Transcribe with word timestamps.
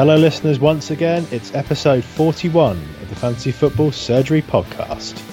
Hello, 0.00 0.16
listeners, 0.16 0.58
once 0.58 0.90
again. 0.90 1.26
It's 1.30 1.54
episode 1.54 2.02
41 2.02 2.78
of 2.78 3.08
the 3.10 3.14
Fantasy 3.16 3.52
Football 3.52 3.92
Surgery 3.92 4.40
Podcast. 4.40 5.29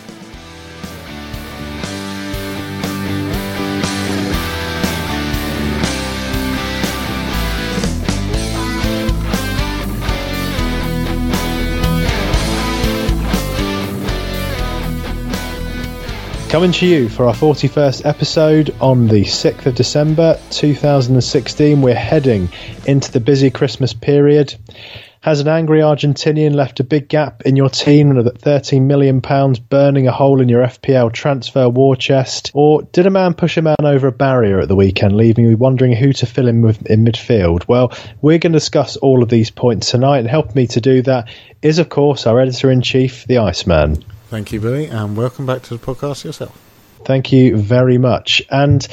Coming 16.58 16.72
to 16.72 16.88
you 16.88 17.08
for 17.08 17.28
our 17.28 17.36
41st 17.36 18.04
episode 18.04 18.76
on 18.82 19.08
the 19.08 19.22
6th 19.26 19.68
of 19.68 19.76
December 19.76 20.40
2016. 20.50 21.84
We're 21.84 21.94
heading 21.94 22.50
into 22.88 23.12
the 23.12 23.20
busy 23.20 23.52
Christmas 23.52 23.94
period. 23.94 24.56
Has 25.22 25.40
an 25.40 25.50
angry 25.50 25.82
Argentinian 25.82 26.56
left 26.56 26.80
a 26.80 26.84
big 26.84 27.10
gap 27.10 27.44
in 27.44 27.56
your 27.56 27.70
team 27.70 28.16
with 28.16 28.42
£13 28.42 28.88
million 28.88 29.20
burning 29.70 30.08
a 30.08 30.12
hole 30.12 30.42
in 30.42 30.50
your 30.50 30.66
FPL 30.66 31.14
transfer 31.14 31.70
war 31.70 31.96
chest? 31.96 32.50
Or 32.56 32.82
did 32.82 33.06
a 33.06 33.12
man 33.12 33.36
push 33.36 33.58
a 33.58 33.62
man 33.62 33.76
over 33.84 34.08
a 34.08 34.12
barrier 34.12 34.60
at 34.60 34.68
the 34.68 34.76
weekend, 34.76 35.16
leaving 35.16 35.46
you 35.46 35.58
wondering 35.58 35.96
who 35.96 36.12
to 36.12 36.26
fill 36.26 36.48
in 36.48 36.64
with 36.64 36.84
in 36.88 37.06
midfield? 37.06 37.68
Well, 37.68 37.94
we're 38.20 38.40
going 38.40 38.54
to 38.54 38.60
discuss 38.60 38.98
all 38.98 39.22
of 39.22 39.30
these 39.30 39.52
points 39.52 39.92
tonight, 39.92 40.22
and 40.22 40.28
helping 40.28 40.56
me 40.56 40.66
to 40.70 40.82
do 40.82 41.04
that 41.04 41.30
is, 41.62 41.78
of 41.78 41.90
course, 41.90 42.26
our 42.26 42.40
editor 42.40 42.72
in 42.72 42.82
chief, 42.82 43.28
the 43.28 43.38
Iceman. 43.38 44.04
Thank 44.30 44.52
you, 44.52 44.60
Billy, 44.60 44.88
and 44.88 45.16
welcome 45.16 45.46
back 45.46 45.62
to 45.64 45.78
the 45.78 45.86
podcast 45.86 46.26
yourself. 46.26 46.67
Thank 47.06 47.32
you 47.32 47.58
very 47.58 47.98
much. 47.98 48.42
And 48.50 48.86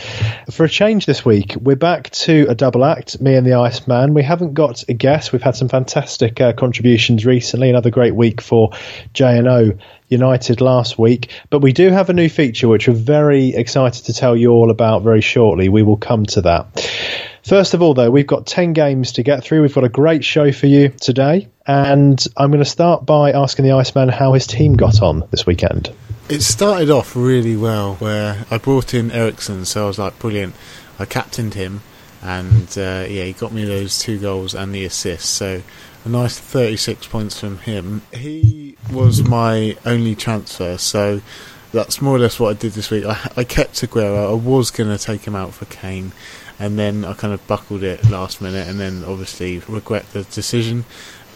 for 0.51 0.65
a 0.65 0.69
change 0.69 1.07
this 1.07 1.25
week, 1.25 1.57
we're 1.61 1.77
back 1.77 2.11
to 2.11 2.47
a 2.49 2.55
double 2.55 2.85
act, 2.85 3.21
me 3.21 3.35
and 3.35 3.47
the 3.47 3.55
Iceman. 3.55 4.15
We 4.15 4.23
haven't 4.23 4.55
got 4.55 4.85
a 4.89 4.95
guest. 4.95 5.33
We've 5.33 5.43
had 5.43 5.57
some 5.57 5.69
fantastic 5.69 6.41
uh, 6.41 6.53
contributions 6.53 7.27
recently. 7.27 7.71
Another 7.71 7.91
great 7.91 8.15
week 8.15 8.41
for 8.41 8.71
J&O 9.13 9.73
United 10.09 10.61
last 10.61 10.99
week. 10.99 11.31
But 11.51 11.61
we 11.61 11.73
do 11.73 11.91
have 11.91 12.11
a 12.11 12.13
new 12.13 12.29
feature 12.29 12.69
which 12.69 12.89
we're 12.89 12.95
very 12.95 13.55
excited 13.55 14.05
to 14.07 14.13
tell 14.13 14.37
you 14.37 14.51
all 14.51 14.71
about 14.71 15.03
very 15.03 15.21
shortly. 15.21 15.69
We 15.69 15.83
will 15.83 15.97
come 15.97 16.27
to 16.27 16.43
that. 16.43 16.91
First 17.43 17.75
of 17.75 17.83
all, 17.83 17.95
though, 17.95 18.11
we've 18.11 18.27
got 18.27 18.47
10 18.47 18.73
games 18.73 19.13
to 19.13 19.23
get 19.23 19.45
through. 19.45 19.63
We've 19.63 19.75
got 19.75 19.85
a 19.85 19.91
great 19.91 20.25
show 20.25 20.51
for 20.53 20.67
you 20.67 20.89
today. 20.89 21.49
And 21.67 22.25
I'm 22.37 22.51
going 22.51 22.65
to 22.65 22.71
start 22.71 23.05
by 23.05 23.33
asking 23.33 23.67
the 23.67 23.73
Iceman 23.73 24.09
how 24.09 24.33
his 24.33 24.47
team 24.47 24.77
got 24.77 25.03
on 25.03 25.29
this 25.31 25.45
weekend. 25.47 25.91
It 26.27 26.41
started 26.41 26.89
off 26.89 27.15
really 27.15 27.55
well, 27.55 27.97
where 27.97 28.47
I 28.51 28.57
brought 28.57 28.95
in 28.95 29.11
Eriksen, 29.11 29.67
so 29.67 29.85
I 29.85 29.87
was 29.89 29.99
like, 29.99 30.19
brilliant. 30.19 30.55
I 30.99 31.05
captained 31.05 31.53
him, 31.53 31.83
and 32.23 32.67
uh, 32.79 33.05
yeah, 33.07 33.25
he 33.25 33.35
got 33.35 33.53
me 33.53 33.67
those 33.67 33.99
two 33.99 34.19
goals 34.19 34.55
and 34.55 34.75
the 34.75 34.87
assist. 34.87 35.27
So 35.27 35.61
a 36.03 36.09
nice 36.09 36.39
36 36.39 37.09
points 37.09 37.39
from 37.39 37.59
him. 37.59 38.01
He 38.11 38.77
was 38.91 39.23
my 39.23 39.77
only 39.85 40.15
transfer, 40.15 40.79
so 40.79 41.21
that's 41.73 42.01
more 42.01 42.17
or 42.17 42.21
less 42.21 42.41
what 42.41 42.57
I 42.57 42.59
did 42.59 42.73
this 42.73 42.91
week. 42.91 43.05
I, 43.05 43.31
I 43.37 43.45
kept 43.45 43.75
Aguero. 43.83 44.31
I 44.31 44.33
was 44.33 44.71
going 44.71 44.97
to 44.97 45.03
take 45.03 45.27
him 45.27 45.35
out 45.35 45.53
for 45.53 45.67
Kane, 45.67 46.13
and 46.59 46.79
then 46.79 47.05
I 47.05 47.13
kind 47.13 47.35
of 47.35 47.47
buckled 47.47 47.83
it 47.83 48.09
last 48.09 48.41
minute, 48.41 48.67
and 48.67 48.81
then 48.81 49.05
obviously 49.05 49.59
regret 49.69 50.11
the 50.15 50.23
decision. 50.25 50.87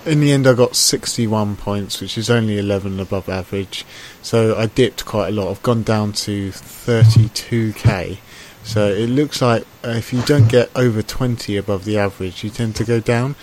In 0.06 0.20
the 0.20 0.33
end, 0.33 0.47
I 0.47 0.55
got 0.55 0.77
61 0.77 1.56
points, 1.56 2.00
which 2.00 2.17
is 2.17 2.30
only 2.30 2.58
11 2.58 3.00
above 3.00 3.28
average. 3.28 3.84
So 4.28 4.54
I 4.58 4.66
dipped 4.66 5.06
quite 5.06 5.28
a 5.28 5.30
lot. 5.33 5.50
I've 5.50 5.62
gone 5.62 5.83
down 5.83 6.12
to 6.12 6.50
32k. 6.50 8.18
So 8.62 8.86
it 8.86 9.06
looks 9.06 9.40
like 9.40 9.62
uh, 9.83 9.92
if 9.92 10.12
you 10.12 10.20
don't 10.20 10.50
get 10.50 10.70
over 10.77 11.00
20 11.00 11.56
above 11.56 11.86
the 11.86 11.96
average, 11.96 12.44
you 12.44 12.50
tend 12.50 12.77
to 12.77 12.84
go 12.84 13.00
down. 13.00 13.36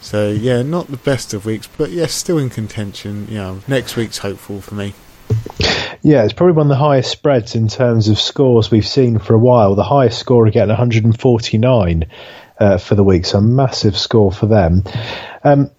So 0.00 0.30
yeah, 0.30 0.62
not 0.62 0.88
the 0.88 0.96
best 0.96 1.32
of 1.32 1.46
weeks, 1.46 1.68
but 1.78 1.90
yes, 1.92 2.12
still 2.12 2.38
in 2.38 2.50
contention. 2.50 3.32
Know, 3.32 3.60
next 3.68 3.94
week's 3.94 4.18
hopeful 4.18 4.60
for 4.60 4.74
me. 4.74 4.94
Yeah, 6.02 6.24
it's 6.24 6.32
probably 6.32 6.54
one 6.54 6.66
of 6.66 6.70
the 6.70 6.74
highest 6.74 7.12
spreads 7.12 7.54
in 7.54 7.68
terms 7.68 8.08
of 8.08 8.18
scores 8.18 8.68
we've 8.68 8.84
seen 8.84 9.20
for 9.20 9.34
a 9.34 9.38
while. 9.38 9.76
The 9.76 9.84
highest 9.84 10.18
score 10.18 10.48
again, 10.48 10.66
149 10.66 12.06
uh, 12.58 12.78
for 12.78 12.96
the 12.96 13.04
week, 13.04 13.26
so 13.26 13.40
massive 13.40 13.96
score 13.96 14.32
for 14.32 14.46
them. 14.46 14.82
Um, 15.44 15.70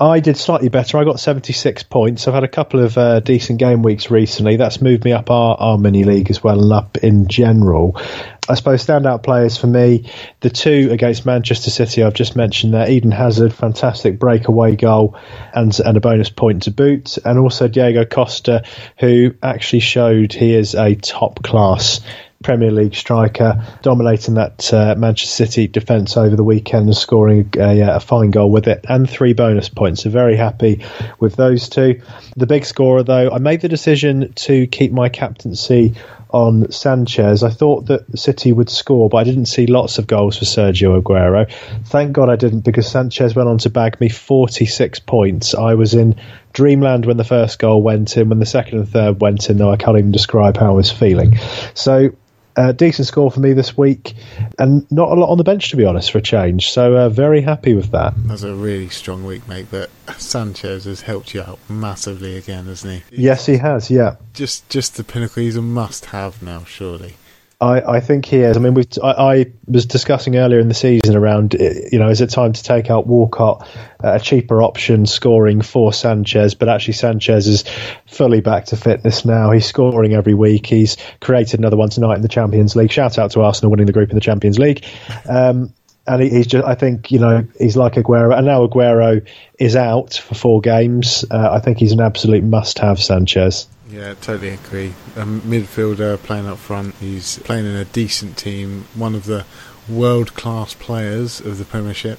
I 0.00 0.20
did 0.20 0.38
slightly 0.38 0.70
better. 0.70 0.96
I 0.96 1.04
got 1.04 1.20
76 1.20 1.82
points. 1.84 2.26
I've 2.26 2.34
had 2.34 2.44
a 2.44 2.48
couple 2.48 2.80
of 2.80 2.96
uh, 2.96 3.20
decent 3.20 3.58
game 3.58 3.82
weeks 3.82 4.10
recently. 4.10 4.56
That's 4.56 4.80
moved 4.80 5.04
me 5.04 5.12
up 5.12 5.30
our, 5.30 5.54
our 5.58 5.78
mini 5.78 6.04
league 6.04 6.30
as 6.30 6.42
well 6.42 6.60
and 6.62 6.72
up 6.72 6.96
in 6.98 7.28
general. 7.28 8.00
I 8.48 8.54
suppose 8.54 8.84
standout 8.84 9.22
players 9.22 9.58
for 9.58 9.66
me, 9.66 10.10
the 10.40 10.50
two 10.50 10.88
against 10.90 11.26
Manchester 11.26 11.70
City 11.70 12.02
I've 12.02 12.14
just 12.14 12.34
mentioned 12.36 12.72
there, 12.74 12.90
Eden 12.90 13.12
Hazard, 13.12 13.52
fantastic 13.52 14.18
breakaway 14.18 14.76
goal 14.76 15.16
and, 15.54 15.78
and 15.78 15.96
a 15.96 16.00
bonus 16.00 16.30
point 16.30 16.64
to 16.64 16.70
boot, 16.70 17.18
and 17.24 17.38
also 17.38 17.68
Diego 17.68 18.04
Costa, 18.04 18.64
who 18.98 19.34
actually 19.42 19.80
showed 19.80 20.32
he 20.32 20.54
is 20.54 20.74
a 20.74 20.94
top 20.94 21.42
class 21.42 22.00
Premier 22.42 22.70
League 22.70 22.94
striker, 22.94 23.64
dominating 23.82 24.34
that 24.34 24.72
uh, 24.72 24.94
Manchester 24.96 25.46
City 25.46 25.66
defence 25.68 26.16
over 26.16 26.36
the 26.36 26.44
weekend 26.44 26.86
and 26.86 26.96
scoring 26.96 27.50
a, 27.56 27.80
a, 27.80 28.00
fine 28.00 28.30
goal 28.30 28.50
with 28.50 28.68
it 28.68 28.84
and 28.88 29.08
three 29.08 29.32
bonus 29.32 29.68
points. 29.68 30.02
So 30.02 30.10
very 30.10 30.36
happy 30.36 30.84
with 31.18 31.36
those 31.36 31.68
two. 31.68 32.02
The 32.36 32.46
big 32.46 32.64
scorer, 32.64 33.02
though, 33.02 33.30
I 33.30 33.38
made 33.38 33.60
the 33.60 33.68
decision 33.68 34.32
to 34.34 34.66
keep 34.66 34.92
my 34.92 35.08
captaincy 35.08 35.94
on 36.32 36.72
Sanchez. 36.72 37.42
I 37.42 37.50
thought 37.50 37.86
that 37.86 38.18
City 38.18 38.52
would 38.52 38.70
score, 38.70 39.08
but 39.08 39.18
I 39.18 39.24
didn't 39.24 39.46
see 39.46 39.66
lots 39.66 39.98
of 39.98 40.06
goals 40.06 40.38
for 40.38 40.44
Sergio 40.44 41.00
Aguero. 41.00 41.50
Thank 41.84 42.12
God 42.12 42.30
I 42.30 42.36
didn't 42.36 42.60
because 42.60 42.90
Sanchez 42.90 43.34
went 43.34 43.48
on 43.48 43.58
to 43.58 43.70
bag 43.70 44.00
me 44.00 44.08
46 44.08 45.00
points. 45.00 45.54
I 45.54 45.74
was 45.74 45.94
in 45.94 46.16
dreamland 46.52 47.06
when 47.06 47.18
the 47.18 47.24
first 47.24 47.58
goal 47.58 47.82
went 47.82 48.16
in. 48.16 48.30
When 48.30 48.38
the 48.38 48.46
second 48.46 48.78
and 48.78 48.88
third 48.88 49.20
went 49.20 49.48
in, 49.50 49.58
though, 49.58 49.70
I 49.70 49.76
can't 49.76 49.98
even 49.98 50.12
describe 50.12 50.56
how 50.56 50.68
I 50.68 50.74
was 50.74 50.90
feeling. 50.90 51.38
So 51.74 52.10
uh, 52.56 52.72
decent 52.72 53.08
score 53.08 53.30
for 53.30 53.40
me 53.40 53.52
this 53.52 53.76
week, 53.76 54.14
and 54.58 54.90
not 54.90 55.10
a 55.10 55.14
lot 55.14 55.30
on 55.30 55.38
the 55.38 55.44
bench 55.44 55.70
to 55.70 55.76
be 55.76 55.84
honest 55.84 56.10
for 56.10 56.18
a 56.18 56.22
change. 56.22 56.70
So 56.70 56.96
uh, 56.96 57.08
very 57.08 57.40
happy 57.40 57.74
with 57.74 57.90
that. 57.92 58.14
That's 58.16 58.42
a 58.42 58.54
really 58.54 58.88
strong 58.88 59.24
week, 59.24 59.46
mate. 59.48 59.66
But 59.70 59.90
Sanchez 60.18 60.84
has 60.84 61.02
helped 61.02 61.34
you 61.34 61.42
out 61.42 61.58
massively 61.68 62.36
again, 62.36 62.66
hasn't 62.66 63.02
he? 63.10 63.22
Yes, 63.22 63.46
he 63.46 63.56
has. 63.58 63.90
Yeah, 63.90 64.16
just 64.34 64.68
just 64.68 64.96
the 64.96 65.04
pinnacle. 65.04 65.42
He's 65.42 65.56
a 65.56 65.62
must-have 65.62 66.42
now, 66.42 66.64
surely. 66.64 67.14
I, 67.62 67.96
I 67.96 68.00
think 68.00 68.24
he 68.26 68.38
is. 68.38 68.56
I 68.56 68.60
mean, 68.60 68.76
I, 69.02 69.10
I, 69.10 69.52
was 69.68 69.86
discussing 69.86 70.36
earlier 70.36 70.58
in 70.58 70.66
the 70.66 70.74
season 70.74 71.16
around, 71.16 71.54
you 71.54 72.00
know, 72.00 72.08
is 72.08 72.20
it 72.20 72.30
time 72.30 72.52
to 72.52 72.62
take 72.62 72.90
out 72.90 73.06
Walcott, 73.06 73.68
a 74.00 74.18
cheaper 74.18 74.60
option 74.60 75.06
scoring 75.06 75.62
for 75.62 75.92
Sanchez? 75.92 76.56
But 76.56 76.68
actually, 76.68 76.94
Sanchez 76.94 77.46
is 77.46 77.64
fully 78.08 78.40
back 78.40 78.66
to 78.66 78.76
fitness 78.76 79.24
now. 79.24 79.52
He's 79.52 79.64
scoring 79.64 80.12
every 80.12 80.34
week. 80.34 80.66
He's 80.66 80.96
created 81.20 81.60
another 81.60 81.76
one 81.76 81.88
tonight 81.88 82.16
in 82.16 82.22
the 82.22 82.28
Champions 82.28 82.74
League. 82.74 82.90
Shout 82.90 83.16
out 83.16 83.30
to 83.30 83.42
Arsenal 83.42 83.70
winning 83.70 83.86
the 83.86 83.92
group 83.92 84.10
in 84.10 84.16
the 84.16 84.20
Champions 84.20 84.58
League. 84.58 84.84
Um, 85.28 85.72
and 86.06 86.22
he, 86.22 86.30
he's 86.30 86.46
just, 86.46 86.66
I 86.66 86.74
think, 86.74 87.10
you 87.10 87.18
know, 87.18 87.46
he's 87.58 87.76
like 87.76 87.94
Aguero. 87.94 88.36
And 88.36 88.46
now 88.46 88.66
Aguero 88.66 89.26
is 89.58 89.76
out 89.76 90.14
for 90.14 90.34
four 90.34 90.60
games. 90.60 91.24
Uh, 91.30 91.50
I 91.52 91.60
think 91.60 91.78
he's 91.78 91.92
an 91.92 92.00
absolute 92.00 92.42
must 92.42 92.78
have, 92.80 93.00
Sanchez. 93.00 93.66
Yeah, 93.88 94.14
totally 94.14 94.50
agree. 94.50 94.94
A 95.16 95.24
midfielder 95.24 96.18
playing 96.18 96.46
up 96.46 96.58
front, 96.58 96.94
he's 96.96 97.38
playing 97.40 97.66
in 97.66 97.76
a 97.76 97.84
decent 97.84 98.38
team, 98.38 98.86
one 98.94 99.14
of 99.14 99.26
the 99.26 99.44
world 99.88 100.34
class 100.34 100.74
players 100.74 101.40
of 101.40 101.58
the 101.58 101.64
Premiership. 101.64 102.18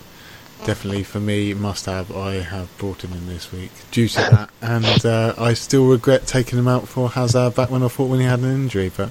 Definitely 0.66 1.04
for 1.04 1.20
me, 1.20 1.54
must 1.54 1.88
have. 1.88 2.16
I 2.16 2.36
have 2.36 2.78
brought 2.78 3.04
him 3.04 3.12
in 3.12 3.28
this 3.28 3.52
week 3.52 3.72
due 3.92 4.08
to 4.08 4.16
that, 4.16 4.50
and 4.62 5.06
uh, 5.06 5.34
I 5.38 5.56
still 5.56 5.88
regret 5.88 6.26
taking 6.26 6.58
him 6.58 6.70
out 6.70 6.88
for 6.88 7.10
Hazard 7.10 7.56
back 7.56 7.70
when 7.70 7.84
I 7.84 7.90
thought 7.90 8.06
when 8.06 8.22
he 8.22 8.26
had 8.26 8.40
an 8.40 8.54
injury. 8.54 8.90
But 8.96 9.10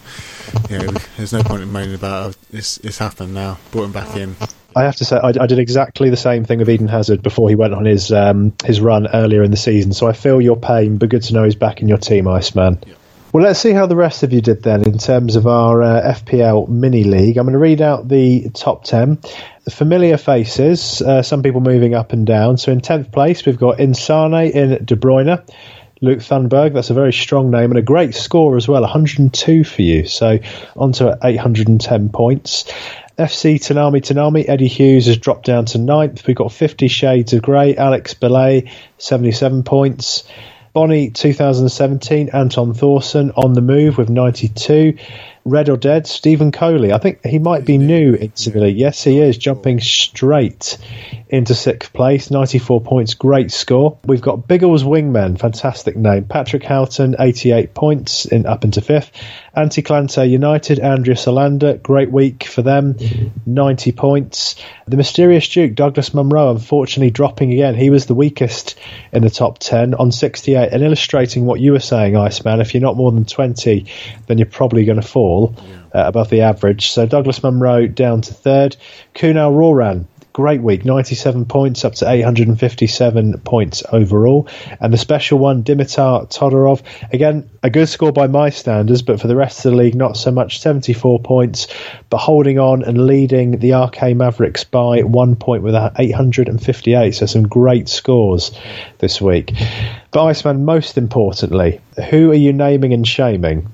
you 0.71 0.79
know, 0.79 0.93
there's 1.19 1.35
no 1.35 1.43
point 1.43 1.63
in 1.63 1.71
moaning 1.71 1.95
about 1.95 2.31
it. 2.31 2.39
It's, 2.53 2.79
it's 2.79 2.99
happened 2.99 3.35
now. 3.35 3.59
Brought 3.71 3.85
him 3.85 3.93
back 3.93 4.17
in. 4.17 4.37
I 4.75 4.85
have 4.85 4.97
to 4.97 5.05
say, 5.05 5.17
I, 5.17 5.29
I, 5.29 5.47
did 5.47 5.59
exactly 5.59 6.11
the 6.11 6.17
same 6.17 6.45
thing 6.45 6.59
with 6.59 6.71
Eden 6.71 6.89
Hazard 6.89 7.23
before 7.23 7.49
he 7.49 7.55
went 7.55 7.75
on 7.75 7.85
his 7.85 8.13
um, 8.13 8.55
his 8.65 8.81
run 8.81 9.07
earlier 9.07 9.43
in 9.43 9.51
the 9.51 9.57
season. 9.57 9.93
So 9.93 10.07
I 10.07 10.13
feel 10.13 10.41
your 10.41 10.57
pain, 10.57 10.99
but 10.99 11.09
good 11.09 11.23
to 11.25 11.35
know 11.35 11.45
he's 11.45 11.55
back 11.55 11.83
in 11.83 11.89
your 11.89 11.99
team, 11.99 12.29
Iceman. 12.29 12.83
Yeah. 12.87 12.95
Well, 13.33 13.45
let's 13.45 13.61
see 13.61 13.73
how 13.73 13.87
the 13.87 13.97
rest 13.97 14.25
of 14.25 14.35
you 14.35 14.43
did 14.43 14.63
then 14.63 14.85
in 14.85 14.99
terms 14.99 15.37
of 15.37 15.47
our 15.47 15.83
uh, 15.83 16.15
FPL 16.17 16.69
mini 16.69 17.05
league. 17.05 17.39
I'm 17.39 17.47
going 17.47 17.55
to 17.55 17.59
read 17.59 17.81
out 17.81 18.07
the 18.07 18.51
top 18.51 18.85
10. 18.85 19.21
The 19.65 19.71
Familiar 19.71 20.19
faces, 20.19 21.01
uh, 21.01 21.23
some 21.23 21.43
people 21.43 21.63
moving 21.63 21.95
up 21.95 22.13
and 22.13 22.27
down. 22.27 22.59
So 22.59 22.73
in 22.73 22.83
10th 22.83 23.11
place, 23.11 23.47
we've 23.47 23.57
got 23.57 23.81
Insane 23.81 24.35
in 24.35 24.85
De 24.85 24.97
Bruyne. 24.97 25.43
Luke 26.03 26.19
Thunberg, 26.19 26.75
that's 26.75 26.91
a 26.91 26.95
very 26.95 27.13
strong 27.13 27.53
name 27.53 27.71
and 27.71 27.79
a 27.79 27.83
great 27.83 28.13
score 28.13 28.57
as 28.57 28.67
well, 28.67 28.83
102 28.83 29.63
for 29.63 29.83
you. 29.83 30.05
So 30.07 30.41
on 30.77 30.91
to 30.95 31.17
810 31.23 32.09
points. 32.09 32.65
FC 33.17 33.55
Tanami 33.55 34.01
Tanami, 34.01 34.49
Eddie 34.49 34.67
Hughes 34.67 35.07
has 35.07 35.17
dropped 35.17 35.47
down 35.47 35.67
to 35.67 35.79
ninth. 35.79 36.27
We've 36.27 36.35
got 36.35 36.51
Fifty 36.51 36.89
Shades 36.89 37.33
of 37.35 37.43
Grey, 37.43 37.77
Alex 37.77 38.15
Belay, 38.15 38.73
77 38.99 39.63
points. 39.63 40.25
Bonnie 40.73 41.11
2017, 41.11 42.31
Anton 42.33 42.73
Thorson 42.73 43.33
on 43.33 43.53
the 43.53 43.61
move 43.61 43.99
with 43.99 44.09
92. 44.09 44.97
Red 45.45 45.69
or 45.69 45.77
Dead, 45.77 46.07
Stephen 46.07 46.53
Coley. 46.53 46.93
I 46.93 46.99
think 46.99 47.27
he 47.27 47.39
might 47.39 47.65
be 47.65 47.77
new 47.77 48.15
the 48.53 48.61
league. 48.61 48.79
Yes, 48.79 49.03
he 49.03 49.19
is, 49.19 49.37
jumping 49.37 49.81
straight 49.81 50.79
into 51.29 51.55
sixth 51.55 51.93
place, 51.93 52.31
94 52.31 52.81
points, 52.81 53.15
great 53.15 53.51
score. 53.51 53.99
We've 54.05 54.23
got 54.23 54.47
Biggles 54.47 54.85
Wingman, 54.85 55.39
fantastic 55.39 55.97
name. 55.97 56.25
Patrick 56.25 56.63
Houghton, 56.63 57.17
88 57.19 57.75
points, 57.75 58.25
in 58.25 58.47
up 58.47 58.65
into 58.65 58.81
fifth. 58.81 59.11
Anti-Clante 59.55 60.29
United, 60.29 60.79
Andrea 60.79 61.17
Solander, 61.17 61.75
great 61.75 62.11
week 62.11 62.45
for 62.45 62.63
them, 62.63 62.97
90 63.45 63.93
points. 63.93 64.57
The 64.89 64.97
Mysterious 64.97 65.47
Duke, 65.49 65.75
Douglas 65.75 66.15
Munro, 66.15 66.51
unfortunately 66.51 67.11
dropping 67.11 67.53
again. 67.53 67.75
He 67.75 67.91
was 67.91 68.07
the 68.07 68.15
weakest 68.15 68.79
in 69.13 69.23
the 69.23 69.31
top 69.31 69.59
10 69.59 69.95
on 69.95 70.11
68, 70.11 70.73
and 70.73 70.83
illustrating 70.83 71.45
what 71.45 71.61
you 71.61 71.73
were 71.73 71.81
saying, 71.81 72.17
Iceman, 72.17 72.61
if 72.61 72.73
you're 72.73 72.81
not 72.81 72.97
more 72.97 73.13
than 73.13 73.27
20, 73.27 73.87
then 74.27 74.39
you're 74.39 74.47
probably 74.47 74.87
going 74.87 75.01
to 75.01 75.07
fall 75.07 75.55
uh, 75.95 76.05
above 76.07 76.31
the 76.31 76.41
average. 76.41 76.91
So 76.91 77.07
Douglas 77.07 77.43
Munro 77.43 77.87
down 77.87 78.23
to 78.23 78.33
third. 78.33 78.77
Kunal 79.15 79.53
Roran, 79.53 80.07
great 80.33 80.63
week, 80.63 80.85
97 80.85 81.45
points 81.45 81.85
up 81.85 81.95
to 81.97 82.11
857 82.11 83.41
points 83.41 83.83
overall. 83.93 84.49
And 84.81 84.93
the 84.93 84.99
special 84.99 85.39
one, 85.39 85.63
Dimitar 85.63 86.31
Todorov, 86.31 86.83
again, 87.13 87.51
a 87.63 87.71
good 87.71 87.89
score 87.89 88.13
by 88.13 88.27
my 88.27 88.51
standards, 88.51 89.03
but 89.03 89.21
for 89.21 89.29
the 89.29 89.37
rest 89.37 89.65
of 89.65 89.73
the 89.73 89.79
league, 89.79 89.95
not 89.95 90.17
so 90.17 90.31
much, 90.31 90.61
74 90.61 91.21
points, 91.21 91.69
but 92.11 92.19
holding 92.19 92.59
on 92.59 92.83
and 92.83 93.07
leading 93.07 93.59
the 93.59 93.73
RK 93.73 94.17
Mavericks 94.17 94.65
by 94.65 95.01
one 95.01 95.37
point 95.37 95.63
with 95.63 95.75
858. 95.75 97.15
So 97.15 97.27
some 97.27 97.49
great 97.49 97.89
scores 97.89 98.53
this 98.99 99.21
week. 99.21 99.53
But 100.11 100.25
Iceman, 100.25 100.65
most 100.65 100.97
importantly, 100.99 101.81
who 102.11 102.31
are 102.31 102.35
you 102.35 102.53
naming 102.53 102.93
and 102.93 103.07
shaming? 103.07 103.71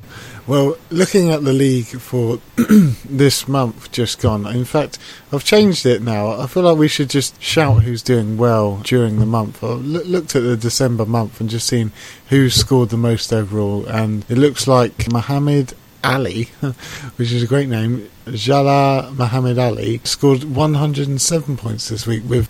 Well, 0.49 0.79
looking 0.89 1.31
at 1.31 1.45
the 1.45 1.53
league 1.53 1.85
for 2.01 2.41
this 3.05 3.47
month 3.47 3.93
just 3.93 4.19
gone, 4.19 4.47
in 4.47 4.65
fact, 4.65 4.99
I've 5.31 5.45
changed 5.45 5.85
it 5.85 6.01
now. 6.01 6.41
I 6.41 6.47
feel 6.47 6.63
like 6.63 6.79
we 6.79 6.89
should 6.89 7.11
just 7.11 7.39
shout 7.43 7.83
who's 7.83 8.03
doing 8.03 8.39
well 8.39 8.79
during 8.79 9.19
the 9.19 9.27
month. 9.27 9.63
I've 9.63 9.85
looked 9.85 10.35
at 10.35 10.43
the 10.45 10.57
December 10.57 11.05
month 11.05 11.39
and 11.39 11.51
just 11.51 11.67
seen 11.67 11.93
who 12.31 12.49
scored 12.49 12.89
the 12.89 12.97
most 12.97 13.31
overall, 13.31 13.85
and 13.89 14.25
it 14.31 14.39
looks 14.39 14.67
like 14.67 15.13
Mohammed 15.13 15.75
Ali, 16.03 16.45
which 17.17 17.31
is 17.31 17.43
a 17.43 17.47
great 17.47 17.69
name, 17.69 18.09
Jala 18.29 19.13
Mohammed 19.13 19.59
Ali, 19.59 20.01
scored 20.05 20.45
107 20.45 21.59
points 21.59 21.91
this 21.91 22.07
week 22.07 22.23
with 22.27 22.49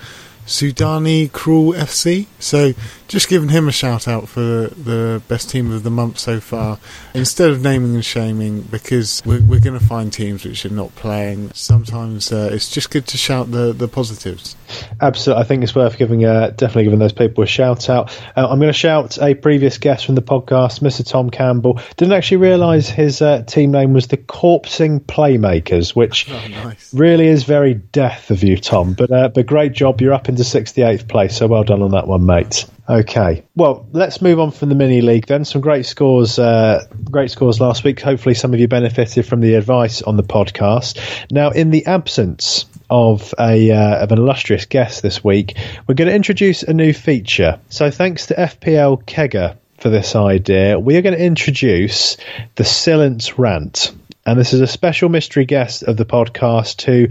Sudani 0.48 1.30
Cruel 1.30 1.74
FC. 1.74 2.26
So 2.38 2.72
just 3.06 3.28
giving 3.28 3.48
him 3.48 3.68
a 3.68 3.72
shout 3.72 4.08
out 4.08 4.28
for 4.28 4.40
the 4.40 5.22
best 5.28 5.50
team 5.50 5.72
of 5.72 5.82
the 5.82 5.90
month 5.90 6.18
so 6.18 6.40
far. 6.40 6.78
Instead 7.14 7.50
of 7.50 7.62
naming 7.62 7.94
and 7.94 8.04
shaming, 8.04 8.62
because 8.62 9.22
we're, 9.24 9.42
we're 9.42 9.60
going 9.60 9.78
to 9.78 9.84
find 9.84 10.12
teams 10.12 10.44
which 10.44 10.64
are 10.64 10.70
not 10.70 10.94
playing. 10.94 11.50
Sometimes 11.54 12.32
uh, 12.32 12.50
it's 12.52 12.70
just 12.70 12.90
good 12.90 13.06
to 13.08 13.16
shout 13.16 13.50
the, 13.50 13.72
the 13.72 13.88
positives. 13.88 14.56
Absolutely, 15.00 15.42
I 15.42 15.46
think 15.46 15.62
it's 15.62 15.74
worth 15.74 15.96
giving 15.96 16.24
uh, 16.24 16.50
definitely 16.50 16.84
giving 16.84 16.98
those 16.98 17.12
people 17.12 17.44
a 17.44 17.46
shout 17.46 17.88
out. 17.88 18.10
Uh, 18.36 18.46
I'm 18.48 18.58
going 18.58 18.68
to 18.68 18.72
shout 18.72 19.18
a 19.20 19.34
previous 19.34 19.78
guest 19.78 20.06
from 20.06 20.14
the 20.14 20.22
podcast, 20.22 20.80
Mr. 20.80 21.06
Tom 21.06 21.30
Campbell. 21.30 21.80
Didn't 21.96 22.12
actually 22.12 22.38
realise 22.38 22.88
his 22.88 23.22
uh, 23.22 23.42
team 23.42 23.70
name 23.70 23.94
was 23.94 24.08
the 24.08 24.18
Corpsing 24.18 25.00
Playmakers, 25.00 25.96
which 25.96 26.30
oh, 26.30 26.48
nice. 26.48 26.92
really 26.92 27.26
is 27.26 27.44
very 27.44 27.74
death 27.74 28.30
of 28.30 28.42
you, 28.42 28.58
Tom. 28.58 28.92
But 28.92 29.10
uh, 29.10 29.28
but 29.28 29.46
great 29.46 29.72
job, 29.72 30.00
you're 30.00 30.12
up 30.12 30.28
into 30.38 30.58
68th 30.58 31.08
place, 31.08 31.36
so 31.36 31.46
well 31.46 31.64
done 31.64 31.82
on 31.82 31.90
that 31.92 32.06
one, 32.06 32.24
mate. 32.24 32.66
Okay, 32.88 33.44
well, 33.54 33.86
let's 33.92 34.22
move 34.22 34.38
on 34.40 34.50
from 34.50 34.68
the 34.68 34.74
mini 34.74 35.00
league 35.00 35.26
then. 35.26 35.44
Some 35.44 35.60
great 35.60 35.84
scores, 35.84 36.38
uh, 36.38 36.86
great 37.04 37.30
scores 37.30 37.60
last 37.60 37.84
week. 37.84 38.00
Hopefully, 38.00 38.34
some 38.34 38.54
of 38.54 38.60
you 38.60 38.68
benefited 38.68 39.26
from 39.26 39.40
the 39.40 39.54
advice 39.54 40.00
on 40.00 40.16
the 40.16 40.22
podcast. 40.22 40.98
Now, 41.30 41.50
in 41.50 41.70
the 41.70 41.84
absence 41.86 42.66
of 42.88 43.34
a 43.38 43.70
uh, 43.70 44.02
of 44.02 44.12
an 44.12 44.18
illustrious 44.18 44.64
guest 44.64 45.02
this 45.02 45.22
week, 45.22 45.56
we're 45.86 45.94
going 45.94 46.08
to 46.08 46.14
introduce 46.14 46.62
a 46.62 46.72
new 46.72 46.92
feature. 46.92 47.58
So, 47.68 47.90
thanks 47.90 48.26
to 48.26 48.34
FPL 48.34 49.04
Kegger 49.04 49.56
for 49.78 49.90
this 49.90 50.16
idea, 50.16 50.78
we 50.78 50.96
are 50.96 51.02
going 51.02 51.16
to 51.16 51.24
introduce 51.24 52.16
the 52.54 52.64
Silence 52.64 53.38
Rant, 53.38 53.92
and 54.24 54.38
this 54.38 54.52
is 54.52 54.60
a 54.60 54.66
special 54.66 55.08
mystery 55.08 55.44
guest 55.44 55.82
of 55.82 55.96
the 55.96 56.06
podcast 56.06 56.82
who 56.82 57.08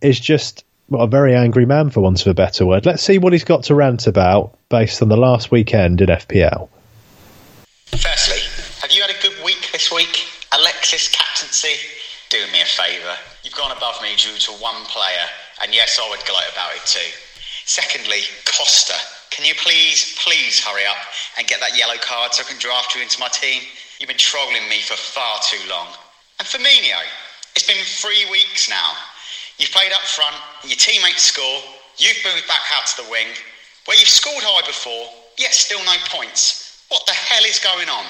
is 0.00 0.18
just 0.18 0.64
well, 0.90 1.02
a 1.02 1.08
very 1.08 1.34
angry 1.34 1.64
man, 1.64 1.88
for 1.90 2.00
want 2.00 2.20
of 2.20 2.26
a 2.26 2.34
better 2.34 2.66
word. 2.66 2.84
Let's 2.84 3.02
see 3.02 3.18
what 3.18 3.32
he's 3.32 3.44
got 3.44 3.62
to 3.64 3.74
rant 3.76 4.08
about 4.08 4.58
based 4.68 5.00
on 5.00 5.08
the 5.08 5.16
last 5.16 5.50
weekend 5.50 6.00
in 6.00 6.08
FPL. 6.08 6.68
Firstly, 7.86 8.40
have 8.82 8.90
you 8.90 9.00
had 9.00 9.10
a 9.10 9.22
good 9.22 9.44
week 9.44 9.70
this 9.72 9.92
week? 9.92 10.26
Alexis 10.52 11.08
captaincy? 11.08 11.78
Do 12.28 12.38
me 12.52 12.60
a 12.60 12.64
favour. 12.64 13.16
You've 13.44 13.54
gone 13.54 13.70
above 13.70 14.02
me 14.02 14.14
due 14.16 14.36
to 14.36 14.52
one 14.52 14.84
player, 14.86 15.26
and 15.62 15.72
yes, 15.72 15.98
I 16.02 16.08
would 16.10 16.24
gloat 16.26 16.50
about 16.52 16.74
it 16.74 16.84
too. 16.84 17.10
Secondly, 17.64 18.22
Costa. 18.44 18.94
Can 19.30 19.46
you 19.46 19.54
please, 19.54 20.18
please 20.18 20.58
hurry 20.58 20.84
up 20.86 20.98
and 21.38 21.46
get 21.46 21.60
that 21.60 21.78
yellow 21.78 21.94
card 22.02 22.34
so 22.34 22.42
I 22.42 22.50
can 22.50 22.58
draft 22.58 22.96
you 22.96 23.02
into 23.02 23.20
my 23.20 23.28
team? 23.28 23.62
You've 24.00 24.08
been 24.08 24.18
trolling 24.18 24.68
me 24.68 24.80
for 24.80 24.96
far 24.96 25.38
too 25.42 25.62
long. 25.70 25.86
And 26.40 26.48
Firmino, 26.48 26.98
it's 27.54 27.66
been 27.66 27.84
three 27.84 28.28
weeks 28.30 28.68
now. 28.68 28.92
You've 29.60 29.76
played 29.76 29.92
up 29.92 30.00
front, 30.08 30.34
your 30.64 30.80
teammates 30.80 31.20
score, 31.20 31.60
you've 32.00 32.16
moved 32.24 32.48
back 32.48 32.64
out 32.72 32.88
to 32.96 33.04
the 33.04 33.10
wing, 33.12 33.28
where 33.84 33.92
you've 34.00 34.08
scored 34.08 34.40
high 34.40 34.64
before, 34.64 35.04
yet 35.36 35.52
still 35.52 35.84
no 35.84 36.00
points. 36.08 36.80
What 36.88 37.04
the 37.04 37.12
hell 37.12 37.44
is 37.44 37.60
going 37.60 37.92
on? 37.92 38.08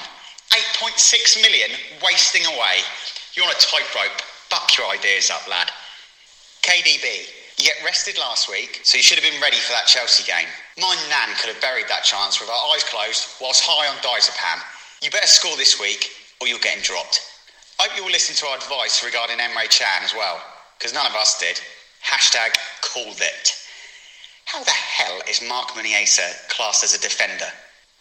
8.6 0.79 1.43
million 1.43 1.75
wasting 1.99 2.47
away. 2.47 2.87
You're 3.35 3.43
on 3.43 3.51
a 3.51 3.59
tightrope. 3.59 4.23
Buck 4.47 4.71
your 4.79 4.87
ideas 4.95 5.27
up, 5.27 5.43
lad. 5.51 5.67
KDB, 6.63 7.27
you 7.59 7.67
get 7.67 7.83
rested 7.83 8.15
last 8.15 8.47
week, 8.47 8.79
so 8.87 8.95
you 8.95 9.03
should 9.03 9.19
have 9.19 9.27
been 9.27 9.43
ready 9.43 9.59
for 9.59 9.75
that 9.75 9.91
Chelsea 9.91 10.23
game. 10.23 10.47
My 10.79 10.95
nan 11.11 11.35
could 11.35 11.51
have 11.51 11.59
buried 11.59 11.91
that 11.91 12.07
chance 12.07 12.39
with 12.39 12.47
her 12.47 12.61
eyes 12.71 12.87
closed 12.87 13.27
whilst 13.43 13.67
high 13.67 13.91
on 13.91 13.99
diazepam. 13.99 14.63
You 15.03 15.11
better 15.11 15.27
score 15.27 15.59
this 15.59 15.75
week, 15.83 16.15
or 16.39 16.47
you're 16.47 16.63
getting 16.63 16.83
dropped. 16.83 17.27
Hope 17.75 17.91
you 17.99 18.07
will 18.07 18.15
listen 18.15 18.39
to 18.39 18.47
our 18.47 18.55
advice 18.55 19.03
regarding 19.03 19.43
Emre 19.43 19.67
Can 19.67 20.07
as 20.07 20.15
well 20.15 20.39
because 20.81 20.95
none 20.95 21.05
of 21.05 21.13
us 21.13 21.37
did. 21.37 21.61
Hashtag 22.01 22.57
called 22.81 23.21
it. 23.21 23.53
How 24.45 24.63
the 24.63 24.71
hell 24.71 25.21
is 25.29 25.39
Marc 25.47 25.69
Muniesa 25.77 26.49
classed 26.49 26.83
as 26.83 26.95
a 26.95 26.99
defender? 26.99 27.45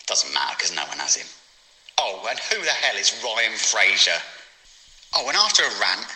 It 0.01 0.07
doesn't 0.07 0.33
matter 0.33 0.55
because 0.57 0.75
no 0.75 0.85
one 0.89 0.97
has 0.97 1.15
him. 1.15 1.27
Oh, 1.99 2.27
and 2.31 2.39
who 2.39 2.65
the 2.65 2.71
hell 2.71 2.97
is 2.97 3.13
Ryan 3.23 3.53
Fraser? 3.53 4.17
Oh, 5.15 5.29
and 5.29 5.37
after 5.37 5.63
a 5.63 5.69
rant, 5.69 6.07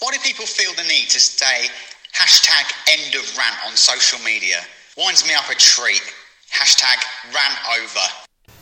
why 0.00 0.12
do 0.12 0.18
people 0.18 0.44
feel 0.44 0.74
the 0.74 0.82
need 0.82 1.08
to 1.08 1.20
say 1.20 1.72
hashtag 2.12 2.68
end 2.92 3.14
of 3.14 3.24
rant 3.38 3.56
on 3.66 3.74
social 3.74 4.22
media? 4.22 4.60
Winds 4.98 5.26
me 5.26 5.32
up 5.32 5.48
a 5.48 5.54
treat. 5.54 6.02
Hashtag 6.52 7.00
rant 7.32 7.80
over. 7.80 8.52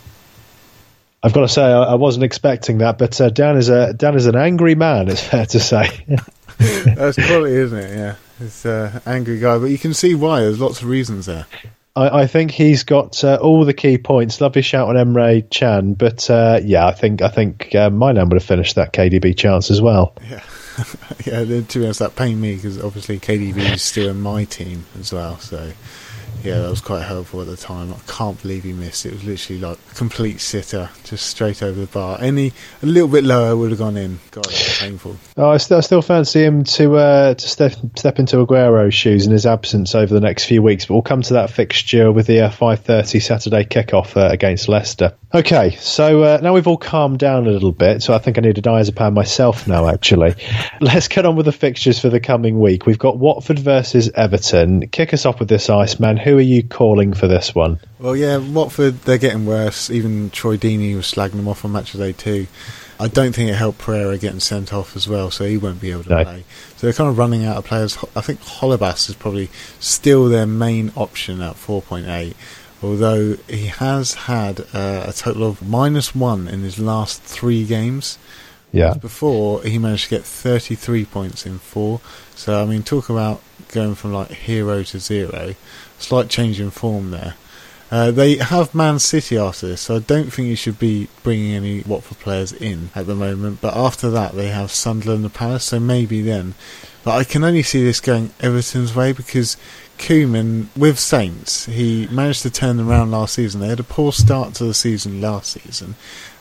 I've 1.24 1.32
got 1.32 1.40
to 1.40 1.48
say, 1.48 1.62
I, 1.62 1.96
wasn't 1.96 2.22
expecting 2.22 2.78
that, 2.78 2.98
but 2.98 3.20
uh, 3.20 3.30
Dan 3.30 3.56
is 3.56 3.68
a 3.68 3.92
Dan 3.92 4.14
is 4.14 4.26
an 4.26 4.36
angry 4.36 4.76
man. 4.76 5.08
It's 5.08 5.20
fair 5.20 5.46
to 5.46 5.58
say. 5.58 6.04
That's 6.96 7.16
quality, 7.16 7.54
isn't 7.54 7.78
it? 7.78 7.96
Yeah, 7.96 8.16
it's 8.40 8.64
an 8.64 8.70
uh, 8.70 9.00
angry 9.06 9.38
guy, 9.38 9.58
but 9.58 9.66
you 9.66 9.78
can 9.78 9.94
see 9.94 10.14
why. 10.14 10.40
There's 10.40 10.60
lots 10.60 10.82
of 10.82 10.88
reasons 10.88 11.26
there. 11.26 11.46
I, 11.94 12.22
I 12.22 12.26
think 12.26 12.50
he's 12.50 12.84
got 12.84 13.22
uh, 13.22 13.38
all 13.40 13.64
the 13.64 13.74
key 13.74 13.98
points. 13.98 14.40
Lovely 14.40 14.62
shout 14.62 14.88
on 14.88 14.94
Emre 14.96 15.48
Can, 15.50 15.94
but 15.94 16.28
uh, 16.30 16.60
yeah, 16.62 16.86
I 16.86 16.92
think 16.92 17.22
I 17.22 17.28
think 17.28 17.74
uh, 17.74 17.90
my 17.90 18.12
name 18.12 18.28
would 18.28 18.36
have 18.36 18.44
finished 18.44 18.76
that 18.76 18.92
KDB 18.92 19.36
chance 19.36 19.70
as 19.70 19.80
well. 19.80 20.14
Yeah, 20.28 20.42
yeah. 21.26 21.44
To 21.44 21.78
be 21.78 21.84
honest, 21.84 22.00
that 22.00 22.16
pained 22.16 22.40
me 22.40 22.56
because 22.56 22.82
obviously 22.82 23.18
KDB 23.18 23.74
is 23.74 23.82
still 23.82 24.08
in 24.08 24.20
my 24.20 24.44
team 24.44 24.84
as 24.98 25.12
well. 25.12 25.38
So 25.38 25.72
yeah, 26.48 26.60
that 26.60 26.70
was 26.70 26.80
quite 26.80 27.02
helpful 27.02 27.42
at 27.42 27.46
the 27.46 27.58
time. 27.58 27.92
I 27.92 27.98
can't 28.06 28.40
believe 28.40 28.64
he 28.64 28.72
missed. 28.72 29.04
It 29.04 29.12
was 29.12 29.22
literally 29.22 29.60
like 29.60 29.78
a 29.92 29.94
complete 29.94 30.40
sitter, 30.40 30.88
just 31.04 31.26
straight 31.26 31.62
over 31.62 31.78
the 31.78 31.86
bar. 31.86 32.16
Any 32.22 32.52
a 32.82 32.86
little 32.86 33.08
bit 33.08 33.22
lower 33.22 33.54
would 33.54 33.68
have 33.70 33.78
gone 33.78 33.98
in. 33.98 34.18
God, 34.30 34.46
it 34.46 34.52
was 34.52 34.78
painful. 34.78 35.16
Oh, 35.36 35.50
I 35.50 35.58
still, 35.58 35.76
I 35.76 35.80
still 35.80 36.00
fancy 36.00 36.42
him 36.42 36.64
to 36.64 36.96
uh, 36.96 37.34
to 37.34 37.48
step 37.48 37.74
step 37.96 38.18
into 38.18 38.40
Aguero's 38.40 38.94
shoes 38.94 39.26
in 39.26 39.32
his 39.32 39.44
absence 39.44 39.94
over 39.94 40.14
the 40.14 40.20
next 40.20 40.46
few 40.46 40.62
weeks. 40.62 40.86
But 40.86 40.94
we'll 40.94 41.02
come 41.02 41.20
to 41.20 41.34
that 41.34 41.50
fixture 41.50 42.10
with 42.10 42.26
the 42.26 42.40
uh, 42.40 42.50
five 42.50 42.80
thirty 42.80 43.20
Saturday 43.20 43.64
kickoff 43.64 44.16
uh, 44.16 44.32
against 44.32 44.68
Leicester. 44.68 45.14
Okay, 45.34 45.76
so 45.78 46.22
uh, 46.22 46.40
now 46.42 46.54
we've 46.54 46.66
all 46.66 46.78
calmed 46.78 47.18
down 47.18 47.46
a 47.46 47.50
little 47.50 47.72
bit. 47.72 48.02
So 48.02 48.14
I 48.14 48.18
think 48.18 48.38
I 48.38 48.40
need 48.40 48.56
a 48.56 48.62
diazepam 48.62 49.12
myself 49.12 49.68
now. 49.68 49.86
Actually, 49.86 50.34
let's 50.80 51.08
get 51.08 51.26
on 51.26 51.36
with 51.36 51.44
the 51.44 51.52
fixtures 51.52 51.98
for 51.98 52.08
the 52.08 52.20
coming 52.20 52.58
week. 52.58 52.86
We've 52.86 52.98
got 52.98 53.18
Watford 53.18 53.58
versus 53.58 54.10
Everton. 54.14 54.88
Kick 54.88 55.12
us 55.12 55.26
off 55.26 55.40
with 55.40 55.50
this, 55.50 55.68
Iceman. 55.68 56.16
Who 56.16 56.37
are 56.38 56.42
you 56.42 56.62
calling 56.62 57.12
for 57.12 57.26
this 57.26 57.54
one? 57.54 57.78
Well, 57.98 58.16
yeah, 58.16 58.38
Watford, 58.38 59.02
they're 59.02 59.18
getting 59.18 59.46
worse. 59.46 59.90
Even 59.90 60.30
Troy 60.30 60.56
Deeney 60.56 60.94
was 60.96 61.06
slagging 61.06 61.32
them 61.32 61.48
off 61.48 61.64
on 61.64 61.72
match 61.72 61.94
of 61.94 62.00
day 62.00 62.12
two. 62.12 62.46
I 63.00 63.06
don't 63.06 63.32
think 63.32 63.50
it 63.50 63.54
helped 63.54 63.80
Pereyra 63.80 64.18
getting 64.18 64.40
sent 64.40 64.72
off 64.72 64.96
as 64.96 65.08
well, 65.08 65.30
so 65.30 65.44
he 65.44 65.56
won't 65.56 65.80
be 65.80 65.92
able 65.92 66.02
to 66.04 66.10
no. 66.10 66.24
play. 66.24 66.44
So 66.76 66.86
they're 66.86 66.94
kind 66.94 67.08
of 67.08 67.16
running 67.16 67.44
out 67.44 67.56
of 67.56 67.64
players. 67.64 67.96
I 68.16 68.20
think 68.20 68.40
Holebas 68.40 69.08
is 69.08 69.14
probably 69.14 69.50
still 69.78 70.28
their 70.28 70.46
main 70.46 70.92
option 70.96 71.40
at 71.40 71.54
4.8. 71.54 72.34
although 72.82 73.34
he 73.48 73.66
has 73.66 74.14
had 74.14 74.60
uh, 74.72 75.04
a 75.06 75.12
total 75.12 75.44
of 75.44 75.66
minus 75.66 76.14
one 76.14 76.48
in 76.48 76.60
his 76.60 76.78
last 76.78 77.22
three 77.22 77.64
games. 77.64 78.18
Yeah. 78.72 78.94
Before 78.94 79.62
he 79.62 79.78
managed 79.78 80.04
to 80.04 80.10
get 80.10 80.24
33 80.24 81.06
points 81.06 81.46
in 81.46 81.58
four. 81.58 82.00
So 82.34 82.60
I 82.60 82.66
mean, 82.66 82.82
talk 82.82 83.08
about 83.08 83.40
going 83.72 83.94
from 83.94 84.12
like 84.12 84.30
hero 84.30 84.82
to 84.82 84.98
zero. 84.98 85.54
Slight 85.98 86.28
change 86.28 86.60
in 86.60 86.70
form 86.70 87.10
there. 87.10 87.34
Uh, 87.90 88.10
they 88.10 88.36
have 88.36 88.74
Man 88.74 88.98
City 88.98 89.38
after 89.38 89.68
this, 89.68 89.82
so 89.82 89.96
I 89.96 90.00
don't 90.00 90.30
think 90.30 90.48
you 90.48 90.56
should 90.56 90.78
be 90.78 91.08
bringing 91.22 91.54
any 91.54 91.80
Watford 91.82 92.18
players 92.18 92.52
in 92.52 92.90
at 92.94 93.06
the 93.06 93.14
moment. 93.14 93.62
But 93.62 93.74
after 93.74 94.10
that, 94.10 94.34
they 94.34 94.48
have 94.48 94.70
Sunderland 94.70 95.24
and 95.24 95.32
Palace, 95.32 95.64
so 95.64 95.80
maybe 95.80 96.20
then. 96.20 96.54
But 97.02 97.12
I 97.16 97.24
can 97.24 97.44
only 97.44 97.62
see 97.62 97.82
this 97.82 98.00
going 98.00 98.30
Everton's 98.40 98.94
way 98.94 99.12
because 99.12 99.56
Koeman, 99.96 100.66
with 100.76 100.98
Saints, 100.98 101.64
he 101.64 102.06
managed 102.08 102.42
to 102.42 102.50
turn 102.50 102.76
them 102.76 102.90
around 102.90 103.10
last 103.10 103.34
season. 103.34 103.62
They 103.62 103.68
had 103.68 103.80
a 103.80 103.84
poor 103.84 104.12
start 104.12 104.52
to 104.54 104.64
the 104.64 104.74
season 104.74 105.22
last 105.22 105.52
season, 105.52 105.94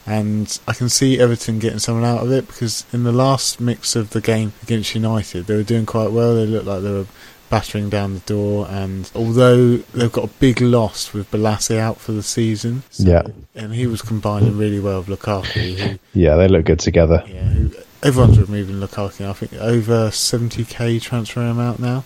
and 0.05 0.59
I 0.67 0.73
can 0.73 0.89
see 0.89 1.17
Everton 1.17 1.59
getting 1.59 1.79
someone 1.79 2.03
out 2.03 2.23
of 2.23 2.31
it 2.31 2.47
because 2.47 2.85
in 2.91 3.03
the 3.03 3.13
last 3.13 3.61
mix 3.61 3.95
of 3.95 4.09
the 4.09 4.19
game 4.19 4.51
against 4.63 4.95
United, 4.95 5.45
they 5.45 5.55
were 5.55 5.63
doing 5.63 5.85
quite 5.85 6.11
well. 6.11 6.35
They 6.35 6.45
looked 6.45 6.65
like 6.65 6.81
they 6.81 6.91
were 6.91 7.07
battering 7.49 7.89
down 7.89 8.13
the 8.13 8.19
door. 8.21 8.67
And 8.69 9.09
although 9.15 9.77
they've 9.77 10.11
got 10.11 10.25
a 10.25 10.33
big 10.39 10.61
loss 10.61 11.13
with 11.13 11.29
Bolasie 11.31 11.77
out 11.77 11.97
for 11.97 12.11
the 12.11 12.23
season, 12.23 12.83
so, 12.89 13.03
yeah, 13.03 13.23
and 13.55 13.73
he 13.73 13.87
was 13.87 14.01
combining 14.01 14.57
really 14.57 14.79
well 14.79 15.01
with 15.01 15.19
Lukaku. 15.19 15.75
Who, 15.75 15.99
yeah, 16.19 16.35
they 16.35 16.47
look 16.47 16.65
good 16.65 16.79
together. 16.79 17.23
Yeah, 17.27 17.43
who, 17.43 17.71
everyone's 18.03 18.39
removing 18.39 18.75
Lukaku. 18.75 19.29
I 19.29 19.33
think 19.33 19.53
over 19.53 20.09
70k 20.09 21.01
transfer 21.01 21.41
amount 21.41 21.79
now, 21.79 22.03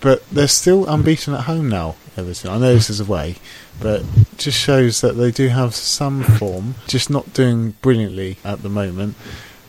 but 0.00 0.28
they're 0.30 0.48
still 0.48 0.86
unbeaten 0.86 1.34
at 1.34 1.42
home 1.42 1.68
now. 1.68 1.96
Everton. 2.16 2.50
I 2.50 2.58
know 2.58 2.74
this 2.74 2.90
is 2.90 3.00
away, 3.00 3.36
but 3.80 4.04
just 4.36 4.58
shows 4.58 5.00
that 5.00 5.12
they 5.12 5.30
do 5.30 5.48
have 5.48 5.74
some 5.74 6.22
form, 6.22 6.76
just 6.86 7.10
not 7.10 7.32
doing 7.32 7.72
brilliantly 7.82 8.38
at 8.44 8.62
the 8.62 8.68
moment. 8.68 9.16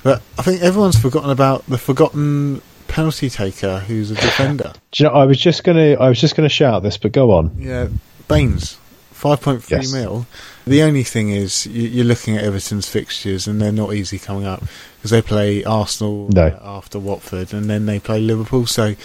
But 0.04 0.22
I 0.38 0.44
think 0.44 0.62
everyone's 0.62 1.00
forgotten 1.00 1.32
about 1.32 1.66
the 1.66 1.78
forgotten 1.78 2.62
penalty 2.88 3.30
taker 3.30 3.80
who's 3.80 4.12
a 4.12 4.16
defender. 4.16 4.74
Do 4.92 5.04
you 5.04 5.10
know? 5.10 5.16
I 5.16 5.26
was 5.26 5.38
just 5.38 5.64
gonna, 5.64 5.94
I 5.94 6.10
was 6.10 6.20
just 6.20 6.36
gonna 6.36 6.50
shout 6.50 6.84
this, 6.84 6.98
but 6.98 7.12
go 7.12 7.32
on. 7.32 7.56
Yeah, 7.58 7.88
Baines, 8.28 8.78
five 9.12 9.42
point 9.42 9.64
three 9.64 9.78
yes. 9.78 9.94
mil. 9.94 10.26
The 10.68 10.82
only 10.82 11.04
thing 11.04 11.30
is, 11.30 11.68
you're 11.68 12.06
looking 12.06 12.38
at 12.38 12.44
Everton's 12.44 12.90
fixtures, 12.90 13.48
and 13.48 13.62
they're 13.62 13.72
not 13.72 13.94
easy 13.94 14.18
coming 14.18 14.46
up 14.46 14.64
because 14.98 15.12
they 15.12 15.22
play 15.22 15.64
Arsenal 15.64 16.30
no. 16.30 16.58
after 16.62 17.00
Watford, 17.00 17.54
and 17.54 17.70
then 17.70 17.86
they 17.86 18.00
play 18.00 18.20
Liverpool. 18.20 18.66
So, 18.66 18.96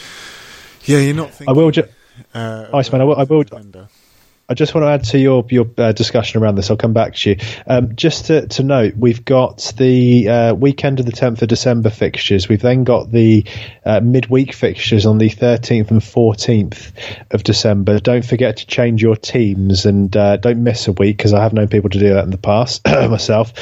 yeah, 0.84 0.98
you're 0.98 1.14
not. 1.14 1.30
Thinking, 1.30 1.48
I 1.48 1.52
will 1.52 1.70
just. 1.70 1.90
Uh, 2.34 2.66
Iceman, 2.72 3.00
I 3.00 3.04
will. 3.04 3.16
I 3.16 3.24
will 3.24 3.44
I 4.50 4.54
just 4.54 4.74
want 4.74 4.84
to 4.84 4.88
add 4.88 5.04
to 5.10 5.18
your 5.18 5.44
your 5.48 5.70
uh, 5.78 5.92
discussion 5.92 6.42
around 6.42 6.56
this. 6.56 6.70
I'll 6.70 6.76
come 6.76 6.92
back 6.92 7.14
to 7.14 7.30
you. 7.30 7.36
Um, 7.68 7.94
just 7.94 8.26
to, 8.26 8.48
to, 8.48 8.64
note, 8.64 8.96
we've 8.96 9.24
got 9.24 9.72
the 9.76 10.28
uh, 10.28 10.54
weekend 10.54 10.98
of 10.98 11.06
the 11.06 11.12
10th 11.12 11.42
of 11.42 11.48
December 11.48 11.88
fixtures. 11.88 12.48
We've 12.48 12.60
then 12.60 12.82
got 12.82 13.12
the 13.12 13.46
uh, 13.86 14.00
midweek 14.00 14.52
fixtures 14.52 15.06
on 15.06 15.18
the 15.18 15.30
13th 15.30 15.92
and 15.92 16.00
14th 16.00 16.92
of 17.30 17.44
December. 17.44 18.00
Don't 18.00 18.24
forget 18.24 18.56
to 18.56 18.66
change 18.66 19.00
your 19.00 19.14
teams 19.14 19.86
and 19.86 20.14
uh, 20.16 20.36
don't 20.38 20.64
miss 20.64 20.88
a 20.88 20.92
week 20.92 21.16
because 21.16 21.32
I 21.32 21.44
have 21.44 21.52
known 21.52 21.68
people 21.68 21.90
to 21.90 22.00
do 22.00 22.14
that 22.14 22.24
in 22.24 22.30
the 22.30 22.38
past 22.38 22.84
myself. 22.86 23.52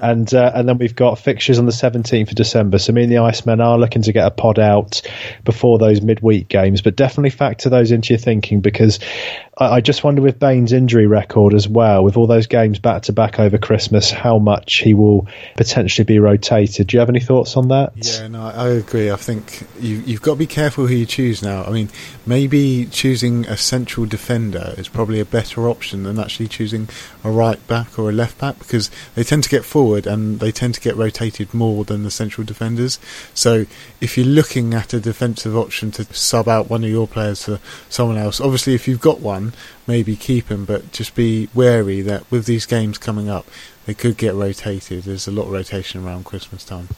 And 0.00 0.32
uh, 0.32 0.52
and 0.54 0.68
then 0.68 0.78
we've 0.78 0.94
got 0.94 1.18
fixtures 1.18 1.58
on 1.58 1.66
the 1.66 1.72
17th 1.72 2.28
of 2.28 2.36
December. 2.36 2.78
So 2.78 2.92
me 2.92 3.02
and 3.02 3.10
the 3.10 3.18
Iceman 3.18 3.60
are 3.60 3.76
looking 3.76 4.02
to 4.02 4.12
get 4.12 4.24
a 4.24 4.30
pod 4.30 4.60
out 4.60 5.02
before 5.42 5.78
those 5.78 6.02
midweek 6.02 6.46
games, 6.46 6.82
but 6.82 6.94
definitely 6.94 7.30
factor 7.30 7.68
those 7.68 7.90
into 7.90 8.14
your 8.14 8.20
thinking 8.20 8.60
because 8.60 9.00
I, 9.56 9.76
I 9.76 9.80
just 9.80 10.04
wonder 10.04 10.22
with 10.22 10.38
Baines' 10.38 10.72
injury 10.72 11.06
record 11.06 11.54
as 11.54 11.68
well, 11.68 12.04
with 12.04 12.16
all 12.16 12.26
those 12.26 12.46
games 12.46 12.78
back 12.78 13.02
to 13.04 13.12
back 13.12 13.38
over 13.38 13.58
Christmas, 13.58 14.10
how 14.10 14.38
much 14.38 14.76
he 14.78 14.94
will 14.94 15.28
potentially 15.56 16.04
be 16.04 16.18
rotated. 16.18 16.88
Do 16.88 16.96
you 16.96 17.00
have 17.00 17.08
any 17.08 17.20
thoughts 17.20 17.56
on 17.56 17.68
that? 17.68 17.92
Yeah, 17.96 18.28
no, 18.28 18.42
I 18.42 18.68
agree. 18.68 19.10
I 19.10 19.16
think 19.16 19.66
you, 19.80 19.96
you've 19.96 20.22
got 20.22 20.32
to 20.32 20.38
be 20.38 20.46
careful 20.46 20.86
who 20.86 20.94
you 20.94 21.06
choose 21.06 21.42
now. 21.42 21.64
I 21.64 21.70
mean, 21.70 21.88
maybe 22.26 22.86
choosing 22.86 23.46
a 23.46 23.56
central 23.56 24.06
defender 24.06 24.74
is 24.76 24.88
probably 24.88 25.20
a 25.20 25.24
better 25.24 25.68
option 25.68 26.02
than 26.02 26.18
actually 26.18 26.48
choosing 26.48 26.88
a 27.24 27.30
right 27.30 27.64
back 27.66 27.98
or 27.98 28.10
a 28.10 28.12
left 28.12 28.38
back 28.38 28.58
because 28.58 28.90
they 29.14 29.24
tend 29.24 29.44
to 29.44 29.50
get 29.50 29.64
forward 29.64 30.06
and 30.06 30.40
they 30.40 30.52
tend 30.52 30.74
to 30.74 30.80
get 30.80 30.96
rotated 30.96 31.52
more 31.54 31.84
than 31.84 32.02
the 32.02 32.10
central 32.10 32.44
defenders. 32.44 32.98
So 33.34 33.66
if 34.00 34.16
you're 34.16 34.26
looking 34.26 34.74
at 34.74 34.92
a 34.92 35.00
defensive 35.00 35.56
option 35.56 35.90
to 35.92 36.04
sub 36.14 36.48
out 36.48 36.68
one 36.68 36.84
of 36.84 36.90
your 36.90 37.08
players 37.08 37.44
for 37.44 37.58
someone 37.88 38.18
else, 38.18 38.40
obviously 38.40 38.74
if 38.74 38.86
you've 38.86 39.00
got 39.00 39.20
one, 39.20 39.45
maybe 39.86 40.16
keep 40.16 40.48
him, 40.48 40.64
but 40.64 40.92
just 40.92 41.14
be 41.14 41.48
wary 41.54 42.00
that 42.02 42.30
with 42.30 42.46
these 42.46 42.66
games 42.66 42.98
coming 42.98 43.28
up, 43.28 43.46
they 43.86 43.94
could 43.94 44.16
get 44.16 44.34
rotated. 44.34 45.04
There's 45.04 45.28
a 45.28 45.32
lot 45.32 45.44
of 45.44 45.52
rotation 45.52 46.04
around 46.04 46.24
Christmas 46.24 46.64
time. 46.64 46.88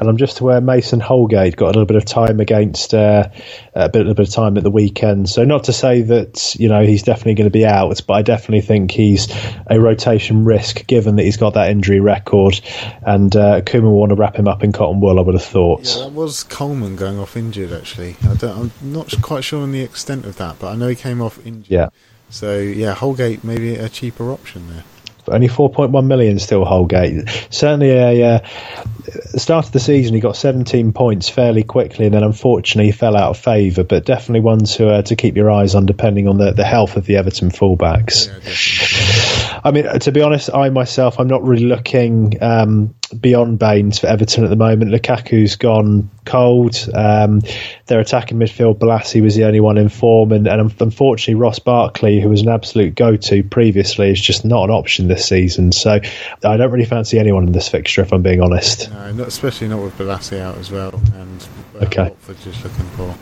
And 0.00 0.08
I'm 0.08 0.16
just 0.16 0.40
aware 0.40 0.62
Mason 0.62 0.98
Holgate 0.98 1.56
got 1.56 1.66
a 1.66 1.68
little 1.68 1.84
bit 1.84 1.96
of 1.96 2.06
time 2.06 2.40
against 2.40 2.94
uh, 2.94 3.28
a 3.74 3.90
bit, 3.90 4.06
a 4.06 4.14
bit 4.14 4.28
of 4.28 4.32
time 4.32 4.56
at 4.56 4.62
the 4.62 4.70
weekend. 4.70 5.28
So 5.28 5.44
not 5.44 5.64
to 5.64 5.74
say 5.74 6.00
that 6.00 6.56
you 6.58 6.70
know 6.70 6.82
he's 6.82 7.02
definitely 7.02 7.34
going 7.34 7.50
to 7.50 7.52
be 7.52 7.66
out, 7.66 8.00
but 8.06 8.14
I 8.14 8.22
definitely 8.22 8.62
think 8.62 8.90
he's 8.90 9.28
a 9.66 9.78
rotation 9.78 10.46
risk 10.46 10.86
given 10.86 11.16
that 11.16 11.24
he's 11.24 11.36
got 11.36 11.52
that 11.52 11.70
injury 11.70 12.00
record. 12.00 12.58
And 13.02 13.36
uh, 13.36 13.60
will 13.74 13.92
want 13.92 14.10
to 14.10 14.16
wrap 14.16 14.36
him 14.36 14.48
up 14.48 14.64
in 14.64 14.72
cotton 14.72 15.00
wool. 15.00 15.18
I 15.18 15.22
would 15.22 15.34
have 15.34 15.44
thought. 15.44 15.84
Yeah, 15.84 16.04
that 16.04 16.12
was 16.12 16.44
Coleman 16.44 16.96
going 16.96 17.18
off 17.18 17.36
injured. 17.36 17.70
Actually, 17.70 18.16
I 18.22 18.46
am 18.46 18.72
not 18.80 19.14
quite 19.20 19.44
sure 19.44 19.62
on 19.62 19.72
the 19.72 19.82
extent 19.82 20.24
of 20.24 20.36
that, 20.38 20.58
but 20.58 20.72
I 20.72 20.76
know 20.76 20.88
he 20.88 20.96
came 20.96 21.20
off 21.20 21.44
injured. 21.46 21.70
Yeah. 21.70 21.90
So 22.30 22.58
yeah, 22.58 22.94
Holgate 22.94 23.44
maybe 23.44 23.74
a 23.74 23.90
cheaper 23.90 24.32
option 24.32 24.70
there 24.70 24.84
only 25.28 25.48
4.1 25.48 26.06
million 26.06 26.38
still 26.38 26.64
Holgate. 26.64 27.28
Certainly, 27.50 27.90
a 27.90 28.24
uh, 28.24 28.38
start 29.36 29.66
of 29.66 29.72
the 29.72 29.80
season 29.80 30.14
he 30.14 30.20
got 30.20 30.36
17 30.36 30.92
points 30.92 31.28
fairly 31.28 31.62
quickly, 31.62 32.06
and 32.06 32.14
then 32.14 32.22
unfortunately 32.22 32.86
he 32.86 32.92
fell 32.92 33.16
out 33.16 33.30
of 33.30 33.38
favour. 33.38 33.84
But 33.84 34.04
definitely 34.04 34.40
one 34.40 34.64
to 34.64 34.88
uh, 34.88 35.02
to 35.02 35.16
keep 35.16 35.36
your 35.36 35.50
eyes 35.50 35.74
on, 35.74 35.86
depending 35.86 36.28
on 36.28 36.38
the, 36.38 36.52
the 36.52 36.64
health 36.64 36.96
of 36.96 37.06
the 37.06 37.16
Everton 37.16 37.50
fullbacks. 37.50 38.28
Yeah, 38.28 39.39
I 39.62 39.70
mean, 39.70 39.84
to 39.84 40.12
be 40.12 40.22
honest, 40.22 40.50
I 40.52 40.70
myself 40.70 41.18
I'm 41.20 41.28
not 41.28 41.42
really 41.42 41.66
looking 41.66 42.42
um, 42.42 42.94
beyond 43.18 43.58
Baines 43.58 43.98
for 43.98 44.06
Everton 44.06 44.44
at 44.44 44.50
the 44.50 44.56
moment. 44.56 44.90
Lukaku's 44.90 45.56
gone 45.56 46.10
cold. 46.24 46.88
Um, 46.94 47.42
their 47.86 48.00
attacking 48.00 48.38
midfield, 48.38 48.78
Bolasie 48.78 49.22
was 49.22 49.34
the 49.34 49.44
only 49.44 49.60
one 49.60 49.78
in 49.78 49.88
form, 49.88 50.32
and, 50.32 50.46
and 50.46 50.72
unfortunately 50.80 51.34
Ross 51.34 51.58
Barkley, 51.58 52.20
who 52.20 52.28
was 52.28 52.42
an 52.42 52.48
absolute 52.48 52.94
go-to 52.94 53.42
previously, 53.42 54.10
is 54.10 54.20
just 54.20 54.44
not 54.44 54.64
an 54.64 54.70
option 54.70 55.08
this 55.08 55.26
season. 55.26 55.72
So 55.72 55.90
I 56.44 56.56
don't 56.56 56.70
really 56.70 56.86
fancy 56.86 57.18
anyone 57.18 57.46
in 57.46 57.52
this 57.52 57.68
fixture, 57.68 58.02
if 58.02 58.12
I'm 58.12 58.22
being 58.22 58.40
honest. 58.40 58.90
No, 58.90 59.12
not, 59.12 59.28
especially 59.28 59.68
not 59.68 59.82
with 59.82 59.96
Bolasie 59.98 60.40
out 60.40 60.56
as 60.58 60.70
well, 60.70 61.00
and 61.14 61.48
uh, 61.74 61.84
okay. 61.84 62.02
Watford 62.04 62.40
just 62.40 62.64
looking 62.64 62.86
for. 62.96 63.14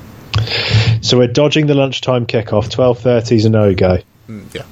So 1.02 1.18
we're 1.18 1.26
dodging 1.26 1.66
the 1.66 1.75
lunchtime 1.75 2.26
kickoff. 2.26 2.71
Twelve 2.71 3.00
thirty 3.00 3.37
is 3.37 3.45
a 3.45 3.50
no 3.50 3.75
go. 3.75 3.99
Mm, 4.28 4.54
yeah. 4.54 4.62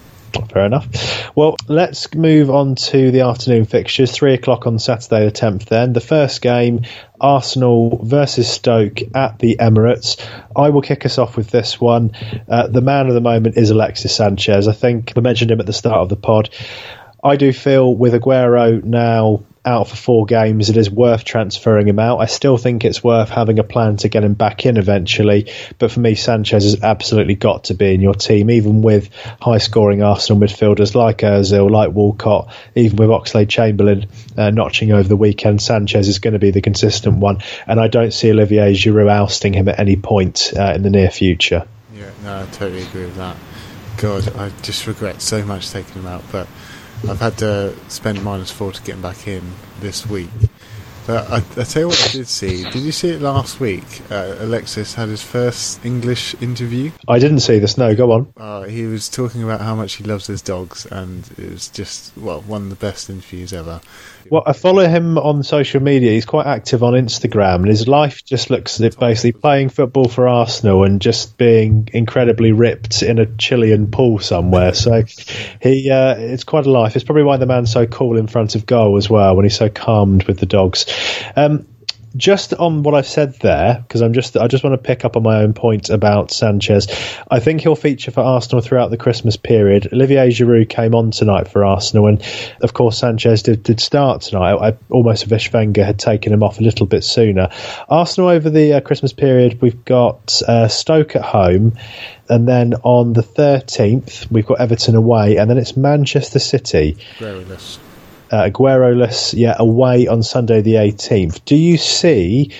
Fair 0.44 0.66
enough. 0.66 1.34
Well, 1.36 1.56
let's 1.68 2.14
move 2.14 2.50
on 2.50 2.74
to 2.76 3.10
the 3.10 3.22
afternoon 3.22 3.64
fixtures. 3.64 4.12
Three 4.12 4.34
o'clock 4.34 4.66
on 4.66 4.78
Saturday 4.78 5.24
the 5.24 5.32
10th, 5.32 5.66
then. 5.66 5.92
The 5.92 6.00
first 6.00 6.40
game, 6.40 6.82
Arsenal 7.20 8.00
versus 8.04 8.48
Stoke 8.48 9.00
at 9.14 9.38
the 9.38 9.56
Emirates. 9.60 10.24
I 10.54 10.70
will 10.70 10.82
kick 10.82 11.06
us 11.06 11.18
off 11.18 11.36
with 11.36 11.50
this 11.50 11.80
one. 11.80 12.12
Uh, 12.48 12.68
the 12.68 12.80
man 12.80 13.08
of 13.08 13.14
the 13.14 13.20
moment 13.20 13.56
is 13.56 13.70
Alexis 13.70 14.14
Sanchez. 14.14 14.68
I 14.68 14.72
think 14.72 15.12
I 15.16 15.20
mentioned 15.20 15.50
him 15.50 15.60
at 15.60 15.66
the 15.66 15.72
start 15.72 15.98
of 15.98 16.08
the 16.08 16.16
pod. 16.16 16.50
I 17.22 17.36
do 17.36 17.52
feel 17.52 17.94
with 17.94 18.14
Aguero 18.14 18.82
now 18.82 19.42
out 19.66 19.88
for 19.88 19.96
four 19.96 20.26
games, 20.26 20.70
it 20.70 20.76
is 20.76 20.90
worth 20.90 21.24
transferring 21.24 21.88
him 21.88 21.98
out. 21.98 22.18
I 22.18 22.26
still 22.26 22.56
think 22.56 22.84
it's 22.84 23.02
worth 23.02 23.28
having 23.28 23.58
a 23.58 23.64
plan 23.64 23.96
to 23.98 24.08
get 24.08 24.24
him 24.24 24.34
back 24.34 24.64
in 24.64 24.76
eventually. 24.76 25.52
But 25.78 25.90
for 25.90 26.00
me, 26.00 26.14
Sanchez 26.14 26.62
has 26.62 26.82
absolutely 26.82 27.34
got 27.34 27.64
to 27.64 27.74
be 27.74 27.92
in 27.92 28.00
your 28.00 28.14
team, 28.14 28.50
even 28.50 28.82
with 28.82 29.10
high 29.40 29.58
scoring 29.58 30.02
Arsenal 30.02 30.40
midfielders 30.40 30.94
like 30.94 31.18
Ozil, 31.18 31.70
like 31.70 31.92
Walcott, 31.92 32.54
even 32.74 32.96
with 32.96 33.08
Oxlade 33.08 33.48
Chamberlain 33.48 34.06
uh, 34.36 34.50
notching 34.50 34.92
over 34.92 35.08
the 35.08 35.16
weekend. 35.16 35.60
Sanchez 35.60 36.08
is 36.08 36.20
going 36.20 36.34
to 36.34 36.38
be 36.38 36.52
the 36.52 36.62
consistent 36.62 37.18
one. 37.18 37.42
And 37.66 37.80
I 37.80 37.88
don't 37.88 38.12
see 38.12 38.30
Olivier 38.30 38.72
Giroud 38.72 39.10
ousting 39.10 39.52
him 39.52 39.68
at 39.68 39.80
any 39.80 39.96
point 39.96 40.52
uh, 40.56 40.72
in 40.74 40.82
the 40.82 40.90
near 40.90 41.10
future. 41.10 41.66
Yeah, 41.92 42.10
no, 42.22 42.42
I 42.42 42.46
totally 42.46 42.82
agree 42.82 43.04
with 43.04 43.16
that. 43.16 43.36
God, 43.96 44.36
I 44.36 44.50
just 44.62 44.86
regret 44.86 45.22
so 45.22 45.44
much 45.44 45.70
taking 45.70 45.94
him 45.94 46.06
out. 46.06 46.22
But 46.30 46.46
I've 47.08 47.20
had 47.20 47.38
to 47.38 47.74
spend 47.88 48.22
minus 48.22 48.50
four 48.50 48.72
to 48.72 48.82
get 48.82 48.96
him 48.96 49.02
back 49.02 49.28
in 49.28 49.42
this 49.80 50.06
week. 50.06 50.30
But 51.06 51.30
I, 51.30 51.36
I 51.36 51.64
tell 51.64 51.82
you 51.82 51.88
what 51.88 52.08
I 52.08 52.12
did 52.12 52.26
see. 52.26 52.64
Did 52.64 52.82
you 52.82 52.90
see 52.90 53.10
it 53.10 53.22
last 53.22 53.60
week? 53.60 53.84
Uh, 54.10 54.34
Alexis 54.40 54.94
had 54.94 55.08
his 55.08 55.22
first 55.22 55.84
English 55.84 56.34
interview. 56.42 56.90
I 57.06 57.20
didn't 57.20 57.40
see 57.40 57.60
this. 57.60 57.78
No, 57.78 57.94
go 57.94 58.10
on. 58.10 58.32
Uh, 58.36 58.64
he 58.64 58.86
was 58.86 59.08
talking 59.08 59.44
about 59.44 59.60
how 59.60 59.76
much 59.76 59.94
he 59.94 60.04
loves 60.04 60.26
his 60.26 60.42
dogs, 60.42 60.84
and 60.86 61.30
it 61.38 61.52
was 61.52 61.68
just 61.68 62.16
well 62.16 62.40
one 62.40 62.62
of 62.62 62.70
the 62.70 62.76
best 62.76 63.08
interviews 63.08 63.52
ever. 63.52 63.80
Well, 64.30 64.42
I 64.46 64.52
follow 64.52 64.86
him 64.86 65.18
on 65.18 65.42
social 65.42 65.80
media. 65.80 66.12
He's 66.12 66.24
quite 66.24 66.46
active 66.46 66.82
on 66.82 66.94
Instagram, 66.94 67.56
and 67.56 67.68
his 67.68 67.86
life 67.86 68.24
just 68.24 68.50
looks 68.50 68.80
as 68.80 68.96
basically 68.96 69.32
playing 69.32 69.68
football 69.68 70.08
for 70.08 70.28
Arsenal 70.28 70.84
and 70.84 71.00
just 71.00 71.36
being 71.36 71.88
incredibly 71.92 72.52
ripped 72.52 73.02
in 73.02 73.18
a 73.18 73.26
Chilean 73.26 73.90
pool 73.90 74.18
somewhere. 74.18 74.74
So 74.74 75.02
he, 75.60 75.90
uh, 75.90 76.16
it's 76.16 76.44
quite 76.44 76.66
a 76.66 76.70
life. 76.70 76.96
It's 76.96 77.04
probably 77.04 77.24
why 77.24 77.36
the 77.36 77.46
man's 77.46 77.72
so 77.72 77.86
cool 77.86 78.16
in 78.16 78.26
front 78.26 78.54
of 78.54 78.66
goal 78.66 78.96
as 78.96 79.08
well 79.08 79.36
when 79.36 79.44
he's 79.44 79.56
so 79.56 79.68
calmed 79.68 80.24
with 80.24 80.38
the 80.38 80.46
dogs. 80.46 80.86
Um, 81.36 81.66
just 82.16 82.54
on 82.54 82.82
what 82.82 82.94
I've 82.94 83.06
said 83.06 83.34
there, 83.40 83.82
because 83.86 84.00
I'm 84.00 84.12
just 84.12 84.36
I 84.36 84.46
just 84.46 84.64
want 84.64 84.74
to 84.74 84.86
pick 84.86 85.04
up 85.04 85.16
on 85.16 85.22
my 85.22 85.42
own 85.42 85.52
point 85.52 85.90
about 85.90 86.30
Sanchez. 86.30 86.88
I 87.30 87.40
think 87.40 87.60
he'll 87.60 87.76
feature 87.76 88.10
for 88.10 88.20
Arsenal 88.20 88.60
throughout 88.62 88.90
the 88.90 88.96
Christmas 88.96 89.36
period. 89.36 89.92
Olivier 89.92 90.28
Giroud 90.28 90.68
came 90.68 90.94
on 90.94 91.10
tonight 91.10 91.48
for 91.48 91.64
Arsenal, 91.64 92.06
and 92.06 92.22
of 92.62 92.72
course 92.72 92.98
Sanchez 92.98 93.42
did, 93.42 93.62
did 93.62 93.80
start 93.80 94.22
tonight. 94.22 94.54
I 94.54 94.76
almost 94.90 95.28
wish 95.30 95.52
Wenger 95.52 95.84
had 95.84 95.98
taken 95.98 96.32
him 96.32 96.42
off 96.42 96.58
a 96.58 96.62
little 96.62 96.86
bit 96.86 97.04
sooner. 97.04 97.48
Arsenal 97.88 98.30
over 98.30 98.50
the 98.50 98.74
uh, 98.74 98.80
Christmas 98.80 99.12
period, 99.12 99.60
we've 99.60 99.84
got 99.84 100.40
uh, 100.46 100.68
Stoke 100.68 101.16
at 101.16 101.22
home, 101.22 101.76
and 102.28 102.48
then 102.48 102.74
on 102.82 103.12
the 103.12 103.22
13th 103.22 104.30
we've 104.30 104.46
got 104.46 104.60
Everton 104.60 104.94
away, 104.94 105.36
and 105.36 105.50
then 105.50 105.58
it's 105.58 105.76
Manchester 105.76 106.38
City. 106.38 106.96
Uh, 108.30 108.50
Aguero-less, 108.50 109.34
yeah, 109.34 109.54
away 109.58 110.08
on 110.08 110.22
Sunday 110.22 110.60
the 110.60 110.74
18th. 110.74 111.44
Do 111.44 111.54
you 111.54 111.76
see 111.76 112.50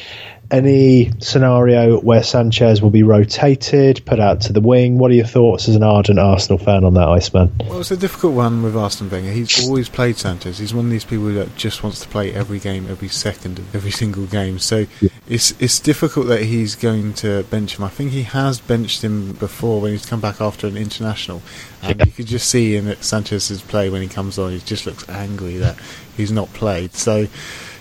any 0.50 1.10
scenario 1.20 1.98
where 2.00 2.22
Sanchez 2.22 2.80
will 2.82 2.90
be 2.90 3.02
rotated, 3.02 4.04
put 4.04 4.20
out 4.20 4.40
to 4.42 4.52
the 4.52 4.60
wing? 4.60 4.98
What 4.98 5.10
are 5.10 5.14
your 5.14 5.26
thoughts 5.26 5.68
as 5.68 5.76
an 5.76 5.82
ardent 5.82 6.18
Arsenal 6.18 6.58
fan 6.58 6.84
on 6.84 6.94
that, 6.94 7.08
Iceman? 7.08 7.52
Well, 7.66 7.80
it's 7.80 7.90
a 7.90 7.96
difficult 7.96 8.34
one 8.34 8.62
with 8.62 8.76
Arsene 8.76 9.10
Wenger. 9.10 9.30
He's 9.32 9.66
always 9.66 9.88
played 9.88 10.16
Sanchez. 10.16 10.58
He's 10.58 10.74
one 10.74 10.84
of 10.86 10.90
these 10.90 11.04
people 11.04 11.26
that 11.34 11.56
just 11.56 11.82
wants 11.82 12.00
to 12.00 12.08
play 12.08 12.32
every 12.32 12.58
game, 12.58 12.86
every 12.90 13.08
second 13.08 13.58
of 13.58 13.74
every 13.74 13.90
single 13.90 14.26
game. 14.26 14.58
So 14.58 14.86
Yeah. 15.00 15.08
it's 15.28 15.54
it's 15.58 15.80
difficult 15.80 16.26
that 16.28 16.42
he's 16.42 16.74
going 16.74 17.14
to 17.14 17.42
bench 17.44 17.76
him. 17.78 17.84
I 17.84 17.88
think 17.88 18.12
he 18.12 18.22
has 18.22 18.60
benched 18.60 19.02
him 19.02 19.32
before 19.32 19.80
when 19.80 19.92
he's 19.92 20.06
come 20.06 20.20
back 20.20 20.40
after 20.40 20.66
an 20.66 20.76
international, 20.76 21.42
and 21.82 21.98
Yeah. 21.98 22.06
you 22.06 22.12
could 22.12 22.26
just 22.26 22.48
see 22.48 22.76
in 22.76 22.94
Sanchez's 23.00 23.62
play 23.62 23.90
when 23.90 24.02
he 24.02 24.08
comes 24.08 24.38
on, 24.38 24.52
he 24.52 24.58
just 24.60 24.86
looks 24.86 25.08
angry 25.08 25.56
that 25.58 25.76
he's 26.16 26.30
not 26.32 26.52
played. 26.54 26.94
So 26.94 27.26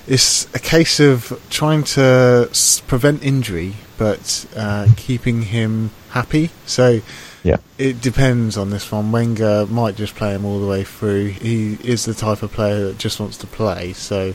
it's 0.07 0.45
a 0.55 0.59
case 0.59 0.99
of 0.99 1.41
trying 1.49 1.83
to 1.83 2.47
s- 2.51 2.81
prevent 2.87 3.23
injury, 3.23 3.73
but 3.97 4.45
uh, 4.55 4.87
keeping 4.97 5.43
him 5.43 5.91
happy. 6.11 6.49
So 6.65 7.01
Yeah. 7.43 7.57
it 7.77 8.01
depends 8.01 8.57
on 8.57 8.69
this 8.69 8.91
one. 8.91 9.11
Wenger 9.11 9.65
might 9.67 9.95
just 9.95 10.15
play 10.15 10.33
him 10.33 10.45
all 10.45 10.59
the 10.59 10.67
way 10.67 10.83
through. 10.83 11.27
He 11.29 11.77
is 11.83 12.05
the 12.05 12.13
type 12.13 12.43
of 12.43 12.51
player 12.51 12.85
that 12.87 12.97
just 12.97 13.19
wants 13.19 13.37
to 13.37 13.47
play. 13.47 13.93
So 13.93 14.33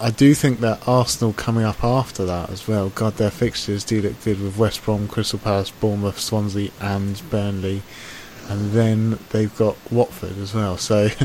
I 0.00 0.10
do 0.10 0.34
think 0.34 0.60
that 0.60 0.86
Arsenal 0.88 1.32
coming 1.32 1.64
up 1.64 1.84
after 1.84 2.24
that 2.26 2.50
as 2.50 2.66
well. 2.66 2.88
God, 2.90 3.16
their 3.16 3.30
fixtures 3.30 3.84
do 3.84 4.02
look 4.02 4.22
good 4.24 4.40
with 4.40 4.56
West 4.56 4.84
Brom, 4.84 5.06
Crystal 5.08 5.38
Palace, 5.38 5.70
Bournemouth, 5.70 6.18
Swansea, 6.18 6.70
and 6.80 7.20
Burnley. 7.30 7.82
And 8.48 8.72
then 8.72 9.18
they've 9.30 9.54
got 9.56 9.76
Watford 9.90 10.36
as 10.38 10.52
well. 10.54 10.76
So 10.76 11.04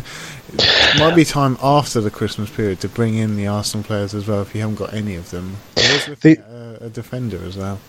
it 0.54 1.00
might 1.00 1.16
be 1.16 1.26
time 1.26 1.58
after 1.62 2.00
the 2.02 2.10
Christmas 2.12 2.50
period 2.50 2.80
to 2.82 2.90
bring 2.90 3.16
in 3.16 3.36
the 3.36 3.48
Arsenal 3.48 3.84
players 3.84 4.14
as 4.16 4.28
well 4.28 4.42
if 4.42 4.56
you 4.56 4.62
haven't 4.62 4.78
got 4.78 4.94
any 4.94 5.16
of 5.16 5.30
them. 5.32 5.58
I 5.78 5.94
was 5.94 6.08
looking 6.10 6.36
The- 6.36 6.78
a, 6.82 6.86
a 6.86 6.90
defender 6.90 7.44
as 7.46 7.58
well. 7.58 7.80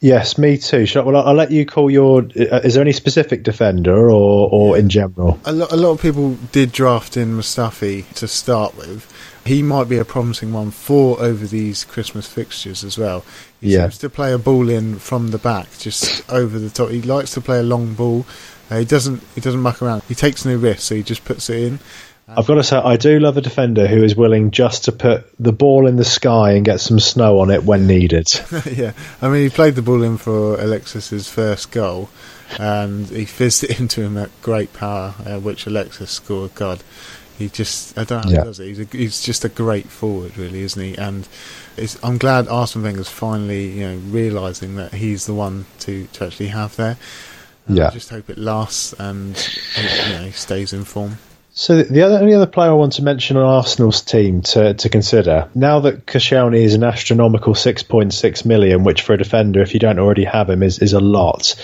Yes, 0.00 0.36
me 0.36 0.58
too. 0.58 0.86
I, 0.94 1.00
well, 1.00 1.16
I'll 1.26 1.34
let 1.34 1.50
you 1.50 1.64
call 1.64 1.90
your. 1.90 2.20
Uh, 2.38 2.60
is 2.62 2.74
there 2.74 2.82
any 2.82 2.92
specific 2.92 3.42
defender 3.42 4.10
or, 4.10 4.48
or 4.52 4.76
in 4.76 4.90
general? 4.90 5.40
A 5.46 5.52
lot, 5.52 5.72
a 5.72 5.76
lot 5.76 5.92
of 5.92 6.02
people 6.02 6.34
did 6.52 6.70
draft 6.70 7.16
in 7.16 7.32
Mustafi 7.32 8.06
to 8.14 8.28
start 8.28 8.76
with. 8.76 9.10
He 9.46 9.62
might 9.62 9.88
be 9.88 9.96
a 9.98 10.04
promising 10.04 10.52
one 10.52 10.70
for 10.70 11.20
over 11.20 11.46
these 11.46 11.84
Christmas 11.84 12.26
fixtures 12.26 12.84
as 12.84 12.98
well. 12.98 13.24
He 13.60 13.74
Yeah. 13.74 13.82
seems 13.84 13.98
to 13.98 14.10
play 14.10 14.32
a 14.32 14.38
ball 14.38 14.68
in 14.68 14.98
from 14.98 15.30
the 15.30 15.38
back, 15.38 15.68
just 15.78 16.22
over 16.30 16.58
the 16.58 16.68
top. 16.70 16.90
He 16.90 17.00
likes 17.02 17.32
to 17.34 17.40
play 17.40 17.58
a 17.60 17.62
long 17.62 17.94
ball. 17.94 18.26
Uh, 18.70 18.78
he 18.78 18.84
doesn't. 18.84 19.22
He 19.34 19.40
doesn't 19.40 19.60
muck 19.60 19.80
around. 19.80 20.02
He 20.08 20.14
takes 20.14 20.44
no 20.44 20.56
risks, 20.56 20.84
so 20.84 20.94
he 20.96 21.02
just 21.02 21.24
puts 21.24 21.48
it 21.48 21.62
in. 21.62 21.78
I've 22.28 22.44
got 22.48 22.56
to 22.56 22.64
say, 22.64 22.76
I 22.76 22.96
do 22.96 23.20
love 23.20 23.36
a 23.36 23.40
defender 23.40 23.86
who 23.86 24.02
is 24.02 24.16
willing 24.16 24.50
just 24.50 24.86
to 24.86 24.92
put 24.92 25.26
the 25.38 25.52
ball 25.52 25.86
in 25.86 25.94
the 25.94 26.04
sky 26.04 26.54
and 26.54 26.64
get 26.64 26.80
some 26.80 26.98
snow 26.98 27.38
on 27.38 27.50
it 27.52 27.62
when 27.62 27.86
needed. 27.86 28.26
yeah, 28.76 28.90
I 29.22 29.28
mean, 29.28 29.44
he 29.44 29.48
played 29.48 29.76
the 29.76 29.82
ball 29.82 30.02
in 30.02 30.18
for 30.18 30.58
Alexis's 30.60 31.28
first 31.28 31.70
goal, 31.70 32.08
and 32.58 33.06
he 33.10 33.26
fizzed 33.26 33.62
it 33.70 33.78
into 33.78 34.00
him 34.02 34.18
at 34.18 34.30
great 34.42 34.72
power, 34.72 35.14
uh, 35.24 35.38
which 35.38 35.66
Alexis 35.68 36.10
scored. 36.10 36.52
God, 36.56 36.82
he 37.38 37.48
just—I 37.48 38.04
don't 38.04 38.26
know, 38.26 38.32
yeah. 38.32 38.44
does 38.44 38.60
it. 38.60 38.66
He's, 38.66 38.80
a, 38.80 38.84
he's 38.84 39.22
just 39.22 39.44
a 39.44 39.48
great 39.48 39.86
forward, 39.86 40.36
really, 40.36 40.60
isn't 40.62 40.82
he? 40.82 40.96
And 40.96 41.28
it's, 41.76 42.02
I'm 42.02 42.18
glad 42.18 42.48
Arsene 42.48 42.82
Wenger's 42.82 43.08
finally, 43.08 43.68
you 43.68 43.86
know, 43.88 43.96
realizing 44.08 44.76
that 44.76 44.94
he's 44.94 45.26
the 45.26 45.34
one 45.34 45.66
to, 45.80 46.06
to 46.14 46.26
actually 46.26 46.48
have 46.48 46.76
there. 46.76 46.96
And 47.66 47.76
Yeah. 47.76 47.88
I 47.88 47.90
just 47.90 48.10
hope 48.10 48.30
it 48.30 48.38
lasts 48.38 48.94
and 48.98 49.36
you 49.76 50.12
know 50.12 50.30
stays 50.30 50.72
in 50.72 50.84
form. 50.84 51.18
So 51.58 51.82
the 51.82 52.02
other, 52.02 52.18
only 52.18 52.34
other 52.34 52.46
player 52.46 52.70
I 52.70 52.74
want 52.74 52.92
to 52.94 53.02
mention 53.02 53.38
on 53.38 53.44
Arsenal's 53.44 54.02
team 54.02 54.42
to, 54.42 54.74
to 54.74 54.88
consider 54.90 55.48
now 55.54 55.80
that 55.80 56.04
Koscielny 56.04 56.62
is 56.62 56.74
an 56.74 56.84
astronomical 56.84 57.54
six 57.54 57.82
point 57.82 58.12
six 58.12 58.44
million, 58.44 58.84
which 58.84 59.00
for 59.00 59.14
a 59.14 59.16
defender, 59.16 59.62
if 59.62 59.72
you 59.72 59.80
don't 59.80 59.98
already 59.98 60.24
have 60.24 60.50
him, 60.50 60.62
is 60.62 60.80
is 60.80 60.92
a 60.92 61.00
lot. 61.00 61.54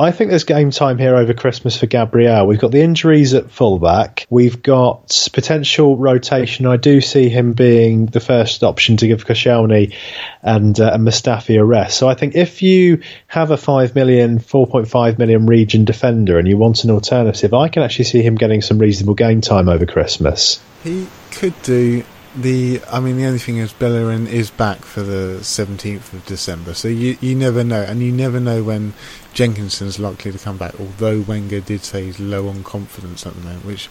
I 0.00 0.12
think 0.12 0.30
there's 0.30 0.44
game 0.44 0.70
time 0.70 0.96
here 0.96 1.14
over 1.14 1.34
Christmas 1.34 1.76
for 1.76 1.84
Gabriel. 1.84 2.46
We've 2.46 2.58
got 2.58 2.70
the 2.70 2.80
injuries 2.80 3.34
at 3.34 3.50
fullback. 3.50 4.26
We've 4.30 4.62
got 4.62 5.28
potential 5.34 5.98
rotation. 5.98 6.64
I 6.64 6.78
do 6.78 7.02
see 7.02 7.28
him 7.28 7.52
being 7.52 8.06
the 8.06 8.18
first 8.18 8.64
option 8.64 8.96
to 8.96 9.06
give 9.06 9.26
Koscielny 9.26 9.94
and, 10.42 10.80
uh, 10.80 10.92
and 10.94 11.06
Mustafi 11.06 11.60
a 11.60 11.64
rest. 11.64 11.98
So 11.98 12.08
I 12.08 12.14
think 12.14 12.34
if 12.34 12.62
you 12.62 13.02
have 13.26 13.50
a 13.50 13.58
5 13.58 13.94
million, 13.94 14.38
4.5 14.38 15.18
million 15.18 15.44
region 15.44 15.84
defender 15.84 16.38
and 16.38 16.48
you 16.48 16.56
want 16.56 16.82
an 16.84 16.90
alternative, 16.90 17.52
I 17.52 17.68
can 17.68 17.82
actually 17.82 18.06
see 18.06 18.22
him 18.22 18.36
getting 18.36 18.62
some 18.62 18.78
reasonable 18.78 19.16
game 19.16 19.42
time 19.42 19.68
over 19.68 19.84
Christmas. 19.84 20.62
He 20.82 21.08
could 21.30 21.60
do 21.62 22.04
the. 22.36 22.80
I 22.90 23.00
mean, 23.00 23.16
the 23.16 23.26
only 23.26 23.38
thing 23.38 23.58
is 23.58 23.72
Bellerin 23.72 24.26
is 24.26 24.50
back 24.50 24.78
for 24.78 25.02
the 25.02 25.42
seventeenth 25.42 26.12
of 26.12 26.24
December, 26.26 26.74
so 26.74 26.88
you 26.88 27.16
you 27.20 27.34
never 27.34 27.64
know, 27.64 27.82
and 27.82 28.02
you 28.02 28.12
never 28.12 28.40
know 28.40 28.62
when 28.62 28.94
Jenkinson's 29.32 29.98
likely 29.98 30.32
to 30.32 30.38
come 30.38 30.56
back. 30.56 30.78
Although 30.80 31.20
Wenger 31.20 31.60
did 31.60 31.82
say 31.84 32.04
he's 32.04 32.20
low 32.20 32.48
on 32.48 32.64
confidence 32.64 33.26
at 33.26 33.34
the 33.34 33.40
moment, 33.40 33.64
which 33.64 33.88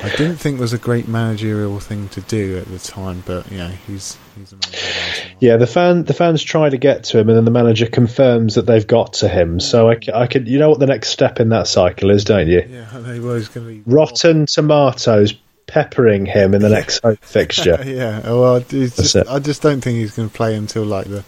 I 0.00 0.08
didn't 0.10 0.36
think 0.36 0.58
was 0.58 0.72
a 0.72 0.78
great 0.78 1.08
managerial 1.08 1.78
thing 1.80 2.08
to 2.10 2.20
do 2.22 2.58
at 2.58 2.66
the 2.66 2.78
time, 2.78 3.22
but 3.26 3.50
you 3.50 3.58
know 3.58 3.70
he's 3.86 4.16
he's 4.36 4.52
a 4.52 4.56
manager. 4.56 5.36
Yeah, 5.40 5.56
the 5.56 5.66
fan 5.66 6.04
the 6.04 6.14
fans 6.14 6.42
try 6.42 6.68
to 6.68 6.76
get 6.76 7.04
to 7.04 7.18
him, 7.18 7.28
and 7.28 7.36
then 7.36 7.44
the 7.44 7.50
manager 7.50 7.86
confirms 7.86 8.56
that 8.56 8.66
they've 8.66 8.86
got 8.86 9.14
to 9.14 9.28
him. 9.28 9.60
So 9.60 9.88
I 9.88 10.26
could, 10.26 10.48
you 10.48 10.58
know 10.58 10.70
what 10.70 10.80
the 10.80 10.86
next 10.86 11.08
step 11.08 11.40
in 11.40 11.50
that 11.50 11.66
cycle 11.66 12.10
is, 12.10 12.24
don't 12.24 12.48
you? 12.48 12.64
Yeah, 12.68 12.88
I 12.92 12.98
know 13.00 13.22
well, 13.22 13.40
going 13.40 13.46
to 13.46 13.60
be 13.60 13.82
Rotten 13.86 14.46
tomatoes 14.46 15.34
peppering 15.66 16.26
him 16.26 16.54
in 16.54 16.62
the 16.62 16.68
next 16.68 17.00
home 17.02 17.16
fixture. 17.16 17.78
yeah, 17.86 18.20
well, 18.22 18.60
just. 18.60 19.16
I 19.16 19.38
just 19.38 19.62
don't 19.62 19.80
think 19.80 19.98
he's 19.98 20.14
going 20.16 20.28
to 20.28 20.34
play 20.34 20.54
until 20.54 20.84
like 20.84 21.06
the 21.06 21.24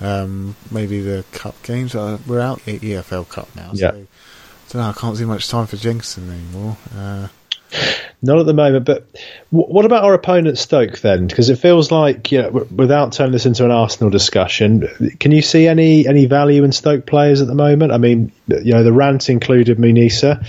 um, 0.00 0.56
maybe 0.70 1.00
the 1.00 1.24
cup 1.32 1.60
games. 1.62 1.94
Uh, 1.94 2.18
we're 2.26 2.40
out 2.40 2.58
at 2.68 2.80
EFL 2.80 3.28
Cup 3.28 3.48
now, 3.56 3.70
Yeah. 3.74 3.90
so 3.90 3.96
I 3.96 4.72
don't 4.72 4.82
know. 4.82 4.88
I 4.88 4.92
can't 4.92 5.16
see 5.16 5.24
much 5.24 5.48
time 5.48 5.66
for 5.66 5.76
Jenkinson 5.76 6.30
anymore. 6.30 6.76
Uh, 6.96 7.28
Not 8.22 8.38
at 8.38 8.46
the 8.46 8.54
moment, 8.54 8.84
but 8.86 9.06
w- 9.52 9.72
what 9.72 9.84
about 9.84 10.04
our 10.04 10.14
opponent 10.14 10.58
Stoke 10.58 10.98
then? 11.00 11.26
Because 11.26 11.50
it 11.50 11.56
feels 11.56 11.90
like, 11.90 12.30
you 12.32 12.38
know, 12.38 12.50
w- 12.50 12.68
without 12.74 13.12
turning 13.12 13.32
this 13.32 13.46
into 13.46 13.64
an 13.64 13.70
Arsenal 13.70 14.10
discussion, 14.10 14.88
can 15.20 15.30
you 15.32 15.42
see 15.42 15.66
any 15.68 16.06
any 16.06 16.26
value 16.26 16.64
in 16.64 16.72
Stoke 16.72 17.04
players 17.06 17.40
at 17.40 17.46
the 17.48 17.54
moment? 17.54 17.92
I 17.92 17.98
mean, 17.98 18.32
you 18.48 18.72
know, 18.72 18.82
the 18.82 18.92
rant 18.92 19.28
included 19.28 19.78
Muniesa. 19.78 20.44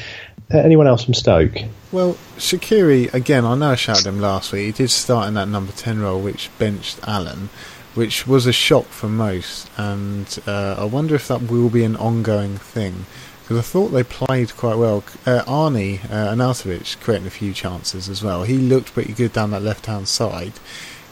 Uh, 0.53 0.59
Anyone 0.59 0.87
else 0.87 1.03
from 1.03 1.13
Stoke? 1.13 1.55
well, 1.91 2.13
Shaqiri 2.37 3.13
again. 3.13 3.45
I 3.45 3.55
know 3.55 3.71
I 3.71 3.75
shouted 3.75 4.05
him 4.05 4.19
last 4.19 4.51
week. 4.51 4.65
He 4.65 4.71
did 4.83 4.91
start 4.91 5.27
in 5.27 5.33
that 5.35 5.47
number 5.47 5.71
ten 5.71 5.99
role, 5.99 6.21
which 6.21 6.49
benched 6.59 6.99
Allen, 7.07 7.49
which 7.95 8.27
was 8.27 8.45
a 8.45 8.53
shock 8.53 8.85
for 8.85 9.07
most. 9.07 9.69
And 9.77 10.37
uh, 10.45 10.75
I 10.77 10.83
wonder 10.85 11.15
if 11.15 11.27
that 11.29 11.43
will 11.43 11.69
be 11.69 11.83
an 11.83 11.95
ongoing 11.95 12.57
thing. 12.57 13.05
Because 13.41 13.57
I 13.59 13.61
thought 13.61 13.89
they 13.89 14.03
played 14.03 14.55
quite 14.57 14.75
well. 14.77 15.03
Uh, 15.25 15.43
Arnie 15.45 16.03
uh, 16.05 16.33
Arnautovic 16.33 16.99
creating 16.99 17.27
a 17.27 17.31
few 17.31 17.53
chances 17.53 18.09
as 18.09 18.23
well. 18.23 18.43
He 18.43 18.57
looked 18.57 18.93
pretty 18.93 19.13
good 19.13 19.33
down 19.33 19.51
that 19.51 19.61
left 19.61 19.85
hand 19.85 20.07
side. 20.07 20.53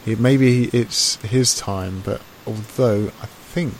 It, 0.04 0.18
maybe 0.20 0.64
it's 0.66 1.16
his 1.22 1.54
time, 1.56 2.02
but 2.04 2.20
although 2.46 3.10
I 3.22 3.26
think 3.26 3.74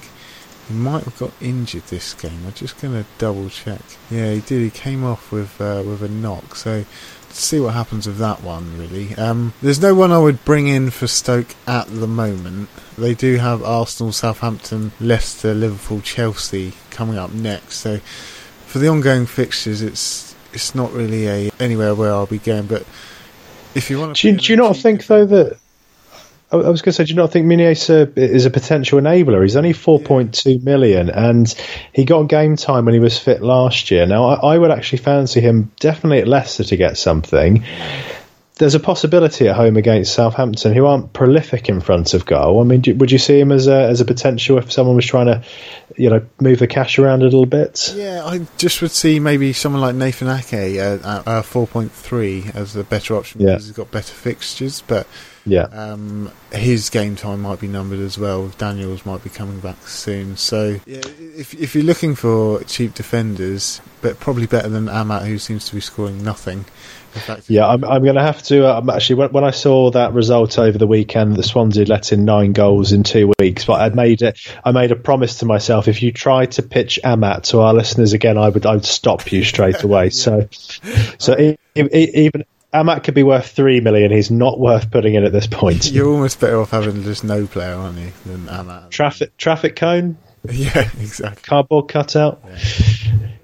He 0.69 0.75
might 0.75 1.05
have 1.05 1.19
got 1.19 1.33
injured 1.41 1.85
this 1.85 2.15
game. 2.15 2.41
I'm 2.47 2.55
just 2.55 2.81
going 2.81 2.95
to 2.95 3.07
double 3.19 3.51
check. 3.51 3.83
Yeah, 4.11 4.33
he 4.33 4.41
did. 4.41 4.63
He 4.63 4.71
came 4.71 5.05
off 5.05 5.31
with 5.31 5.61
uh, 5.61 5.83
with 5.85 6.03
a 6.03 6.09
knock. 6.09 6.57
So 6.57 6.85
see 7.29 7.61
what 7.61 7.75
happens 7.75 8.07
with 8.07 8.19
that 8.19 8.43
one. 8.43 8.79
Really, 8.79 9.15
um, 9.17 9.53
there's 9.61 9.81
no 9.81 9.95
one 9.95 10.11
I 10.11 10.19
would 10.19 10.45
bring 10.45 10.69
in 10.69 10.91
for 10.91 11.07
Stoke 11.07 11.55
at 11.67 11.87
the 11.89 12.07
moment. 12.07 12.71
They 12.97 13.15
do 13.15 13.37
have 13.37 13.63
Arsenal, 13.63 14.13
Southampton, 14.13 14.93
Leicester, 15.01 15.53
Liverpool, 15.55 16.01
Chelsea 16.01 16.73
coming 16.91 17.19
up 17.19 17.33
next. 17.33 17.77
So 17.79 17.99
for 18.67 18.79
the 18.79 18.89
ongoing 18.89 19.27
fixtures, 19.27 19.83
it's 19.83 20.35
it's 20.55 20.75
not 20.75 20.93
really 20.93 21.27
a 21.27 21.51
anywhere 21.61 21.95
where 21.95 22.11
I'll 22.11 22.27
be 22.27 22.39
going. 22.39 22.67
But 22.67 22.87
if 23.75 23.91
you 23.91 23.99
want 23.99 24.17
to, 24.17 24.33
do 24.33 24.39
do 24.39 24.53
you 24.53 24.57
not 24.57 24.77
think 24.77 25.07
though 25.07 25.27
that 25.27 25.59
I 26.55 26.71
was 26.71 26.83
going 26.83 26.93
to 26.93 26.93
say, 26.93 27.05
do 27.05 27.11
you 27.11 27.17
not 27.17 27.33
think 27.33 27.47
Muniesa 27.47 28.17
is 28.17 28.47
a 28.47 28.51
potential 28.51 29.01
enabler? 29.01 29.43
He's 29.43 29.57
only 29.57 29.73
4.2 29.73 30.63
million, 30.63 31.11
and 31.11 31.53
he 31.93 32.05
got 32.05 32.25
game 32.25 32.57
time 32.57 32.85
when 32.85 32.95
he 32.95 33.01
was 33.01 33.19
fit 33.19 33.43
last 33.43 33.91
year. 33.91 34.07
Now, 34.07 34.25
I, 34.25 34.55
I 34.55 34.59
would 34.59 34.71
actually 34.71 34.99
fancy 34.99 35.41
him 35.41 35.73
definitely 35.81 36.21
at 36.21 36.29
Leicester 36.29 36.65
to 36.65 36.77
get 36.77 36.97
something 36.97 37.65
there's 38.57 38.75
a 38.77 38.81
possibility 38.81 39.49
at 39.49 39.57
home 39.57 39.77
against 39.77 40.15
Southampton, 40.15 40.75
who 40.75 40.87
aren't 40.87 41.13
prolific 41.13 41.69
in 41.69 41.81
front 41.81 42.15
of 42.15 42.25
goal. 42.25 42.61
I 42.61 42.65
mean, 42.65 42.83
do, 42.83 42.95
would 42.95 43.11
you 43.11 43.19
see 43.19 43.41
him 43.41 43.51
as 43.51 43.67
a 43.67 43.89
as 43.89 44.01
a 44.01 44.05
potential 44.05 44.59
if 44.59 44.71
someone 44.71 44.95
was 44.95 45.07
trying 45.07 45.27
to, 45.27 45.43
you 45.97 46.09
know, 46.09 46.25
move 46.41 46.61
the 46.61 46.69
cash 46.69 46.99
around 46.99 47.23
a 47.23 47.25
little 47.25 47.47
bit? 47.47 47.93
Yeah, 47.97 48.25
I 48.25 48.47
just 48.57 48.81
would 48.81 48.93
see 48.93 49.19
maybe 49.19 49.53
someone 49.53 49.83
like 49.83 49.97
Nathan 49.97 50.29
Ake 50.29 50.79
uh, 50.79 50.99
at 51.05 51.27
uh, 51.27 51.43
four 51.43 51.67
point 51.67 51.91
three 51.91 52.45
as 52.55 52.75
the 52.75 52.85
better 52.85 53.17
option 53.17 53.41
yeah. 53.41 53.49
because 53.49 53.67
he's 53.67 53.77
got 53.77 53.91
better 53.91 54.15
fixtures, 54.15 54.83
but. 54.87 55.07
Yeah, 55.47 55.65
um, 55.65 56.31
his 56.53 56.91
game 56.91 57.17
time 57.17 57.43
might 57.43 57.61
be 57.61 57.69
numbered 57.69 58.01
as 58.01 58.19
well. 58.19 58.49
Daniels 58.49 59.05
might 59.05 59.23
be 59.23 59.31
coming 59.31 59.61
back 59.61 59.87
soon, 59.87 60.37
so 60.37 60.81
yeah, 60.87 61.01
if 61.37 61.55
if 61.55 61.75
you're 61.75 61.85
looking 61.85 62.15
for 62.15 62.63
cheap 62.65 62.95
defenders, 62.95 63.81
but 64.01 64.19
probably 64.21 64.47
better 64.47 64.69
than 64.69 64.89
Amat, 64.89 65.23
who 65.23 65.39
seems 65.39 65.67
to 65.69 65.75
be 65.75 65.81
scoring 65.81 66.23
nothing, 66.23 66.65
yeah, 67.47 67.67
I'm, 67.67 67.85
I'm 67.85 68.03
going 68.03 68.17
to 68.17 68.23
have 68.23 68.43
to. 68.45 68.67
Uh, 68.67 68.83
actually, 68.93 69.17
when, 69.17 69.33
when, 69.33 69.45
I 69.45 69.51
saw 69.51 69.91
that 69.93 70.13
result 70.13 70.59
over 70.59 70.77
the 70.77 70.87
weekend, 70.87 71.37
the 71.37 71.43
Swansea 71.43 71.85
let 71.87 72.13
in 72.13 72.25
nine 72.25 72.53
goals 72.53 72.93
in 72.93 73.03
two 73.03 73.33
weeks. 73.39 73.65
But 73.65 73.81
I 73.81 73.89
made 73.95 74.23
it. 74.23 74.39
I 74.65 74.73
made 74.73 74.91
a 74.91 74.97
promise 74.97 75.39
to 75.39 75.47
myself: 75.47 75.87
if 75.87 76.03
you 76.03 76.13
tried 76.13 76.53
to 76.53 76.63
pitch 76.63 76.99
Amat 77.05 77.45
to 77.45 77.61
our 77.61 77.73
listeners 77.73 78.13
again, 78.13 78.37
I 78.37 78.49
would. 78.49 78.67
I 78.67 78.75
would 78.75 78.85
stop 78.85 79.31
you 79.31 79.45
straight 79.45 79.83
away. 79.83 80.05
yeah. 80.05 80.11
So, 80.11 80.49
so 81.19 81.57
even 81.75 82.45
Amat 82.75 83.05
could 83.05 83.15
be 83.15 83.23
worth 83.23 83.49
three 83.49 83.81
million. 83.81 84.11
He's 84.11 84.31
not 84.31 84.59
worth 84.59 84.91
putting 84.91 85.15
in 85.15 85.25
at 85.25 85.33
this 85.33 85.47
point. 85.47 85.91
You're 85.91 86.09
almost 86.09 86.41
better 86.41 86.61
off 86.61 86.71
having 86.71 87.03
just 87.05 87.25
no 87.25 87.47
player, 87.47 87.75
aren't 87.75 87.99
you, 87.99 88.13
than 88.27 88.49
Amat? 88.49 88.91
Traffic 88.91 89.37
traffic 89.37 89.77
cone. 89.77 90.19
Yeah, 90.47 90.91
exactly. 91.01 91.43
Cardboard 91.43 91.89
cutout. 91.89 92.43
Yeah 92.47 92.59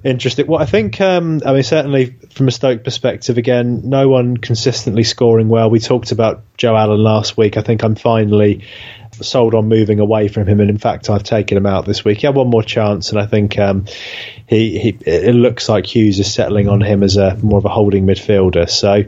interesting. 0.04 0.46
Well, 0.46 0.60
I 0.60 0.66
think, 0.66 1.00
um, 1.00 1.40
I 1.44 1.52
mean, 1.52 1.62
certainly 1.62 2.16
from 2.32 2.48
a 2.48 2.50
Stoke 2.50 2.84
perspective, 2.84 3.38
again, 3.38 3.82
no 3.84 4.08
one 4.08 4.36
consistently 4.36 5.04
scoring 5.04 5.48
well. 5.48 5.70
We 5.70 5.80
talked 5.80 6.12
about 6.12 6.42
Joe 6.56 6.76
Allen 6.76 7.02
last 7.02 7.36
week. 7.36 7.56
I 7.56 7.62
think 7.62 7.82
I'm 7.82 7.94
finally 7.94 8.64
sold 9.24 9.54
on 9.54 9.68
moving 9.68 10.00
away 10.00 10.28
from 10.28 10.46
him, 10.46 10.60
and 10.60 10.70
in 10.70 10.78
fact, 10.78 11.10
I've 11.10 11.22
taken 11.22 11.56
him 11.56 11.66
out 11.66 11.86
this 11.86 12.04
week. 12.04 12.18
He 12.18 12.26
had 12.26 12.34
one 12.34 12.48
more 12.48 12.62
chance, 12.62 13.10
and 13.10 13.20
I 13.20 13.26
think 13.26 13.58
um, 13.58 13.86
he, 14.46 14.78
he 14.78 14.88
it 15.06 15.34
looks 15.34 15.68
like 15.68 15.86
Hughes 15.86 16.18
is 16.18 16.32
settling 16.32 16.68
on 16.68 16.80
him 16.80 17.02
as 17.02 17.16
a 17.16 17.36
more 17.36 17.58
of 17.58 17.64
a 17.64 17.68
holding 17.68 18.06
midfielder. 18.06 18.68
So, 18.68 19.04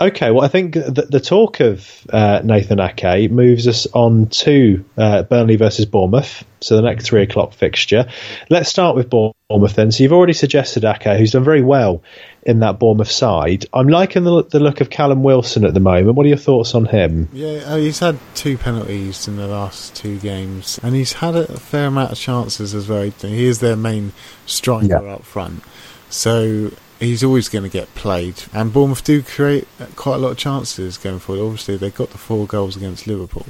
okay, 0.00 0.30
well, 0.30 0.44
I 0.44 0.48
think 0.48 0.74
the, 0.74 1.06
the 1.10 1.20
talk 1.20 1.60
of 1.60 2.06
uh, 2.10 2.40
Nathan 2.44 2.80
Ake 2.80 3.30
moves 3.30 3.66
us 3.66 3.86
on 3.92 4.26
to 4.26 4.84
uh, 4.96 5.22
Burnley 5.24 5.56
versus 5.56 5.86
Bournemouth. 5.86 6.44
So 6.60 6.76
the 6.76 6.82
next 6.82 7.06
three 7.06 7.22
o'clock 7.22 7.54
fixture. 7.54 8.10
Let's 8.50 8.68
start 8.68 8.96
with 8.96 9.08
Bournemouth 9.08 9.36
then. 9.58 9.92
So 9.92 10.02
you've 10.02 10.12
already 10.12 10.32
suggested 10.32 10.84
Ake, 10.84 11.18
who's 11.18 11.32
done 11.32 11.44
very 11.44 11.62
well 11.62 12.02
in 12.42 12.60
that 12.60 12.78
Bournemouth 12.78 13.10
side. 13.10 13.66
I'm 13.72 13.88
liking 13.88 14.24
the, 14.24 14.44
the 14.44 14.60
look 14.60 14.80
of 14.80 14.90
Callum 14.90 15.22
Wilson 15.22 15.64
at 15.64 15.74
the 15.74 15.80
moment. 15.80 16.16
What 16.16 16.24
are 16.24 16.28
your 16.28 16.38
thoughts 16.38 16.74
on 16.74 16.86
him? 16.86 17.28
Yeah, 17.32 17.58
uh, 17.66 17.76
he's 17.76 17.98
had 17.98 18.18
two 18.34 18.56
penalties 18.56 19.28
in 19.28 19.36
the 19.36 19.46
last 19.46 19.94
two 19.94 20.18
games, 20.18 20.78
and 20.82 20.94
he's 20.94 21.14
had 21.14 21.34
a 21.34 21.58
fair 21.58 21.88
amount 21.88 22.12
of 22.12 22.18
chances 22.18 22.74
as 22.74 22.88
well. 22.88 23.02
He 23.02 23.44
is 23.44 23.60
their 23.60 23.76
main 23.76 24.12
striker 24.46 24.86
yeah. 24.86 25.14
up 25.14 25.24
front, 25.24 25.62
so 26.08 26.70
he's 26.98 27.24
always 27.24 27.48
going 27.48 27.64
to 27.64 27.70
get 27.70 27.92
played. 27.94 28.42
And 28.52 28.72
Bournemouth 28.72 29.04
do 29.04 29.22
create 29.22 29.66
quite 29.96 30.16
a 30.16 30.18
lot 30.18 30.30
of 30.30 30.38
chances 30.38 30.96
going 30.98 31.18
forward. 31.18 31.42
Obviously, 31.44 31.76
they 31.76 31.90
got 31.90 32.10
the 32.10 32.18
four 32.18 32.46
goals 32.46 32.76
against 32.76 33.06
Liverpool, 33.06 33.46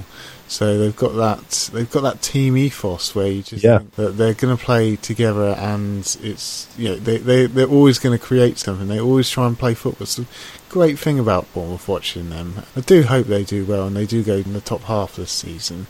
so 0.50 0.78
they've 0.78 0.96
got 0.96 1.14
that 1.14 1.70
they've 1.72 1.90
got 1.90 2.00
that 2.00 2.22
team 2.22 2.56
ethos 2.56 3.14
where 3.14 3.28
you 3.28 3.40
just 3.40 3.62
yeah. 3.62 3.78
think 3.78 3.94
that 3.94 4.16
they're 4.16 4.34
going 4.34 4.56
to 4.56 4.62
play 4.62 4.96
together, 4.96 5.54
and 5.56 6.00
it's 6.22 6.66
you 6.76 6.88
know 6.88 6.96
they 6.96 7.18
they 7.18 7.46
they're 7.46 7.68
always 7.68 8.00
going 8.00 8.18
to 8.18 8.22
create 8.22 8.58
something. 8.58 8.88
They 8.88 8.98
always 8.98 9.30
try 9.30 9.46
and 9.46 9.56
play 9.56 9.74
football. 9.74 10.02
It's 10.02 10.16
the 10.16 10.26
great 10.68 10.98
thing 10.98 11.20
about 11.20 11.52
Bournemouth 11.54 11.86
watching 11.86 12.30
them. 12.30 12.64
I 12.74 12.80
do 12.80 13.04
hope 13.04 13.28
they 13.28 13.44
do 13.44 13.64
well, 13.64 13.86
and 13.86 13.94
they 13.94 14.06
do 14.06 14.24
go 14.24 14.38
in 14.38 14.52
the 14.52 14.60
top 14.60 14.82
half 14.82 15.14
this 15.14 15.30
season 15.30 15.86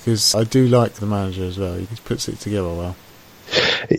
because 0.00 0.34
I 0.34 0.42
do 0.42 0.66
like 0.66 0.94
the 0.94 1.06
manager 1.06 1.44
as 1.44 1.56
well. 1.56 1.76
He 1.76 1.86
puts 2.04 2.28
it 2.28 2.40
together 2.40 2.68
well. 2.68 2.96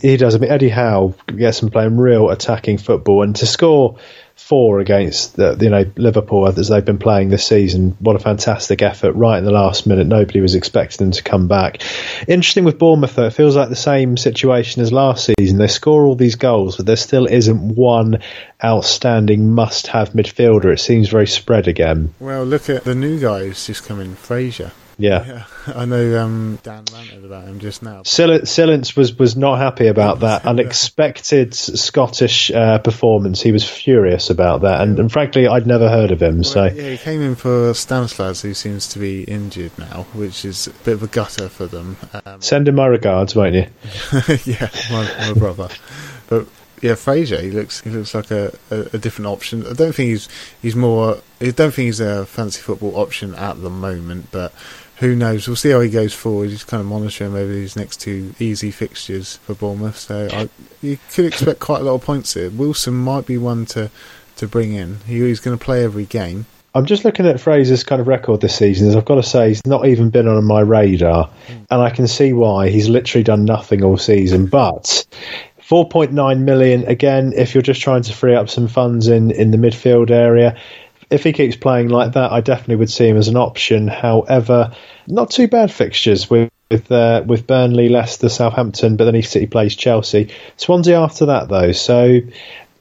He 0.01 0.17
does. 0.17 0.35
I 0.35 0.39
mean, 0.39 0.51
Eddie 0.51 0.67
Howe 0.67 1.15
gets 1.27 1.61
them 1.61 1.69
playing 1.69 1.97
real 1.97 2.29
attacking 2.31 2.79
football, 2.79 3.23
and 3.23 3.33
to 3.37 3.45
score 3.45 3.97
four 4.41 4.79
against 4.79 5.35
the, 5.35 5.57
you 5.61 5.69
know 5.69 5.85
Liverpool 5.95 6.47
as 6.47 6.67
they've 6.67 6.83
been 6.83 6.97
playing 6.97 7.29
this 7.29 7.45
season. 7.45 7.95
What 7.99 8.15
a 8.15 8.19
fantastic 8.19 8.81
effort! 8.81 9.13
Right 9.13 9.37
in 9.37 9.45
the 9.45 9.51
last 9.51 9.87
minute, 9.87 10.07
nobody 10.07 10.41
was 10.41 10.55
expecting 10.55 11.05
them 11.05 11.11
to 11.11 11.23
come 11.23 11.47
back. 11.47 11.81
Interesting 12.27 12.65
with 12.65 12.79
Bournemouth, 12.79 13.15
though, 13.15 13.27
it 13.27 13.33
feels 13.33 13.55
like 13.55 13.69
the 13.69 13.75
same 13.75 14.17
situation 14.17 14.81
as 14.81 14.91
last 14.91 15.31
season. 15.37 15.57
They 15.57 15.67
score 15.67 16.05
all 16.05 16.15
these 16.15 16.35
goals, 16.35 16.77
but 16.77 16.85
there 16.85 16.95
still 16.95 17.25
isn't 17.25 17.75
one 17.75 18.21
outstanding 18.63 19.53
must-have 19.53 20.11
midfielder. 20.11 20.73
It 20.73 20.79
seems 20.79 21.09
very 21.09 21.27
spread 21.27 21.67
again. 21.67 22.13
Well, 22.19 22.43
look 22.43 22.69
at 22.69 22.83
the 22.83 22.95
new 22.95 23.19
guy 23.19 23.45
who's 23.45 23.65
just 23.65 23.85
come 23.85 23.99
in, 23.99 24.15
Fraser. 24.15 24.71
Yeah. 25.01 25.25
yeah. 25.25 25.73
I 25.75 25.85
know 25.85 26.23
um, 26.23 26.59
Dan 26.63 26.85
ranted 26.93 27.25
about 27.25 27.45
him 27.45 27.59
just 27.59 27.81
now. 27.81 28.03
Silence 28.03 28.95
was, 28.95 29.17
was 29.17 29.35
not 29.35 29.57
happy 29.57 29.87
about 29.87 30.19
that 30.21 30.45
unexpected 30.45 31.53
Scottish 31.53 32.51
uh, 32.51 32.79
performance. 32.79 33.41
He 33.41 33.51
was 33.51 33.67
furious 33.67 34.29
about 34.29 34.61
that, 34.61 34.81
and, 34.81 34.99
and 34.99 35.11
frankly, 35.11 35.47
I'd 35.47 35.67
never 35.67 35.89
heard 35.89 36.11
of 36.11 36.21
him. 36.21 36.35
Well, 36.35 36.43
so 36.43 36.65
yeah, 36.65 36.91
he 36.91 36.97
came 36.97 37.21
in 37.21 37.35
for 37.35 37.73
Stanislas, 37.73 38.41
who 38.41 38.53
seems 38.53 38.87
to 38.89 38.99
be 38.99 39.23
injured 39.23 39.77
now, 39.77 40.03
which 40.13 40.45
is 40.45 40.67
a 40.67 40.71
bit 40.71 40.93
of 40.93 41.03
a 41.03 41.07
gutter 41.07 41.49
for 41.49 41.65
them. 41.65 41.97
Um, 42.25 42.41
Send 42.41 42.67
him 42.67 42.75
my 42.75 42.85
regards, 42.87 43.35
won't 43.35 43.55
you? 43.55 43.65
yeah, 44.45 44.69
my, 44.91 45.27
my 45.27 45.33
brother. 45.33 45.69
But 46.27 46.47
yeah, 46.81 46.95
Fraser. 46.95 47.39
He 47.39 47.51
looks 47.51 47.81
he 47.81 47.89
looks 47.89 48.13
like 48.13 48.31
a, 48.31 48.51
a, 48.69 48.79
a, 48.93 48.97
different 48.97 49.27
option. 49.27 49.65
I 49.65 49.73
don't 49.73 49.93
think 49.93 50.09
he's 50.09 50.27
he's 50.61 50.75
more. 50.75 51.19
I 51.39 51.51
don't 51.51 51.71
think 51.73 51.85
he's 51.85 51.99
a 51.99 52.25
fancy 52.25 52.61
football 52.61 52.97
option 52.97 53.35
at 53.35 53.61
the 53.61 53.69
moment, 53.69 54.27
but 54.31 54.51
who 55.01 55.15
knows? 55.15 55.47
We'll 55.47 55.55
see 55.55 55.71
how 55.71 55.81
he 55.81 55.89
goes 55.89 56.13
forward. 56.13 56.51
He's 56.51 56.63
kind 56.63 56.79
of 56.79 56.85
monitoring 56.85 57.33
over 57.33 57.51
these 57.51 57.75
next 57.75 57.97
two 57.97 58.35
easy 58.39 58.69
fixtures 58.69 59.37
for 59.37 59.55
Bournemouth, 59.55 59.97
so 59.97 60.29
I, 60.31 60.47
you 60.81 60.99
could 61.11 61.25
expect 61.25 61.59
quite 61.59 61.81
a 61.81 61.83
lot 61.83 61.95
of 61.95 62.03
points 62.03 62.35
here. 62.35 62.51
Wilson 62.51 62.93
might 62.93 63.25
be 63.25 63.37
one 63.37 63.65
to 63.67 63.89
to 64.37 64.47
bring 64.47 64.73
in. 64.73 64.99
He, 65.07 65.19
he's 65.21 65.39
going 65.39 65.57
to 65.57 65.63
play 65.63 65.83
every 65.83 66.05
game. 66.05 66.45
I'm 66.75 66.85
just 66.85 67.03
looking 67.03 67.25
at 67.25 67.39
Fraser's 67.39 67.83
kind 67.83 67.99
of 67.99 68.07
record 68.07 68.41
this 68.41 68.55
season. 68.55 68.87
As 68.87 68.95
I've 68.95 69.03
got 69.05 69.15
to 69.15 69.23
say, 69.23 69.49
he's 69.49 69.65
not 69.65 69.87
even 69.87 70.11
been 70.11 70.27
on 70.27 70.43
my 70.45 70.61
radar, 70.61 71.29
mm. 71.47 71.65
and 71.69 71.81
I 71.81 71.89
can 71.89 72.07
see 72.07 72.31
why. 72.31 72.69
He's 72.69 72.87
literally 72.87 73.23
done 73.23 73.43
nothing 73.43 73.83
all 73.83 73.97
season, 73.97 74.45
but 74.45 75.05
4.9 75.59 76.41
million 76.41 76.85
again 76.85 77.33
if 77.35 77.55
you're 77.55 77.63
just 77.63 77.81
trying 77.81 78.03
to 78.03 78.13
free 78.13 78.35
up 78.35 78.49
some 78.49 78.67
funds 78.67 79.07
in 79.07 79.31
in 79.31 79.49
the 79.49 79.57
midfield 79.57 80.11
area 80.11 80.55
if 81.11 81.23
he 81.23 81.33
keeps 81.33 81.55
playing 81.55 81.89
like 81.89 82.13
that, 82.13 82.31
I 82.31 82.41
definitely 82.41 82.77
would 82.77 82.89
see 82.89 83.07
him 83.07 83.17
as 83.17 83.27
an 83.27 83.37
option. 83.37 83.87
However, 83.87 84.73
not 85.07 85.29
too 85.29 85.47
bad 85.47 85.71
fixtures 85.71 86.29
with 86.29 86.49
with, 86.69 86.89
uh, 86.89 87.21
with 87.27 87.47
Burnley, 87.47 87.89
Leicester, 87.89 88.29
Southampton, 88.29 88.95
but 88.95 89.03
then 89.03 89.13
he 89.13 89.21
City 89.21 89.45
plays 89.45 89.75
Chelsea. 89.75 90.33
Swansea 90.55 90.97
after 90.97 91.25
that 91.25 91.49
though, 91.49 91.73
so 91.73 92.21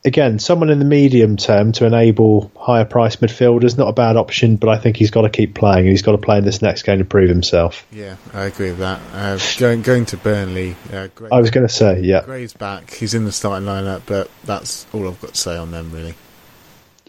again, 0.04 0.38
someone 0.38 0.70
in 0.70 0.78
the 0.78 0.84
medium 0.84 1.36
term 1.36 1.72
to 1.72 1.86
enable 1.86 2.50
higher 2.56 2.84
price 2.84 3.16
midfielders, 3.16 3.76
not 3.76 3.88
a 3.88 3.92
bad 3.92 4.16
option, 4.16 4.56
but 4.56 4.68
I 4.68 4.78
think 4.78 4.96
he's 4.96 5.10
got 5.10 5.22
to 5.22 5.30
keep 5.30 5.54
playing. 5.54 5.80
And 5.80 5.88
he's 5.88 6.02
got 6.02 6.12
to 6.12 6.18
play 6.18 6.38
in 6.38 6.44
this 6.44 6.62
next 6.62 6.82
game 6.82 6.98
to 6.98 7.04
prove 7.04 7.28
himself. 7.28 7.86
Yeah, 7.92 8.16
I 8.32 8.44
agree 8.44 8.70
with 8.70 8.78
that. 8.78 9.00
Uh, 9.12 9.38
going 9.58 9.82
going 9.82 10.06
to 10.06 10.16
Burnley, 10.16 10.76
uh, 10.92 11.08
I 11.30 11.40
was 11.40 11.50
going 11.50 11.66
to 11.66 11.72
say, 11.72 12.00
yeah, 12.00 12.22
Gray's 12.24 12.52
back. 12.52 12.92
He's 12.92 13.14
in 13.14 13.24
the 13.24 13.32
starting 13.32 13.66
lineup, 13.66 14.02
but 14.06 14.30
that's 14.44 14.86
all 14.92 15.08
I've 15.08 15.20
got 15.20 15.34
to 15.34 15.40
say 15.40 15.56
on 15.56 15.70
them, 15.70 15.90
really. 15.92 16.14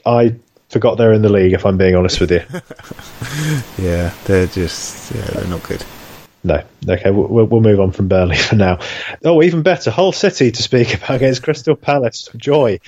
I 0.05 0.35
forgot 0.71 0.97
they're 0.97 1.13
in 1.13 1.21
the 1.21 1.29
league. 1.29 1.53
If 1.53 1.65
I'm 1.65 1.77
being 1.77 1.95
honest 1.95 2.19
with 2.19 2.31
you. 2.31 2.41
yeah, 3.83 4.13
they're 4.25 4.47
just 4.47 5.13
yeah, 5.13 5.25
they're 5.25 5.47
not 5.47 5.63
good. 5.63 5.83
No. 6.43 6.63
Okay, 6.89 7.11
we'll, 7.11 7.45
we'll 7.45 7.61
move 7.61 7.79
on 7.79 7.91
from 7.91 8.07
Burnley 8.07 8.35
for 8.35 8.55
now. 8.55 8.79
Oh, 9.23 9.43
even 9.43 9.61
better, 9.61 9.91
Hull 9.91 10.11
City 10.11 10.49
to 10.51 10.63
speak 10.63 10.93
about 10.95 11.11
against 11.17 11.43
Crystal 11.43 11.75
Palace. 11.75 12.29
Joy. 12.35 12.79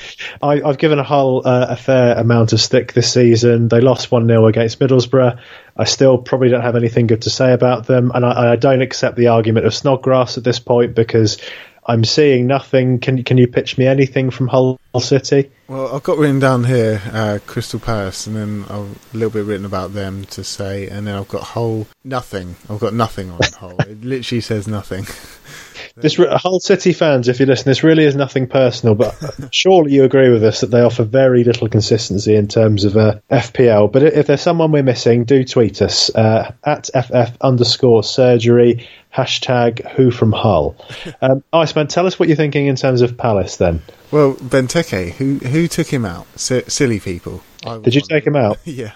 I, 0.42 0.56
have 0.56 0.80
given 0.80 0.98
a 0.98 1.04
Hull 1.04 1.44
uh, 1.46 1.68
a 1.70 1.76
fair 1.76 2.18
amount 2.18 2.54
of 2.54 2.62
stick 2.62 2.94
this 2.94 3.14
season. 3.14 3.68
They 3.68 3.80
lost 3.80 4.12
1 4.12 4.26
0 4.26 4.48
against 4.48 4.80
Middlesbrough. 4.80 5.40
I 5.78 5.84
still 5.84 6.18
probably 6.18 6.50
don't 6.50 6.62
have 6.62 6.76
anything 6.76 7.06
good 7.06 7.24
to 7.24 7.30
say 7.30 7.54
about 7.54 7.86
them, 7.86 8.12
and 8.16 8.26
I, 8.26 8.54
I 8.54 8.56
don't 8.56 8.82
accept 8.82 9.18
the 9.18 9.28
argument 9.28 9.68
of 9.68 9.74
Snodgrass 9.74 10.38
at 10.38 10.44
this 10.44 10.60
point 10.60 10.96
because 10.96 11.38
I'm 11.86 12.04
seeing 12.04 12.48
nothing. 12.48 13.00
Can 13.00 13.24
can 13.24 13.38
you 13.38 13.48
pitch 13.48 13.78
me 13.78 13.88
anything 13.88 14.30
from 14.32 14.48
Hull 14.48 14.80
City? 15.00 15.52
Well, 15.68 15.96
I've 15.96 16.04
got 16.04 16.18
written 16.18 16.40
down 16.40 16.64
here 16.64 17.02
uh, 17.12 17.40
Crystal 17.46 17.80
Palace, 17.80 18.28
and 18.28 18.36
then 18.36 18.64
I've 18.70 19.14
a 19.14 19.18
little 19.18 19.30
bit 19.30 19.46
written 19.46 19.66
about 19.66 19.94
them 19.94 20.26
to 20.26 20.44
say, 20.44 20.88
and 20.88 21.08
then 21.08 21.16
I've 21.16 21.28
got 21.28 21.42
Hull 21.42 21.88
nothing. 22.04 22.56
I've 22.70 22.80
got 22.80 22.94
nothing 22.94 23.32
on 23.32 23.40
Hull. 23.60 23.76
it 23.80 24.04
literally 24.04 24.42
says 24.42 24.68
nothing. 24.68 25.06
This 25.96 26.16
Hull 26.16 26.60
City 26.60 26.92
fans, 26.92 27.28
if 27.28 27.40
you 27.40 27.46
listen, 27.46 27.70
this 27.70 27.84
really 27.84 28.04
is 28.04 28.16
nothing 28.16 28.48
personal, 28.48 28.96
but 28.96 29.16
surely 29.52 29.94
you 29.94 30.04
agree 30.04 30.30
with 30.30 30.44
us 30.44 30.62
that 30.62 30.72
they 30.72 30.82
offer 30.82 31.04
very 31.04 31.44
little 31.44 31.70
consistency 31.70 32.36
in 32.36 32.48
terms 32.48 32.84
of 32.84 32.98
uh, 32.98 33.20
FPL. 33.30 33.92
But 33.92 34.02
if 34.04 34.26
there's 34.26 34.42
someone 34.42 34.72
we're 34.72 34.82
missing, 34.82 35.24
do 35.26 35.44
tweet 35.44 35.84
us 35.84 36.14
uh, 36.16 36.52
at 36.64 36.90
ff 36.94 37.38
underscore 37.42 38.04
surgery 38.04 38.88
hashtag 39.16 39.88
Who 39.92 40.10
from 40.12 40.32
Hull. 40.32 40.76
Um, 41.22 41.44
Iceman, 41.54 41.88
tell 41.88 42.06
us 42.06 42.20
what 42.20 42.28
you're 42.28 42.36
thinking 42.36 42.68
in 42.68 42.76
terms 42.76 43.02
of 43.02 43.18
Palace 43.18 43.56
then. 43.56 43.82
Well, 44.12 44.34
Benteke, 44.36 45.12
who 45.12 45.38
who 45.38 45.68
took 45.70 45.88
him 45.88 46.06
out? 46.06 46.28
S- 46.36 46.74
silly 46.74 47.00
people. 47.00 47.42
Did 47.64 47.96
you 47.96 48.02
take 48.02 48.26
him 48.26 48.36
out? 48.36 48.60
yeah. 48.66 48.94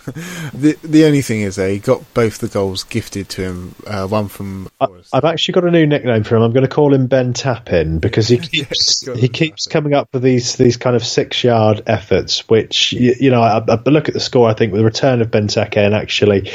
The 0.53 0.77
the 0.83 1.05
only 1.05 1.21
thing 1.21 1.41
is 1.41 1.55
that 1.55 1.69
he 1.69 1.79
got 1.79 2.13
both 2.13 2.39
the 2.39 2.47
goals 2.47 2.83
gifted 2.83 3.29
to 3.29 3.41
him. 3.41 3.75
Uh, 3.85 4.07
one 4.07 4.27
from. 4.27 4.69
I, 4.79 4.87
have 5.13 5.25
actually 5.25 5.53
got 5.53 5.65
a 5.65 5.71
new 5.71 5.85
nickname 5.85 6.23
for 6.23 6.35
him. 6.35 6.43
I'm 6.43 6.51
going 6.51 6.67
to 6.67 6.73
call 6.73 6.93
him 6.93 7.07
Ben 7.07 7.33
Tappin 7.33 7.99
because 7.99 8.27
he 8.27 8.37
keeps 8.37 9.05
yeah, 9.07 9.15
he 9.15 9.29
keeps 9.29 9.67
coming 9.67 9.93
up 9.93 10.09
with 10.13 10.23
these 10.23 10.55
these 10.55 10.77
kind 10.77 10.95
of 10.95 11.05
six 11.05 11.43
yard 11.43 11.83
efforts. 11.87 12.47
Which 12.49 12.93
you, 12.93 13.15
you 13.19 13.29
know, 13.29 13.41
I, 13.41 13.63
I, 13.67 13.75
look 13.85 14.07
at 14.07 14.13
the 14.13 14.19
score. 14.19 14.49
I 14.49 14.53
think 14.53 14.71
with 14.71 14.79
the 14.79 14.85
return 14.85 15.21
of 15.21 15.31
Benteke 15.31 15.77
and 15.77 15.93
actually 15.93 16.51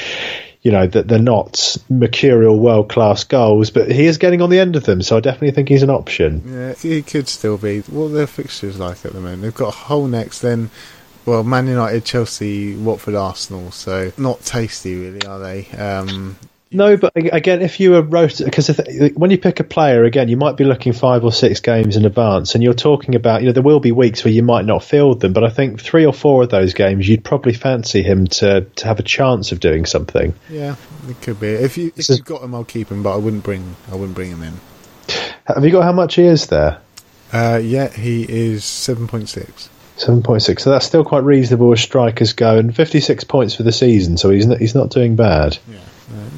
you 0.62 0.70
know 0.70 0.87
that 0.87 1.09
they're 1.09 1.18
not 1.18 1.77
mercurial 1.88 2.59
world 2.59 2.88
class 2.88 3.25
goals, 3.25 3.70
but 3.70 3.90
he 3.90 4.07
is 4.07 4.18
getting 4.18 4.40
on 4.42 4.51
the 4.51 4.61
end 4.61 4.77
of 4.77 4.85
them. 4.85 5.03
So 5.03 5.16
I 5.16 5.20
definitely 5.20 5.51
think 5.51 5.68
he's 5.68 5.83
an 5.83 5.90
option. 5.90 6.42
Yeah, 6.46 6.75
he 6.75 7.03
could 7.03 7.29
still 7.29 7.59
be. 7.59 7.81
What 7.81 8.07
are 8.07 8.11
their 8.11 8.27
fixtures 8.29 8.79
like 8.79 9.05
at 9.05 9.12
the 9.12 9.20
moment? 9.20 9.42
They've 9.42 9.55
got 9.55 9.68
a 9.68 9.77
whole 9.77 10.07
next, 10.07 10.40
then 10.40 10.70
well, 11.26 11.44
Man 11.44 11.66
United, 11.66 12.04
Chelsea, 12.04 12.76
Watford, 12.76 13.14
Arsenal. 13.14 13.70
So 13.70 14.12
not 14.16 14.40
tasty, 14.40 14.96
really, 14.96 15.26
are 15.26 15.38
they? 15.38 15.66
Um, 15.70 16.37
no, 16.74 16.96
but 16.96 17.12
again, 17.14 17.61
if 17.61 17.80
you 17.80 17.90
were 17.90 18.00
rotating, 18.00 18.46
because 18.46 18.80
when 19.14 19.30
you 19.30 19.37
pick 19.37 19.61
a 19.61 19.64
player, 19.64 20.04
again, 20.04 20.30
you 20.30 20.38
might 20.38 20.56
be 20.56 20.64
looking 20.64 20.94
five 20.94 21.22
or 21.22 21.30
six 21.30 21.61
games 21.61 21.98
in 21.98 22.06
advance, 22.06 22.54
and 22.54 22.64
you're 22.64 22.72
talking 22.72 23.14
about, 23.14 23.42
you 23.42 23.48
know, 23.48 23.52
there 23.52 23.62
will 23.62 23.78
be 23.80 23.92
weeks 23.92 24.24
where 24.24 24.32
you 24.32 24.42
might 24.42 24.64
not 24.64 24.82
field 24.82 25.20
them, 25.20 25.35
but 25.35 25.44
I 25.44 25.50
think 25.50 25.82
three 25.82 26.06
or 26.06 26.14
four 26.14 26.44
of 26.44 26.48
those 26.48 26.72
games, 26.72 27.06
you'd 27.06 27.24
probably 27.24 27.52
fancy 27.52 28.02
him 28.02 28.26
to, 28.28 28.62
to 28.62 28.87
have 28.87 28.98
a 28.98 29.02
chance 29.02 29.52
of 29.52 29.61
doing 29.61 29.85
something. 29.85 30.35
Yeah, 30.48 30.76
it 31.08 31.20
could 31.20 31.38
be. 31.38 31.48
If 31.48 31.76
you 31.76 31.92
if 31.94 32.08
you've 32.08 32.24
got 32.24 32.42
him, 32.42 32.54
I'll 32.54 32.64
keep 32.64 32.88
him, 32.90 33.02
but 33.02 33.12
I 33.12 33.16
wouldn't 33.16 33.44
bring 33.44 33.76
I 33.90 33.94
wouldn't 33.94 34.14
bring 34.14 34.30
him 34.30 34.42
in. 34.42 34.54
Have 35.46 35.64
you 35.64 35.70
got 35.70 35.82
how 35.82 35.92
much 35.92 36.14
he 36.14 36.22
is 36.22 36.46
there? 36.46 36.80
Uh, 37.35 37.61
yeah, 37.62 37.88
he 37.88 38.22
is 38.22 38.64
seven 38.64 39.08
point 39.08 39.28
six. 39.28 39.68
Seven 40.02 40.22
point 40.22 40.42
six. 40.42 40.62
So 40.62 40.70
that's 40.70 40.86
still 40.86 41.04
quite 41.04 41.24
reasonable 41.24 41.72
as 41.72 41.80
strikers 41.80 42.32
go, 42.32 42.58
and 42.58 42.74
fifty 42.74 43.00
six 43.00 43.24
points 43.24 43.54
for 43.54 43.62
the 43.62 43.72
season. 43.72 44.16
So 44.16 44.30
he's 44.30 44.46
not, 44.46 44.58
he's 44.58 44.74
not 44.74 44.90
doing 44.90 45.16
bad. 45.16 45.58
Yeah 45.70 45.78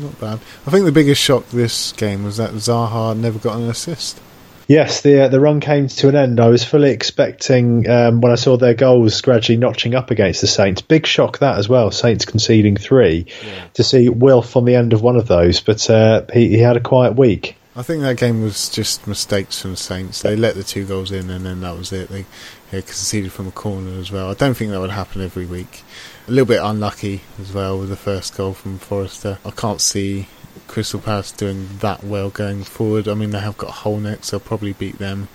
not 0.05 0.21
bad. 0.21 0.39
I 0.67 0.71
think 0.71 0.85
the 0.85 0.93
biggest 0.93 1.21
shock 1.21 1.49
this 1.49 1.93
game 1.93 2.25
was 2.25 2.37
that 2.37 2.51
Zaha 2.51 3.17
never 3.17 3.39
got 3.39 3.57
an 3.57 3.69
assist. 3.69 4.21
Yes, 4.67 5.03
the 5.03 5.25
uh, 5.25 5.29
the 5.29 5.41
run 5.41 5.61
came 5.61 5.89
to 5.89 6.09
an 6.09 6.17
end. 6.17 6.41
I 6.41 6.49
was 6.49 6.65
fully 6.65 6.91
expecting 6.91 7.89
um, 7.89 8.23
when 8.23 8.33
I 8.33 8.37
saw 8.37 8.57
their 8.57 8.73
goals 8.73 9.21
gradually 9.21 9.59
notching 9.59 9.95
up 9.95 10.11
against 10.11 10.41
the 10.41 10.47
Saints. 10.47 10.81
Big 10.81 11.07
shock 11.07 11.39
that 11.41 11.59
as 11.59 11.69
well. 11.69 11.91
Saints 11.91 12.25
conceding 12.25 12.77
three 12.77 13.27
yeah. 13.45 13.67
to 13.75 13.85
see 13.85 14.09
Wilf 14.09 14.57
on 14.57 14.65
the 14.65 14.75
end 14.75 14.95
of 14.95 15.03
one 15.03 15.17
of 15.17 15.29
those, 15.29 15.61
but 15.61 15.91
uh, 15.91 16.25
he, 16.33 16.49
he 16.49 16.59
had 16.59 16.79
a 16.79 16.81
quiet 16.81 17.15
week. 17.15 17.57
I 17.77 17.83
think 17.83 18.03
that 18.03 18.17
game 18.17 18.41
was 18.41 18.71
just 18.71 19.07
mistakes 19.07 19.61
from 19.61 19.73
the 19.73 19.77
Saints. 19.77 20.23
They 20.23 20.37
let 20.37 20.55
the 20.55 20.63
two 20.63 20.87
goals 20.87 21.11
in, 21.11 21.29
and 21.29 21.45
then 21.45 21.61
that 21.61 21.77
was 21.77 21.93
it. 21.93 22.09
They, 22.09 22.25
they 22.71 22.83
conceded 22.83 23.33
from 23.33 23.49
a 23.49 23.53
corner 23.53 23.99
as 23.99 24.11
well. 24.11 24.31
I 24.31 24.35
don't 24.35 24.55
think 24.55 24.71
that 24.71 24.81
would 24.81 24.91
happen 24.91 25.23
every 25.23 25.47
week. 25.47 25.83
A 26.27 26.31
little 26.31 26.47
bit 26.47 26.61
unlucky 26.63 27.23
as 27.41 27.53
well 27.53 27.79
with 27.79 27.89
the 27.89 27.97
first 27.97 28.37
goal 28.37 28.55
from 28.55 28.79
Forster. 28.79 29.39
I 29.45 29.51
can't 29.51 29.81
see 29.81 30.27
Crystal 30.67 31.01
Palace 31.01 31.33
doing 31.33 31.69
that 31.79 32.03
well 32.03 32.31
going 32.31 32.65
forward. 32.65 33.09
I 33.09 33.15
mean, 33.15 33.31
they 33.31 33.41
have 33.41 33.59
got 33.59 33.71
Hull 33.71 33.99
next, 33.99 34.29
so 34.29 34.39
they'll 34.39 34.47
probably 34.47 34.73
beat 34.73 34.99
them. 34.99 35.29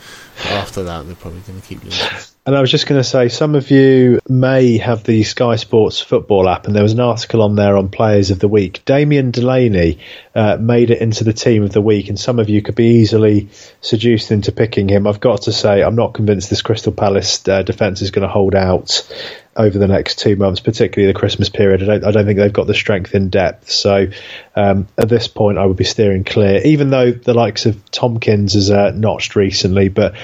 After 0.45 0.83
that, 0.83 1.05
they're 1.05 1.15
probably 1.15 1.41
going 1.41 1.61
to 1.61 1.67
keep 1.67 1.83
losing. 1.83 2.07
And 2.49 2.57
I 2.57 2.61
was 2.61 2.71
just 2.71 2.87
going 2.87 2.99
to 2.99 3.07
say, 3.07 3.29
some 3.29 3.53
of 3.53 3.69
you 3.69 4.21
may 4.27 4.79
have 4.79 5.03
the 5.03 5.21
Sky 5.21 5.55
Sports 5.55 6.01
football 6.01 6.49
app, 6.49 6.65
and 6.65 6.75
there 6.75 6.81
was 6.81 6.93
an 6.93 6.99
article 6.99 7.43
on 7.43 7.53
there 7.53 7.77
on 7.77 7.89
Players 7.89 8.31
of 8.31 8.39
the 8.39 8.47
Week. 8.47 8.83
Damien 8.85 9.29
Delaney 9.29 9.99
uh, 10.33 10.57
made 10.59 10.89
it 10.89 10.99
into 10.99 11.23
the 11.23 11.31
team 11.31 11.61
of 11.61 11.73
the 11.73 11.79
week, 11.79 12.09
and 12.09 12.19
some 12.19 12.39
of 12.39 12.49
you 12.49 12.63
could 12.63 12.73
be 12.73 13.01
easily 13.01 13.49
seduced 13.81 14.31
into 14.31 14.51
picking 14.51 14.89
him. 14.89 15.05
I've 15.05 15.19
got 15.19 15.43
to 15.43 15.51
say, 15.51 15.83
I'm 15.83 15.93
not 15.93 16.15
convinced 16.15 16.49
this 16.49 16.63
Crystal 16.63 16.91
Palace 16.91 17.47
uh, 17.47 17.61
defence 17.61 18.01
is 18.01 18.09
going 18.09 18.27
to 18.27 18.33
hold 18.33 18.55
out 18.55 19.07
over 19.55 19.77
the 19.77 19.87
next 19.87 20.17
two 20.17 20.35
months, 20.35 20.59
particularly 20.59 21.13
the 21.13 21.19
Christmas 21.19 21.49
period. 21.49 21.83
I 21.83 21.85
don't, 21.85 22.03
I 22.03 22.09
don't 22.09 22.25
think 22.25 22.39
they've 22.39 22.51
got 22.51 22.65
the 22.65 22.73
strength 22.73 23.13
in 23.13 23.29
depth. 23.29 23.69
So 23.69 24.07
um, 24.55 24.87
at 24.97 25.07
this 25.07 25.27
point, 25.27 25.59
I 25.59 25.67
would 25.67 25.77
be 25.77 25.83
steering 25.83 26.23
clear, 26.23 26.63
even 26.65 26.89
though 26.89 27.11
the 27.11 27.35
likes 27.35 27.67
of 27.67 27.91
Tomkins 27.91 28.53
has 28.53 28.71
uh, 28.71 28.89
notched 28.89 29.35
recently, 29.35 29.89
but 29.89 30.15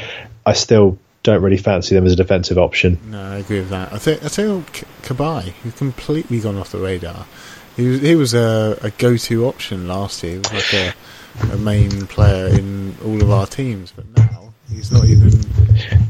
I 0.44 0.54
still 0.54 0.98
don't 1.26 1.42
really 1.42 1.58
fancy 1.58 1.96
them 1.96 2.06
as 2.06 2.14
a 2.14 2.16
defensive 2.16 2.58
option. 2.58 3.00
No, 3.08 3.22
I 3.22 3.38
agree 3.38 3.60
with 3.60 3.70
that. 3.70 3.92
I 3.92 3.98
think 3.98 4.24
I 4.24 4.30
think 4.30 4.86
Cabaye, 5.02 5.50
who's 5.64 5.74
completely 5.74 6.40
gone 6.40 6.58
off 6.58 6.72
the 6.72 6.80
radar. 6.80 7.26
He 7.76 7.88
was 7.90 8.02
he 8.02 8.16
was 8.16 8.34
a, 8.34 8.78
a 8.82 8.92
go-to 8.92 9.46
option 9.46 9.88
last 9.88 10.24
year. 10.24 10.34
He 10.34 10.38
was 10.38 10.54
like 10.54 10.74
a, 10.74 11.54
a 11.54 11.58
main 11.58 12.08
player 12.08 12.48
in 12.48 12.96
all 13.04 13.22
of 13.22 13.30
our 13.30 13.48
teams, 13.48 13.92
but 13.92 14.06
now 14.16 14.46
He's 14.72 14.92
not 14.92 15.06
even. 15.06 15.32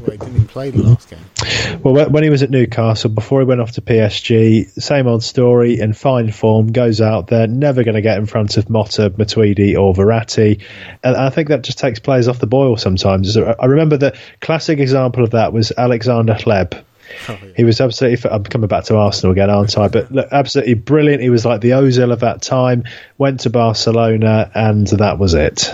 Well, 0.02 0.12
he 0.12 0.18
didn't 0.18 0.36
even 0.36 0.48
play 0.48 0.70
the 0.70 0.84
last 0.84 1.10
game. 1.10 1.82
Well, 1.84 2.10
when 2.10 2.24
he 2.24 2.30
was 2.30 2.44
at 2.44 2.50
Newcastle, 2.50 3.10
before 3.10 3.42
he 3.42 3.46
went 3.46 3.62
off 3.62 3.72
to 3.74 3.82
PSG, 3.82 4.82
same 4.82 5.08
old 5.08 5.24
story, 5.24 5.80
in 5.80 5.94
fine 5.94 6.32
form, 6.32 6.72
goes 6.72 7.02
out 7.02 7.28
there, 7.28 7.48
never 7.48 7.84
going 7.84 7.96
to 7.96 8.02
get 8.02 8.18
in 8.18 8.26
front 8.26 8.58
of 8.58 8.66
Motta, 8.66 9.10
Matuidi, 9.10 9.78
or 9.78 9.94
Verratti. 9.94 10.62
And 11.04 11.16
I 11.16 11.30
think 11.30 11.50
that 11.50 11.64
just 11.64 11.80
takes 11.80 12.00
players 12.00 12.28
off 12.28 12.40
the 12.40 12.48
boil 12.48 12.78
sometimes. 12.78 13.38
I 13.38 13.66
remember 13.66 13.98
the 13.98 14.18
classic 14.42 14.80
example 14.80 15.24
of 15.24 15.32
that 15.32 15.54
was 15.54 15.72
Alexander 15.78 16.34
Hleb. 16.34 16.84
Oh, 17.30 17.40
yeah. 17.42 17.52
He 17.56 17.64
was 17.64 17.80
absolutely. 17.80 18.30
I'm 18.32 18.44
coming 18.44 18.68
back 18.68 18.86
to 18.86 18.98
Arsenal 18.98 19.32
again, 19.32 19.52
aren't 19.52 19.78
I? 19.78 19.90
But 19.90 20.12
look, 20.12 20.28
absolutely 20.32 20.74
brilliant. 20.74 21.22
He 21.22 21.30
was 21.30 21.46
like 21.46 21.62
the 21.62 21.72
Ozil 21.72 22.12
of 22.12 22.22
that 22.22 22.42
time. 22.42 22.84
Went 23.20 23.42
to 23.42 23.52
Barcelona, 23.52 24.50
and 24.56 24.88
that 24.88 25.20
was 25.20 25.36
it. 25.36 25.72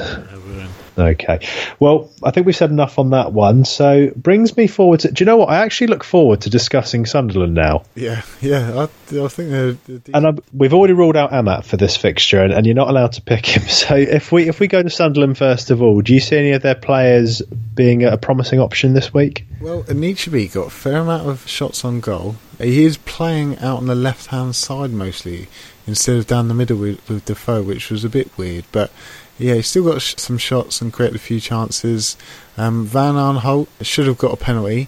Okay. 0.98 1.48
Well, 1.80 2.12
I 2.24 2.32
think 2.32 2.46
we've 2.46 2.56
said 2.56 2.70
enough 2.70 3.00
on 3.00 3.12
that 3.12 3.32
one. 3.34 3.66
So 3.66 4.12
brings 4.16 4.56
me 4.58 4.68
forward 4.68 5.02
to. 5.02 5.12
Do 5.12 5.24
you 5.24 5.26
know 5.26 5.38
what? 5.38 5.50
I 5.50 5.58
actually 5.58 5.88
look 5.88 6.04
forward 6.04 6.42
to 6.42 6.50
discussing 6.50 7.06
Sunderland 7.06 7.54
now. 7.54 7.84
Yeah, 7.96 8.22
yeah. 8.42 8.76
I, 8.76 8.84
I 8.84 9.28
think 9.28 9.50
they're. 9.52 9.74
they're 9.74 10.02
and 10.14 10.28
I'm, 10.28 10.40
we've 10.54 10.74
already 10.74 10.94
ruled 10.94 11.16
out 11.16 11.32
Amat 11.32 11.66
for 11.66 11.78
this 11.78 11.96
fixture, 11.96 12.44
and, 12.44 12.54
and, 12.54 12.66
you're 12.66 12.76
not 12.76 12.90
allowed 12.90 13.14
to 13.14 13.22
pick 13.22 13.46
him. 13.46 13.64
So 13.72 13.96
if 13.96 14.32
we 14.32 14.48
if 14.48 14.60
we 14.60 14.68
go 14.68 14.84
to 14.84 14.90
Sunderland 14.90 15.38
first 15.38 15.72
of 15.72 15.82
all, 15.82 16.02
do 16.02 16.14
you 16.14 16.20
see 16.20 16.38
any 16.38 16.52
of 16.52 16.62
their 16.62 16.76
players 16.76 17.42
being 17.42 18.04
a 18.04 18.18
promising 18.18 18.60
option 18.60 18.94
this 18.94 19.14
week? 19.14 19.46
Well, 19.60 19.84
Anichebe 19.84 20.54
got 20.54 20.68
a 20.68 20.70
fair 20.70 20.98
amount 20.98 21.28
of 21.28 21.48
shots 21.48 21.84
on 21.84 22.00
goal. 22.00 22.36
He 22.60 22.84
is 22.86 22.98
playing 22.98 23.58
out 23.60 23.78
on 23.78 23.88
the 23.88 23.96
left 23.96 24.28
hand 24.28 24.56
side 24.56 24.92
mostly 24.92 25.48
instead 25.88 26.18
of 26.18 26.28
down 26.28 26.48
the 26.48 26.54
middle 26.54 26.78
with, 26.78 27.10
with 27.10 27.26
Defoe, 27.26 27.64
which 27.64 27.90
was 27.90 28.04
a 28.04 28.10
bit 28.10 28.38
weird, 28.38 28.66
but 28.72 28.92
yeah, 29.42 29.56
he's 29.56 29.68
still 29.68 29.86
got 29.86 30.02
sh- 30.02 30.16
some 30.18 30.38
shots 30.38 30.82
and 30.82 30.94
created 30.94 31.16
a 31.16 31.20
few 31.20 31.40
chances. 31.40 32.18
Um, 32.58 32.86
Van 32.86 33.16
Aanholt 33.16 33.68
should 33.82 34.08
have 34.08 34.18
got 34.18 34.34
a 34.34 34.38
penalty. 34.38 34.88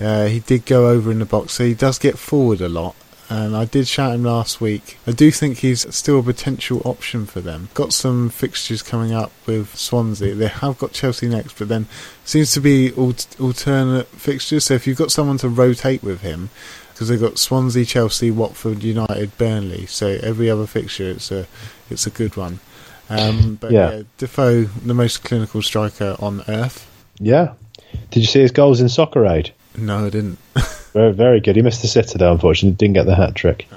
Uh, 0.00 0.26
he 0.26 0.40
did 0.40 0.66
go 0.66 0.88
over 0.88 1.10
in 1.10 1.18
the 1.18 1.24
box, 1.24 1.54
so 1.54 1.64
he 1.64 1.74
does 1.74 1.98
get 1.98 2.18
forward 2.18 2.60
a 2.60 2.68
lot. 2.68 2.94
And 3.28 3.56
I 3.56 3.64
did 3.64 3.88
shout 3.88 4.14
him 4.14 4.22
last 4.22 4.60
week. 4.60 4.98
I 5.04 5.10
do 5.10 5.32
think 5.32 5.58
he's 5.58 5.92
still 5.92 6.20
a 6.20 6.22
potential 6.22 6.80
option 6.84 7.26
for 7.26 7.40
them. 7.40 7.70
Got 7.74 7.92
some 7.92 8.28
fixtures 8.28 8.82
coming 8.82 9.12
up 9.12 9.32
with 9.46 9.74
Swansea. 9.74 10.34
They 10.34 10.46
have 10.46 10.78
got 10.78 10.92
Chelsea 10.92 11.26
next, 11.26 11.58
but 11.58 11.68
then 11.68 11.86
seems 12.24 12.52
to 12.52 12.60
be 12.60 12.92
alternate 12.92 14.06
fixtures. 14.08 14.66
So 14.66 14.74
if 14.74 14.86
you've 14.86 14.98
got 14.98 15.10
someone 15.10 15.38
to 15.38 15.48
rotate 15.48 16.04
with 16.04 16.20
him, 16.20 16.50
because 16.96 17.08
they've 17.08 17.20
got 17.20 17.36
Swansea, 17.36 17.84
Chelsea, 17.84 18.30
Watford, 18.30 18.82
United, 18.82 19.36
Burnley. 19.36 19.84
So 19.84 20.18
every 20.22 20.48
other 20.48 20.66
fixture, 20.66 21.10
it's 21.10 21.30
a 21.30 21.46
it's 21.90 22.06
a 22.06 22.10
good 22.10 22.36
one. 22.36 22.60
Um, 23.08 23.56
but 23.60 23.70
yeah. 23.70 23.90
yeah, 23.90 24.02
Defoe, 24.18 24.64
the 24.64 24.94
most 24.94 25.24
clinical 25.24 25.62
striker 25.62 26.16
on 26.18 26.42
earth. 26.48 26.90
Yeah. 27.18 27.54
Did 28.10 28.20
you 28.20 28.26
see 28.26 28.40
his 28.40 28.50
goals 28.50 28.80
in 28.80 28.88
Soccer 28.88 29.26
Aid? 29.26 29.52
No, 29.76 30.06
I 30.06 30.10
didn't. 30.10 30.38
very, 30.92 31.12
very 31.12 31.40
good. 31.40 31.56
He 31.56 31.62
missed 31.62 31.82
the 31.82 31.88
sitter 31.88 32.18
though, 32.18 32.32
unfortunately. 32.32 32.76
Didn't 32.76 32.94
get 32.94 33.06
the 33.06 33.14
hat 33.14 33.34
trick. 33.34 33.68
Oh, 33.70 33.76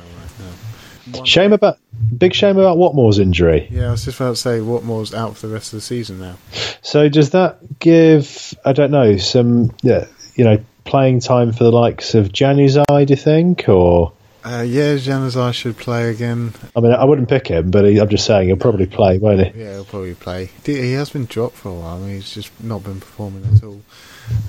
right, 1.14 1.28
Shame 1.28 1.54
about 1.54 1.78
big 2.18 2.34
shame 2.34 2.58
about 2.58 2.78
Watmore's 2.78 3.20
injury. 3.20 3.68
Yeah, 3.70 3.90
I 3.90 3.92
was 3.92 4.06
just 4.06 4.20
about 4.20 4.32
to 4.32 4.36
say 4.36 4.62
Watmore's 4.62 5.14
out 5.14 5.38
for 5.38 5.48
the 5.48 5.54
rest 5.54 5.74
of 5.74 5.78
the 5.78 5.82
season 5.82 6.20
now. 6.20 6.38
So 6.82 7.10
does 7.10 7.32
that 7.32 7.80
give 7.80 8.54
I 8.66 8.74
don't 8.74 8.92
know 8.92 9.18
some 9.18 9.76
yeah, 9.82 10.06
you 10.36 10.44
know 10.44 10.64
playing 10.86 11.20
time 11.20 11.52
for 11.52 11.64
the 11.64 11.72
likes 11.72 12.16
of 12.16 12.30
Januzaj, 12.30 13.06
do 13.06 13.12
you 13.12 13.18
think, 13.18 13.70
or 13.70 14.14
Uh, 14.44 14.64
yeah, 14.66 14.96
Januzaj 14.96 15.54
should 15.54 15.78
play 15.78 16.10
again. 16.10 16.54
I 16.76 16.80
mean 16.80 16.94
I 16.94 17.04
wouldn't 17.04 17.28
pick 17.28 17.48
him, 17.48 17.72
but 17.72 17.86
he, 17.86 18.00
I'm 18.00 18.08
just 18.08 18.26
saying 18.26 18.48
he'll 18.48 18.58
probably 18.58 18.86
play, 18.86 19.18
won't 19.18 19.46
he? 19.46 19.62
Yeah, 19.62 19.74
he'll 19.74 19.86
probably 19.86 20.16
play. 20.16 20.50
He 20.64 20.94
has 20.94 21.10
been 21.10 21.26
dropped 21.26 21.56
for 21.56 21.70
a 21.70 21.74
while. 21.74 21.98
I 21.98 22.00
mean, 22.00 22.16
he's 22.16 22.34
just 22.34 22.52
not 22.64 22.84
been 22.84 23.00
performing 23.02 23.44
at 23.54 23.64
all. 23.64 23.82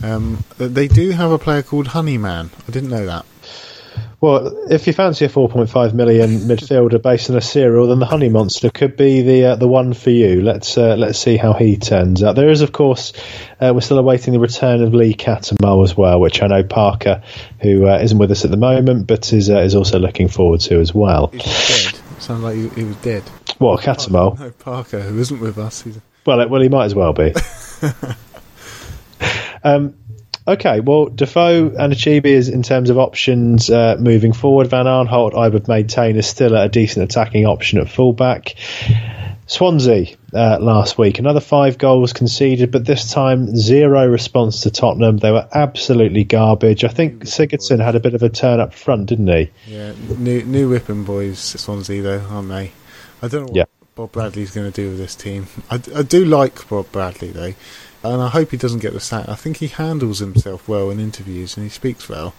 Um, 0.02 0.44
they 0.58 0.86
do 0.88 1.10
have 1.10 1.32
a 1.32 1.38
player 1.38 1.62
called 1.62 1.88
Honeyman. 1.88 2.50
I 2.68 2.70
didn't 2.70 2.90
know 2.90 3.06
that. 3.06 3.26
Well, 4.20 4.66
if 4.70 4.86
you 4.86 4.92
fancy 4.92 5.24
a 5.24 5.30
4.5 5.30 5.94
million 5.94 6.40
midfielder 6.40 7.00
based 7.00 7.30
on 7.30 7.36
a 7.36 7.40
serial, 7.40 7.86
then 7.86 8.00
the 8.00 8.06
Honey 8.06 8.28
Monster 8.28 8.68
could 8.68 8.94
be 8.94 9.22
the 9.22 9.44
uh, 9.46 9.56
the 9.56 9.66
one 9.66 9.94
for 9.94 10.10
you. 10.10 10.42
Let's 10.42 10.76
uh, 10.76 10.94
let's 10.96 11.18
see 11.18 11.38
how 11.38 11.54
he 11.54 11.78
turns 11.78 12.22
out. 12.22 12.36
There 12.36 12.50
is, 12.50 12.60
of 12.60 12.70
course, 12.70 13.14
uh, 13.60 13.72
we're 13.74 13.80
still 13.80 13.98
awaiting 13.98 14.34
the 14.34 14.38
return 14.38 14.82
of 14.82 14.92
Lee 14.92 15.14
Cattermole 15.14 15.84
as 15.84 15.96
well, 15.96 16.20
which 16.20 16.42
I 16.42 16.48
know 16.48 16.62
Parker, 16.62 17.22
who 17.60 17.86
uh, 17.86 17.98
isn't 18.02 18.18
with 18.18 18.30
us 18.30 18.44
at 18.44 18.50
the 18.50 18.58
moment, 18.58 19.06
but 19.06 19.32
is 19.32 19.48
uh, 19.48 19.60
is 19.60 19.74
also 19.74 19.98
looking 19.98 20.28
forward 20.28 20.60
to 20.60 20.78
as 20.80 20.94
well. 20.94 21.28
He's 21.28 21.42
dead. 21.42 22.00
Sounds 22.18 22.42
like 22.42 22.56
he, 22.56 22.68
he 22.68 22.84
was 22.84 22.96
dead. 22.96 23.22
What 23.56 23.80
Cattermole? 23.80 24.38
No, 24.38 24.50
Parker, 24.50 25.00
who 25.00 25.18
isn't 25.18 25.40
with 25.40 25.56
us. 25.56 25.80
He's, 25.80 25.98
Well, 26.26 26.46
well, 26.46 26.60
he 26.60 26.68
might 26.68 26.84
as 26.84 26.94
well 26.94 27.14
be. 27.14 27.32
um, 29.64 29.94
okay, 30.46 30.80
well, 30.80 31.06
Defoe 31.06 31.68
and 31.68 31.92
Anichebe 31.92 32.26
is 32.26 32.48
in 32.48 32.62
terms 32.62 32.90
of 32.90 32.98
options 32.98 33.70
uh, 33.70 33.96
moving 33.98 34.32
forward. 34.32 34.66
Van 34.68 34.86
Aanholt, 34.86 35.34
I 35.36 35.48
would 35.48 35.68
maintain, 35.68 36.16
is 36.16 36.26
still 36.26 36.56
a 36.56 36.68
decent 36.68 37.04
attacking 37.10 37.46
option 37.46 37.78
at 37.78 37.88
fullback. 37.88 38.54
Swansea 39.46 40.16
uh, 40.32 40.58
last 40.60 40.96
week, 40.96 41.18
another 41.18 41.40
five 41.40 41.76
goals 41.76 42.12
conceded, 42.12 42.70
but 42.70 42.84
this 42.84 43.10
time 43.10 43.56
zero 43.56 44.06
response 44.06 44.60
to 44.60 44.70
Tottenham. 44.70 45.16
They 45.18 45.32
were 45.32 45.48
absolutely 45.52 46.22
garbage. 46.22 46.84
I 46.84 46.88
think 46.88 47.24
Sigurdsson 47.24 47.82
had 47.84 47.96
a 47.96 48.00
bit 48.00 48.14
of 48.14 48.22
a 48.22 48.28
turn 48.28 48.60
up 48.60 48.72
front, 48.72 49.06
didn't 49.06 49.26
he? 49.26 49.50
yeah, 49.66 49.92
new 50.18 50.44
new 50.44 50.68
whipping 50.68 51.02
boys, 51.02 51.40
Swansea 51.40 52.00
though, 52.00 52.20
aren't 52.30 52.48
they? 52.48 52.70
I 53.22 53.28
don't 53.28 53.40
know 53.40 53.46
what 53.46 53.56
Yeah. 53.56 53.64
Bob 53.96 54.12
Bradley's 54.12 54.52
going 54.52 54.70
to 54.70 54.82
do 54.82 54.88
with 54.90 54.98
this 54.98 55.16
team. 55.16 55.48
I 55.68 55.78
do 55.78 56.24
like 56.24 56.68
Bob 56.68 56.90
Bradley 56.92 57.32
though, 57.32 57.54
and 58.02 58.22
I 58.22 58.28
hope 58.28 58.50
he 58.50 58.56
doesn't 58.56 58.80
get 58.80 58.92
the 58.92 59.00
sack. 59.00 59.28
I 59.28 59.34
think 59.34 59.58
he 59.58 59.68
handles 59.68 60.20
himself 60.20 60.68
well 60.68 60.90
in 60.90 60.98
interviews 60.98 61.56
and 61.56 61.64
he 61.64 61.70
speaks 61.70 62.08
well. 62.08 62.34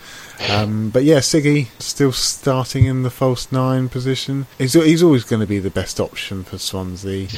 Um, 0.49 0.89
but 0.89 1.03
yeah, 1.03 1.19
Siggy 1.19 1.67
still 1.79 2.11
starting 2.11 2.85
in 2.85 3.03
the 3.03 3.09
false 3.09 3.51
nine 3.51 3.89
position. 3.89 4.47
He's 4.57 4.73
he's 4.73 5.03
always 5.03 5.23
going 5.23 5.41
to 5.41 5.47
be 5.47 5.59
the 5.59 5.69
best 5.69 5.99
option 5.99 6.43
for 6.43 6.57
Swansea. 6.57 7.27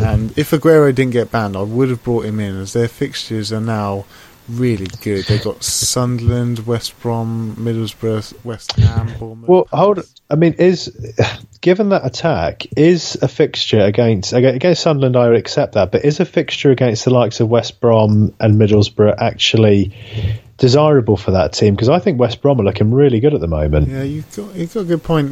And 0.00 0.36
if 0.38 0.50
Aguero 0.50 0.94
didn't 0.94 1.12
get 1.12 1.30
banned, 1.30 1.56
I 1.56 1.62
would 1.62 1.90
have 1.90 2.02
brought 2.02 2.24
him 2.24 2.40
in 2.40 2.56
as 2.56 2.72
their 2.72 2.88
fixtures 2.88 3.52
are 3.52 3.60
now 3.60 4.06
really 4.50 4.86
good. 5.02 5.24
They've 5.24 5.42
got 5.42 5.62
Sunderland, 5.62 6.66
West 6.66 6.98
Brom, 7.00 7.56
Middlesbrough, 7.56 8.44
West 8.44 8.72
Ham, 8.72 9.12
Bournemouth. 9.18 9.48
Well, 9.48 9.68
hold. 9.72 10.00
I 10.30 10.36
mean, 10.36 10.54
is 10.54 10.88
given 11.60 11.88
that 11.88 12.06
attack 12.06 12.66
is 12.76 13.16
a 13.20 13.28
fixture 13.28 13.80
against 13.80 14.32
against 14.32 14.82
Sunderland? 14.82 15.16
I 15.16 15.28
would 15.28 15.36
accept 15.36 15.74
that, 15.74 15.90
but 15.92 16.04
is 16.04 16.20
a 16.20 16.24
fixture 16.24 16.70
against 16.70 17.04
the 17.04 17.10
likes 17.10 17.40
of 17.40 17.48
West 17.48 17.80
Brom 17.80 18.34
and 18.38 18.54
Middlesbrough 18.54 19.16
actually 19.18 19.92
desirable 20.56 21.16
for 21.16 21.32
that 21.32 21.52
team? 21.52 21.74
Because 21.74 21.88
I 21.88 21.98
think 21.98 22.20
West 22.20 22.42
Brom 22.42 22.60
are 22.60 22.64
looking 22.64 22.92
really 22.92 23.18
good 23.18 23.34
at 23.34 23.40
the 23.40 23.48
moment. 23.48 23.88
Yeah, 23.88 24.02
you've 24.02 24.36
got 24.36 24.54
you've 24.54 24.72
got 24.72 24.80
a 24.80 24.84
good 24.84 25.02
point. 25.02 25.30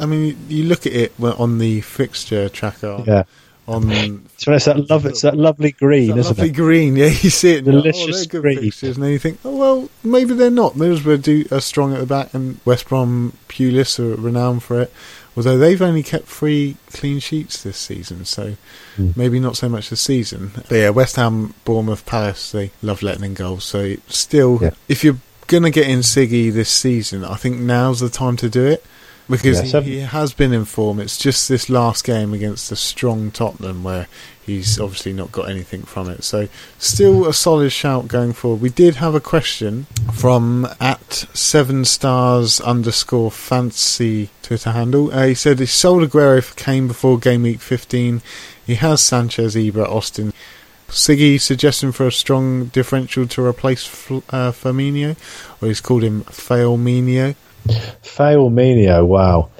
I 0.00 0.06
mean, 0.06 0.36
you 0.48 0.64
look 0.64 0.86
at 0.86 0.92
it 0.92 1.12
on 1.20 1.58
the 1.58 1.80
fixture 1.80 2.48
tracker. 2.48 3.02
Yeah, 3.06 3.24
on 3.68 4.28
so 4.36 4.52
it's 4.52 4.66
that 4.66 4.88
love. 4.88 5.06
It's 5.06 5.22
that 5.22 5.36
lovely 5.36 5.72
green, 5.72 6.10
that 6.10 6.18
isn't 6.18 6.36
lovely 6.38 6.50
it? 6.50 6.54
green. 6.56 6.96
Yeah, 6.96 7.06
you 7.20 7.30
see 7.30 7.52
it. 7.52 7.64
Like, 7.66 7.74
oh, 7.74 7.82
Delicious 7.82 8.16
they're 8.16 8.26
good 8.26 8.42
green. 8.42 8.60
fixtures, 8.60 8.96
and 8.96 9.04
then 9.04 9.12
you 9.12 9.18
think, 9.18 9.38
oh 9.44 9.56
well, 9.56 9.88
maybe 10.04 10.34
they're 10.34 10.50
not. 10.50 10.74
Middlesbrough 10.74 11.22
do 11.22 11.44
are 11.50 11.60
strong 11.60 11.92
at 11.92 12.00
the 12.00 12.06
back, 12.06 12.32
and 12.34 12.60
West 12.64 12.88
Brom, 12.88 13.32
Pulis 13.48 13.98
are 13.98 14.14
renowned 14.20 14.62
for 14.62 14.80
it. 14.82 14.92
Although 15.36 15.58
they've 15.58 15.82
only 15.82 16.02
kept 16.02 16.26
three 16.28 16.76
clean 16.92 17.18
sheets 17.18 17.62
this 17.62 17.76
season, 17.76 18.24
so 18.24 18.54
Hmm. 18.96 19.10
maybe 19.16 19.38
not 19.38 19.56
so 19.56 19.68
much 19.68 19.90
this 19.90 20.00
season. 20.00 20.52
But 20.54 20.70
yeah, 20.76 20.88
West 20.90 21.16
Ham, 21.16 21.52
Bournemouth, 21.66 22.06
Palace, 22.06 22.52
they 22.52 22.70
love 22.82 23.02
letting 23.02 23.24
in 23.24 23.34
goals. 23.34 23.64
So 23.64 23.96
still, 24.08 24.58
Yeah. 24.62 24.70
if 24.88 25.04
you're 25.04 25.18
gonna 25.46 25.70
get 25.70 25.88
in 25.88 25.98
Siggy 26.00 26.50
this 26.52 26.70
season, 26.70 27.22
I 27.24 27.34
think 27.36 27.58
now's 27.60 28.00
the 28.00 28.08
time 28.08 28.36
to 28.38 28.48
do 28.48 28.64
it 28.64 28.82
because 29.28 29.72
Yeah, 29.72 29.80
he, 29.80 29.90
he 29.92 30.00
has 30.00 30.32
been 30.32 30.52
in 30.52 30.64
form. 30.64 31.00
It's 31.00 31.18
just 31.18 31.48
this 31.48 31.68
last 31.68 32.04
game 32.04 32.32
against 32.32 32.70
a 32.70 32.76
strong 32.76 33.30
Tottenham 33.30 33.82
where 33.82 34.06
he's 34.44 34.78
obviously 34.78 35.12
not 35.12 35.32
got 35.32 35.50
anything 35.50 35.82
from 35.82 36.08
it. 36.08 36.22
So 36.22 36.48
still 36.78 37.26
a 37.26 37.34
solid 37.34 37.70
shout 37.70 38.06
going 38.08 38.32
forward. 38.32 38.60
We 38.60 38.70
did 38.70 38.96
have 38.96 39.14
a 39.14 39.20
question 39.20 39.86
from 40.14 40.68
at 40.80 41.12
seven 41.34 41.84
stars 41.84 42.60
underscore 42.60 43.30
fancy 43.32 44.30
Twitter 44.42 44.70
handle. 44.70 45.12
Uh, 45.12 45.26
he 45.26 45.34
said 45.34 45.58
he 45.58 45.66
sold 45.66 46.08
Aguero 46.08 46.42
for 46.42 46.54
Kane 46.54 46.86
before 46.86 47.18
game 47.18 47.42
week 47.42 47.60
15. 47.60 48.22
He 48.64 48.76
has 48.76 49.00
Sanchez, 49.00 49.56
Ibra, 49.56 49.88
Austin. 49.88 50.32
Siggy 50.88 51.40
suggesting 51.40 51.90
for 51.90 52.06
a 52.06 52.12
strong 52.12 52.66
differential 52.66 53.26
to 53.26 53.44
replace 53.44 53.86
F- 53.88 54.22
uh, 54.30 54.52
Firmino, 54.52 55.16
or 55.60 55.68
he's 55.68 55.80
called 55.80 56.04
him 56.04 56.22
Failminio. 56.24 57.34
Fail 58.02 58.50
Menio, 58.50 59.06
wow. 59.06 59.50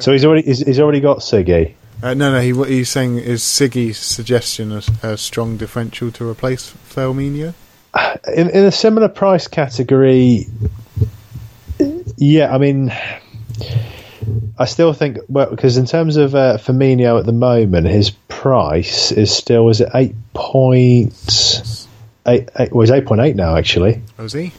So 0.00 0.12
he's 0.12 0.24
already 0.24 0.42
he's, 0.42 0.60
he's 0.60 0.80
already 0.80 1.00
got 1.00 1.18
Siggy. 1.18 1.74
Uh, 2.02 2.14
no, 2.14 2.32
no, 2.32 2.40
he, 2.40 2.52
what 2.52 2.68
he's 2.68 2.90
saying 2.90 3.18
is 3.18 3.42
Siggy's 3.42 3.98
suggestion 3.98 4.72
a, 4.72 4.82
a 5.02 5.16
strong 5.16 5.56
differential 5.56 6.10
to 6.12 6.28
replace 6.28 6.72
Firmino. 6.88 7.54
in 8.34 8.50
in 8.50 8.64
a 8.64 8.72
similar 8.72 9.08
price 9.08 9.48
category. 9.48 10.46
Yeah, 12.16 12.54
I 12.54 12.58
mean, 12.58 12.92
I 14.58 14.64
still 14.64 14.92
think 14.92 15.18
well 15.28 15.50
because 15.50 15.76
in 15.76 15.86
terms 15.86 16.16
of 16.16 16.34
uh, 16.34 16.58
Firmino 16.58 17.18
at 17.18 17.26
the 17.26 17.32
moment, 17.32 17.86
his 17.86 18.10
price 18.10 19.12
is 19.12 19.34
still 19.34 19.68
is 19.68 19.80
it 19.80 19.88
eight 19.94 20.14
point 20.32 21.14
eight? 22.26 22.48
eight 22.58 22.72
well, 22.72 22.82
he's 22.82 22.90
eight 22.90 23.06
point 23.06 23.20
eight 23.20 23.36
now 23.36 23.56
actually. 23.56 24.02
Oh, 24.18 24.24
is 24.24 24.32
he? 24.32 24.52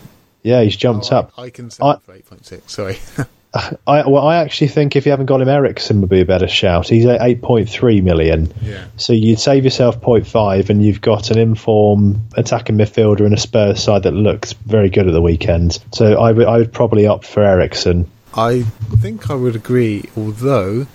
Yeah, 0.47 0.63
he's 0.63 0.75
jumped 0.75 1.12
Oh, 1.12 1.17
up. 1.17 1.33
I, 1.38 1.43
I 1.43 1.49
can 1.49 1.69
sell 1.69 1.88
I- 1.88 1.93
it 1.95 2.01
for 2.03 2.36
8.6, 2.36 2.69
sorry. 2.69 2.97
I 3.88 4.07
well, 4.07 4.27
I 4.27 4.38
actually 4.38 4.67
think 4.67 4.95
if 4.95 5.05
you 5.05 5.12
haven't 5.12 5.25
got 5.25 5.41
him, 5.41 5.47
Eriksen 5.49 6.01
would 6.01 6.10
be 6.12 6.21
a 6.21 6.25
better 6.25 6.47
shout. 6.47 6.89
He's 6.89 7.05
at 7.07 7.21
eight 7.21 7.41
point 7.41 7.67
three 7.69 8.01
million. 8.01 8.53
yeah. 8.62 8.86
So 8.97 9.13
you'd 9.13 9.39
save 9.39 9.63
yourself 9.63 9.99
0.5 10.01 10.69
and 10.69 10.86
you've 10.86 11.01
got 11.01 11.31
an 11.31 11.39
inform 11.39 12.21
attacking 12.36 12.77
midfielder 12.77 13.21
in 13.25 13.33
a 13.33 13.38
Spurs 13.38 13.81
side 13.81 14.03
that 14.03 14.12
looks 14.12 14.53
very 14.53 14.89
good 14.89 15.07
at 15.07 15.13
the 15.13 15.21
weekend. 15.21 15.79
So 15.93 16.21
I 16.21 16.33
would 16.33 16.45
I 16.45 16.57
would 16.57 16.73
probably 16.73 17.07
opt 17.07 17.25
for 17.25 17.41
Eriksen. 17.41 18.12
I 18.36 18.62
think 18.62 19.31
I 19.31 19.33
would 19.33 19.55
agree, 19.55 20.03
although 20.15 20.86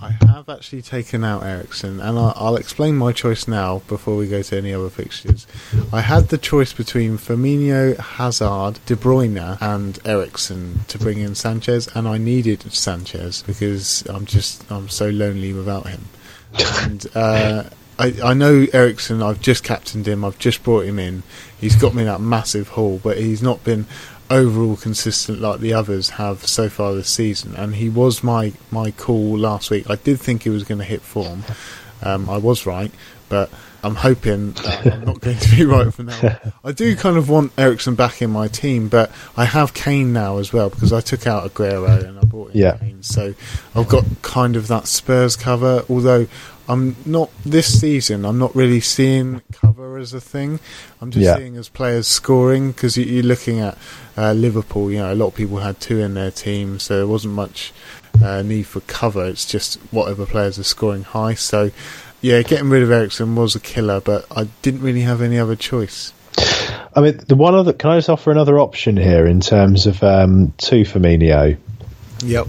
I 0.00 0.10
have 0.26 0.48
actually 0.48 0.82
taken 0.82 1.22
out 1.22 1.44
Eriksen, 1.44 2.00
and 2.00 2.18
I, 2.18 2.32
I'll 2.36 2.56
explain 2.56 2.96
my 2.96 3.12
choice 3.12 3.46
now 3.46 3.82
before 3.86 4.16
we 4.16 4.26
go 4.26 4.42
to 4.42 4.56
any 4.56 4.74
other 4.74 4.90
fixtures. 4.90 5.46
I 5.92 6.00
had 6.00 6.28
the 6.28 6.38
choice 6.38 6.72
between 6.72 7.18
Firmino, 7.18 7.96
Hazard, 7.96 8.80
De 8.86 8.96
Bruyne, 8.96 9.58
and 9.60 9.98
Eriksen 10.04 10.80
to 10.88 10.98
bring 10.98 11.18
in 11.18 11.34
Sanchez, 11.34 11.88
and 11.94 12.08
I 12.08 12.18
needed 12.18 12.62
Sanchez 12.72 13.42
because 13.42 14.04
I'm 14.08 14.26
just 14.26 14.70
I'm 14.70 14.88
so 14.88 15.08
lonely 15.08 15.52
without 15.52 15.86
him. 15.86 16.02
And 16.82 17.06
uh, 17.14 17.64
I, 17.98 18.14
I 18.24 18.34
know 18.34 18.66
Eriksen. 18.72 19.22
I've 19.22 19.40
just 19.40 19.62
captained 19.62 20.08
him. 20.08 20.24
I've 20.24 20.38
just 20.38 20.64
brought 20.64 20.86
him 20.86 20.98
in. 20.98 21.22
He's 21.60 21.76
got 21.76 21.94
me 21.94 22.02
that 22.04 22.20
massive 22.20 22.68
haul, 22.68 23.00
but 23.02 23.18
he's 23.18 23.42
not 23.42 23.62
been 23.62 23.86
overall 24.32 24.76
consistent 24.76 25.40
like 25.40 25.60
the 25.60 25.72
others 25.74 26.10
have 26.10 26.46
so 26.46 26.68
far 26.68 26.94
this 26.94 27.08
season. 27.08 27.54
And 27.54 27.74
he 27.76 27.88
was 27.88 28.22
my 28.24 28.52
my 28.70 28.90
call 28.90 29.38
last 29.38 29.70
week. 29.70 29.88
I 29.90 29.96
did 29.96 30.20
think 30.20 30.42
he 30.42 30.50
was 30.50 30.64
going 30.64 30.78
to 30.78 30.84
hit 30.84 31.02
form. 31.02 31.44
Um, 32.02 32.28
I 32.28 32.38
was 32.38 32.66
right, 32.66 32.90
but 33.28 33.48
I'm 33.84 33.94
hoping 33.96 34.52
that 34.52 34.86
I'm 34.92 35.04
not 35.04 35.20
going 35.20 35.38
to 35.38 35.56
be 35.56 35.64
right 35.76 35.92
from 35.94 36.06
now. 36.06 36.18
on. 36.20 36.52
I 36.64 36.72
do 36.72 36.96
kind 36.96 37.16
of 37.16 37.28
want 37.28 37.52
Eriksen 37.58 37.94
back 37.94 38.20
in 38.22 38.30
my 38.30 38.48
team, 38.48 38.88
but 38.88 39.10
I 39.36 39.44
have 39.44 39.74
Kane 39.74 40.12
now 40.12 40.38
as 40.38 40.52
well 40.52 40.68
because 40.70 40.92
I 40.92 41.00
took 41.00 41.26
out 41.26 41.48
Aguero 41.52 42.02
and 42.04 42.18
I 42.18 42.22
brought 42.22 42.52
in 42.52 42.58
Yeah. 42.58 42.76
Kane. 42.78 43.02
So 43.02 43.34
I've 43.74 43.88
got 43.88 44.04
kind 44.22 44.56
of 44.56 44.66
that 44.68 44.86
Spurs 44.88 45.36
cover, 45.36 45.84
although 45.88 46.26
I'm 46.68 46.96
not 47.04 47.30
this 47.44 47.80
season. 47.80 48.24
I'm 48.24 48.38
not 48.38 48.54
really 48.54 48.80
seeing 48.80 49.42
cover 49.52 49.98
as 49.98 50.12
a 50.12 50.20
thing. 50.20 50.60
I'm 51.00 51.10
just 51.10 51.24
Yeah. 51.24 51.36
seeing 51.36 51.56
as 51.56 51.68
players 51.68 52.06
scoring 52.06 52.70
because 52.72 52.96
you, 52.96 53.04
you're 53.04 53.22
looking 53.24 53.58
at 53.60 53.76
uh, 54.16 54.32
Liverpool. 54.32 54.90
You 54.90 54.98
know, 54.98 55.12
a 55.12 55.16
lot 55.16 55.26
of 55.28 55.34
people 55.34 55.58
had 55.58 55.80
two 55.80 55.98
in 56.00 56.14
their 56.14 56.30
team, 56.30 56.78
so 56.78 56.96
there 56.98 57.06
wasn't 57.06 57.34
much 57.34 57.72
uh, 58.22 58.42
need 58.42 58.66
for 58.66 58.80
cover. 58.80 59.26
It's 59.26 59.44
just 59.46 59.76
whatever 59.90 60.24
players 60.26 60.58
are 60.58 60.64
scoring 60.64 61.02
high. 61.02 61.34
So 61.34 61.70
yeah, 62.20 62.42
getting 62.42 62.70
rid 62.70 62.82
of 62.84 62.90
Eriksen 62.90 63.34
was 63.34 63.56
a 63.56 63.60
killer, 63.60 64.00
but 64.00 64.26
I 64.34 64.48
didn't 64.62 64.82
really 64.82 65.00
have 65.00 65.20
any 65.20 65.38
other 65.38 65.56
choice. 65.56 66.12
I 66.94 67.00
mean, 67.00 67.18
the 67.26 67.34
one 67.34 67.54
other 67.54 67.72
can 67.72 67.90
I 67.90 67.98
just 67.98 68.08
offer 68.08 68.30
another 68.30 68.58
option 68.58 68.96
here 68.96 69.26
in 69.26 69.40
terms 69.40 69.86
of 69.86 70.02
um, 70.02 70.52
two 70.58 70.82
Firmino? 70.82 71.56
Yep. 72.24 72.46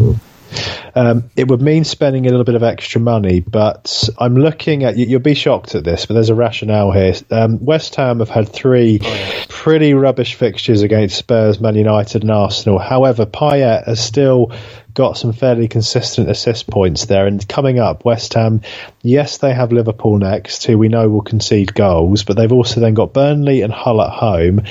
Um, 0.95 1.29
it 1.35 1.47
would 1.47 1.61
mean 1.61 1.83
spending 1.83 2.25
a 2.25 2.29
little 2.29 2.43
bit 2.43 2.55
of 2.55 2.63
extra 2.63 3.01
money, 3.01 3.39
but 3.39 4.10
I'm 4.17 4.35
looking 4.35 4.83
at 4.83 4.97
you, 4.97 5.06
you'll 5.06 5.19
be 5.19 5.33
shocked 5.33 5.75
at 5.75 5.83
this, 5.83 6.06
but 6.06 6.13
there's 6.13 6.29
a 6.29 6.35
rationale 6.35 6.91
here. 6.91 7.13
Um, 7.31 7.63
West 7.63 7.95
Ham 7.95 8.19
have 8.19 8.29
had 8.29 8.49
three 8.49 8.99
pretty 9.49 9.93
rubbish 9.93 10.35
fixtures 10.35 10.81
against 10.81 11.17
Spurs, 11.17 11.60
Man 11.60 11.75
United, 11.75 12.23
and 12.23 12.31
Arsenal. 12.31 12.79
However, 12.79 13.25
Payet 13.25 13.85
has 13.85 14.04
still 14.04 14.51
got 14.94 15.17
some 15.17 15.33
fairly 15.33 15.67
consistent 15.67 16.29
assist 16.29 16.69
points 16.69 17.06
there. 17.06 17.25
And 17.25 17.48
coming 17.48 17.79
up, 17.79 18.06
West 18.06 18.33
Ham, 18.35 18.62
yes, 19.02 19.39
they 19.39 19.54
have 19.54 19.71
Liverpool 19.71 20.17
next, 20.17 20.65
who 20.65 20.77
we 20.77 20.87
know 20.87 21.10
will 21.10 21.21
concede 21.21 21.73
goals, 21.73 22.23
but 22.23 22.37
they've 22.37 22.52
also 22.52 22.79
then 22.79 22.94
got 22.94 23.13
Burnley 23.13 23.62
and 23.62 23.73
Hull 23.73 24.02
at 24.02 24.12
home, 24.12 24.62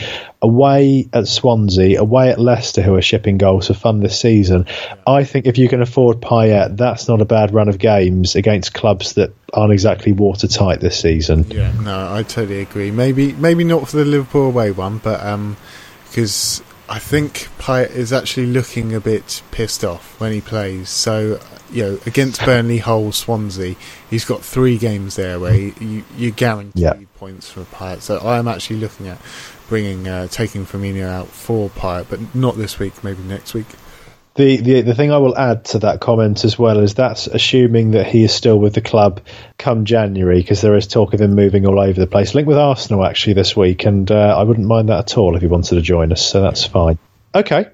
away 0.40 1.08
at 1.12 1.26
Swansea, 1.26 2.00
away 2.00 2.30
at 2.30 2.38
Leicester, 2.38 2.82
who 2.82 2.94
are 2.94 3.02
shipping 3.02 3.36
goals 3.36 3.66
for 3.66 3.74
fun 3.74 4.00
this 4.00 4.18
season. 4.18 4.66
I 5.06 5.24
think 5.24 5.46
if 5.46 5.58
you 5.58 5.68
can 5.68 5.82
afford 5.82 6.20
Payet, 6.20 6.76
that's 6.76 7.08
not 7.08 7.20
a 7.20 7.24
bad 7.26 7.52
run 7.52 7.68
of 7.68 7.78
games 7.78 8.36
against 8.36 8.74
clubs 8.74 9.14
that 9.14 9.34
aren't 9.52 9.72
exactly 9.72 10.12
watertight 10.12 10.80
this 10.80 11.00
season. 11.00 11.50
Yeah, 11.50 11.72
no, 11.80 12.14
I 12.14 12.22
totally 12.22 12.60
agree. 12.60 12.92
Maybe, 12.92 13.32
maybe 13.32 13.64
not 13.64 13.88
for 13.88 13.96
the 13.96 14.04
Liverpool 14.04 14.46
away 14.46 14.70
one, 14.70 14.98
but 14.98 15.18
because 16.08 16.60
um, 16.60 16.66
I 16.92 16.98
think 16.98 17.48
Payet 17.58 17.92
is 17.92 18.12
actually 18.12 18.48
looking 18.48 18.94
a 18.94 19.00
bit 19.00 19.42
pissed 19.50 19.82
off 19.82 20.20
when 20.20 20.30
he 20.30 20.42
plays. 20.42 20.90
So, 20.90 21.40
you 21.70 21.82
know, 21.84 21.98
against 22.04 22.38
Burnley, 22.44 22.78
Hull, 22.78 23.12
Swansea, 23.12 23.76
he's 24.10 24.26
got 24.26 24.42
three 24.42 24.76
games 24.76 25.16
there 25.16 25.40
where 25.40 25.54
you, 25.80 26.04
you 26.18 26.30
guarantee 26.32 26.82
yeah. 26.82 26.92
points 27.16 27.50
for 27.50 27.62
Payet. 27.62 28.02
So 28.02 28.18
I 28.18 28.38
am 28.38 28.46
actually 28.46 28.76
looking 28.76 29.08
at 29.08 29.18
bringing, 29.70 30.06
uh, 30.06 30.26
taking 30.26 30.66
Firmino 30.66 31.04
out 31.04 31.28
for 31.28 31.70
Payet, 31.70 32.10
but 32.10 32.34
not 32.34 32.58
this 32.58 32.78
week, 32.78 33.02
maybe 33.02 33.22
next 33.22 33.54
week. 33.54 33.68
The, 34.34 34.56
the 34.56 34.80
the 34.80 34.94
thing 34.94 35.12
I 35.12 35.18
will 35.18 35.36
add 35.36 35.66
to 35.66 35.80
that 35.80 36.00
comment 36.00 36.44
as 36.44 36.58
well 36.58 36.78
is 36.78 36.94
that's 36.94 37.26
assuming 37.26 37.90
that 37.90 38.06
he 38.06 38.24
is 38.24 38.32
still 38.32 38.58
with 38.58 38.72
the 38.72 38.80
club 38.80 39.20
come 39.58 39.84
January 39.84 40.38
because 40.38 40.62
there 40.62 40.74
is 40.74 40.86
talk 40.86 41.12
of 41.12 41.20
him 41.20 41.34
moving 41.34 41.66
all 41.66 41.78
over 41.78 42.00
the 42.00 42.06
place. 42.06 42.34
Link 42.34 42.48
with 42.48 42.56
Arsenal 42.56 43.04
actually 43.04 43.34
this 43.34 43.54
week, 43.54 43.84
and 43.84 44.10
uh, 44.10 44.34
I 44.38 44.44
wouldn't 44.44 44.66
mind 44.66 44.88
that 44.88 45.00
at 45.00 45.18
all 45.18 45.36
if 45.36 45.42
he 45.42 45.48
wanted 45.48 45.74
to 45.74 45.82
join 45.82 46.12
us. 46.12 46.24
So 46.24 46.40
that's 46.40 46.64
fine. 46.64 46.98
Okay, 47.34 47.66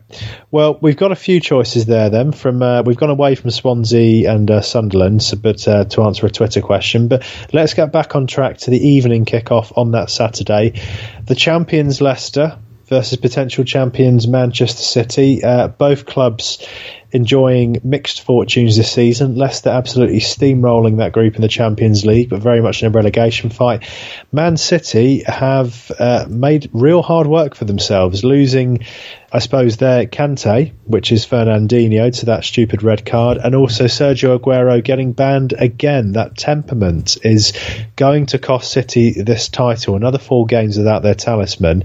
well 0.50 0.78
we've 0.80 0.96
got 0.96 1.12
a 1.12 1.16
few 1.16 1.38
choices 1.38 1.86
there. 1.86 2.10
Then 2.10 2.32
from 2.32 2.60
uh, 2.60 2.82
we've 2.82 2.96
gone 2.96 3.10
away 3.10 3.36
from 3.36 3.50
Swansea 3.50 4.28
and 4.28 4.50
uh, 4.50 4.60
Sunderland, 4.60 5.22
so, 5.22 5.36
but 5.36 5.66
uh, 5.68 5.84
to 5.84 6.02
answer 6.02 6.26
a 6.26 6.30
Twitter 6.30 6.60
question, 6.60 7.06
but 7.06 7.24
let's 7.52 7.74
get 7.74 7.92
back 7.92 8.16
on 8.16 8.26
track 8.26 8.58
to 8.58 8.70
the 8.70 8.88
evening 8.88 9.26
kickoff 9.26 9.76
on 9.78 9.92
that 9.92 10.10
Saturday. 10.10 10.80
The 11.24 11.36
champions 11.36 12.00
Leicester 12.00 12.58
versus 12.88 13.18
potential 13.18 13.64
champions 13.64 14.26
Manchester 14.26 14.82
City. 14.82 15.44
Uh, 15.44 15.68
both 15.68 16.06
clubs 16.06 16.66
enjoying 17.10 17.80
mixed 17.84 18.20
fortunes 18.22 18.76
this 18.76 18.92
season. 18.92 19.34
Leicester 19.36 19.70
absolutely 19.70 20.20
steamrolling 20.20 20.98
that 20.98 21.12
group 21.12 21.36
in 21.36 21.42
the 21.42 21.48
Champions 21.48 22.04
League, 22.04 22.28
but 22.28 22.40
very 22.40 22.60
much 22.60 22.82
in 22.82 22.88
a 22.88 22.90
relegation 22.90 23.50
fight. 23.50 23.88
Man 24.30 24.56
City 24.56 25.22
have 25.24 25.90
uh, 25.98 26.26
made 26.28 26.68
real 26.72 27.02
hard 27.02 27.26
work 27.26 27.54
for 27.54 27.64
themselves, 27.64 28.24
losing, 28.24 28.84
I 29.32 29.38
suppose, 29.38 29.78
their 29.78 30.06
Kante, 30.06 30.72
which 30.84 31.10
is 31.10 31.24
Fernandinho, 31.24 32.18
to 32.20 32.26
that 32.26 32.44
stupid 32.44 32.82
red 32.82 33.06
card, 33.06 33.38
and 33.38 33.54
also 33.54 33.84
Sergio 33.84 34.38
Aguero 34.38 34.84
getting 34.84 35.12
banned 35.12 35.54
again. 35.56 36.12
That 36.12 36.36
temperament 36.36 37.16
is 37.24 37.54
going 37.96 38.26
to 38.26 38.38
cost 38.38 38.70
City 38.70 39.22
this 39.22 39.48
title. 39.48 39.96
Another 39.96 40.18
four 40.18 40.44
games 40.44 40.76
without 40.76 41.02
their 41.02 41.14
talisman. 41.14 41.84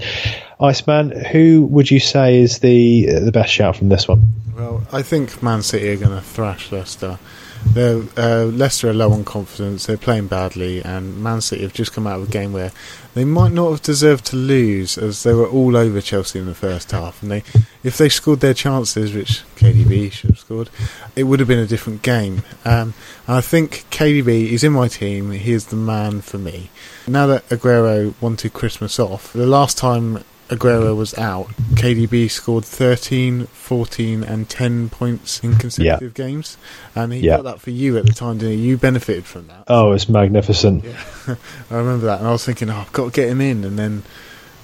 Iceman, 0.64 1.12
who 1.26 1.64
would 1.66 1.92
you 1.92 2.00
say 2.00 2.40
is 2.40 2.60
the 2.60 3.06
the 3.20 3.34
best 3.34 3.52
shout 3.52 3.76
from 3.76 3.90
this 3.90 4.08
one? 4.08 4.24
Well, 4.56 4.82
I 4.94 5.02
think 5.02 5.44
Man 5.44 5.62
City 5.62 5.90
are 5.90 5.98
going 5.98 6.16
to 6.16 6.22
thrash 6.22 6.72
Leicester. 6.72 7.20
They're, 7.66 8.04
uh, 8.18 8.46
Leicester 8.46 8.90
are 8.90 8.94
low 8.94 9.12
on 9.12 9.24
confidence. 9.26 9.86
They're 9.86 9.98
playing 9.98 10.28
badly, 10.28 10.82
and 10.82 11.22
Man 11.22 11.42
City 11.42 11.64
have 11.64 11.74
just 11.74 11.92
come 11.92 12.06
out 12.08 12.22
of 12.22 12.30
a 12.30 12.32
game 12.32 12.54
where 12.54 12.72
they 13.14 13.26
might 13.26 13.52
not 13.52 13.72
have 13.72 13.82
deserved 13.82 14.26
to 14.28 14.36
lose, 14.36 14.98
as 14.98 15.24
they 15.24 15.34
were 15.34 15.48
all 15.48 15.76
over 15.76 16.00
Chelsea 16.00 16.40
in 16.40 16.46
the 16.46 16.56
first 16.56 16.92
half. 16.92 17.22
And 17.22 17.32
they, 17.32 17.44
if 17.84 17.98
they 17.98 18.10
scored 18.10 18.42
their 18.42 18.54
chances, 18.54 19.14
which 19.14 19.44
KDB 19.56 20.12
should 20.12 20.32
have 20.32 20.40
scored, 20.40 20.70
it 21.16 21.24
would 21.24 21.40
have 21.40 21.48
been 21.48 21.60
a 21.60 21.68
different 21.68 22.04
game. 22.04 22.44
Um, 22.64 22.94
and 23.28 23.38
I 23.38 23.42
think 23.42 23.86
KDB 23.92 24.50
is 24.50 24.64
in 24.64 24.74
my 24.74 24.88
team. 24.88 25.32
He 25.32 25.52
is 25.52 25.68
the 25.68 25.76
man 25.76 26.22
for 26.22 26.38
me. 26.38 26.70
Now 27.08 27.28
that 27.28 27.48
Aguero 27.50 28.14
wanted 28.22 28.54
Christmas 28.54 29.00
off, 29.00 29.34
the 29.34 29.48
last 29.48 29.78
time 29.78 30.24
Aguero 30.54 30.96
was 30.96 31.18
out, 31.18 31.48
KDB 31.74 32.30
scored 32.30 32.66
13, 32.66 33.48
14, 33.48 34.24
and 34.24 34.48
10 34.48 34.90
points 34.90 35.44
in 35.44 35.56
consecutive 35.56 36.18
yeah. 36.18 36.26
games. 36.26 36.58
And 36.96 37.12
he 37.12 37.22
yeah. 37.22 37.38
got 37.38 37.44
that 37.44 37.62
for 37.62 37.72
you 37.72 37.98
at 37.98 38.06
the 38.06 38.14
time, 38.14 38.38
didn't 38.38 38.58
he? 38.58 38.64
You 38.64 38.78
benefited 38.78 39.26
from 39.26 39.48
that. 39.48 39.64
Oh, 39.68 39.92
it's 39.94 40.08
magnificent. 40.08 40.84
Yeah. 40.84 41.04
I 41.72 41.76
remember 41.76 42.06
that. 42.06 42.20
And 42.20 42.28
I 42.28 42.32
was 42.32 42.46
thinking, 42.46 42.70
oh, 42.70 42.76
I've 42.76 42.94
got 42.94 43.06
to 43.06 43.12
get 43.12 43.30
him 43.30 43.42
in. 43.42 43.64
And 43.64 43.80
then, 43.80 44.04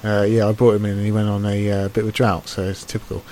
uh, 0.03 0.23
yeah, 0.23 0.47
I 0.47 0.51
brought 0.51 0.75
him 0.75 0.85
in 0.85 0.97
and 0.97 1.05
he 1.05 1.11
went 1.11 1.29
on 1.29 1.45
a 1.45 1.71
uh, 1.71 1.87
bit 1.89 2.03
of 2.03 2.09
a 2.09 2.13
drought, 2.13 2.47
so 2.47 2.63
it's 2.63 2.83
typical. 2.83 3.23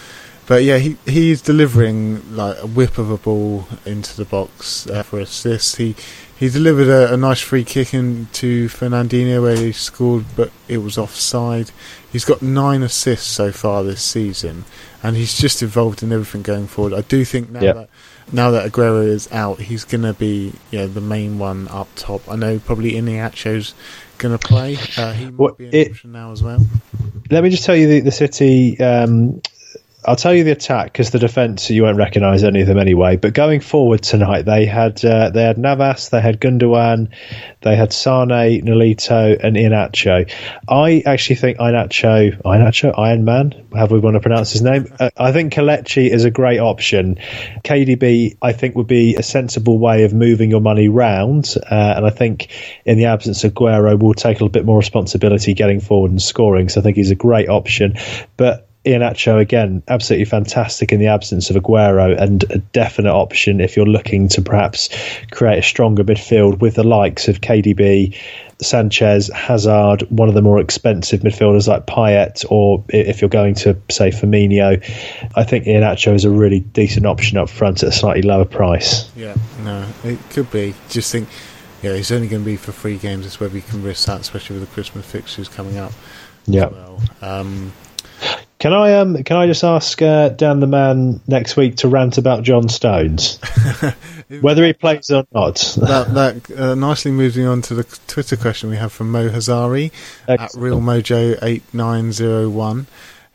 But 0.48 0.64
yeah, 0.64 0.78
he 0.78 0.98
he's 1.06 1.42
delivering 1.42 2.36
like 2.36 2.58
a 2.60 2.68
whip 2.68 2.98
of 2.98 3.12
a 3.12 3.18
ball 3.18 3.68
into 3.86 4.16
the 4.16 4.24
box 4.24 4.88
uh, 4.88 5.04
for 5.04 5.20
assists. 5.20 5.76
He 5.76 5.94
he 6.40 6.50
delivered 6.50 6.88
a, 6.88 7.14
a, 7.14 7.18
nice 7.18 7.42
free 7.42 7.66
kick 7.66 7.94
into 7.94 8.70
Fernandinho 8.70 9.42
where 9.42 9.58
he 9.58 9.74
scored, 9.74 10.24
but 10.36 10.52
it 10.68 10.78
was 10.78 10.98
offside. 10.98 11.72
He's 12.12 12.24
got 12.24 12.42
nine 12.42 12.82
assists 12.82 13.28
so 13.28 13.52
far 13.52 13.84
this 13.84 14.02
season, 14.02 14.64
and 15.04 15.18
he's 15.18 15.38
just 15.38 15.62
involved 15.62 16.02
in 16.02 16.14
everything 16.14 16.44
going 16.44 16.68
forward. 16.68 16.94
I 16.94 17.02
do 17.02 17.26
think 17.26 17.50
now 17.50 17.74
that 17.74 17.90
now 18.32 18.52
that 18.52 18.72
Aguero 18.72 19.06
is 19.06 19.30
out, 19.34 19.60
he's 19.60 19.84
going 19.84 20.04
to 20.04 20.14
be 20.14 20.54
you 20.72 20.80
know 20.80 20.88
the 20.88 21.02
main 21.02 21.40
one 21.40 21.68
up 21.68 21.90
top. 21.98 22.22
I 22.30 22.38
know 22.38 22.58
probably 22.60 22.94
Iheanacho's 22.94 23.74
going 24.18 24.38
to 24.38 24.48
play. 24.48 24.78
Uh, 24.96 25.12
he 25.12 25.26
might 25.26 25.38
well, 25.38 25.54
be 25.56 25.66
an 25.66 25.74
it, 25.74 25.92
option 25.92 26.14
now 26.14 26.32
as 26.32 26.42
well. 26.42 26.66
Let 27.30 27.44
me 27.44 27.50
just 27.50 27.66
tell 27.66 27.76
you 27.76 27.88
the, 27.88 28.00
the 28.00 28.12
City 28.12 28.80
um, 28.80 29.42
I'll 30.06 30.16
tell 30.16 30.34
you 30.34 30.44
the 30.44 30.52
attack 30.52 30.94
because 30.94 31.10
the 31.10 31.18
defence 31.18 31.72
you 31.72 31.82
won't 31.82 31.98
recognise 31.98 32.44
any 32.44 32.62
of 32.62 32.68
them 32.68 32.78
anyway. 32.78 33.16
But 33.16 33.34
going 33.34 33.62
forward 33.62 34.04
tonight, 34.04 34.44
they 34.44 34.68
had 34.68 35.04
uh, 35.04 35.32
they 35.32 35.42
had 35.42 35.58
Navas, 35.58 36.10
they 36.10 36.22
had 36.22 36.40
Gundogan, 36.40 37.10
they 37.62 37.76
had 37.76 37.92
Sane, 37.92 38.64
Nolito, 38.64 39.44
and 39.44 39.56
Iheanacho. 39.56 40.32
I 40.70 41.02
actually 41.04 41.38
think 41.38 41.58
Iheanacho, 41.58 42.44
Iheanacho, 42.44 42.94
Iron 42.96 43.26
Man, 43.26 43.68
however 43.74 43.96
we 43.96 44.02
want 44.02 44.14
to 44.14 44.20
pronounce 44.20 44.52
his 44.52 44.62
name. 44.62 44.86
Uh, 45.00 45.10
I 45.18 45.32
think 45.32 45.54
Kelechi 45.54 46.08
is 46.08 46.26
a 46.26 46.32
great 46.32 46.60
option. 46.60 47.16
KDB, 47.66 48.38
I 48.40 48.54
think, 48.54 48.76
would 48.76 48.88
be 48.88 49.16
a 49.16 49.24
sensible 49.24 49.80
way 49.80 50.04
of 50.04 50.14
moving 50.14 50.52
your 50.52 50.62
money 50.62 50.90
round, 50.90 51.56
uh, 51.58 51.94
and 51.98 52.06
I 52.06 52.12
think 52.12 52.50
in 52.86 53.00
the 53.00 53.06
absence 53.06 53.44
of 53.44 53.56
Aguero, 53.56 54.00
will 54.00 54.14
take 54.14 54.36
a 54.36 54.44
little 54.44 54.50
bit 54.50 54.64
more 54.64 54.78
responsibility 54.78 55.56
getting 55.56 55.80
forward 55.80 56.12
and 56.12 56.22
scoring. 56.22 56.70
So 56.70 56.82
I 56.82 56.84
think 56.84 56.98
he's 56.98 57.12
a 57.12 57.16
great 57.16 57.50
option, 57.50 57.98
but 58.38 58.67
Iheanacho 58.88 59.40
again, 59.40 59.84
absolutely 59.88 60.26
fantastic 60.26 60.94
in 60.94 61.00
the 61.00 61.08
absence 61.08 61.50
of 61.50 61.58
Aguero, 61.58 62.18
and 62.18 62.50
a 62.50 62.60
definite 62.60 63.12
option 63.12 63.60
if 63.60 63.76
you're 63.76 63.86
looking 63.86 64.30
to 64.30 64.42
perhaps 64.42 64.90
create 65.32 65.60
a 65.60 65.64
stronger 65.64 66.06
midfield 66.06 66.60
with 66.60 66.76
the 66.76 66.84
likes 66.84 67.28
of 67.28 67.42
KDB, 67.42 68.18
Sanchez, 68.62 69.30
Hazard, 69.34 70.04
one 70.10 70.30
of 70.30 70.36
the 70.36 70.42
more 70.42 70.60
expensive 70.60 71.20
midfielders 71.20 71.68
like 71.68 71.86
Payet, 71.86 72.46
or 72.50 72.84
if 72.90 73.22
you're 73.22 73.30
going 73.30 73.56
to 73.56 73.78
say 73.92 74.10
Firmino, 74.10 74.82
I 75.36 75.44
think 75.44 75.66
Iheanacho 75.66 76.14
is 76.16 76.24
a 76.24 76.30
really 76.30 76.62
decent 76.62 77.06
option 77.06 77.38
up 77.38 77.50
front 77.50 77.84
at 77.84 77.90
a 77.90 77.92
slightly 77.92 78.22
lower 78.22 78.46
price. 78.46 79.12
Yeah, 79.16 79.36
no, 79.64 79.86
it 80.06 80.18
could 80.30 80.50
be. 80.50 80.74
Just 80.90 81.12
think, 81.12 81.28
yeah, 81.84 81.94
he's 81.94 82.12
only 82.12 82.30
going 82.30 82.44
to 82.44 82.46
be 82.46 82.56
for 82.56 82.72
three 82.72 82.98
games. 82.98 83.26
It's 83.26 83.40
where 83.40 83.50
we 83.50 83.62
can 83.62 83.84
risk 83.84 84.08
that, 84.08 84.22
especially 84.22 84.60
with 84.60 84.70
the 84.70 84.74
Christmas 84.74 85.06
fixtures 85.06 85.50
coming 85.50 85.78
up. 85.78 85.92
Yeah. 86.46 86.68
Well. 86.68 87.02
Um, 87.22 87.74
can 88.60 88.74
I 88.74 88.94
um 88.94 89.24
can 89.24 89.38
I 89.38 89.46
just 89.46 89.64
ask 89.64 90.02
uh, 90.02 90.30
Dan 90.30 90.60
the 90.60 90.68
man 90.68 91.22
next 91.28 91.56
week 91.58 91.78
to 91.78 91.88
rant 91.88 92.18
about 92.18 92.44
John 92.44 92.70
Stones, 92.70 93.40
whether 94.42 94.66
he 94.66 94.74
plays 94.74 95.10
or 95.10 95.26
not? 95.32 95.56
that 95.78 96.14
that 96.14 96.60
uh, 96.60 96.76
nicely 96.76 97.12
moving 97.12 97.46
on 97.46 97.62
to 97.64 97.76
the 97.76 97.84
Twitter 98.08 98.36
question 98.36 98.70
we 98.70 98.78
have 98.78 98.92
from 98.92 99.12
Mo 99.12 99.30
Hazari 99.30 99.92
Excellent. 100.28 100.42
at 100.42 100.56
Real 100.56 100.82
Mojo 100.82 101.38
eight 101.42 101.64
nine 101.74 102.12
zero 102.12 102.50
one. 102.50 102.88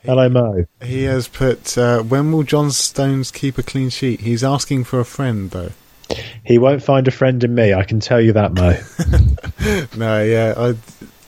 Hello, 0.04 0.28
Mo. 0.28 0.66
He 0.82 1.04
has 1.04 1.28
put, 1.28 1.78
uh, 1.78 2.02
when 2.02 2.32
will 2.32 2.42
John 2.42 2.72
Stones 2.72 3.30
keep 3.30 3.56
a 3.56 3.62
clean 3.62 3.88
sheet? 3.88 4.22
He's 4.22 4.42
asking 4.42 4.82
for 4.82 4.98
a 4.98 5.04
friend, 5.04 5.48
though. 5.52 5.70
He 6.44 6.58
won't 6.58 6.82
find 6.82 7.06
a 7.06 7.12
friend 7.12 7.42
in 7.44 7.54
me, 7.54 7.72
I 7.72 7.84
can 7.84 8.00
tell 8.00 8.20
you 8.20 8.32
that, 8.32 8.52
Mo. 8.52 8.78
no, 9.96 10.24
yeah, 10.24 10.54
I, 10.56 10.74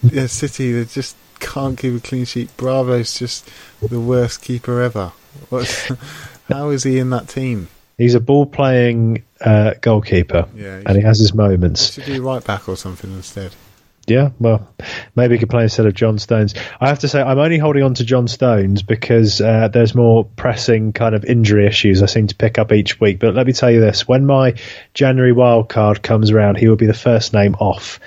yeah, 0.03 0.26
City, 0.26 0.72
they're 0.72 0.86
just 0.86 1.14
can't 1.45 1.78
keep 1.78 1.95
a 1.95 2.01
clean 2.01 2.24
sheet. 2.24 2.57
Bravo's 2.57 3.18
just 3.18 3.49
the 3.80 4.01
worst 4.01 4.42
keeper 4.42 4.80
ever. 4.80 5.12
how 6.49 6.70
is 6.70 6.82
he 6.82 6.99
in 6.99 7.11
that 7.11 7.28
team? 7.28 7.68
He's 7.99 8.14
a 8.14 8.20
ball 8.20 8.47
playing 8.47 9.22
uh, 9.40 9.74
goalkeeper, 9.80 10.49
yeah, 10.57 10.82
and 10.84 10.97
he 10.97 11.03
has 11.03 11.18
his 11.18 11.32
moments. 11.32 11.92
Should 11.92 12.07
be 12.07 12.18
right 12.18 12.45
back 12.45 12.68
or 12.68 12.76
something 12.76 13.12
instead. 13.12 13.53
Yeah, 14.07 14.30
well, 14.38 14.68
maybe 15.16 15.34
he 15.34 15.38
could 15.38 15.49
play 15.49 15.62
instead 15.62 15.86
of 15.86 15.95
John 15.95 16.18
Stones. 16.18 16.55
I 16.80 16.88
have 16.88 16.99
to 17.01 17.09
say, 17.09 17.22
I'm 17.22 17.38
only 17.38 17.57
holding 17.57 17.82
on 17.82 17.95
to 17.95 18.05
John 18.05 18.28
Stones 18.28 18.82
because 18.82 19.40
uh, 19.40 19.68
there's 19.68 19.95
more 19.95 20.24
pressing 20.24 20.92
kind 20.92 21.14
of 21.14 21.24
injury 21.24 21.66
issues 21.66 22.03
I 22.03 22.07
seem 22.07 22.26
to 22.26 22.34
pick 22.34 22.59
up 22.59 22.72
each 22.72 23.01
week. 23.01 23.18
But 23.18 23.34
let 23.34 23.47
me 23.47 23.55
tell 23.55 23.70
you 23.70 23.80
this 23.80 24.07
when 24.07 24.26
my 24.26 24.57
January 24.92 25.32
wild 25.32 25.70
card 25.70 26.03
comes 26.03 26.30
around, 26.30 26.57
he 26.57 26.68
will 26.68 26.76
be 26.76 26.86
the 26.86 26.92
first 26.92 27.32
name 27.32 27.55
off 27.55 27.99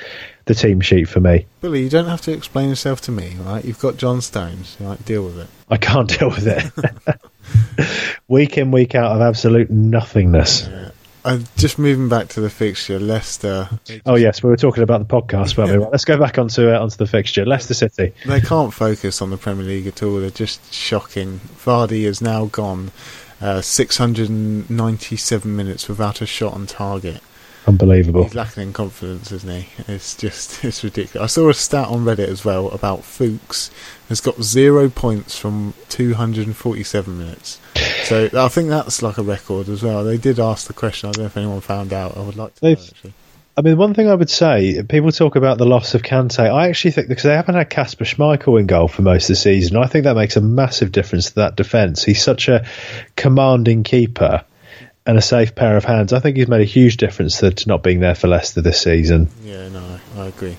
the 0.47 0.55
team 0.55 0.81
sheet 0.81 1.07
for 1.07 1.19
me. 1.19 1.45
Billy, 1.61 1.83
you 1.83 1.89
don't 1.89 2.07
have 2.07 2.21
to 2.21 2.31
explain 2.31 2.69
yourself 2.69 3.01
to 3.01 3.11
me, 3.11 3.35
right? 3.39 3.63
You've 3.63 3.79
got 3.79 3.97
John 3.97 4.21
Stones, 4.21 4.75
right? 4.79 5.03
Deal 5.05 5.23
with 5.23 5.39
it. 5.39 5.47
I 5.69 5.77
can't 5.77 6.09
deal 6.09 6.29
with 6.29 6.47
it. 6.47 8.17
week 8.27 8.57
in, 8.57 8.71
week 8.71 8.95
out 8.95 9.11
of 9.15 9.21
absolute 9.21 9.69
nothingness. 9.69 10.67
Yeah. 10.67 10.91
Uh, 11.25 11.39
just 11.57 11.77
moving 11.77 12.07
back 12.07 12.29
to 12.29 12.39
the 12.39 12.49
fixture, 12.49 12.99
Leicester. 12.99 13.67
Oh 14.05 14.15
yes, 14.15 14.41
we 14.41 14.49
were 14.49 14.55
talking 14.55 14.81
about 14.81 15.05
the 15.05 15.13
podcast, 15.13 15.57
weren't 15.57 15.71
we? 15.71 15.77
Right, 15.77 15.91
let's 15.91 16.05
go 16.05 16.17
back 16.17 16.37
onto 16.37 16.69
uh, 16.69 16.79
onto 16.79 16.95
the 16.95 17.05
fixture. 17.05 17.45
Leicester 17.45 17.73
City. 17.73 18.13
They 18.25 18.39
can't 18.39 18.73
focus 18.73 19.21
on 19.21 19.29
the 19.29 19.35
Premier 19.35 19.65
League 19.65 19.87
at 19.87 20.01
all. 20.01 20.21
They're 20.21 20.29
just 20.29 20.73
shocking. 20.73 21.41
Vardy 21.57 22.03
is 22.03 22.21
now 22.21 22.45
gone 22.45 22.91
uh, 23.41 23.59
697 23.61 25.53
minutes 25.53 25.89
without 25.89 26.21
a 26.21 26.25
shot 26.25 26.53
on 26.53 26.65
target. 26.65 27.21
Unbelievable. 27.67 28.23
He's 28.23 28.33
lacking 28.33 28.63
in 28.63 28.73
confidence, 28.73 29.31
isn't 29.31 29.49
he? 29.49 29.67
It's 29.89 30.15
just 30.15 30.63
it's 30.63 30.83
ridiculous. 30.83 31.23
I 31.23 31.27
saw 31.27 31.49
a 31.49 31.53
stat 31.53 31.89
on 31.89 32.05
Reddit 32.05 32.29
as 32.29 32.45
well 32.45 32.69
about 32.69 33.03
Fuchs 33.03 33.69
has 34.07 34.21
got 34.21 34.41
zero 34.41 34.89
points 34.89 35.37
from 35.37 35.73
247 35.89 37.17
minutes. 37.17 37.59
So 38.03 38.29
I 38.33 38.47
think 38.47 38.69
that's 38.69 39.01
like 39.03 39.17
a 39.17 39.23
record 39.23 39.67
as 39.67 39.83
well. 39.83 40.05
They 40.05 40.17
did 40.17 40.39
ask 40.39 40.67
the 40.67 40.73
question. 40.73 41.09
I 41.09 41.11
don't 41.11 41.23
know 41.23 41.27
if 41.27 41.35
anyone 41.35 41.59
found 41.59 41.91
out. 41.91 42.15
I 42.15 42.21
would 42.21 42.37
like 42.37 42.55
to 42.55 42.65
know, 42.65 42.71
actually. 42.71 43.13
I 43.57 43.61
mean, 43.63 43.75
one 43.75 43.95
thing 43.95 44.07
I 44.07 44.13
would 44.13 44.29
say, 44.29 44.81
people 44.87 45.11
talk 45.11 45.35
about 45.35 45.57
the 45.57 45.65
loss 45.65 45.95
of 45.95 46.03
Kante. 46.03 46.39
I 46.39 46.69
actually 46.69 46.91
think 46.91 47.09
because 47.09 47.23
they 47.23 47.33
haven't 47.33 47.55
had 47.55 47.71
Kasper 47.71 48.05
Schmeichel 48.05 48.59
in 48.59 48.67
goal 48.67 48.87
for 48.87 49.01
most 49.01 49.23
of 49.23 49.29
the 49.29 49.35
season, 49.35 49.77
I 49.77 49.87
think 49.87 50.03
that 50.03 50.15
makes 50.15 50.37
a 50.37 50.41
massive 50.41 50.91
difference 50.91 51.29
to 51.29 51.35
that 51.35 51.55
defence. 51.55 52.03
He's 52.03 52.21
such 52.21 52.49
a 52.49 52.65
commanding 53.15 53.83
keeper 53.83 54.45
and 55.07 55.17
a 55.17 55.21
safe 55.21 55.55
pair 55.55 55.77
of 55.77 55.85
hands. 55.85 56.11
I 56.11 56.19
think 56.19 56.35
he's 56.35 56.49
made 56.49 56.61
a 56.61 56.65
huge 56.65 56.97
difference 56.97 57.39
to, 57.39 57.49
to 57.49 57.67
not 57.69 57.81
being 57.81 58.01
there 58.01 58.13
for 58.13 58.27
Leicester 58.27 58.61
this 58.61 58.81
season. 58.81 59.29
Yeah, 59.43 59.69
no, 59.69 59.99
I 60.17 60.25
agree. 60.25 60.57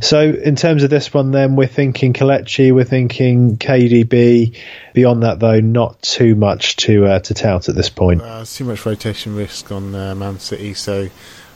So, 0.00 0.20
in 0.20 0.56
terms 0.56 0.82
of 0.82 0.90
this 0.90 1.14
one, 1.14 1.30
then 1.30 1.56
we're 1.56 1.68
thinking 1.68 2.12
Kelechi, 2.12 2.72
we're 2.72 2.84
thinking 2.84 3.56
KDB. 3.56 4.56
Beyond 4.94 5.22
that, 5.22 5.38
though, 5.40 5.60
not 5.60 6.02
too 6.02 6.34
much 6.34 6.76
to 6.76 7.06
uh, 7.06 7.18
to 7.20 7.34
tout 7.34 7.68
at 7.68 7.74
this 7.74 7.88
point. 7.88 8.20
Uh, 8.20 8.44
too 8.44 8.64
much 8.64 8.84
rotation 8.84 9.34
risk 9.36 9.70
on 9.72 9.94
uh, 9.94 10.14
Man 10.14 10.38
City, 10.38 10.74
so 10.74 11.08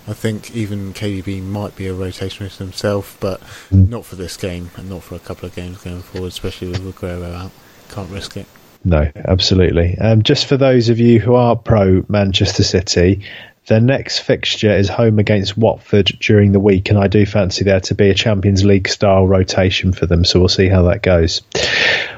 I 0.09 0.13
think 0.13 0.55
even 0.55 0.95
KDB 0.95 1.43
might 1.43 1.77
be 1.77 1.89
a 1.89 1.95
rotation 1.95 2.45
risk 2.45 2.59
himself, 2.59 3.17
but 3.21 3.41
mm. 3.71 3.89
not 3.89 4.05
for 4.05 4.17
this 4.17 4.37
game 4.37 4.71
and 4.77 4.89
not 4.89 5.03
for 5.03 5.17
a 5.17 5.21
couple 5.21 5.49
of 5.49 5.55
games 5.55 5.79
going 5.79 6.03
forward, 6.03 6.29
especially 6.29 6.69
with 6.69 6.83
Aguero 6.83 7.35
out. 7.35 7.53
Can't 7.91 8.11
risk 8.11 8.37
it. 8.37 8.47
No, 8.87 9.11
absolutely. 9.17 9.99
Um, 9.99 10.23
just 10.23 10.47
for 10.47 10.57
those 10.57 10.91
of 10.91 11.01
you 11.01 11.19
who 11.19 11.35
are 11.35 11.57
pro 11.57 12.05
Manchester 12.09 12.63
City, 12.63 13.25
their 13.67 13.81
next 13.81 14.21
fixture 14.21 14.71
is 14.71 14.89
home 14.89 15.19
against 15.19 15.59
Watford 15.59 16.07
during 16.21 16.53
the 16.53 16.61
week, 16.61 16.89
and 16.89 16.97
I 16.97 17.09
do 17.09 17.27
fancy 17.27 17.65
there 17.65 17.81
to 17.81 17.97
be 17.97 18.11
a 18.11 18.15
Champions 18.15 18.65
League 18.65 18.87
style 18.87 19.27
rotation 19.27 19.93
for 19.93 20.07
them, 20.07 20.25
so 20.25 20.39
we'll 20.39 20.49
see 20.49 20.69
how 20.69 20.83
that 20.85 21.03
goes. 21.03 21.43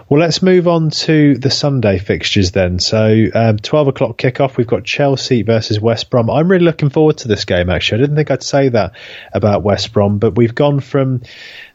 Well, 0.08 0.20
let's 0.20 0.42
move 0.42 0.66
on 0.66 0.88
to 0.88 1.36
the 1.36 1.50
Sunday 1.50 1.98
fixtures 1.98 2.52
then. 2.52 2.78
So, 2.78 3.26
um, 3.34 3.58
12 3.58 3.88
o'clock 3.88 4.16
kickoff, 4.16 4.56
we've 4.56 4.66
got 4.66 4.82
Chelsea 4.82 5.42
versus 5.42 5.78
West 5.78 6.08
Brom. 6.08 6.30
I'm 6.30 6.50
really 6.50 6.64
looking 6.64 6.88
forward 6.88 7.18
to 7.18 7.28
this 7.28 7.44
game, 7.44 7.68
actually. 7.68 7.98
I 7.98 8.00
didn't 8.04 8.16
think 8.16 8.30
I'd 8.30 8.42
say 8.42 8.70
that 8.70 8.92
about 9.34 9.62
West 9.62 9.92
Brom, 9.92 10.16
but 10.16 10.34
we've 10.34 10.54
gone 10.54 10.80
from 10.80 11.20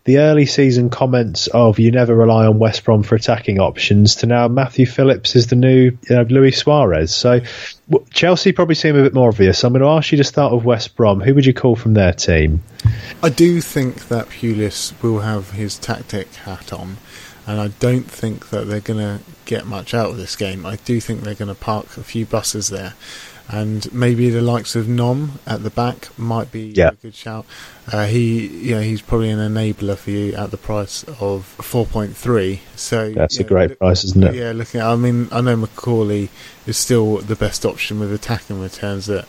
the 0.06 0.18
early 0.18 0.48
season 0.48 0.90
comments 0.90 1.46
of 1.46 1.78
you 1.78 1.92
never 1.92 2.16
rely 2.16 2.48
on 2.48 2.58
West 2.58 2.84
Brom 2.84 3.04
for 3.04 3.14
attacking 3.14 3.60
options 3.60 4.16
to 4.16 4.26
now 4.26 4.48
Matthew 4.48 4.88
Phillips 4.88 5.36
is 5.36 5.48
the 5.48 5.56
new 5.56 5.98
you 6.10 6.16
know, 6.16 6.24
Luis 6.24 6.58
Suarez. 6.58 7.14
So 7.14 7.42
Chelsea 8.10 8.52
probably 8.52 8.76
seem 8.76 8.96
a 8.98 9.04
bit 9.04 9.14
more 9.14 9.30
obvious. 9.30 9.64
I'm 9.64 9.74
going 9.74 9.84
to 9.84 9.90
ask 9.90 10.12
you 10.12 10.18
to 10.18 10.24
start 10.24 10.54
with 10.54 10.64
West 10.64 10.96
Brom. 10.96 11.22
Who 11.22 11.36
would 11.36 11.46
you 11.46 11.54
call 11.54 11.76
from 11.76 11.94
their 11.94 12.14
team? 12.14 12.64
I 13.22 13.30
do 13.30 13.62
think 13.62 14.08
that 14.08 14.30
Pulis 14.30 15.00
will 15.04 15.20
have 15.20 15.52
his 15.52 15.78
tactic 15.78 16.34
hat 16.34 16.74
on 16.74 16.98
and 17.46 17.60
I 17.60 17.68
don't 17.80 18.10
think 18.10 18.50
that 18.50 18.68
they're 18.68 18.80
going 18.80 19.00
to 19.00 19.24
get 19.46 19.66
much 19.66 19.94
out 19.94 20.12
of 20.12 20.18
this 20.18 20.36
game. 20.36 20.66
I 20.66 20.78
do 20.78 21.00
think 21.00 21.22
they're 21.22 21.36
going 21.36 21.54
to 21.54 21.56
park 21.56 21.98
a 21.98 22.04
few 22.04 22.26
buses 22.26 22.70
there, 22.70 22.94
and 23.50 23.92
maybe 23.94 24.30
the 24.30 24.42
likes 24.42 24.76
of 24.76 24.86
Nyom 24.86 25.32
at 25.46 25.64
the 25.64 25.70
back 25.70 26.08
might 26.18 26.52
be 26.52 26.74
yeah. 26.76 26.90
a 26.90 26.94
good 26.94 27.14
shout. 27.14 27.46
Uh, 27.92 28.06
he, 28.06 28.48
you 28.48 28.76
know, 28.76 28.82
he's 28.82 29.02
probably 29.02 29.30
an 29.30 29.40
enabler 29.40 29.98
for 29.98 30.12
you 30.12 30.34
at 30.34 30.52
the 30.52 30.58
price 30.58 31.04
of 31.20 31.46
four 31.46 31.86
point 31.86 32.16
three. 32.16 32.62
So 32.76 33.12
that's 33.12 33.38
a 33.38 33.44
know, 33.44 33.50
great 33.50 33.70
look, 33.72 33.80
price, 33.80 34.06
isn't 34.06 34.24
it? 34.24 34.36
Yeah, 34.36 34.54
looking. 34.54 34.80
At, 34.80 34.88
I 34.88 34.96
mean, 34.96 35.28
I 35.32 35.42
know 35.42 35.58
McAuley 35.58 36.30
is 36.66 36.78
still 36.78 37.18
the 37.18 37.36
best 37.36 37.66
option 37.66 38.00
with 38.00 38.14
attacking 38.14 38.62
returns 38.62 39.10
at 39.10 39.28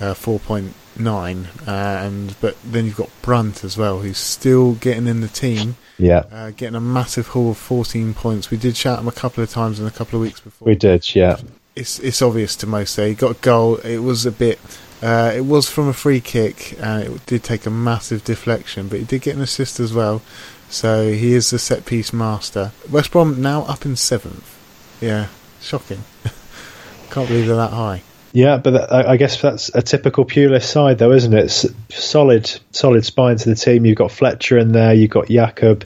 uh, 0.00 0.12
four 0.12 0.38
point 0.38 0.74
nine, 0.98 1.48
uh, 1.66 1.70
and 1.70 2.36
but 2.42 2.56
then 2.62 2.84
you've 2.84 2.96
got 2.96 3.10
Brunt 3.22 3.64
as 3.64 3.78
well, 3.78 4.00
who's 4.00 4.18
still 4.18 4.74
getting 4.74 5.06
in 5.06 5.22
the 5.22 5.28
team. 5.28 5.76
Yeah, 5.98 6.24
uh, 6.30 6.50
getting 6.50 6.74
a 6.74 6.80
massive 6.80 7.28
haul 7.28 7.50
of 7.50 7.58
fourteen 7.58 8.14
points. 8.14 8.50
We 8.50 8.56
did 8.56 8.76
shout 8.76 8.98
him 8.98 9.08
a 9.08 9.12
couple 9.12 9.42
of 9.42 9.50
times 9.50 9.78
in 9.78 9.86
a 9.86 9.90
couple 9.90 10.18
of 10.18 10.22
weeks 10.22 10.40
before. 10.40 10.66
We 10.66 10.74
did, 10.74 11.14
yeah. 11.14 11.38
It's 11.76 11.98
it's 12.00 12.22
obvious 12.22 12.56
to 12.56 12.66
most. 12.66 12.96
There, 12.96 13.08
he 13.08 13.14
got 13.14 13.36
a 13.36 13.40
goal. 13.40 13.76
It 13.76 13.98
was 13.98 14.26
a 14.26 14.32
bit. 14.32 14.58
Uh, 15.02 15.32
it 15.36 15.42
was 15.42 15.68
from 15.68 15.88
a 15.88 15.92
free 15.92 16.20
kick, 16.20 16.78
and 16.80 17.02
it 17.02 17.26
did 17.26 17.44
take 17.44 17.66
a 17.66 17.70
massive 17.70 18.24
deflection, 18.24 18.88
but 18.88 18.98
he 18.98 19.04
did 19.04 19.22
get 19.22 19.36
an 19.36 19.42
assist 19.42 19.78
as 19.78 19.92
well. 19.92 20.22
So 20.70 21.12
he 21.12 21.34
is 21.34 21.50
the 21.50 21.58
set 21.58 21.84
piece 21.86 22.12
master. 22.12 22.72
West 22.90 23.12
Brom 23.12 23.40
now 23.40 23.62
up 23.62 23.84
in 23.84 23.96
seventh. 23.96 24.58
Yeah, 25.00 25.28
shocking. 25.60 26.04
Can't 27.10 27.28
believe 27.28 27.46
they're 27.46 27.56
that 27.56 27.72
high. 27.72 28.02
Yeah, 28.34 28.56
but 28.56 28.92
I 28.92 29.16
guess 29.16 29.40
that's 29.40 29.68
a 29.76 29.80
typical 29.80 30.24
Pulis 30.24 30.64
side, 30.64 30.98
though, 30.98 31.12
isn't 31.12 31.32
it? 31.32 31.50
solid, 31.90 32.50
solid 32.72 33.04
spine 33.04 33.36
to 33.36 33.48
the 33.48 33.54
team. 33.54 33.86
You've 33.86 33.96
got 33.96 34.10
Fletcher 34.10 34.58
in 34.58 34.72
there. 34.72 34.92
You've 34.92 35.12
got 35.12 35.26
Yacob. 35.26 35.84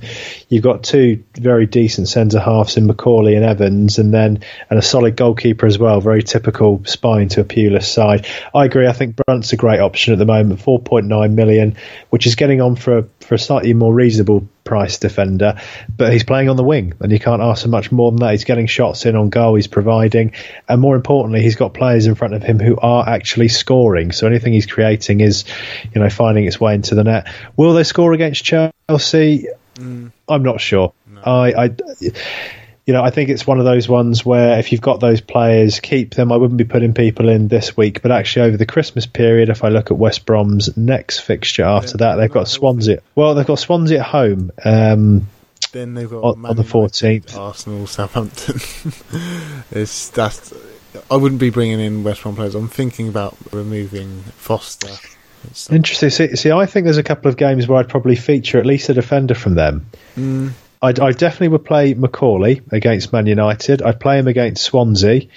You've 0.48 0.62
got 0.62 0.82
two 0.82 1.22
very 1.34 1.66
decent 1.66 2.08
centre 2.08 2.40
halves 2.40 2.78
in 2.78 2.88
McAuley 2.88 3.36
and 3.36 3.44
Evans, 3.44 3.98
and 3.98 4.14
then 4.14 4.42
and 4.70 4.78
a 4.78 4.82
solid 4.82 5.14
goalkeeper 5.14 5.66
as 5.66 5.78
well. 5.78 6.00
Very 6.00 6.22
typical 6.22 6.82
spine 6.86 7.28
to 7.28 7.42
a 7.42 7.44
Pulis 7.44 7.84
side. 7.84 8.26
I 8.54 8.64
agree. 8.64 8.86
I 8.86 8.94
think 8.94 9.16
Brunt's 9.16 9.52
a 9.52 9.56
great 9.56 9.80
option 9.80 10.14
at 10.14 10.18
the 10.18 10.24
moment. 10.24 10.62
Four 10.62 10.80
point 10.80 11.04
nine 11.04 11.34
million, 11.34 11.76
which 12.08 12.26
is 12.26 12.34
getting 12.34 12.62
on 12.62 12.76
for 12.76 12.96
a, 12.96 13.04
for 13.20 13.34
a 13.34 13.38
slightly 13.38 13.74
more 13.74 13.92
reasonable 13.92 14.48
price 14.68 14.98
defender, 14.98 15.58
but 15.96 16.12
he's 16.12 16.24
playing 16.24 16.50
on 16.50 16.56
the 16.56 16.62
wing, 16.62 16.92
and 17.00 17.10
you 17.10 17.18
can't 17.18 17.40
ask 17.40 17.62
for 17.62 17.68
much 17.68 17.90
more 17.90 18.12
than 18.12 18.20
that. 18.20 18.32
He's 18.32 18.44
getting 18.44 18.66
shots 18.66 19.06
in 19.06 19.16
on 19.16 19.30
goal, 19.30 19.54
he's 19.54 19.66
providing, 19.66 20.32
and 20.68 20.80
more 20.80 20.94
importantly, 20.94 21.42
he's 21.42 21.56
got 21.56 21.72
players 21.72 22.06
in 22.06 22.14
front 22.14 22.34
of 22.34 22.42
him 22.42 22.60
who 22.60 22.76
are 22.76 23.08
actually 23.08 23.48
scoring. 23.48 24.12
So 24.12 24.26
anything 24.26 24.52
he's 24.52 24.66
creating 24.66 25.20
is, 25.20 25.44
you 25.94 26.00
know, 26.00 26.10
finding 26.10 26.44
its 26.44 26.60
way 26.60 26.74
into 26.74 26.94
the 26.94 27.02
net. 27.02 27.26
Will 27.56 27.72
they 27.72 27.82
score 27.82 28.12
against 28.12 28.44
Chelsea? 28.44 29.48
Mm. 29.76 30.12
I'm 30.28 30.42
not 30.42 30.60
sure. 30.60 30.92
No. 31.10 31.22
I, 31.22 31.64
I 31.64 31.76
you 32.88 32.94
know, 32.94 33.04
I 33.04 33.10
think 33.10 33.28
it's 33.28 33.46
one 33.46 33.58
of 33.58 33.66
those 33.66 33.86
ones 33.86 34.24
where 34.24 34.58
if 34.58 34.72
you've 34.72 34.80
got 34.80 34.98
those 34.98 35.20
players, 35.20 35.78
keep 35.78 36.14
them. 36.14 36.32
I 36.32 36.38
wouldn't 36.38 36.56
be 36.56 36.64
putting 36.64 36.94
people 36.94 37.28
in 37.28 37.46
this 37.46 37.76
week, 37.76 38.00
but 38.00 38.10
actually 38.10 38.46
over 38.48 38.56
the 38.56 38.64
Christmas 38.64 39.04
period, 39.04 39.50
if 39.50 39.62
I 39.62 39.68
look 39.68 39.90
at 39.90 39.98
West 39.98 40.24
Brom's 40.24 40.74
next 40.74 41.18
fixture 41.18 41.64
after 41.64 41.98
that, 41.98 42.16
they've 42.16 42.32
got 42.32 42.48
Swansea. 42.48 43.02
Well, 43.14 43.34
they've 43.34 43.46
got 43.46 43.58
Swansea 43.58 43.98
at 43.98 44.06
home. 44.06 44.52
Um, 44.64 45.28
then 45.72 45.92
they've 45.92 46.08
got 46.08 46.24
on, 46.24 46.46
on 46.46 46.56
the 46.56 46.64
fourteenth, 46.64 47.36
Arsenal, 47.36 47.86
Southampton. 47.86 48.56
it's 49.70 50.08
that's. 50.08 50.54
I 51.10 51.16
wouldn't 51.16 51.42
be 51.42 51.50
bringing 51.50 51.80
in 51.80 52.04
West 52.04 52.22
Brom 52.22 52.36
players. 52.36 52.54
I'm 52.54 52.68
thinking 52.68 53.08
about 53.08 53.36
removing 53.52 54.22
Foster. 54.38 54.88
Interesting. 55.70 56.08
See, 56.08 56.36
see, 56.36 56.50
I 56.52 56.64
think 56.64 56.84
there's 56.84 56.96
a 56.96 57.02
couple 57.02 57.28
of 57.28 57.36
games 57.36 57.68
where 57.68 57.80
I'd 57.80 57.90
probably 57.90 58.16
feature 58.16 58.56
at 58.56 58.64
least 58.64 58.88
a 58.88 58.94
defender 58.94 59.34
from 59.34 59.56
them. 59.56 59.90
Mm. 60.16 60.52
I, 60.80 60.88
I 60.88 61.12
definitely 61.12 61.48
would 61.48 61.64
play 61.64 61.94
McAuley 61.94 62.62
against 62.72 63.12
Man 63.12 63.26
United. 63.26 63.82
I'd 63.82 64.00
play 64.00 64.18
him 64.18 64.28
against 64.28 64.62
Swansea. 64.62 65.28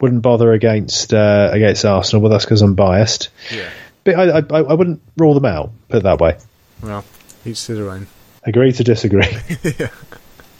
Wouldn't 0.00 0.22
bother 0.22 0.52
against 0.52 1.12
uh, 1.12 1.50
against 1.52 1.84
Arsenal, 1.84 2.22
but 2.22 2.28
that's 2.28 2.44
because 2.44 2.62
I'm 2.62 2.74
biased. 2.74 3.30
Yeah. 3.52 3.68
But 4.04 4.14
I, 4.14 4.38
I, 4.38 4.60
I 4.62 4.74
wouldn't 4.74 5.02
rule 5.16 5.34
them 5.34 5.44
out. 5.44 5.70
Put 5.88 5.98
it 5.98 6.02
that 6.04 6.20
way. 6.20 6.38
Well, 6.82 7.04
each 7.44 7.64
to 7.66 7.74
their 7.74 7.90
own. 7.90 8.06
Agree 8.44 8.72
to 8.72 8.84
disagree. 8.84 9.36
yeah. 9.62 9.90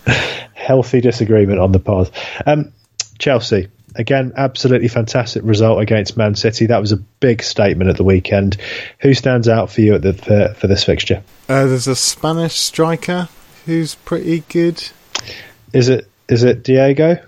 Healthy 0.55 1.01
disagreement 1.01 1.61
on 1.61 1.72
the 1.72 1.78
pod. 1.78 2.11
Um, 2.47 2.72
Chelsea 3.18 3.68
again, 3.95 4.32
absolutely 4.36 4.89
fantastic 4.89 5.43
result 5.45 5.80
against 5.80 6.16
Man 6.16 6.34
City. 6.34 6.66
That 6.66 6.80
was 6.80 6.93
a 6.93 6.97
big 6.97 7.43
statement 7.43 7.91
at 7.91 7.97
the 7.97 8.05
weekend. 8.05 8.57
Who 9.01 9.12
stands 9.14 9.49
out 9.49 9.70
for 9.70 9.80
you 9.80 9.95
at 9.95 10.03
the, 10.03 10.12
for, 10.14 10.55
for 10.55 10.66
this 10.66 10.84
fixture? 10.84 11.22
Uh, 11.49 11.66
there's 11.66 11.89
a 11.89 11.97
Spanish 11.97 12.55
striker 12.55 13.28
who's 13.68 13.94
pretty 13.94 14.40
good. 14.48 14.82
Is 15.74 15.90
it 15.90 16.08
is 16.26 16.42
it 16.42 16.62
Diego? 16.62 17.22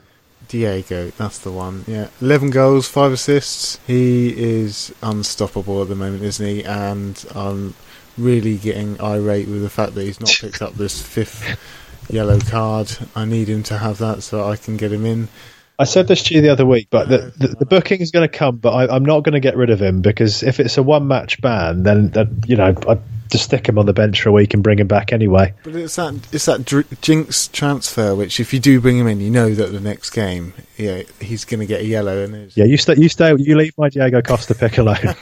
Diego, 0.49 1.11
that's 1.11 1.39
the 1.39 1.53
one. 1.53 1.85
Yeah, 1.87 2.09
eleven 2.21 2.49
goals, 2.51 2.89
five 2.89 3.13
assists. 3.13 3.79
He 3.87 4.31
is 4.37 4.93
unstoppable 5.03 5.83
at 5.83 5.89
the 5.89 5.95
moment, 5.95 6.23
isn't 6.23 6.47
he? 6.47 6.65
And 6.65 7.23
I'm 7.35 7.75
really 8.17 8.57
getting 8.57 8.99
irate 9.03 9.49
with 9.49 9.61
the 9.61 9.69
fact 9.69 9.95
that 9.95 10.03
he's 10.03 10.19
not 10.19 10.35
picked 10.41 10.63
up 10.63 10.75
this 10.75 11.01
fifth 11.01 11.61
yellow 12.11 12.41
card. 12.41 12.91
I 13.15 13.27
need 13.27 13.49
him 13.49 13.63
to 13.65 13.77
have 13.77 13.99
that 13.99 14.23
so 14.23 14.49
I 14.49 14.57
can 14.57 14.79
get 14.79 14.93
him 14.93 15.05
in. 15.05 15.29
I 15.81 15.85
said 15.85 16.09
this 16.09 16.25
to 16.25 16.35
you 16.35 16.43
the 16.43 16.51
other 16.51 16.67
week, 16.67 16.89
but 16.91 17.09
the, 17.09 17.33
the, 17.39 17.49
the 17.61 17.65
booking 17.65 18.03
is 18.03 18.11
going 18.11 18.29
to 18.29 18.39
come, 18.39 18.59
but 18.59 18.73
I, 18.73 18.95
am 18.95 19.03
not 19.03 19.21
going 19.21 19.33
to 19.33 19.41
get 19.41 19.57
rid 19.57 19.71
of 19.71 19.81
him 19.81 20.03
because 20.03 20.43
if 20.43 20.61
it's 20.61 20.77
a 20.77 20.83
one 20.83 21.09
match 21.09 21.41
ban, 21.41 21.85
then, 21.85 22.11
then 22.11 22.43
you 22.47 22.57
know, 22.57 22.75
I 22.87 22.99
just 23.31 23.45
stick 23.45 23.67
him 23.67 23.79
on 23.79 23.87
the 23.87 23.95
bench 23.95 24.21
for 24.21 24.29
a 24.29 24.33
week 24.33 24.53
and 24.53 24.63
bring 24.63 24.79
him 24.79 24.89
back 24.89 25.11
anyway. 25.11 25.55
But 25.63 25.77
it's 25.77 25.97
that 25.97 26.15
it's 26.33 26.45
that 26.45 26.67
dr- 26.67 27.01
jinx 27.01 27.49
transfer, 27.49 28.15
which 28.15 28.41
if 28.41 28.53
you 28.53 28.61
do 28.61 28.79
bring 28.79 28.99
him 28.99 29.07
in, 29.07 29.21
you 29.21 29.31
know 29.31 29.55
that 29.55 29.73
the 29.73 29.81
next 29.81 30.11
game, 30.11 30.53
yeah, 30.77 31.03
he's 31.19 31.47
going 31.47 31.61
to 31.61 31.67
get 31.67 31.81
a 31.81 31.87
yellow. 31.87 32.25
And 32.25 32.55
yeah, 32.55 32.67
you 32.67 32.77
stay, 32.77 32.97
you 32.97 33.09
stay, 33.09 33.35
you 33.39 33.57
leave 33.57 33.73
my 33.79 33.89
Diego 33.89 34.21
Costa 34.21 34.55
pick 34.55 34.77
alone. 34.77 34.97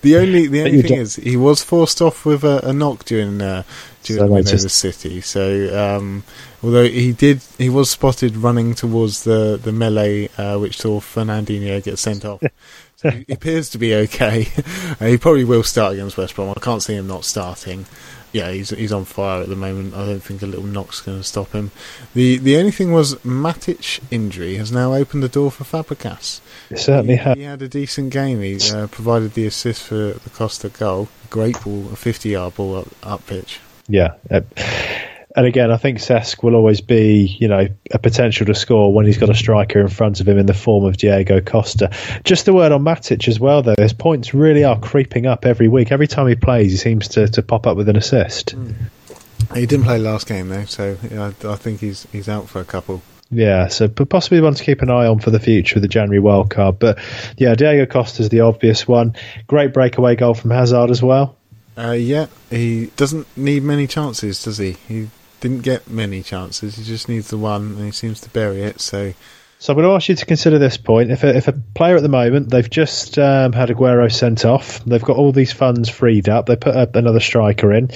the 0.00 0.16
only 0.16 0.46
the 0.46 0.62
only 0.62 0.82
thing 0.82 1.00
is 1.00 1.16
he 1.16 1.36
was 1.36 1.62
forced 1.62 2.00
off 2.00 2.24
with 2.24 2.44
a, 2.44 2.66
a 2.66 2.72
knock 2.72 3.04
during 3.04 3.42
uh, 3.42 3.64
during 4.02 4.28
so 4.28 4.34
Manchester 4.34 4.68
City. 4.68 5.20
So 5.20 5.96
um, 5.96 6.24
although 6.62 6.88
he 6.88 7.12
did, 7.12 7.42
he 7.58 7.68
was 7.68 7.90
spotted 7.90 8.36
running 8.36 8.74
towards 8.74 9.24
the 9.24 9.58
the 9.62 9.72
melee, 9.72 10.28
uh, 10.38 10.58
which 10.58 10.78
saw 10.78 11.00
Fernandinho 11.00 11.82
get 11.82 11.98
sent 11.98 12.24
off. 12.24 12.42
so 12.96 13.10
he 13.10 13.32
appears 13.32 13.68
to 13.70 13.78
be 13.78 13.94
okay. 13.94 14.42
he 14.98 15.18
probably 15.18 15.44
will 15.44 15.62
start 15.62 15.94
against 15.94 16.16
West 16.16 16.34
Brom. 16.34 16.50
I 16.50 16.60
can't 16.60 16.82
see 16.82 16.94
him 16.94 17.06
not 17.06 17.24
starting. 17.24 17.86
Yeah, 18.32 18.50
he's 18.50 18.70
he's 18.70 18.92
on 18.92 19.04
fire 19.04 19.42
at 19.42 19.50
the 19.50 19.56
moment. 19.56 19.94
I 19.94 20.06
don't 20.06 20.22
think 20.22 20.40
a 20.40 20.46
little 20.46 20.64
knock's 20.64 21.02
going 21.02 21.18
to 21.18 21.24
stop 21.24 21.52
him. 21.52 21.70
the 22.14 22.38
The 22.38 22.56
only 22.56 22.70
thing 22.70 22.90
was 22.92 23.14
Matic 23.16 24.00
injury 24.10 24.54
has 24.54 24.72
now 24.72 24.94
opened 24.94 25.22
the 25.22 25.28
door 25.28 25.50
for 25.50 25.64
Fabregas. 25.64 26.40
It 26.70 26.78
certainly 26.78 27.16
he, 27.16 27.22
has. 27.22 27.36
He 27.36 27.42
had 27.42 27.60
a 27.60 27.68
decent 27.68 28.10
game. 28.10 28.40
He 28.40 28.58
uh, 28.70 28.86
provided 28.86 29.34
the 29.34 29.46
assist 29.46 29.82
for 29.82 30.12
the 30.12 30.30
Costa 30.30 30.70
goal. 30.70 31.08
Great 31.28 31.62
ball, 31.62 31.90
a 31.92 31.96
fifty 31.96 32.30
yard 32.30 32.54
ball 32.54 32.76
up, 32.78 32.88
up 33.02 33.26
pitch 33.26 33.60
yeah. 33.88 34.14
Uh, 34.30 34.42
and 35.34 35.46
again, 35.46 35.70
I 35.70 35.78
think 35.78 35.98
Cesc 35.98 36.42
will 36.42 36.54
always 36.54 36.82
be, 36.82 37.36
you 37.40 37.48
know, 37.48 37.66
a 37.90 37.98
potential 37.98 38.46
to 38.46 38.54
score 38.54 38.92
when 38.92 39.06
he's 39.06 39.16
got 39.16 39.30
a 39.30 39.34
striker 39.34 39.80
in 39.80 39.88
front 39.88 40.20
of 40.20 40.28
him 40.28 40.36
in 40.38 40.46
the 40.46 40.54
form 40.54 40.84
of 40.84 40.98
Diego 40.98 41.40
Costa. 41.40 41.90
Just 42.22 42.48
a 42.48 42.52
word 42.52 42.70
on 42.70 42.82
Matic 42.82 43.26
as 43.28 43.40
well, 43.40 43.62
though. 43.62 43.74
His 43.78 43.94
points 43.94 44.34
really 44.34 44.64
are 44.64 44.78
creeping 44.78 45.26
up 45.26 45.46
every 45.46 45.68
week. 45.68 45.90
Every 45.90 46.06
time 46.06 46.28
he 46.28 46.34
plays, 46.34 46.72
he 46.72 46.76
seems 46.76 47.08
to, 47.08 47.28
to 47.28 47.42
pop 47.42 47.66
up 47.66 47.78
with 47.78 47.88
an 47.88 47.96
assist. 47.96 48.54
Mm. 48.54 48.74
He 49.54 49.66
didn't 49.66 49.84
play 49.84 49.98
last 49.98 50.26
game 50.26 50.48
though, 50.48 50.64
so 50.64 50.96
I, 51.12 51.48
I 51.48 51.56
think 51.56 51.80
he's 51.80 52.06
he's 52.12 52.28
out 52.28 52.48
for 52.48 52.60
a 52.60 52.64
couple. 52.64 53.02
Yeah, 53.30 53.68
so 53.68 53.88
possibly 53.88 54.40
one 54.40 54.54
to 54.54 54.62
keep 54.62 54.82
an 54.82 54.90
eye 54.90 55.06
on 55.06 55.18
for 55.18 55.30
the 55.30 55.40
future 55.40 55.76
of 55.76 55.82
the 55.82 55.88
January 55.88 56.20
World 56.20 56.50
Cup. 56.50 56.78
But 56.78 56.98
yeah, 57.36 57.54
Diego 57.54 57.86
Costa 57.86 58.22
is 58.22 58.28
the 58.28 58.40
obvious 58.40 58.86
one. 58.86 59.16
Great 59.46 59.72
breakaway 59.72 60.16
goal 60.16 60.34
from 60.34 60.50
Hazard 60.50 60.90
as 60.90 61.02
well. 61.02 61.36
Uh, 61.76 61.92
yeah, 61.92 62.26
he 62.50 62.86
doesn't 62.96 63.34
need 63.36 63.62
many 63.62 63.86
chances, 63.86 64.42
does 64.44 64.58
he? 64.58 64.72
He 64.88 65.08
didn't 65.40 65.62
get 65.62 65.88
many 65.88 66.22
chances. 66.22 66.76
He 66.76 66.84
just 66.84 67.08
needs 67.08 67.28
the 67.28 67.38
one, 67.38 67.72
and 67.76 67.84
he 67.84 67.90
seems 67.90 68.20
to 68.22 68.30
bury 68.30 68.62
it. 68.62 68.80
So, 68.80 69.14
so 69.58 69.72
I'm 69.72 69.76
going 69.76 69.88
to 69.88 69.94
ask 69.94 70.08
you 70.08 70.14
to 70.14 70.26
consider 70.26 70.58
this 70.58 70.76
point. 70.76 71.10
If 71.10 71.24
a, 71.24 71.36
if 71.36 71.48
a 71.48 71.52
player 71.52 71.96
at 71.96 72.02
the 72.02 72.08
moment 72.08 72.50
they've 72.50 72.68
just 72.68 73.18
um, 73.18 73.52
had 73.52 73.70
Aguero 73.70 74.12
sent 74.12 74.44
off, 74.44 74.84
they've 74.84 75.02
got 75.02 75.16
all 75.16 75.32
these 75.32 75.52
funds 75.52 75.88
freed 75.88 76.28
up, 76.28 76.46
they 76.46 76.56
put 76.56 76.76
up 76.76 76.94
another 76.94 77.20
striker 77.20 77.72
in. 77.72 77.90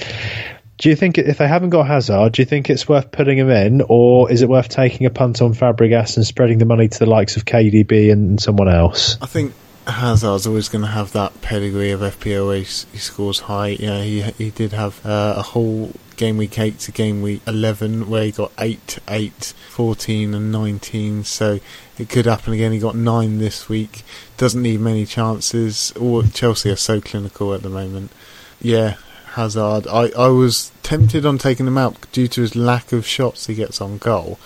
Do 0.77 0.89
you 0.89 0.95
think 0.95 1.17
if 1.17 1.39
they 1.39 1.47
haven't 1.47 1.71
got 1.71 1.87
Hazard, 1.87 2.33
do 2.33 2.41
you 2.41 2.45
think 2.45 2.69
it's 2.69 2.87
worth 2.87 3.11
putting 3.11 3.37
him 3.37 3.49
in, 3.49 3.81
or 3.87 4.31
is 4.31 4.43
it 4.43 4.49
worth 4.49 4.69
taking 4.69 5.07
a 5.07 5.09
punt 5.09 5.41
on 5.41 5.53
Fabregas 5.53 6.17
and 6.17 6.25
spreading 6.25 6.59
the 6.59 6.65
money 6.65 6.87
to 6.87 6.99
the 6.99 7.07
likes 7.07 7.35
of 7.35 7.45
KDB 7.45 8.11
and 8.11 8.39
someone 8.39 8.69
else? 8.69 9.17
I 9.21 9.25
think 9.25 9.53
Hazard's 9.87 10.45
always 10.45 10.69
going 10.69 10.83
to 10.83 10.91
have 10.91 11.13
that 11.13 11.41
pedigree 11.41 11.91
of 11.91 12.01
he, 12.01 12.59
he 12.59 12.97
scores 12.97 13.39
high. 13.41 13.69
Yeah, 13.69 14.01
he 14.01 14.21
he 14.21 14.51
did 14.51 14.73
have 14.73 15.05
uh, 15.05 15.35
a 15.37 15.41
whole 15.41 15.93
game 16.17 16.37
week 16.37 16.57
8 16.57 16.79
to 16.79 16.91
game 16.91 17.21
week 17.21 17.41
11 17.47 18.09
where 18.09 18.23
he 18.23 18.31
got 18.31 18.51
8, 18.57 18.99
8, 19.07 19.53
14 19.69 20.33
and 20.33 20.51
19 20.51 21.23
so 21.23 21.59
it 21.97 22.09
could 22.09 22.25
happen 22.25 22.53
again. 22.53 22.71
He 22.71 22.79
got 22.79 22.95
9 22.95 23.37
this 23.37 23.69
week. 23.69 24.03
Doesn't 24.35 24.61
need 24.61 24.79
many 24.79 25.05
chances. 25.05 25.91
Or 25.93 26.23
Chelsea 26.23 26.71
are 26.71 26.75
so 26.75 26.99
clinical 26.99 27.53
at 27.53 27.61
the 27.61 27.69
moment. 27.69 28.11
Yeah 28.59 28.97
Hazard. 29.37 29.87
I, 29.87 30.09
I 30.17 30.27
was 30.29 30.71
tempted 30.81 31.23
on 31.23 31.37
taking 31.37 31.67
him 31.67 31.77
out 31.77 32.11
due 32.11 32.27
to 32.27 32.41
his 32.41 32.55
lack 32.55 32.91
of 32.91 33.05
shots 33.05 33.45
he 33.45 33.53
gets 33.53 33.79
on 33.79 33.99
goal 33.99 34.39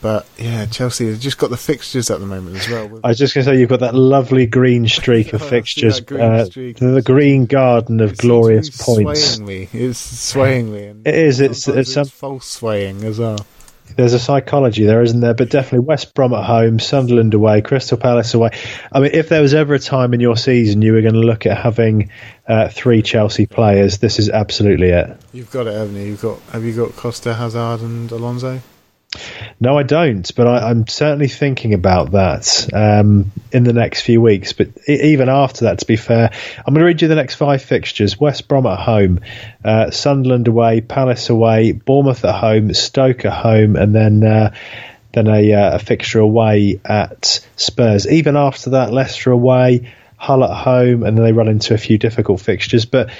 but 0.00 0.26
yeah, 0.38 0.66
Chelsea 0.66 1.08
have 1.08 1.20
just 1.20 1.38
got 1.38 1.50
the 1.50 1.56
fixtures 1.56 2.10
at 2.10 2.20
the 2.20 2.26
moment 2.26 2.56
as 2.56 2.68
well. 2.68 3.00
I 3.02 3.08
was 3.08 3.18
just 3.18 3.34
going 3.34 3.44
to 3.44 3.52
say 3.52 3.58
you've 3.58 3.68
got 3.68 3.80
that 3.80 3.94
lovely 3.94 4.46
green 4.46 4.86
streak 4.86 5.32
of 5.32 5.42
fixtures, 5.48 6.00
green 6.00 6.20
uh, 6.20 6.44
streak. 6.44 6.76
the 6.78 7.02
green 7.02 7.46
garden 7.46 8.00
of 8.00 8.16
glorious 8.16 8.70
points. 8.70 9.36
Swaying 9.36 9.46
me, 9.46 9.68
it's 9.72 9.98
swaying 9.98 10.72
me. 10.72 10.94
it 11.04 11.14
is. 11.14 11.40
It's 11.40 11.66
it's, 11.68 11.96
it's 11.96 12.10
false 12.10 12.46
swaying 12.46 13.04
as 13.04 13.18
well. 13.18 13.38
There's 13.96 14.12
a 14.12 14.18
psychology 14.18 14.84
there, 14.84 15.02
isn't 15.02 15.20
there? 15.20 15.34
But 15.34 15.50
definitely 15.50 15.86
West 15.86 16.14
Brom 16.14 16.34
at 16.34 16.44
home, 16.44 16.78
Sunderland 16.78 17.34
away, 17.34 17.62
Crystal 17.62 17.96
Palace 17.96 18.34
away. 18.34 18.50
I 18.92 19.00
mean, 19.00 19.10
if 19.14 19.28
there 19.30 19.40
was 19.40 19.54
ever 19.54 19.74
a 19.74 19.78
time 19.78 20.12
in 20.14 20.20
your 20.20 20.36
season 20.36 20.82
you 20.82 20.92
were 20.92 21.00
going 21.00 21.14
to 21.14 21.20
look 21.20 21.46
at 21.46 21.56
having 21.56 22.10
uh, 22.46 22.68
three 22.68 23.02
Chelsea 23.02 23.46
players, 23.46 23.98
this 23.98 24.18
is 24.18 24.28
absolutely 24.28 24.90
it. 24.90 25.18
You've 25.32 25.50
got 25.50 25.66
it, 25.66 25.74
haven't 25.74 25.96
you? 25.96 26.02
You've 26.02 26.22
got. 26.22 26.38
Have 26.52 26.64
you 26.64 26.76
got 26.76 26.94
Costa, 26.96 27.34
Hazard, 27.34 27.80
and 27.80 28.12
Alonso? 28.12 28.60
No, 29.58 29.78
I 29.78 29.84
don't, 29.84 30.30
but 30.34 30.46
I, 30.46 30.70
am 30.70 30.86
certainly 30.86 31.28
thinking 31.28 31.72
about 31.72 32.12
that 32.12 32.68
um, 32.74 33.32
in 33.52 33.64
the 33.64 33.72
next 33.72 34.02
few 34.02 34.20
weeks. 34.20 34.52
But 34.52 34.68
even 34.86 35.28
after 35.28 35.64
that, 35.64 35.78
to 35.78 35.86
be 35.86 35.96
fair, 35.96 36.30
I'm 36.58 36.74
going 36.74 36.80
to 36.80 36.86
read 36.86 37.02
you 37.02 37.08
the 37.08 37.14
next 37.14 37.36
five 37.36 37.62
fixtures 37.62 38.20
West 38.20 38.48
Brom 38.48 38.66
at 38.66 38.78
home, 38.78 39.20
uh, 39.64 39.90
Sunderland 39.90 40.46
away, 40.46 40.82
Palace 40.82 41.30
away, 41.30 41.72
Bournemouth 41.72 42.24
at 42.24 42.34
home, 42.34 42.72
Stoke 42.74 43.24
at 43.24 43.32
home, 43.32 43.76
and 43.76 43.94
then. 43.94 44.24
Uh, 44.24 44.54
then 45.14 45.26
a, 45.26 45.52
uh, 45.54 45.76
a 45.76 45.78
fixture 45.78 46.20
away 46.20 46.80
at 46.84 47.40
Spurs. 47.56 48.06
Even 48.06 48.36
after 48.36 48.70
that, 48.70 48.92
Leicester 48.92 49.32
away, 49.32 49.90
Hull 50.16 50.44
at 50.44 50.54
home, 50.54 51.04
and 51.04 51.16
then 51.16 51.24
they 51.24 51.32
run 51.32 51.48
into 51.48 51.74
a 51.74 51.78
few 51.78 51.96
difficult 51.96 52.40
fixtures. 52.40 52.84
But 52.84 53.10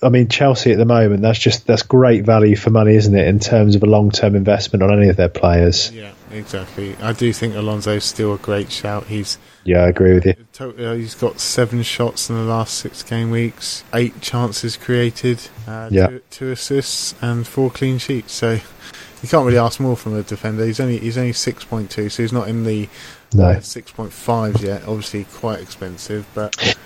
I 0.00 0.10
mean, 0.10 0.28
Chelsea 0.28 0.70
at 0.70 0.78
the 0.78 0.84
moment, 0.84 1.22
that's 1.22 1.38
just 1.38 1.66
that's 1.66 1.82
great 1.82 2.24
value 2.24 2.56
for 2.56 2.70
money, 2.70 2.94
isn't 2.94 3.14
it, 3.14 3.26
in 3.26 3.40
terms 3.40 3.74
of 3.74 3.82
a 3.82 3.86
long 3.86 4.10
term 4.10 4.36
investment 4.36 4.82
on 4.82 4.96
any 4.96 5.08
of 5.08 5.16
their 5.16 5.28
players? 5.28 5.90
Yeah, 5.92 6.12
exactly. 6.30 6.96
I 6.96 7.12
do 7.12 7.32
think 7.32 7.54
Alonso's 7.54 8.04
still 8.04 8.34
a 8.34 8.38
great 8.38 8.70
shout. 8.70 9.06
He's 9.06 9.38
yeah, 9.64 9.82
I 9.82 9.88
agree 9.88 10.14
with 10.14 10.26
you. 10.26 10.34
Uh, 10.60 10.94
he's 10.94 11.14
got 11.14 11.40
seven 11.40 11.82
shots 11.82 12.30
in 12.30 12.36
the 12.36 12.42
last 12.42 12.74
six 12.74 13.02
game 13.02 13.30
weeks, 13.30 13.82
eight 13.92 14.20
chances 14.20 14.76
created, 14.76 15.40
uh, 15.66 15.88
yeah. 15.90 16.06
two, 16.06 16.22
two 16.30 16.50
assists, 16.52 17.14
and 17.20 17.46
four 17.46 17.70
clean 17.70 17.98
sheets. 17.98 18.32
So 18.32 18.52
you 18.52 19.28
can't 19.28 19.44
really 19.44 19.58
ask 19.58 19.80
more 19.80 19.96
from 19.96 20.14
a 20.16 20.22
defender. 20.22 20.64
He's 20.64 20.80
only 20.80 20.98
he's 20.98 21.18
only 21.18 21.32
six 21.32 21.64
point 21.64 21.90
two, 21.90 22.08
so 22.08 22.22
he's 22.22 22.32
not 22.32 22.48
in 22.48 22.64
the 22.64 22.88
no. 23.32 23.60
Six 23.60 23.92
point 23.92 24.12
five 24.12 24.62
yet. 24.62 24.86
Obviously, 24.88 25.24
quite 25.24 25.60
expensive, 25.60 26.26
but 26.34 26.76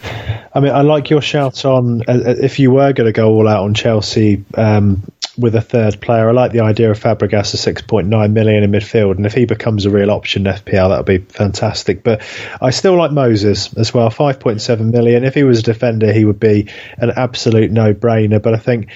I 0.54 0.60
mean, 0.60 0.72
I 0.72 0.82
like 0.82 1.10
your 1.10 1.22
shout 1.22 1.64
on 1.64 2.02
uh, 2.08 2.12
uh 2.12 2.34
if 2.40 2.58
you 2.58 2.70
were 2.70 2.92
going 2.92 3.06
to 3.06 3.12
go 3.12 3.30
all 3.30 3.48
out 3.48 3.64
on 3.64 3.74
Chelsea 3.74 4.44
um, 4.54 5.04
with 5.38 5.54
a 5.54 5.60
third 5.60 6.00
player. 6.00 6.28
I 6.28 6.32
like 6.32 6.52
the 6.52 6.60
idea 6.60 6.90
of 6.90 6.98
Fabregas 6.98 7.54
at 7.54 7.60
six 7.60 7.82
point 7.82 8.08
nine 8.08 8.32
million 8.32 8.64
in 8.64 8.72
midfield, 8.72 9.16
and 9.16 9.26
if 9.26 9.34
he 9.34 9.44
becomes 9.44 9.84
a 9.84 9.90
real 9.90 10.10
option 10.10 10.46
in 10.46 10.52
FPL, 10.52 10.90
that 10.90 10.96
would 10.98 11.06
be 11.06 11.18
fantastic. 11.18 12.02
But 12.02 12.22
I 12.60 12.70
still 12.70 12.96
like 12.96 13.12
Moses 13.12 13.72
as 13.74 13.94
well. 13.94 14.10
Five 14.10 14.40
point 14.40 14.60
seven 14.60 14.90
million. 14.90 15.24
If 15.24 15.34
he 15.34 15.44
was 15.44 15.60
a 15.60 15.62
defender, 15.62 16.12
he 16.12 16.24
would 16.24 16.40
be 16.40 16.68
an 16.98 17.12
absolute 17.14 17.70
no 17.70 17.94
brainer. 17.94 18.42
But 18.42 18.54
I 18.54 18.58
think 18.58 18.88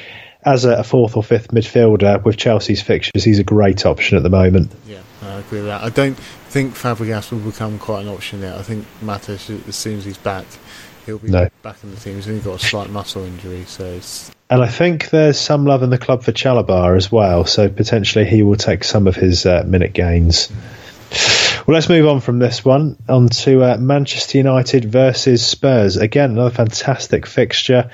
as 0.46 0.64
a 0.64 0.84
fourth 0.84 1.16
or 1.16 1.22
fifth 1.22 1.48
midfielder 1.48 2.24
with 2.24 2.36
Chelsea's 2.36 2.80
fixtures, 2.82 3.24
he's 3.24 3.38
a 3.38 3.44
great 3.44 3.84
option 3.84 4.16
at 4.16 4.22
the 4.22 4.30
moment. 4.30 4.72
Yeah, 4.86 5.00
I 5.22 5.38
agree 5.38 5.58
with 5.58 5.68
that. 5.68 5.82
I 5.82 5.90
don't 5.90 6.18
think 6.48 6.74
Fabregas 6.74 7.30
will 7.30 7.38
become 7.38 7.78
quite 7.78 8.02
an 8.02 8.08
option 8.08 8.40
there. 8.40 8.54
I 8.54 8.62
think 8.62 8.86
Matic, 9.02 9.68
as 9.68 9.76
soon 9.76 9.98
as 9.98 10.04
he's 10.04 10.18
back, 10.18 10.46
he'll 11.04 11.18
be 11.18 11.30
no. 11.30 11.48
back 11.62 11.76
in 11.82 11.90
the 11.90 12.00
team. 12.00 12.16
He's 12.16 12.28
only 12.28 12.40
got 12.40 12.62
a 12.62 12.64
slight 12.64 12.90
muscle 12.90 13.24
injury, 13.24 13.64
so 13.64 13.84
it's. 13.84 14.30
And 14.48 14.62
I 14.62 14.68
think 14.68 15.10
there's 15.10 15.38
some 15.38 15.64
love 15.64 15.82
in 15.82 15.90
the 15.90 15.98
club 15.98 16.22
for 16.22 16.32
Chalobah 16.32 16.96
as 16.96 17.10
well, 17.10 17.44
so 17.44 17.68
potentially 17.68 18.24
he 18.24 18.42
will 18.42 18.56
take 18.56 18.84
some 18.84 19.06
of 19.06 19.16
his 19.16 19.44
uh, 19.44 19.64
minute 19.66 19.92
gains. 19.92 20.50
Well, 21.66 21.74
let's 21.74 21.88
move 21.88 22.06
on 22.06 22.20
from 22.20 22.38
this 22.38 22.64
one 22.64 22.96
on 23.08 23.28
to 23.28 23.64
uh, 23.64 23.76
Manchester 23.76 24.38
United 24.38 24.84
versus 24.84 25.44
Spurs. 25.44 25.96
Again, 25.96 26.30
another 26.32 26.50
fantastic 26.50 27.26
fixture. 27.26 27.90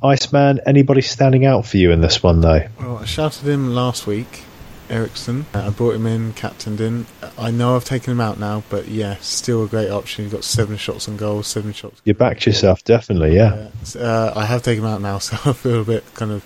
Iceman, 0.00 0.60
anybody 0.64 1.00
standing 1.00 1.44
out 1.44 1.66
for 1.66 1.76
you 1.76 1.90
in 1.90 2.00
this 2.00 2.22
one, 2.22 2.40
though? 2.40 2.66
Well, 2.78 2.98
I 2.98 3.04
shouted 3.04 3.48
him 3.48 3.74
last 3.74 4.06
week 4.06 4.44
Eriksen. 4.90 5.46
Uh, 5.54 5.66
I 5.66 5.70
brought 5.70 5.94
him 5.94 6.06
in, 6.06 6.32
captained 6.32 6.78
him. 6.78 7.06
I 7.38 7.50
know 7.50 7.76
I've 7.76 7.84
taken 7.84 8.12
him 8.12 8.20
out 8.20 8.38
now, 8.38 8.62
but 8.68 8.88
yeah, 8.88 9.16
still 9.20 9.64
a 9.64 9.68
great 9.68 9.90
option. 9.90 10.24
He's 10.24 10.32
got 10.32 10.44
seven 10.44 10.76
shots 10.76 11.08
on 11.08 11.16
goal, 11.16 11.42
seven 11.42 11.72
shots. 11.72 12.00
You 12.04 12.14
backed 12.14 12.46
yourself, 12.46 12.84
definitely, 12.84 13.34
yeah. 13.34 13.68
Uh, 13.96 13.98
uh, 13.98 14.32
I 14.36 14.44
have 14.44 14.62
taken 14.62 14.84
him 14.84 14.90
out 14.90 15.00
now, 15.00 15.18
so 15.24 15.36
I 15.48 15.52
feel 15.52 15.82
a 15.82 15.84
bit 15.84 16.04
kind 16.14 16.30
of 16.30 16.44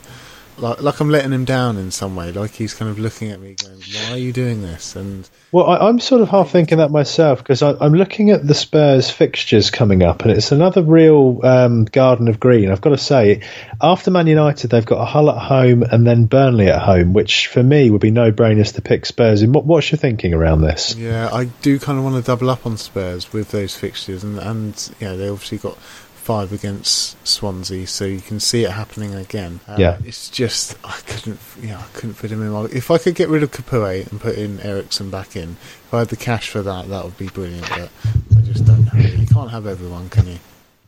like 0.61 0.83
like 0.83 1.01
I'm 1.01 1.11
letting 1.11 1.33
him 1.33 1.45
down 1.45 1.77
in 1.77 1.91
some 1.91 2.17
way. 2.17 2.33
Like 2.33 2.53
he's 2.53 2.75
kind 2.75 2.91
of 2.91 2.99
looking 2.99 3.31
at 3.31 3.41
me, 3.41 3.55
going, 3.55 3.81
"Why 3.81 4.13
are 4.13 4.19
you 4.19 4.33
doing 4.33 4.63
this?" 4.63 4.97
And 4.97 5.29
well, 5.53 5.67
I, 5.67 5.89
am 5.89 6.01
sort 6.01 6.21
of 6.21 6.29
half 6.29 6.51
thinking 6.51 6.79
that 6.79 6.91
myself 6.91 7.39
because 7.39 7.63
I'm 7.63 7.95
looking 7.95 8.31
at 8.31 8.47
the 8.47 8.55
Spurs 8.55 9.11
fixtures 9.11 9.71
coming 9.71 10.03
up, 10.03 10.23
and 10.23 10.31
it's 10.31 10.53
another 10.53 10.83
real 10.83 11.41
um, 11.45 11.85
garden 11.85 12.29
of 12.29 12.39
green. 12.39 12.71
I've 12.71 12.81
got 12.81 12.91
to 12.91 12.99
say, 12.99 13.43
after 13.81 14.11
Man 14.11 14.27
United, 14.27 14.71
they've 14.71 14.85
got 14.85 15.01
a 15.01 15.05
Hull 15.05 15.31
at 15.31 15.39
home 15.39 15.83
and 15.83 16.07
then 16.07 16.27
Burnley 16.27 16.69
at 16.69 16.83
home, 16.83 17.13
which 17.13 17.47
for 17.47 17.63
me 17.63 17.91
would 17.91 18.01
be 18.01 18.11
no 18.11 18.33
brainers 18.33 18.75
to 18.75 18.83
pick 18.83 19.07
Spurs. 19.07 19.43
In 19.43 19.53
what, 19.53 19.65
what's 19.65 19.91
your 19.91 19.99
thinking 19.99 20.35
around 20.35 20.61
this? 20.61 20.95
Yeah, 20.95 21.31
I 21.33 21.45
do 21.45 21.79
kind 21.79 21.99
of 21.99 22.05
want 22.05 22.17
to 22.17 22.23
double 22.23 22.51
up 22.51 22.67
on 22.67 22.77
Spurs 22.77 23.33
with 23.33 23.51
those 23.51 23.75
fixtures, 23.77 24.25
and 24.25 24.39
and 24.39 24.91
you 25.01 25.07
know 25.07 25.17
they 25.17 25.29
obviously 25.29 25.59
got 25.59 25.79
five 26.29 26.53
against 26.53 27.17
Swansea, 27.27 27.87
so 27.87 28.05
you 28.05 28.21
can 28.21 28.39
see 28.39 28.63
it 28.65 28.71
happening 28.73 29.15
again. 29.15 29.61
Um, 29.67 29.81
yeah, 29.81 29.97
it's 30.05 30.29
just 30.29 30.77
I 30.85 31.01
couldn't, 31.07 31.41
you 31.59 31.69
know, 31.69 31.79
I 31.79 31.87
couldn't 31.95 32.17
fit 32.17 32.31
him 32.31 32.43
in. 32.43 32.51
My, 32.51 32.65
if 32.65 32.91
I 32.91 32.99
could 32.99 33.15
get 33.15 33.31
rid 33.31 33.43
of 33.43 33.51
Capoue 33.51 34.11
and 34.11 34.21
put 34.21 34.37
in 34.37 34.61
Eriksen 34.61 35.09
back 35.09 35.37
in, 35.37 35.53
if 35.53 35.89
I 35.95 36.01
had 36.01 36.09
the 36.09 36.17
cash 36.17 36.51
for 36.51 36.61
that, 36.61 36.91
that 36.91 37.03
would 37.03 37.17
be 37.17 37.29
brilliant. 37.29 37.67
But 37.71 37.89
I 38.37 38.43
just 38.43 38.67
don't 38.67 38.83
have 38.83 39.03
it. 39.07 39.19
You 39.19 39.27
can't 39.27 39.51
have 39.51 39.67
everyone, 39.67 40.11
can 40.11 40.27
you? 40.27 40.39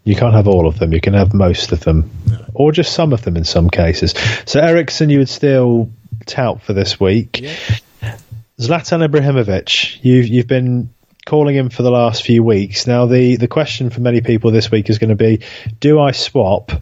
You 0.04 0.14
can't 0.14 0.34
have 0.34 0.46
all 0.46 0.68
of 0.68 0.78
them. 0.78 0.92
You 0.92 1.00
can 1.00 1.14
have 1.14 1.32
most 1.32 1.72
of 1.72 1.80
them, 1.80 2.10
no. 2.28 2.44
or 2.52 2.70
just 2.70 2.92
some 2.92 3.14
of 3.14 3.22
them 3.22 3.38
in 3.38 3.44
some 3.44 3.70
cases. 3.70 4.12
So 4.44 4.60
Eriksen, 4.60 5.08
you 5.08 5.20
would 5.20 5.30
still 5.30 5.88
tout 6.26 6.60
for 6.60 6.74
this 6.74 7.00
week. 7.00 7.40
Yeah. 7.40 8.18
Zlatan 8.58 9.08
Ibrahimovic, 9.08 10.00
you've 10.02 10.26
you've 10.26 10.46
been 10.46 10.90
calling 11.30 11.54
him 11.54 11.70
for 11.70 11.84
the 11.84 11.92
last 11.92 12.24
few 12.24 12.42
weeks. 12.42 12.88
Now, 12.88 13.06
the, 13.06 13.36
the 13.36 13.46
question 13.46 13.88
for 13.90 14.00
many 14.00 14.20
people 14.20 14.50
this 14.50 14.68
week 14.68 14.90
is 14.90 14.98
going 14.98 15.10
to 15.10 15.14
be 15.14 15.42
do 15.78 16.00
I 16.00 16.10
swap 16.10 16.72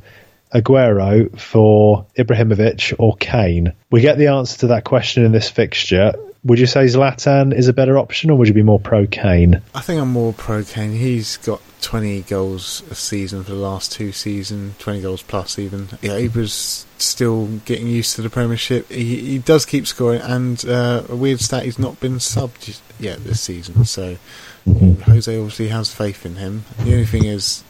Aguero 0.55 1.39
for 1.39 2.07
Ibrahimovic 2.17 2.95
or 2.99 3.15
Kane? 3.19 3.75
We 3.91 4.01
get 4.01 4.17
the 4.17 4.29
answer 4.29 4.61
to 4.61 4.67
that 4.69 4.85
question 4.85 5.27
in 5.27 5.33
this 5.33 5.51
fixture. 5.51 6.15
Would 6.49 6.59
you 6.59 6.67
say 6.67 6.87
Zlatan 6.87 7.55
is 7.55 7.69
a 7.69 7.75
better 7.75 7.99
option, 7.99 8.31
or 8.31 8.39
would 8.39 8.49
you 8.49 8.55
be 8.55 8.63
more 8.63 8.81
pro 8.81 9.07
Kane? 9.07 9.61
I 9.75 9.83
think 9.83 10.01
I'm 10.01 10.09
more 10.09 10.33
pro 10.33 10.65
Kane. 10.65 10.93
He's 10.93 11.37
got 11.37 11.61
20 11.83 12.23
goals 12.23 12.83
a 12.91 12.95
season 12.95 13.45
for 13.45 13.51
the 13.51 13.59
last 13.59 13.93
two 13.93 14.13
seasons, 14.13 14.79
20 14.79 15.03
goals 15.03 15.21
plus 15.21 15.59
even. 15.59 15.89
Yeah, 16.01 16.17
he 16.17 16.29
was 16.29 16.87
still 16.97 17.49
getting 17.67 17.87
used 17.87 18.17
to 18.17 18.23
the 18.23 18.31
Premiership. 18.31 18.91
He, 18.91 19.17
he 19.17 19.39
does 19.39 19.67
keep 19.67 19.87
scoring, 19.87 20.23
and 20.23 20.65
uh, 20.65 21.03
a 21.11 21.17
weird 21.17 21.41
stat, 21.41 21.65
he's 21.65 21.79
not 21.79 22.01
been 22.01 22.15
subbed 22.15 22.81
yet 22.99 23.23
this 23.25 23.43
season. 23.43 23.85
So 23.85 24.17
mm-hmm. 24.67 25.03
Jose 25.03 25.37
obviously 25.37 25.69
has 25.69 25.93
faith 25.93 26.25
in 26.25 26.37
him. 26.37 26.65
The 26.79 26.93
only 26.93 27.05
thing 27.05 27.27
is, 27.27 27.63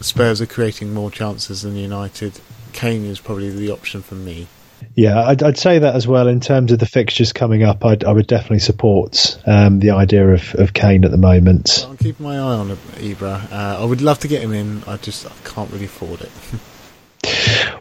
Spurs 0.00 0.40
are 0.40 0.46
creating 0.46 0.94
more 0.94 1.10
chances 1.10 1.60
than 1.60 1.76
United. 1.76 2.40
Kane 2.72 3.04
is 3.04 3.20
probably 3.20 3.50
the 3.50 3.70
option 3.70 4.00
for 4.00 4.14
me. 4.14 4.46
Yeah, 4.94 5.24
I'd, 5.24 5.42
I'd, 5.42 5.58
say 5.58 5.78
that 5.78 5.94
as 5.94 6.06
well. 6.06 6.28
In 6.28 6.40
terms 6.40 6.72
of 6.72 6.78
the 6.78 6.86
fixtures 6.86 7.32
coming 7.32 7.62
up, 7.62 7.84
I'd, 7.84 8.04
I 8.04 8.12
would 8.12 8.26
definitely 8.26 8.58
support 8.60 9.40
um, 9.46 9.78
the 9.80 9.90
idea 9.90 10.28
of, 10.28 10.54
of 10.56 10.72
Kane 10.72 11.04
at 11.04 11.10
the 11.10 11.16
moment. 11.16 11.86
I'm 11.88 11.96
keeping 11.96 12.26
my 12.26 12.36
eye 12.36 12.56
on 12.56 12.70
Ibra. 12.70 13.52
Uh, 13.52 13.82
I 13.82 13.84
would 13.84 14.02
love 14.02 14.18
to 14.20 14.28
get 14.28 14.42
him 14.42 14.52
in. 14.52 14.82
I 14.86 14.96
just 14.96 15.26
I 15.26 15.32
can't 15.44 15.70
really 15.70 15.86
afford 15.86 16.22
it. 16.22 16.30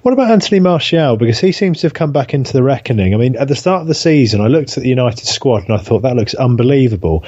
What 0.01 0.13
about 0.13 0.31
Anthony 0.31 0.59
Martial? 0.59 1.17
Because 1.17 1.39
he 1.39 1.51
seems 1.51 1.81
to 1.81 1.87
have 1.87 1.93
come 1.93 2.11
back 2.11 2.33
into 2.33 2.53
the 2.53 2.63
reckoning. 2.63 3.13
I 3.13 3.17
mean, 3.17 3.35
at 3.35 3.47
the 3.47 3.55
start 3.55 3.81
of 3.81 3.87
the 3.87 3.93
season, 3.93 4.41
I 4.41 4.47
looked 4.47 4.77
at 4.77 4.83
the 4.83 4.89
United 4.89 5.25
squad 5.25 5.63
and 5.63 5.73
I 5.73 5.77
thought 5.77 6.03
that 6.03 6.15
looks 6.15 6.33
unbelievable. 6.33 7.25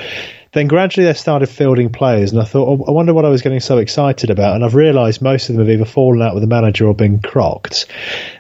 Then 0.51 0.67
gradually 0.67 1.05
they 1.05 1.13
started 1.13 1.47
fielding 1.47 1.91
players, 1.91 2.31
and 2.31 2.41
I 2.41 2.45
thought, 2.45 2.67
oh, 2.67 2.85
I 2.87 2.91
wonder 2.91 3.13
what 3.13 3.25
I 3.25 3.29
was 3.29 3.41
getting 3.41 3.59
so 3.59 3.77
excited 3.77 4.29
about. 4.29 4.55
And 4.55 4.65
I've 4.65 4.73
realised 4.73 5.21
most 5.21 5.49
of 5.49 5.55
them 5.55 5.65
have 5.65 5.71
either 5.71 5.85
fallen 5.85 6.21
out 6.21 6.33
with 6.33 6.41
the 6.41 6.47
manager 6.47 6.87
or 6.87 6.95
been 6.95 7.19
crocked. 7.19 7.85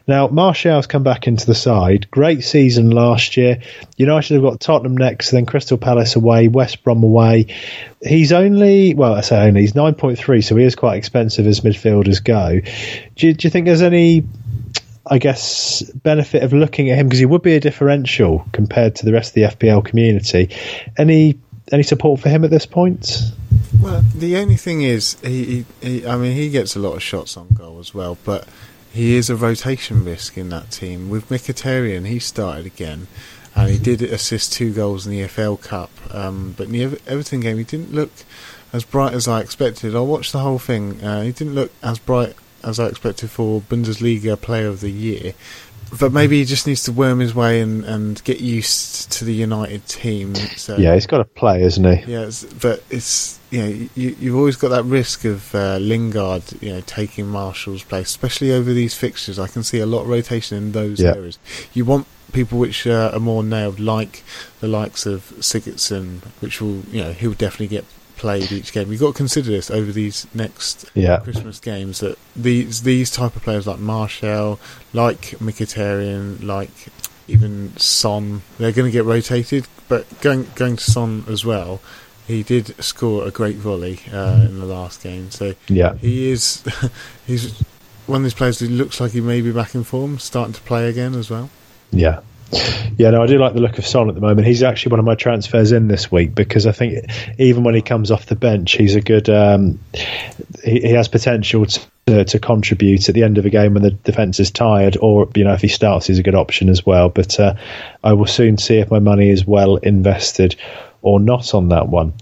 Now, 0.07 0.27
Martial's 0.27 0.87
come 0.87 1.03
back 1.03 1.27
into 1.27 1.45
the 1.45 1.53
side. 1.53 2.09
Great 2.09 2.43
season 2.43 2.89
last 2.89 3.37
year. 3.37 3.61
United 3.97 4.33
have 4.33 4.43
got 4.43 4.59
Tottenham 4.59 4.97
next, 4.97 5.29
then 5.29 5.45
Crystal 5.45 5.77
Palace 5.77 6.15
away, 6.15 6.47
West 6.47 6.83
Brom 6.83 7.03
away. 7.03 7.47
He's 8.01 8.31
only, 8.31 8.95
well, 8.95 9.13
I 9.13 9.21
say 9.21 9.47
only, 9.47 9.61
he's 9.61 9.73
9.3, 9.73 10.43
so 10.43 10.55
he 10.55 10.63
is 10.63 10.75
quite 10.75 10.97
expensive 10.97 11.45
as 11.45 11.61
midfielders 11.61 12.23
go. 12.23 12.59
Do 13.15 13.27
you, 13.27 13.33
do 13.33 13.45
you 13.45 13.51
think 13.51 13.65
there's 13.65 13.81
any 13.81 14.23
I 15.11 15.17
guess, 15.17 15.81
benefit 15.81 16.43
of 16.43 16.53
looking 16.53 16.91
at 16.91 16.97
him 16.97 17.07
because 17.07 17.19
he 17.19 17.25
would 17.25 17.41
be 17.41 17.55
a 17.55 17.59
differential 17.59 18.45
compared 18.51 18.95
to 18.97 19.05
the 19.05 19.13
rest 19.13 19.29
of 19.29 19.33
the 19.35 19.41
FPL 19.43 19.83
community. 19.83 20.49
Any 20.97 21.39
any 21.71 21.83
support 21.83 22.19
for 22.19 22.29
him 22.29 22.43
at 22.43 22.49
this 22.49 22.65
point? 22.65 23.21
Well, 23.81 24.01
the 24.15 24.37
only 24.37 24.57
thing 24.57 24.81
is, 24.81 25.17
he, 25.21 25.65
he, 25.81 25.87
he, 25.87 26.07
I 26.07 26.17
mean, 26.17 26.35
he 26.35 26.49
gets 26.49 26.75
a 26.75 26.79
lot 26.79 26.95
of 26.95 27.03
shots 27.03 27.37
on 27.37 27.49
goal 27.49 27.79
as 27.79 27.93
well, 27.93 28.17
but 28.25 28.47
he 28.91 29.15
is 29.15 29.29
a 29.29 29.35
rotation 29.35 30.03
risk 30.03 30.37
in 30.37 30.49
that 30.49 30.71
team. 30.71 31.09
With 31.09 31.29
Mkhitaryan, 31.29 32.05
he 32.07 32.19
started 32.19 32.65
again, 32.65 33.07
and 33.55 33.69
he 33.69 33.77
did 33.77 34.01
assist 34.01 34.53
two 34.53 34.73
goals 34.73 35.05
in 35.05 35.11
the 35.11 35.21
EFL 35.21 35.61
Cup. 35.61 35.91
Um, 36.11 36.55
but 36.57 36.67
in 36.67 36.73
the 36.73 37.01
Everton 37.07 37.39
game, 37.39 37.57
he 37.57 37.63
didn't 37.63 37.93
look 37.93 38.11
as 38.73 38.83
bright 38.83 39.13
as 39.13 39.27
I 39.27 39.41
expected. 39.41 39.95
I 39.95 40.01
watched 40.01 40.31
the 40.31 40.39
whole 40.39 40.59
thing. 40.59 41.01
Uh, 41.03 41.21
he 41.21 41.31
didn't 41.31 41.55
look 41.55 41.71
as 41.83 41.99
bright 41.99 42.35
as 42.63 42.79
I 42.79 42.87
expected 42.87 43.29
for 43.29 43.61
Bundesliga 43.61 44.39
Player 44.39 44.67
of 44.67 44.81
the 44.81 44.91
Year 44.91 45.33
but 45.97 46.11
maybe 46.11 46.39
he 46.39 46.45
just 46.45 46.67
needs 46.67 46.83
to 46.83 46.91
worm 46.91 47.19
his 47.19 47.33
way 47.33 47.61
and, 47.61 47.83
and 47.85 48.23
get 48.23 48.39
used 48.39 49.11
to 49.13 49.25
the 49.25 49.33
United 49.33 49.85
team. 49.87 50.35
So 50.35 50.77
yeah, 50.77 50.93
he's 50.93 51.07
got 51.07 51.19
to 51.19 51.25
play, 51.25 51.63
isn't 51.63 51.83
he? 51.83 52.11
Yeah, 52.11 52.21
it's, 52.21 52.43
but 52.43 52.83
it's 52.89 53.39
you 53.49 53.61
know 53.61 53.67
you, 53.95 54.15
you've 54.19 54.35
always 54.35 54.55
got 54.55 54.69
that 54.69 54.83
risk 54.83 55.25
of 55.25 55.53
uh, 55.55 55.77
Lingard, 55.77 56.43
you 56.61 56.73
know, 56.73 56.81
taking 56.81 57.27
Martial's 57.27 57.83
place, 57.83 58.07
especially 58.07 58.51
over 58.51 58.73
these 58.73 58.93
fixtures. 58.93 59.39
I 59.39 59.47
can 59.47 59.63
see 59.63 59.79
a 59.79 59.85
lot 59.85 60.01
of 60.01 60.09
rotation 60.09 60.57
in 60.57 60.71
those 60.73 60.99
yeah. 60.99 61.15
areas. 61.15 61.39
You 61.73 61.85
want 61.85 62.07
people 62.31 62.59
which 62.59 62.85
uh, 62.85 63.11
are 63.13 63.19
more 63.19 63.43
nailed, 63.43 63.79
like 63.79 64.23
the 64.59 64.67
likes 64.67 65.05
of 65.05 65.31
Sigurdsson, 65.39 66.21
which 66.41 66.61
will 66.61 66.81
you 66.91 67.01
know 67.03 67.13
he'll 67.13 67.33
definitely 67.33 67.67
get 67.67 67.85
played 68.19 68.51
each 68.51 68.73
game. 68.73 68.91
You've 68.91 68.99
got 68.99 69.13
to 69.13 69.17
consider 69.17 69.49
this 69.49 69.71
over 69.71 69.91
these 69.91 70.27
next 70.35 70.91
yeah. 70.93 71.19
Christmas 71.19 71.59
games 71.59 72.01
that 72.01 72.19
these 72.35 72.83
these 72.83 73.09
type 73.09 73.35
of 73.35 73.41
players 73.41 73.65
like 73.65 73.79
Martial, 73.79 74.59
like 74.93 75.21
Mkhitaryan, 75.39 76.43
like 76.43 76.69
even 77.27 77.75
Son, 77.77 78.41
they're 78.57 78.73
going 78.73 78.85
to 78.85 78.91
get 78.91 79.05
rotated. 79.05 79.67
But 79.87 80.05
going 80.21 80.47
going 80.55 80.75
to 80.75 80.83
Son 80.83 81.23
as 81.27 81.45
well, 81.45 81.81
he 82.27 82.43
did 82.43 82.75
score 82.83 83.25
a 83.25 83.31
great 83.31 83.55
volley 83.55 84.01
uh, 84.11 84.45
in 84.45 84.59
the 84.59 84.65
last 84.65 85.01
game. 85.01 85.31
So 85.31 85.55
yeah, 85.67 85.95
he 85.95 86.29
is 86.29 86.63
he's 87.25 87.57
one 88.05 88.17
of 88.17 88.23
these 88.23 88.33
players 88.33 88.59
who 88.59 88.67
looks 88.67 88.99
like 88.99 89.13
he 89.13 89.21
may 89.21 89.41
be 89.41 89.51
back 89.51 89.73
in 89.73 89.83
form, 89.83 90.19
starting 90.19 90.53
to 90.53 90.61
play 90.61 90.89
again 90.89 91.15
as 91.15 91.29
well. 91.29 91.49
Yeah, 91.91 92.19
yeah, 92.51 93.11
no, 93.11 93.21
I 93.21 93.27
do 93.27 93.37
like 93.37 93.53
the 93.53 93.61
look 93.61 93.77
of 93.77 93.85
Son 93.85 94.09
at 94.09 94.15
the 94.15 94.21
moment. 94.21 94.47
He's 94.47 94.63
actually 94.63 94.91
one 94.91 94.99
of 94.99 95.05
my 95.05 95.15
transfers 95.15 95.71
in 95.71 95.87
this 95.87 96.11
week 96.11 96.33
because 96.33 96.65
I 96.65 96.71
think 96.71 97.09
even 97.37 97.63
when 97.63 97.75
he 97.75 97.81
comes 97.81 98.11
off 98.11 98.25
the 98.25 98.35
bench, 98.35 98.73
he's 98.73 98.95
a 98.95 99.01
good. 99.01 99.29
Um, 99.29 99.79
he, 100.63 100.81
he, 100.81 100.89
has 100.93 101.07
potential 101.07 101.65
to, 101.65 102.25
to 102.25 102.39
contribute 102.39 103.07
at 103.07 103.15
the 103.15 103.23
end 103.23 103.37
of 103.37 103.45
a 103.45 103.49
game 103.49 103.73
when 103.73 103.83
the 103.83 103.91
defence 103.91 104.39
is 104.39 104.51
tired, 104.51 104.97
or 104.99 105.29
you 105.35 105.43
know 105.43 105.53
if 105.53 105.61
he 105.61 105.67
starts, 105.67 106.07
he's 106.07 106.19
a 106.19 106.23
good 106.23 106.35
option 106.35 106.69
as 106.69 106.85
well. 106.85 107.09
But 107.09 107.39
uh, 107.39 107.55
I 108.03 108.13
will 108.13 108.27
soon 108.27 108.57
see 108.57 108.77
if 108.77 108.89
my 108.89 108.99
money 108.99 109.29
is 109.29 109.45
well 109.45 109.77
invested 109.77 110.55
or 111.01 111.19
not 111.19 111.53
on 111.53 111.69
that 111.69 111.87
one. 111.87 112.13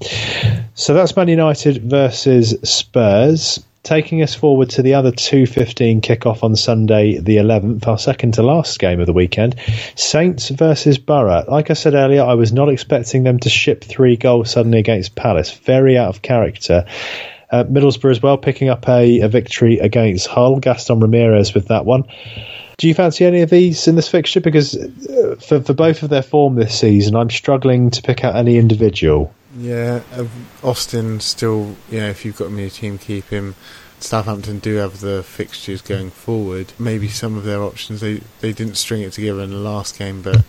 So 0.75 0.93
that's 0.93 1.15
Man 1.15 1.29
United 1.29 1.83
versus 1.83 2.55
Spurs 2.63 3.63
taking 3.87 4.21
us 4.21 4.35
forward 4.35 4.69
to 4.69 4.81
the 4.81 4.95
other 4.95 5.13
2.15 5.13 6.01
kickoff 6.01 6.43
on 6.43 6.57
Sunday 6.57 7.19
the 7.19 7.37
11th, 7.37 7.87
our 7.87 7.97
second 7.97 8.33
to 8.33 8.43
last 8.43 8.77
game 8.79 8.99
of 8.99 9.05
the 9.05 9.13
weekend. 9.13 9.55
Saints 9.95 10.49
versus 10.49 10.97
Borough. 10.97 11.45
Like 11.47 11.71
I 11.71 11.73
said 11.73 11.93
earlier, 11.93 12.21
I 12.21 12.33
was 12.33 12.51
not 12.51 12.67
expecting 12.67 13.23
them 13.23 13.39
to 13.39 13.49
ship 13.49 13.85
three 13.85 14.17
goals 14.17 14.51
suddenly 14.51 14.79
against 14.79 15.15
Palace. 15.15 15.51
Very 15.51 15.97
out 15.97 16.09
of 16.09 16.21
character. 16.21 16.85
Uh, 17.49 17.63
Middlesbrough 17.63 18.11
as 18.11 18.21
well, 18.21 18.37
picking 18.37 18.67
up 18.67 18.89
a, 18.89 19.21
a 19.21 19.29
victory 19.29 19.79
against 19.79 20.27
Hull. 20.27 20.59
Gaston 20.59 20.99
Ramirez 20.99 21.53
with 21.53 21.69
that 21.69 21.85
one. 21.85 22.03
Do 22.77 22.89
you 22.89 22.93
fancy 22.93 23.25
any 23.25 23.41
of 23.41 23.49
these 23.49 23.87
in 23.87 23.95
this 23.95 24.09
fixture? 24.09 24.41
Because 24.41 24.75
uh, 24.75 25.37
for, 25.39 25.61
for 25.61 25.73
both 25.73 26.03
of 26.03 26.09
their 26.09 26.21
form 26.21 26.55
this 26.55 26.77
season, 26.77 27.15
I'm 27.15 27.29
struggling 27.29 27.91
to 27.91 28.01
pick 28.01 28.25
out 28.25 28.35
any 28.35 28.57
individual. 28.57 29.33
Yeah, 29.57 30.01
uh, 30.13 30.27
Austin 30.63 31.19
still, 31.19 31.75
you 31.89 31.99
know, 31.99 32.09
if 32.09 32.23
you've 32.23 32.37
got 32.37 32.45
him 32.45 32.53
in 32.53 32.59
your 32.59 32.69
team, 32.69 32.97
keep 32.97 33.25
him. 33.25 33.55
Southampton 33.99 34.59
do 34.59 34.75
have 34.75 34.99
the 34.99 35.23
fixtures 35.23 35.81
going 35.81 36.11
forward. 36.11 36.73
Maybe 36.77 37.07
some 37.07 37.35
of 37.35 37.43
their 37.43 37.63
options 37.63 38.01
they 38.01 38.21
they 38.41 38.53
didn't 38.53 38.75
string 38.75 39.01
it 39.01 39.13
together 39.13 39.41
in 39.41 39.49
the 39.49 39.57
last 39.57 39.97
game, 39.97 40.21
but 40.21 40.43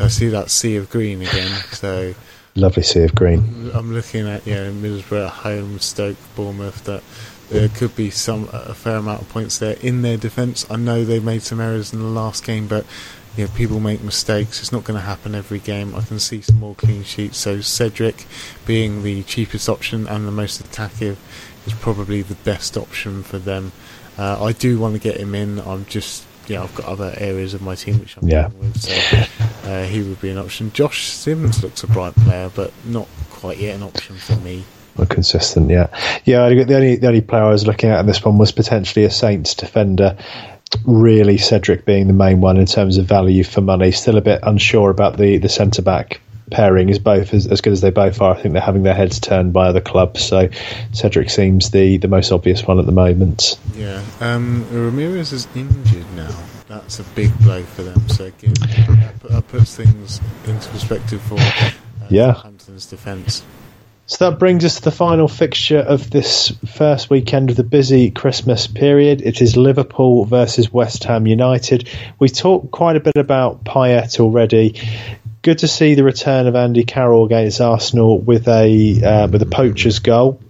I 0.00 0.08
see 0.08 0.28
that 0.28 0.50
sea 0.50 0.76
of 0.76 0.88
green 0.88 1.20
again. 1.20 1.50
So 1.72 2.14
lovely 2.54 2.82
sea 2.82 3.02
of 3.02 3.14
green. 3.14 3.70
I'm 3.74 3.92
looking 3.92 4.26
at 4.26 4.46
yeah 4.46 4.70
Middlesbrough 4.70 5.26
at 5.26 5.32
home, 5.32 5.78
Stoke, 5.78 6.16
Bournemouth. 6.34 6.84
That 6.84 7.02
there 7.50 7.68
could 7.68 7.94
be 7.94 8.08
some 8.08 8.48
a 8.52 8.72
fair 8.72 8.96
amount 8.96 9.22
of 9.22 9.28
points 9.28 9.58
there 9.58 9.76
in 9.82 10.00
their 10.00 10.16
defence. 10.16 10.64
I 10.70 10.76
know 10.76 11.04
they 11.04 11.20
made 11.20 11.42
some 11.42 11.60
errors 11.60 11.92
in 11.92 11.98
the 12.00 12.06
last 12.06 12.44
game, 12.44 12.66
but 12.66 12.86
you 13.36 13.44
know, 13.46 13.50
people 13.54 13.80
make 13.80 14.02
mistakes. 14.02 14.60
It's 14.60 14.72
not 14.72 14.84
going 14.84 14.98
to 14.98 15.04
happen 15.04 15.34
every 15.34 15.58
game. 15.58 15.94
I 15.94 16.00
can 16.02 16.18
see 16.18 16.40
some 16.40 16.58
more 16.58 16.74
clean 16.74 17.04
sheets. 17.04 17.38
So 17.38 17.60
Cedric, 17.60 18.26
being 18.66 19.02
the 19.02 19.22
cheapest 19.24 19.68
option 19.68 20.06
and 20.06 20.26
the 20.26 20.32
most 20.32 20.60
attacking, 20.60 21.16
is 21.66 21.74
probably 21.74 22.22
the 22.22 22.34
best 22.36 22.76
option 22.76 23.22
for 23.22 23.38
them. 23.38 23.72
Uh, 24.18 24.42
I 24.42 24.52
do 24.52 24.78
want 24.78 24.94
to 24.94 25.00
get 25.00 25.18
him 25.18 25.34
in. 25.34 25.58
I'm 25.60 25.84
just 25.86 26.24
yeah, 26.48 26.62
I've 26.62 26.74
got 26.76 26.86
other 26.86 27.12
areas 27.18 27.54
of 27.54 27.62
my 27.62 27.74
team 27.74 27.98
which 27.98 28.16
I'm 28.16 28.28
Yeah. 28.28 28.48
with, 28.48 28.80
so 28.80 29.68
uh, 29.68 29.82
he 29.84 30.00
would 30.02 30.20
be 30.20 30.30
an 30.30 30.38
option. 30.38 30.72
Josh 30.72 31.08
Sims 31.08 31.62
looks 31.62 31.82
a 31.82 31.88
bright 31.88 32.14
player, 32.14 32.50
but 32.54 32.72
not 32.84 33.08
quite 33.30 33.58
yet 33.58 33.74
an 33.74 33.82
option 33.82 34.14
for 34.16 34.36
me. 34.36 34.64
Not 34.96 35.08
consistent, 35.08 35.68
yeah, 35.70 35.88
yeah. 36.24 36.48
The 36.48 36.74
only 36.74 36.96
the 36.96 37.08
only 37.08 37.20
player 37.20 37.42
I 37.42 37.50
was 37.50 37.66
looking 37.66 37.90
at 37.90 38.00
in 38.00 38.06
this 38.06 38.24
one 38.24 38.38
was 38.38 38.52
potentially 38.52 39.04
a 39.04 39.10
Saints 39.10 39.54
defender. 39.54 40.16
Really, 40.84 41.38
Cedric 41.38 41.84
being 41.84 42.06
the 42.06 42.12
main 42.12 42.40
one 42.40 42.56
in 42.56 42.66
terms 42.66 42.98
of 42.98 43.06
value 43.06 43.44
for 43.44 43.60
money. 43.60 43.92
Still 43.92 44.16
a 44.16 44.20
bit 44.20 44.40
unsure 44.42 44.90
about 44.90 45.16
the 45.16 45.38
the 45.38 45.48
centre 45.48 45.82
back 45.82 46.20
pairing. 46.50 46.88
Is 46.88 46.98
both 46.98 47.34
as, 47.34 47.46
as 47.46 47.60
good 47.60 47.72
as 47.72 47.80
they 47.80 47.90
both 47.90 48.20
are. 48.20 48.34
I 48.34 48.40
think 48.40 48.52
they're 48.52 48.62
having 48.62 48.82
their 48.82 48.94
heads 48.94 49.20
turned 49.20 49.52
by 49.52 49.68
other 49.68 49.80
clubs. 49.80 50.24
So 50.24 50.48
Cedric 50.92 51.30
seems 51.30 51.70
the 51.70 51.98
the 51.98 52.08
most 52.08 52.32
obvious 52.32 52.64
one 52.64 52.78
at 52.78 52.86
the 52.86 52.92
moment. 52.92 53.58
Yeah, 53.74 54.02
um, 54.20 54.66
Ramirez 54.70 55.32
is 55.32 55.48
injured 55.54 56.10
now. 56.14 56.36
That's 56.68 56.98
a 56.98 57.04
big 57.04 57.36
blow 57.40 57.62
for 57.62 57.82
them. 57.82 58.08
So 58.08 58.24
again, 58.24 58.54
that 58.54 59.44
puts 59.48 59.76
things 59.76 60.20
into 60.46 60.68
perspective 60.70 61.22
for 61.22 61.38
uh, 61.38 61.70
Yeah. 62.08 62.34
Southampton's 62.34 62.86
defence. 62.86 63.44
So 64.08 64.30
that 64.30 64.38
brings 64.38 64.64
us 64.64 64.76
to 64.76 64.82
the 64.82 64.92
final 64.92 65.26
fixture 65.26 65.80
of 65.80 66.10
this 66.10 66.50
first 66.64 67.10
weekend 67.10 67.50
of 67.50 67.56
the 67.56 67.64
busy 67.64 68.12
Christmas 68.12 68.68
period. 68.68 69.20
It 69.20 69.42
is 69.42 69.56
Liverpool 69.56 70.24
versus 70.24 70.72
West 70.72 71.02
Ham 71.04 71.26
United. 71.26 71.88
We 72.20 72.28
talked 72.28 72.70
quite 72.70 72.94
a 72.94 73.00
bit 73.00 73.16
about 73.16 73.64
Payet 73.64 74.20
already. 74.20 74.80
Good 75.42 75.58
to 75.58 75.68
see 75.68 75.94
the 75.94 76.04
return 76.04 76.46
of 76.46 76.54
Andy 76.54 76.84
Carroll 76.84 77.24
against 77.24 77.60
Arsenal 77.60 78.20
with 78.20 78.46
a 78.46 79.02
uh, 79.02 79.26
with 79.26 79.42
a 79.42 79.46
poacher's 79.46 79.98
goal. 79.98 80.40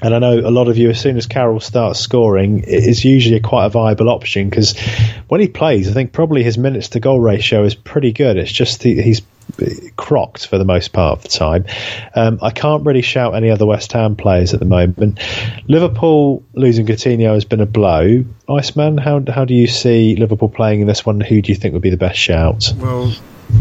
And 0.00 0.14
I 0.14 0.20
know 0.20 0.38
a 0.38 0.52
lot 0.52 0.68
of 0.68 0.78
you, 0.78 0.90
as 0.90 1.00
soon 1.00 1.16
as 1.16 1.26
Carroll 1.26 1.58
starts 1.58 1.98
scoring, 1.98 2.60
it 2.60 2.68
is 2.68 3.04
usually 3.04 3.40
quite 3.40 3.66
a 3.66 3.70
viable 3.70 4.10
option 4.10 4.48
because 4.48 4.78
when 5.26 5.40
he 5.40 5.48
plays, 5.48 5.88
I 5.90 5.92
think 5.92 6.12
probably 6.12 6.44
his 6.44 6.56
minutes 6.56 6.90
to 6.90 7.00
goal 7.00 7.18
ratio 7.18 7.64
is 7.64 7.74
pretty 7.74 8.12
good. 8.12 8.36
It's 8.36 8.52
just 8.52 8.80
the, 8.82 9.02
he's 9.02 9.22
crocked 9.96 10.46
for 10.46 10.58
the 10.58 10.64
most 10.64 10.92
part 10.92 11.18
of 11.18 11.22
the 11.22 11.28
time. 11.28 11.64
Um, 12.14 12.38
I 12.42 12.50
can't 12.50 12.84
really 12.84 13.02
shout 13.02 13.34
any 13.34 13.50
other 13.50 13.66
West 13.66 13.92
Ham 13.92 14.16
players 14.16 14.54
at 14.54 14.60
the 14.60 14.66
moment. 14.66 15.18
Liverpool 15.68 16.42
losing 16.54 16.86
Coutinho 16.86 17.34
has 17.34 17.44
been 17.44 17.60
a 17.60 17.66
blow. 17.66 18.24
Iceman, 18.48 18.98
how 18.98 19.22
how 19.28 19.44
do 19.44 19.54
you 19.54 19.66
see 19.66 20.16
Liverpool 20.16 20.48
playing 20.48 20.80
in 20.80 20.86
this 20.86 21.04
one? 21.04 21.20
Who 21.20 21.42
do 21.42 21.52
you 21.52 21.56
think 21.56 21.72
would 21.72 21.82
be 21.82 21.90
the 21.90 21.96
best 21.96 22.18
shout? 22.18 22.72
Well, 22.78 23.12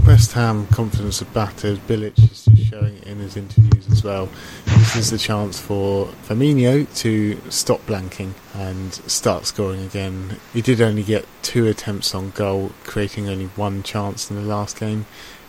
West 0.05 0.33
Ham 0.33 0.67
confidence 0.67 1.21
are 1.21 1.25
battered. 1.25 1.77
Bilic 1.87 2.17
is 2.17 2.45
just 2.45 2.69
showing 2.69 2.97
it 2.97 3.03
in 3.03 3.19
his 3.19 3.37
interviews 3.37 3.87
as 3.91 4.03
well. 4.03 4.29
This 4.65 4.95
is 4.95 5.11
the 5.11 5.17
chance 5.17 5.59
for 5.59 6.07
Firmino 6.27 6.87
to 7.01 7.39
stop 7.51 7.85
blanking 7.85 8.33
and 8.53 8.93
start 8.93 9.45
scoring 9.45 9.83
again. 9.83 10.37
He 10.53 10.61
did 10.61 10.81
only 10.81 11.03
get 11.03 11.27
two 11.43 11.67
attempts 11.67 12.15
on 12.15 12.31
goal, 12.31 12.71
creating 12.83 13.29
only 13.29 13.45
one 13.47 13.83
chance 13.83 14.29
in 14.29 14.35
the 14.37 14.41
last 14.41 14.79
game, 14.79 15.05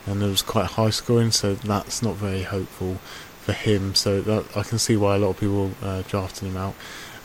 and 0.06 0.22
it 0.22 0.26
was 0.26 0.42
quite 0.42 0.66
high 0.66 0.90
scoring, 0.90 1.30
so 1.30 1.54
that's 1.54 2.02
not 2.02 2.14
very 2.14 2.42
hopeful 2.42 2.94
for 3.40 3.52
him. 3.52 3.94
So 3.94 4.20
that, 4.22 4.56
I 4.56 4.62
can 4.62 4.78
see 4.78 4.96
why 4.96 5.16
a 5.16 5.18
lot 5.18 5.30
of 5.30 5.40
people 5.40 5.72
uh, 5.82 6.02
drafted 6.02 6.48
him 6.48 6.56
out. 6.56 6.74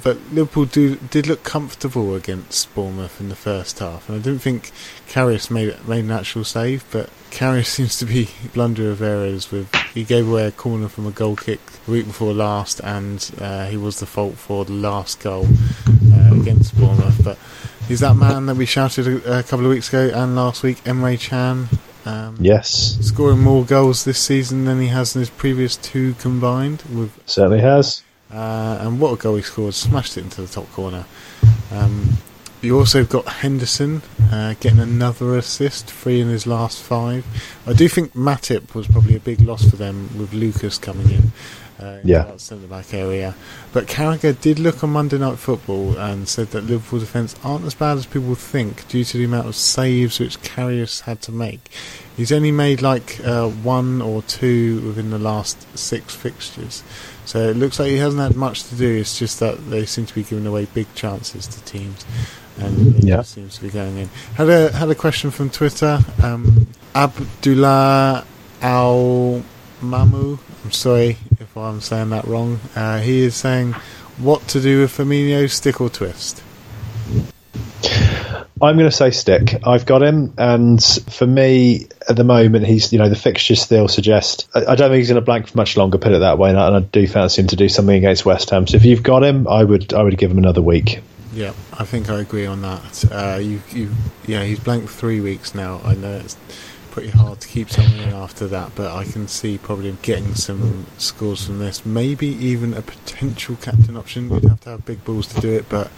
But 0.03 0.17
Liverpool 0.31 0.65
do, 0.65 0.95
did 0.95 1.27
look 1.27 1.43
comfortable 1.43 2.15
against 2.15 2.73
Bournemouth 2.73 3.19
in 3.21 3.29
the 3.29 3.35
first 3.35 3.77
half, 3.79 4.09
and 4.09 4.19
I 4.19 4.21
didn't 4.21 4.41
think 4.41 4.71
Karius 5.07 5.51
made 5.51 5.87
made 5.87 6.05
an 6.05 6.11
actual 6.11 6.43
save, 6.43 6.83
but 6.91 7.09
Karius 7.29 7.65
seems 7.77 7.99
to 7.99 8.05
be 8.05 8.29
blunder 8.53 8.89
of 8.89 9.01
errors. 9.01 9.51
With 9.51 9.73
he 9.93 10.03
gave 10.03 10.27
away 10.27 10.47
a 10.47 10.51
corner 10.51 10.87
from 10.87 11.05
a 11.05 11.11
goal 11.11 11.35
kick 11.35 11.63
the 11.85 11.91
week 11.91 12.07
before 12.07 12.33
last, 12.33 12.81
and 12.83 13.31
uh, 13.39 13.67
he 13.67 13.77
was 13.77 13.99
the 13.99 14.07
fault 14.07 14.37
for 14.37 14.65
the 14.65 14.73
last 14.73 15.19
goal 15.19 15.45
uh, 16.13 16.33
against 16.33 16.75
Bournemouth. 16.77 17.23
But 17.23 17.37
he's 17.87 17.99
that 17.99 18.15
man 18.15 18.47
that 18.47 18.55
we 18.55 18.65
shouted 18.65 19.07
a, 19.07 19.39
a 19.39 19.43
couple 19.43 19.65
of 19.65 19.71
weeks 19.71 19.89
ago 19.89 20.09
and 20.13 20.35
last 20.35 20.63
week, 20.63 20.83
Emre 20.83 21.19
Can. 21.19 21.67
Um, 22.05 22.35
Yes, 22.39 22.97
Scoring 23.01 23.39
more 23.39 23.63
goals 23.63 24.03
this 24.05 24.19
season 24.19 24.65
than 24.65 24.79
he 24.81 24.87
has 24.87 25.15
in 25.15 25.19
his 25.19 25.29
previous 25.29 25.75
two 25.77 26.15
combined, 26.15 26.81
with 26.91 27.11
certainly 27.27 27.61
has. 27.61 28.01
uh, 28.33 28.79
and 28.81 28.99
what 28.99 29.13
a 29.13 29.17
goal 29.17 29.35
he 29.35 29.41
scored! 29.43 29.73
Smashed 29.73 30.17
it 30.17 30.23
into 30.23 30.41
the 30.41 30.47
top 30.47 30.71
corner. 30.71 31.05
Um, 31.71 32.17
you 32.61 32.77
also 32.77 33.03
got 33.05 33.25
Henderson 33.27 34.01
uh, 34.31 34.53
getting 34.59 34.79
another 34.79 35.35
assist, 35.37 35.87
three 35.89 36.19
in 36.21 36.27
his 36.27 36.45
last 36.45 36.79
five. 36.81 37.25
I 37.65 37.73
do 37.73 37.87
think 37.87 38.13
Matip 38.13 38.75
was 38.75 38.87
probably 38.87 39.15
a 39.15 39.19
big 39.19 39.41
loss 39.41 39.67
for 39.67 39.77
them 39.77 40.09
with 40.17 40.33
Lucas 40.33 40.77
coming 40.77 41.09
in. 41.09 41.31
Uh, 41.81 41.97
Yeah. 42.03 42.23
that 42.23 42.39
centre 42.39 42.67
back 42.67 42.93
area, 42.93 43.33
but 43.73 43.87
Carragher 43.87 44.39
did 44.39 44.59
look 44.59 44.83
on 44.83 44.91
Monday 44.91 45.17
Night 45.17 45.39
Football 45.39 45.97
and 45.97 46.27
said 46.27 46.51
that 46.51 46.65
Liverpool 46.65 46.99
defence 46.99 47.35
aren't 47.43 47.65
as 47.65 47.73
bad 47.73 47.97
as 47.97 48.05
people 48.05 48.35
think 48.35 48.87
due 48.87 49.03
to 49.03 49.17
the 49.17 49.23
amount 49.23 49.47
of 49.47 49.55
saves 49.55 50.19
which 50.19 50.39
Karius 50.41 51.01
had 51.01 51.21
to 51.23 51.31
make. 51.31 51.69
He's 52.15 52.31
only 52.31 52.51
made 52.51 52.81
like 52.83 53.19
uh, 53.25 53.47
one 53.49 54.01
or 54.01 54.21
two 54.21 54.81
within 54.81 55.09
the 55.09 55.17
last 55.17 55.65
six 55.77 56.13
fixtures. 56.13 56.83
So 57.25 57.49
it 57.49 57.55
looks 57.57 57.79
like 57.79 57.89
he 57.89 57.97
hasn't 57.97 58.21
had 58.21 58.35
much 58.35 58.63
to 58.65 58.75
do. 58.75 58.97
It's 58.97 59.17
just 59.17 59.39
that 59.39 59.69
they 59.71 59.85
seem 59.85 60.05
to 60.05 60.13
be 60.13 60.23
giving 60.23 60.45
away 60.45 60.65
big 60.73 60.93
chances 60.93 61.47
to 61.47 61.61
teams, 61.63 62.05
and 62.59 62.95
it 62.97 63.03
Yeah. 63.05 63.21
seems 63.23 63.55
to 63.55 63.61
be 63.63 63.69
going 63.69 63.97
in. 63.97 64.09
Had 64.35 64.49
a 64.49 64.71
had 64.71 64.89
a 64.89 64.95
question 64.95 65.31
from 65.31 65.49
Twitter. 65.49 66.03
Um, 66.21 66.67
Abdullah 66.93 68.25
Al 68.61 69.41
Mamu. 69.81 70.37
I'm 70.63 70.71
sorry 70.71 71.17
if 71.51 71.57
I'm 71.57 71.81
saying 71.81 72.11
that 72.11 72.25
wrong. 72.25 72.61
Uh, 72.77 72.99
he 72.99 73.23
is 73.23 73.35
saying 73.35 73.73
what 74.17 74.47
to 74.49 74.61
do 74.61 74.79
with 74.81 74.95
Firmino, 74.95 75.49
stick 75.49 75.81
or 75.81 75.89
twist. 75.89 76.41
I'm 78.61 78.77
going 78.77 78.89
to 78.89 78.91
say 78.91 79.11
stick. 79.11 79.55
I've 79.65 79.85
got 79.85 80.01
him, 80.01 80.33
and 80.37 80.81
for 80.81 81.27
me 81.27 81.87
at 82.07 82.15
the 82.15 82.23
moment, 82.23 82.67
he's 82.67 82.93
you 82.93 82.99
know 82.99 83.09
the 83.09 83.15
fixtures 83.17 83.59
still 83.59 83.89
suggest. 83.89 84.47
I, 84.55 84.59
I 84.59 84.75
don't 84.75 84.91
think 84.91 84.99
he's 84.99 85.09
going 85.09 85.19
to 85.19 85.25
blank 85.25 85.47
for 85.47 85.57
much 85.57 85.75
longer. 85.75 85.97
Put 85.97 86.13
it 86.13 86.19
that 86.19 86.37
way, 86.37 86.51
and 86.51 86.59
I, 86.59 86.67
and 86.67 86.75
I 86.77 86.79
do 86.79 87.05
fancy 87.05 87.41
him 87.41 87.47
to 87.49 87.57
do 87.57 87.67
something 87.67 87.97
against 87.97 88.23
West 88.23 88.49
Ham. 88.51 88.67
So 88.67 88.77
if 88.77 88.85
you've 88.85 89.03
got 89.03 89.21
him, 89.23 89.45
I 89.47 89.63
would 89.63 89.93
I 89.93 90.03
would 90.03 90.17
give 90.17 90.31
him 90.31 90.37
another 90.37 90.61
week. 90.61 91.01
Yeah, 91.33 91.53
I 91.73 91.83
think 91.83 92.09
I 92.09 92.19
agree 92.19 92.45
on 92.45 92.61
that. 92.61 93.11
Uh, 93.11 93.39
you, 93.39 93.61
you, 93.71 93.91
yeah, 94.27 94.43
he's 94.43 94.59
blanked 94.59 94.89
three 94.89 95.21
weeks 95.21 95.55
now. 95.55 95.81
I 95.83 95.95
know 95.95 96.17
it's 96.17 96.37
pretty 96.91 97.09
hard 97.09 97.39
to 97.39 97.47
keep 97.47 97.69
someone 97.69 97.99
in 97.99 98.13
after 98.13 98.47
that, 98.47 98.75
but 98.75 98.91
I 98.91 99.05
can 99.05 99.27
see 99.27 99.57
probably 99.57 99.95
getting 100.01 100.35
some 100.35 100.85
scores 100.97 101.45
from 101.45 101.59
this. 101.59 101.85
Maybe 101.85 102.27
even 102.27 102.73
a 102.73 102.81
potential 102.81 103.55
captain 103.55 103.97
option. 103.97 104.29
You'd 104.29 104.43
have 104.43 104.59
to 104.61 104.71
have 104.71 104.85
big 104.85 105.03
balls 105.03 105.27
to 105.27 105.41
do 105.41 105.53
it, 105.53 105.69
but 105.69 105.89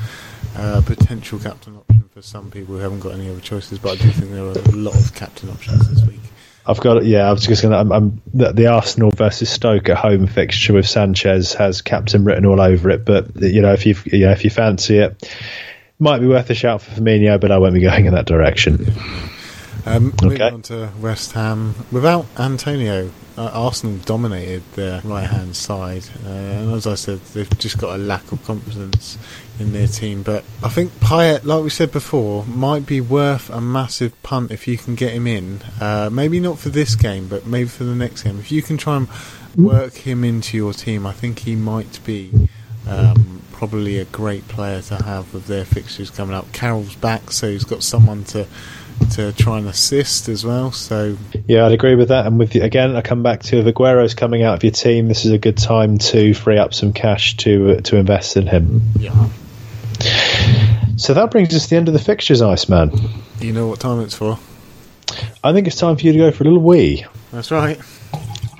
uh, 0.56 0.82
potential 0.86 1.39
captain 1.39 1.78
option 1.78 2.10
for 2.14 2.22
some 2.22 2.52
people 2.52 2.76
who 2.76 2.82
haven't 2.82 3.00
got 3.00 3.14
any 3.14 3.30
other 3.30 3.41
choices. 3.41 3.80
But 3.80 4.00
I 4.00 4.04
do 4.04 4.10
think 4.12 4.32
there 4.32 4.46
are 4.46 4.52
a 4.52 4.78
lot 4.78 4.96
of 4.96 5.14
captain 5.16 5.50
options 5.50 5.89
this 5.89 6.08
week. 6.08 6.20
I've 6.66 6.80
got 6.80 7.04
yeah. 7.04 7.28
I 7.28 7.32
was 7.32 7.46
just 7.46 7.62
going 7.62 7.74
to. 7.74 7.78
I'm, 7.78 7.91
I'm 7.91 8.22
the, 8.34 8.54
the 8.54 8.68
Arsenal 8.68 9.12
versus 9.12 9.50
Stoke 9.50 9.89
at 9.89 9.98
home 9.98 10.28
fixture 10.28 10.74
with 10.74 10.88
Sanchez 10.88 11.54
has 11.56 11.82
captain 11.82 12.24
written 12.24 12.46
all 12.46 12.62
over 12.62 12.89
it. 12.89 13.04
But 13.04 13.36
you 13.41 13.62
know 13.62 13.74
if 13.74 13.86
you 13.86 13.96
yeah 14.06 14.32
if 14.32 14.46
you 14.46 14.50
fancy 14.50 15.00
it, 15.00 15.30
might 16.00 16.20
be 16.20 16.28
worth 16.28 16.50
a 16.50 16.54
shout 16.54 16.82
for 16.82 16.91
Firmino, 16.91 17.39
but 17.39 17.52
I 17.52 17.58
won't 17.58 17.74
be 17.74 17.82
going 17.82 18.06
in 18.06 18.14
that 18.14 18.28
direction. 18.28 18.94
Um, 19.86 20.13
moving 20.21 20.41
Okay. 20.41 20.53
on 20.53 20.61
to 20.63 20.89
West 21.01 21.34
Ham. 21.34 21.75
Without 21.91 22.25
Antonio, 22.38 23.11
uh, 23.38 23.49
Arsenal 23.53 23.97
dominated 24.05 24.63
their 24.75 25.01
right 25.03 25.27
hand 25.29 25.55
side. 25.55 26.03
Uh, 26.25 26.29
and 26.29 26.73
as 26.73 26.88
I 26.88 26.95
said, 26.95 27.19
they've 27.34 27.57
just 27.59 27.77
got 27.77 27.95
a 27.95 27.97
lack 27.97 28.31
of 28.31 28.43
confidence 28.45 29.17
in 29.59 29.73
their 29.73 29.88
team. 29.88 30.21
But 30.23 30.45
I 30.63 30.69
think 30.69 30.91
Payet, 30.99 31.43
like 31.43 31.63
we 31.63 31.69
said 31.69 31.91
before, 31.91 32.45
might 32.45 32.86
be 32.86 33.01
worth 33.01 33.49
a 33.49 33.59
massive 33.59 34.13
punt 34.23 34.51
if 34.51 34.67
you 34.67 34.77
can 34.77 34.95
get 34.95 35.13
him 35.13 35.27
in. 35.27 35.59
Uh, 35.81 36.09
maybe 36.11 36.39
not 36.39 36.59
for 36.59 36.69
this 36.69 36.95
game, 36.95 37.27
but 37.27 37.45
maybe 37.45 37.67
for 37.69 37.84
the 37.84 37.95
next 37.95 38.23
game. 38.23 38.39
If 38.39 38.51
you 38.51 38.61
can 38.61 38.77
try 38.77 38.95
and 38.97 39.07
work 39.55 39.93
him 39.95 40.23
into 40.23 40.55
your 40.55 40.71
team, 40.73 41.05
I 41.05 41.11
think 41.11 41.39
he 41.39 41.55
might 41.55 41.99
be. 42.05 42.47
Um, 42.88 43.41
probably 43.53 43.97
a 43.97 44.03
great 44.05 44.45
player 44.49 44.81
to 44.81 44.95
have 45.03 45.34
with 45.34 45.47
their 45.47 45.63
fixtures 45.63 46.09
coming 46.09 46.36
up. 46.36 46.51
Carroll's 46.51 46.95
back, 46.95 47.31
so 47.31 47.49
he's 47.49 47.63
got 47.63 47.81
someone 47.81 48.25
to 48.25 48.45
to 49.12 49.32
try 49.34 49.58
and 49.60 49.68
assist 49.68 50.28
as 50.30 50.46
well. 50.46 50.72
So 50.72 51.18
Yeah, 51.48 51.66
I'd 51.66 51.72
agree 51.72 51.96
with 51.96 52.10
that. 52.10 52.26
And 52.26 52.39
with 52.39 52.52
the, 52.52 52.62
again, 52.62 52.96
I 52.96 53.02
come 53.02 53.22
back 53.24 53.44
to 53.44 53.58
if 53.58 53.66
Aguero's 53.68 54.14
coming 54.16 54.44
out 54.44 54.56
of 54.56 54.64
your 54.64 54.72
team, 54.72 55.08
this 55.08 55.26
is 55.26 55.32
a 55.32 55.38
good 55.38 55.58
time 55.58 55.98
to 56.00 56.34
free 56.34 56.58
up 56.58 56.74
some 56.74 56.94
cash 56.94 57.38
to 57.38 57.78
uh, 57.78 57.82
to 57.82 57.98
invest 57.98 58.38
in 58.38 58.48
him. 58.48 58.82
yeah, 58.98 59.30
So 60.98 61.14
that 61.14 61.32
brings 61.32 61.54
us 61.56 61.64
to 61.64 61.70
the 61.72 61.76
end 61.78 61.88
of 61.88 61.94
the 61.94 62.00
fixtures, 62.00 62.41
Iceman. 62.41 62.91
you 63.39 63.54
know 63.54 63.68
what 63.68 63.80
time 63.80 64.00
it's 64.02 64.16
for. 64.16 64.39
I 65.44 65.54
think 65.54 65.68
it's 65.68 65.76
time 65.76 65.98
for 65.98 66.04
you 66.06 66.14
to 66.14 66.18
go 66.18 66.32
for 66.32 66.44
a 66.44 66.48
little 66.48 66.62
wee 66.64 67.06
That's 67.32 67.52
right. 67.52 67.80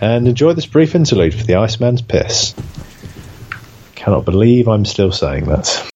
and 0.02 0.28
enjoy 0.28 0.54
this 0.54 0.66
brief 0.66 0.94
interlude 0.96 1.34
for 1.34 1.44
the 1.46 1.56
Iceman's 1.56 2.02
piss. 2.02 2.54
Cannot 3.96 4.26
believe 4.26 4.68
I'm 4.68 4.86
still 4.86 5.12
saying 5.14 5.46
that. 5.46 5.90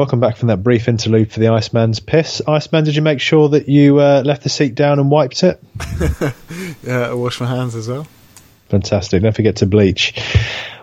Welcome 0.00 0.18
back 0.18 0.38
from 0.38 0.48
that 0.48 0.62
brief 0.62 0.88
interlude 0.88 1.30
for 1.30 1.40
the 1.40 1.48
Iceman's 1.48 2.00
piss. 2.00 2.40
Iceman, 2.48 2.84
did 2.84 2.96
you 2.96 3.02
make 3.02 3.20
sure 3.20 3.50
that 3.50 3.68
you 3.68 3.98
uh, 3.98 4.22
left 4.24 4.42
the 4.44 4.48
seat 4.48 4.74
down 4.74 4.98
and 4.98 5.10
wiped 5.10 5.42
it? 5.42 5.62
yeah, 6.82 7.10
I 7.10 7.12
washed 7.12 7.38
my 7.38 7.46
hands 7.46 7.74
as 7.74 7.86
well. 7.86 8.06
Fantastic. 8.70 9.22
Don't 9.22 9.36
forget 9.36 9.56
to 9.56 9.66
bleach. 9.66 10.18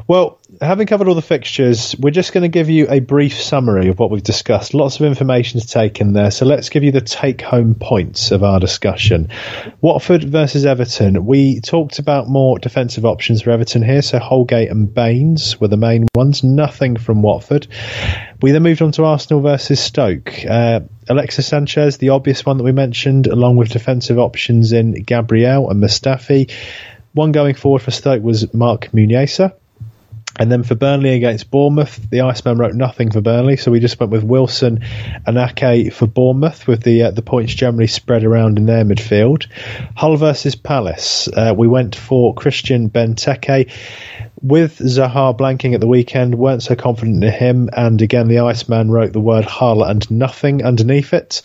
Well, 0.08 0.38
having 0.62 0.88
covered 0.88 1.08
all 1.08 1.16
the 1.16 1.22
fixtures, 1.22 1.96
we're 2.00 2.12
just 2.12 2.34
going 2.34 2.44
to 2.44 2.48
give 2.48 2.70
you 2.70 2.88
a 2.90 3.00
brief 3.00 3.40
summary 3.40 3.90
of 3.90 4.00
what 4.00 4.10
we've 4.10 4.24
discussed. 4.24 4.74
Lots 4.74 5.00
of 5.00 5.06
information 5.06 5.60
to 5.60 5.68
take 5.68 6.02
in 6.02 6.14
there, 6.14 6.32
so 6.32 6.46
let's 6.46 6.70
give 6.70 6.84
you 6.84 6.92
the 6.92 7.02
take 7.02 7.42
home 7.42 7.76
points 7.76 8.32
of 8.32 8.44
our 8.44 8.60
discussion. 8.60 9.30
Watford 9.82 10.24
versus 10.24 10.66
Everton. 10.66 11.26
We 11.26 11.60
talked 11.62 12.00
about 12.00 12.28
more 12.28 12.58
defensive 12.60 13.06
options 13.06 13.42
for 13.42 13.52
Everton 13.52 13.84
here, 13.84 14.02
so 14.02 14.20
Holgate 14.20 14.72
and 14.72 14.94
Baines 14.94 15.60
were 15.60 15.68
the 15.68 15.78
main 15.78 16.08
ones, 16.16 16.44
nothing 16.44 16.98
from 16.98 17.22
Watford. 17.22 17.68
We 18.42 18.52
then 18.52 18.64
moved 18.64 18.82
on 18.82 18.92
to 18.94 19.06
Arsenal 19.06 19.42
versus 19.42 19.80
Stoke. 19.80 20.46
Uh, 20.46 20.82
Alexis 21.08 21.48
Sanchez, 21.48 21.98
the 21.98 22.10
obvious 22.10 22.46
one 22.46 22.58
that 22.58 22.64
we 22.64 22.72
mentioned, 22.72 23.28
along 23.28 23.58
with 23.58 23.70
defensive 23.70 24.20
options 24.20 24.72
in 24.72 24.94
Gabriel 24.94 25.70
and 25.70 25.82
Mustafi. 25.82 26.52
One 27.14 27.32
going 27.32 27.56
forward 27.56 27.82
for 27.82 27.92
Stoke 27.92 28.22
was 28.22 28.54
Marc 28.54 28.92
Muniesa. 28.92 29.54
And 30.40 30.52
then 30.52 30.64
for 30.64 30.76
Burnley 30.76 31.16
against 31.16 31.50
Bournemouth, 31.50 32.10
the 32.10 32.22
Iceman 32.22 32.58
wrote 32.58 32.76
nothing 32.76 33.12
for 33.12 33.22
Burnley, 33.22 33.58
so 33.58 33.72
we 33.72 33.80
just 33.80 34.00
went 34.00 34.12
with 34.12 34.24
Wilson 34.24 34.84
and 35.26 35.38
Ake 35.38 35.92
for 35.92 36.06
Bournemouth, 36.06 36.68
with 36.68 36.84
the 36.84 37.04
uh, 37.04 37.12
the 37.12 37.24
points 37.24 37.54
generally 37.54 37.88
spread 37.88 38.24
around 38.24 38.58
in 38.58 38.66
their 38.66 38.86
midfield. 38.86 39.48
Hull 39.96 40.16
versus 40.18 40.56
Palace, 40.56 41.28
uh, 41.28 41.54
we 41.58 41.68
went 41.68 41.96
for 41.96 42.34
Christian 42.36 42.90
Benteke. 42.90 43.72
With 44.42 44.78
Zaha 44.78 45.36
blanking 45.36 45.74
at 45.74 45.80
the 45.80 45.88
weekend, 45.88 46.36
weren't 46.36 46.62
so 46.62 46.76
confident 46.76 47.24
in 47.24 47.32
him, 47.32 47.70
and 47.76 48.00
again 48.02 48.28
the 48.28 48.40
Iceman 48.40 48.92
wrote 48.92 49.12
the 49.12 49.20
word 49.20 49.46
Hull 49.46 49.84
and 49.84 50.10
nothing 50.12 50.64
underneath 50.64 51.14
it. 51.14 51.42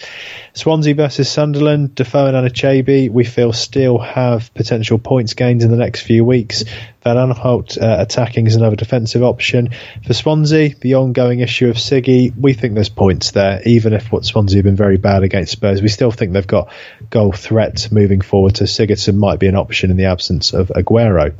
Swansea 0.52 0.94
versus 0.94 1.30
Sunderland, 1.30 1.94
Defoe 1.94 2.26
and 2.26 2.36
Anichebe, 2.36 3.10
we 3.10 3.24
feel 3.24 3.54
still 3.54 3.98
have 3.98 4.52
potential 4.52 4.98
points 4.98 5.32
gained 5.32 5.62
in 5.62 5.70
the 5.70 5.78
next 5.78 6.02
few 6.02 6.22
weeks. 6.22 6.64
Van 7.02 7.16
Aanholt 7.16 7.80
uh, 7.82 7.96
attacking 8.00 8.46
is 8.46 8.54
another 8.54 8.76
defensive 8.76 9.24
option. 9.24 9.70
For 10.06 10.12
Swansea, 10.12 10.76
the 10.76 10.94
ongoing 10.94 11.40
issue 11.40 11.68
of 11.68 11.76
Siggy, 11.76 12.32
we 12.36 12.52
think 12.52 12.74
there's 12.74 12.90
points 12.90 13.32
there, 13.32 13.60
even 13.64 13.92
if 13.92 14.12
what 14.12 14.24
Swansea 14.24 14.58
have 14.58 14.64
been 14.64 14.76
very 14.76 14.98
bad 14.98 15.24
against 15.24 15.52
Spurs. 15.52 15.82
We 15.82 15.88
still 15.88 16.12
think 16.12 16.32
they've 16.32 16.46
got 16.46 16.70
goal 17.10 17.32
threat 17.32 17.88
moving 17.90 18.20
forward, 18.20 18.56
so 18.56 18.66
Sigurdsson 18.66 19.16
might 19.16 19.40
be 19.40 19.48
an 19.48 19.56
option 19.56 19.90
in 19.90 19.96
the 19.96 20.04
absence 20.04 20.52
of 20.52 20.68
Aguero. 20.68 21.32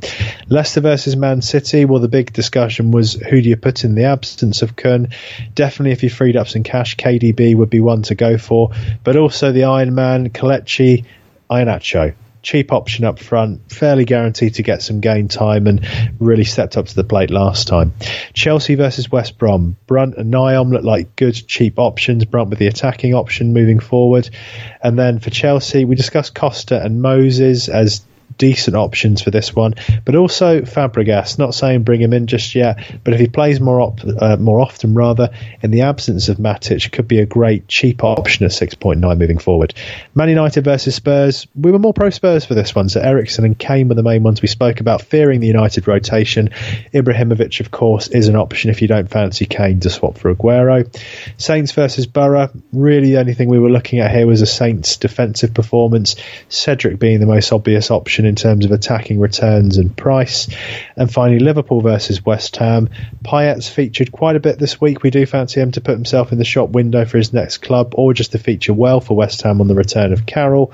Leicester 0.49 0.81
versus 0.81 1.15
Man 1.15 1.41
City, 1.43 1.85
well, 1.85 1.99
the 1.99 2.07
big 2.07 2.33
discussion 2.33 2.91
was 2.91 3.13
who 3.13 3.41
do 3.41 3.49
you 3.49 3.57
put 3.57 3.83
in 3.83 3.95
the 3.95 4.05
absence 4.05 4.61
of 4.61 4.75
Kun? 4.75 5.09
Definitely, 5.53 5.91
if 5.91 6.03
you 6.03 6.09
freed 6.09 6.37
up 6.37 6.47
some 6.47 6.63
cash, 6.63 6.95
KDB 6.97 7.55
would 7.55 7.69
be 7.69 7.79
one 7.79 8.01
to 8.03 8.15
go 8.15 8.37
for 8.37 8.71
but 9.03 9.15
also 9.15 9.51
the 9.51 9.65
Iron 9.65 9.95
Man, 9.95 10.29
Kelechi, 10.29 11.05
Iheanacho. 11.49 12.15
Cheap 12.41 12.73
option 12.73 13.05
up 13.05 13.19
front, 13.19 13.71
fairly 13.71 14.03
guaranteed 14.03 14.55
to 14.55 14.63
get 14.63 14.81
some 14.81 14.99
game 14.99 15.29
time, 15.29 15.65
and 15.65 15.87
really 16.19 16.43
stepped 16.43 16.75
up 16.75 16.87
to 16.87 16.95
the 16.95 17.05
plate 17.05 17.29
last 17.29 17.69
time. 17.69 17.93
Chelsea 18.33 18.75
versus 18.75 19.09
West 19.09 19.37
Brom. 19.37 19.77
Brunt 19.87 20.17
and 20.17 20.33
Nyom 20.33 20.71
look 20.71 20.83
like 20.83 21.15
good, 21.15 21.35
cheap 21.47 21.79
options. 21.79 22.25
Brunt 22.25 22.49
with 22.49 22.59
the 22.59 22.67
attacking 22.67 23.13
option 23.13 23.53
moving 23.53 23.79
forward. 23.79 24.29
And 24.81 24.99
then 24.99 25.19
for 25.19 25.29
Chelsea, 25.29 25.85
we 25.85 25.95
discussed 25.95 26.35
Costa 26.35 26.83
and 26.83 27.01
Moses 27.01 27.69
as 27.69 28.03
decent 28.37 28.75
options 28.75 29.21
for 29.21 29.31
this 29.31 29.55
one. 29.55 29.75
But 30.05 30.15
also 30.15 30.61
Fabregas, 30.61 31.37
not 31.39 31.55
saying 31.55 31.83
bring 31.83 32.01
him 32.01 32.13
in 32.13 32.27
just 32.27 32.55
yet, 32.55 32.79
but 33.03 33.13
if 33.13 33.19
he 33.19 33.27
plays 33.27 33.59
more 33.59 33.81
op- 33.81 34.01
uh, 34.03 34.37
more 34.37 34.61
often, 34.61 34.93
rather, 34.93 35.29
in 35.61 35.71
the 35.71 35.81
absence 35.81 36.29
of 36.29 36.37
Matic, 36.37 36.91
could 36.91 37.07
be 37.07 37.19
a 37.19 37.25
great 37.25 37.67
cheap 37.67 38.03
option 38.03 38.45
at 38.45 38.51
6.9 38.51 39.17
moving 39.17 39.37
forward. 39.37 39.73
Man 40.15 40.29
United 40.29 40.63
versus 40.63 40.95
Spurs, 40.95 41.47
we 41.55 41.71
were 41.71 41.79
more 41.79 41.93
pro 41.93 42.09
Spurs 42.09 42.45
for 42.45 42.55
this 42.55 42.75
one, 42.75 42.89
so 42.89 43.01
Eriksen 43.01 43.45
and 43.45 43.57
Kane 43.57 43.87
were 43.87 43.95
the 43.95 44.03
main 44.03 44.23
ones 44.23 44.41
we 44.41 44.47
spoke 44.47 44.79
about, 44.79 45.01
fearing 45.01 45.39
the 45.39 45.47
United 45.47 45.87
rotation. 45.87 46.49
Ibrahimovic, 46.93 47.59
of 47.59 47.71
course, 47.71 48.07
is 48.07 48.27
an 48.27 48.35
option 48.35 48.69
if 48.69 48.81
you 48.81 48.87
don't 48.87 49.09
fancy 49.09 49.45
Kane 49.45 49.79
to 49.81 49.89
swap 49.89 50.17
for 50.17 50.33
Aguero. 50.33 50.87
Saints 51.37 51.71
versus 51.71 52.07
Borough, 52.07 52.49
really 52.71 53.11
the 53.11 53.19
only 53.19 53.33
thing 53.33 53.49
we 53.49 53.59
were 53.59 53.69
looking 53.69 53.99
at 53.99 54.11
here 54.11 54.27
was 54.27 54.41
a 54.41 54.45
Saints 54.45 54.97
defensive 54.97 55.53
performance, 55.53 56.15
Cedric 56.49 56.99
being 56.99 57.19
the 57.19 57.25
most 57.25 57.51
obvious 57.51 57.91
option 57.91 58.22
in 58.25 58.35
terms 58.35 58.65
of 58.65 58.71
attacking 58.71 59.19
returns 59.19 59.77
and 59.77 59.95
price. 59.95 60.47
And 60.95 61.11
finally, 61.11 61.39
Liverpool 61.39 61.81
versus 61.81 62.25
West 62.25 62.55
Ham. 62.57 62.89
Payet's 63.23 63.69
featured 63.69 64.11
quite 64.11 64.35
a 64.35 64.39
bit 64.39 64.59
this 64.59 64.79
week. 64.79 65.03
We 65.03 65.09
do 65.09 65.25
fancy 65.25 65.61
him 65.61 65.71
to 65.71 65.81
put 65.81 65.95
himself 65.95 66.31
in 66.31 66.37
the 66.37 66.45
shop 66.45 66.69
window 66.69 67.05
for 67.05 67.17
his 67.17 67.33
next 67.33 67.57
club 67.57 67.93
or 67.97 68.13
just 68.13 68.31
to 68.33 68.39
feature 68.39 68.73
well 68.73 68.99
for 68.99 69.15
West 69.15 69.41
Ham 69.41 69.61
on 69.61 69.67
the 69.67 69.75
return 69.75 70.13
of 70.13 70.25
Carroll. 70.25 70.73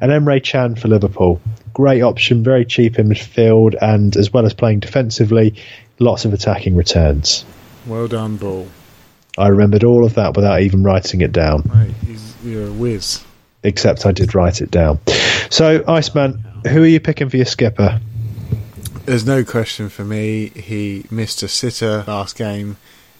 And 0.00 0.10
Emre 0.10 0.42
Can 0.42 0.76
for 0.76 0.88
Liverpool. 0.88 1.40
Great 1.72 2.02
option, 2.02 2.42
very 2.42 2.64
cheap 2.64 2.98
in 2.98 3.08
midfield, 3.08 3.74
and 3.80 4.16
as 4.16 4.32
well 4.32 4.46
as 4.46 4.54
playing 4.54 4.80
defensively, 4.80 5.54
lots 5.98 6.24
of 6.24 6.32
attacking 6.32 6.76
returns. 6.76 7.44
Well 7.86 8.08
done, 8.08 8.36
Ball. 8.36 8.68
I 9.38 9.48
remembered 9.48 9.84
all 9.84 10.04
of 10.04 10.14
that 10.14 10.34
without 10.34 10.62
even 10.62 10.82
writing 10.82 11.20
it 11.20 11.30
down. 11.30 11.62
Mate, 11.72 12.18
you're 12.42 12.66
a 12.66 12.72
whiz. 12.72 13.24
Except 13.62 14.04
I 14.06 14.12
did 14.12 14.34
write 14.34 14.60
it 14.60 14.70
down. 14.70 14.98
So, 15.50 15.84
Iceman, 15.86 16.44
who 16.66 16.82
are 16.82 16.86
you 16.86 17.00
picking 17.00 17.28
for 17.28 17.36
your 17.36 17.46
skipper? 17.46 18.00
There's 19.04 19.26
no 19.26 19.44
question 19.44 19.88
for 19.88 20.04
me. 20.04 20.48
He 20.48 21.06
missed 21.10 21.42
a 21.42 21.48
sitter 21.48 22.04
last 22.06 22.36
game. 22.36 22.76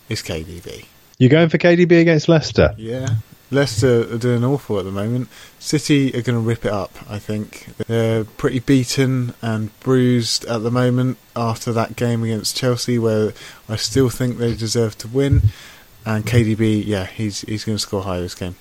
It's 0.08 0.22
KDB. 0.22 0.86
You're 1.18 1.30
going 1.30 1.48
for 1.48 1.58
KDB 1.58 2.00
against 2.00 2.28
Leicester? 2.28 2.74
Yeah. 2.76 3.16
Leicester 3.50 4.02
are 4.12 4.18
doing 4.18 4.44
awful 4.44 4.78
at 4.78 4.84
the 4.84 4.90
moment. 4.90 5.28
City 5.58 6.08
are 6.10 6.22
going 6.22 6.36
to 6.36 6.46
rip 6.46 6.66
it 6.66 6.72
up, 6.72 6.92
I 7.08 7.18
think. 7.18 7.68
They're 7.86 8.24
pretty 8.24 8.60
beaten 8.60 9.32
and 9.40 9.78
bruised 9.80 10.44
at 10.44 10.62
the 10.62 10.70
moment 10.70 11.16
after 11.34 11.72
that 11.72 11.96
game 11.96 12.22
against 12.22 12.56
Chelsea, 12.56 12.98
where 12.98 13.32
I 13.68 13.76
still 13.76 14.10
think 14.10 14.36
they 14.36 14.54
deserve 14.54 14.98
to 14.98 15.08
win. 15.08 15.42
And 16.04 16.26
KDB, 16.26 16.84
yeah, 16.86 17.06
he's 17.06 17.40
he's 17.42 17.64
going 17.64 17.76
to 17.76 17.82
score 17.82 18.02
high 18.02 18.20
this 18.20 18.34
game. 18.34 18.56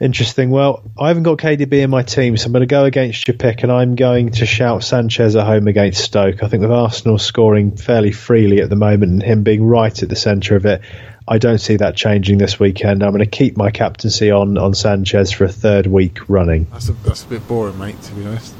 Interesting. 0.00 0.50
Well, 0.50 0.82
I 0.96 1.08
haven't 1.08 1.24
got 1.24 1.38
KDB 1.38 1.82
in 1.82 1.90
my 1.90 2.02
team, 2.02 2.36
so 2.36 2.46
I'm 2.46 2.52
going 2.52 2.60
to 2.60 2.66
go 2.66 2.84
against 2.84 3.26
your 3.26 3.36
pick, 3.36 3.64
and 3.64 3.72
I'm 3.72 3.96
going 3.96 4.30
to 4.30 4.46
shout 4.46 4.84
Sanchez 4.84 5.34
at 5.34 5.44
home 5.44 5.66
against 5.66 6.04
Stoke. 6.04 6.42
I 6.44 6.48
think 6.48 6.60
with 6.60 6.70
Arsenal 6.70 7.18
scoring 7.18 7.76
fairly 7.76 8.12
freely 8.12 8.60
at 8.60 8.70
the 8.70 8.76
moment 8.76 9.10
and 9.10 9.22
him 9.22 9.42
being 9.42 9.64
right 9.64 10.00
at 10.00 10.08
the 10.08 10.14
centre 10.14 10.54
of 10.54 10.66
it, 10.66 10.82
I 11.26 11.38
don't 11.38 11.58
see 11.58 11.76
that 11.76 11.96
changing 11.96 12.38
this 12.38 12.60
weekend. 12.60 13.02
I'm 13.02 13.10
going 13.10 13.24
to 13.24 13.26
keep 13.26 13.56
my 13.56 13.70
captaincy 13.70 14.30
on, 14.30 14.56
on 14.56 14.72
Sanchez 14.72 15.32
for 15.32 15.44
a 15.44 15.52
third 15.52 15.88
week 15.88 16.28
running. 16.28 16.68
That's 16.70 16.88
a, 16.88 16.92
that's 16.92 17.24
a 17.24 17.26
bit 17.26 17.46
boring, 17.48 17.78
mate, 17.78 18.00
to 18.00 18.12
be 18.14 18.24
honest. 18.24 18.54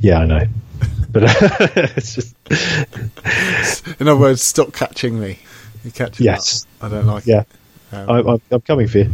Yeah, 0.00 0.18
I 0.18 0.26
know. 0.26 0.42
But 1.08 1.22
it's 1.96 2.14
just. 2.14 2.36
In 4.00 4.06
other 4.06 4.20
words, 4.20 4.42
stop 4.42 4.74
catching 4.74 5.18
me. 5.18 5.38
You 5.82 5.90
catch 5.90 6.20
me. 6.20 6.26
yes. 6.26 6.66
Up. 6.82 6.92
I 6.92 6.94
don't 6.94 7.06
like 7.06 7.24
yeah. 7.24 7.44
it. 7.92 7.94
Um, 7.94 8.28
I, 8.28 8.54
I'm 8.54 8.60
coming 8.60 8.86
for 8.86 8.98
you. 8.98 9.10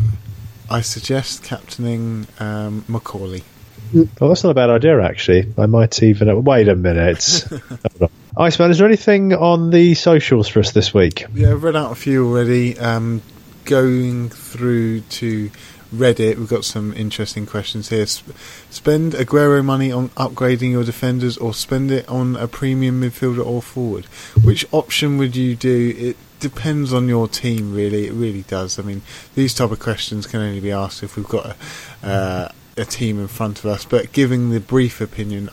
I 0.72 0.80
suggest 0.80 1.44
captaining 1.44 2.26
um, 2.40 2.82
McAuley. 2.88 3.42
Well, 3.92 4.30
that's 4.30 4.42
not 4.42 4.50
a 4.50 4.54
bad 4.54 4.70
idea, 4.70 5.02
actually. 5.02 5.52
I 5.58 5.66
might 5.66 6.02
even. 6.02 6.44
Wait 6.44 6.68
a 6.68 6.74
minute. 6.74 7.46
Iceman, 8.36 8.70
is 8.70 8.78
there 8.78 8.86
anything 8.86 9.34
on 9.34 9.68
the 9.68 9.94
socials 9.94 10.48
for 10.48 10.60
us 10.60 10.72
this 10.72 10.94
week? 10.94 11.26
Yeah, 11.34 11.50
I've 11.50 11.62
read 11.62 11.76
out 11.76 11.92
a 11.92 11.94
few 11.94 12.26
already. 12.26 12.78
Um, 12.78 13.20
going 13.66 14.30
through 14.30 15.00
to 15.00 15.50
Reddit, 15.92 16.36
we've 16.36 16.48
got 16.48 16.64
some 16.64 16.94
interesting 16.94 17.44
questions 17.44 17.90
here. 17.90 18.06
Spend 18.06 19.12
Aguero 19.12 19.62
money 19.62 19.92
on 19.92 20.08
upgrading 20.10 20.70
your 20.70 20.84
defenders, 20.84 21.36
or 21.36 21.52
spend 21.52 21.90
it 21.90 22.08
on 22.08 22.36
a 22.36 22.48
premium 22.48 23.00
midfielder 23.02 23.44
or 23.44 23.60
forward. 23.60 24.06
Which 24.42 24.64
option 24.72 25.18
would 25.18 25.36
you 25.36 25.54
do? 25.54 25.94
It 25.96 26.16
depends 26.40 26.92
on 26.92 27.08
your 27.08 27.28
team, 27.28 27.74
really. 27.74 28.06
It 28.06 28.12
really 28.12 28.42
does. 28.42 28.78
I 28.78 28.82
mean, 28.82 29.02
these 29.34 29.54
type 29.54 29.70
of 29.70 29.80
questions 29.80 30.26
can 30.26 30.40
only 30.40 30.60
be 30.60 30.72
asked 30.72 31.02
if 31.02 31.16
we've 31.16 31.28
got 31.28 31.56
a, 32.02 32.06
uh, 32.06 32.48
a 32.76 32.84
team 32.84 33.20
in 33.20 33.28
front 33.28 33.58
of 33.58 33.66
us. 33.66 33.84
But 33.84 34.12
giving 34.12 34.50
the 34.50 34.60
brief 34.60 35.00
opinion, 35.00 35.50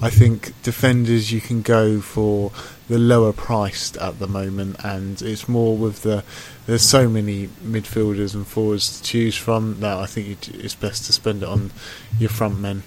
I 0.00 0.10
think 0.10 0.60
defenders 0.62 1.30
you 1.30 1.40
can 1.40 1.62
go 1.62 2.00
for 2.00 2.50
the 2.88 2.98
lower 2.98 3.32
priced 3.32 3.96
at 3.98 4.18
the 4.18 4.26
moment, 4.26 4.76
and 4.84 5.22
it's 5.22 5.48
more 5.48 5.76
with 5.76 6.02
the 6.02 6.24
there's 6.66 6.82
so 6.82 7.08
many 7.08 7.48
midfielders 7.64 8.34
and 8.34 8.46
forwards 8.46 9.00
to 9.00 9.04
choose 9.04 9.36
from 9.36 9.80
that 9.80 9.98
I 9.98 10.06
think 10.06 10.48
it's 10.48 10.74
best 10.74 11.06
to 11.06 11.12
spend 11.12 11.42
it 11.42 11.48
on 11.48 11.72
your 12.18 12.30
front 12.30 12.60
men. 12.60 12.82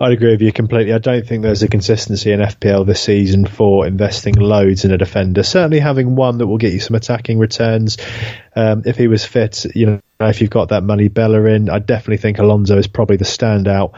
I'd 0.00 0.12
agree 0.12 0.32
with 0.32 0.42
you 0.42 0.52
completely. 0.52 0.92
I 0.92 0.98
don't 0.98 1.26
think 1.26 1.42
there's 1.42 1.62
a 1.62 1.68
consistency 1.68 2.32
in 2.32 2.40
FPL 2.40 2.86
this 2.86 3.02
season 3.02 3.46
for 3.46 3.86
investing 3.86 4.34
loads 4.34 4.84
in 4.84 4.90
a 4.90 4.98
defender. 4.98 5.42
Certainly 5.42 5.80
having 5.80 6.16
one 6.16 6.38
that 6.38 6.46
will 6.46 6.58
get 6.58 6.72
you 6.72 6.80
some 6.80 6.96
attacking 6.96 7.38
returns. 7.38 7.98
Um, 8.54 8.82
if 8.84 8.96
he 8.96 9.06
was 9.06 9.24
fit, 9.24 9.64
you 9.74 9.86
know, 9.86 10.00
if 10.20 10.40
you've 10.40 10.50
got 10.50 10.70
that 10.70 10.82
money 10.82 11.08
Bellerin, 11.08 11.70
I 11.70 11.78
definitely 11.78 12.18
think 12.18 12.38
Alonso 12.38 12.76
is 12.76 12.86
probably 12.86 13.16
the 13.16 13.24
standout 13.24 13.94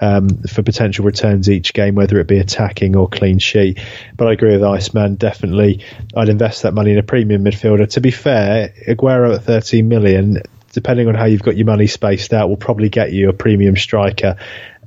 um, 0.00 0.28
for 0.44 0.62
potential 0.62 1.04
returns 1.04 1.50
each 1.50 1.74
game, 1.74 1.94
whether 1.94 2.18
it 2.20 2.26
be 2.26 2.38
attacking 2.38 2.96
or 2.96 3.08
clean 3.08 3.38
sheet. 3.38 3.78
But 4.16 4.28
I 4.28 4.32
agree 4.32 4.52
with 4.52 4.62
Iceman 4.62 5.16
definitely 5.16 5.84
I'd 6.14 6.28
invest 6.28 6.62
that 6.62 6.72
money 6.72 6.92
in 6.92 6.98
a 6.98 7.02
premium 7.02 7.44
midfielder. 7.44 7.88
To 7.90 8.00
be 8.00 8.10
fair, 8.10 8.72
Aguero 8.88 9.34
at 9.34 9.42
13 9.42 9.88
million, 9.88 10.42
depending 10.72 11.08
on 11.08 11.14
how 11.14 11.24
you've 11.24 11.42
got 11.42 11.56
your 11.56 11.66
money 11.66 11.86
spaced 11.86 12.32
out, 12.32 12.48
will 12.48 12.56
probably 12.56 12.88
get 12.88 13.12
you 13.12 13.28
a 13.28 13.32
premium 13.32 13.76
striker 13.76 14.36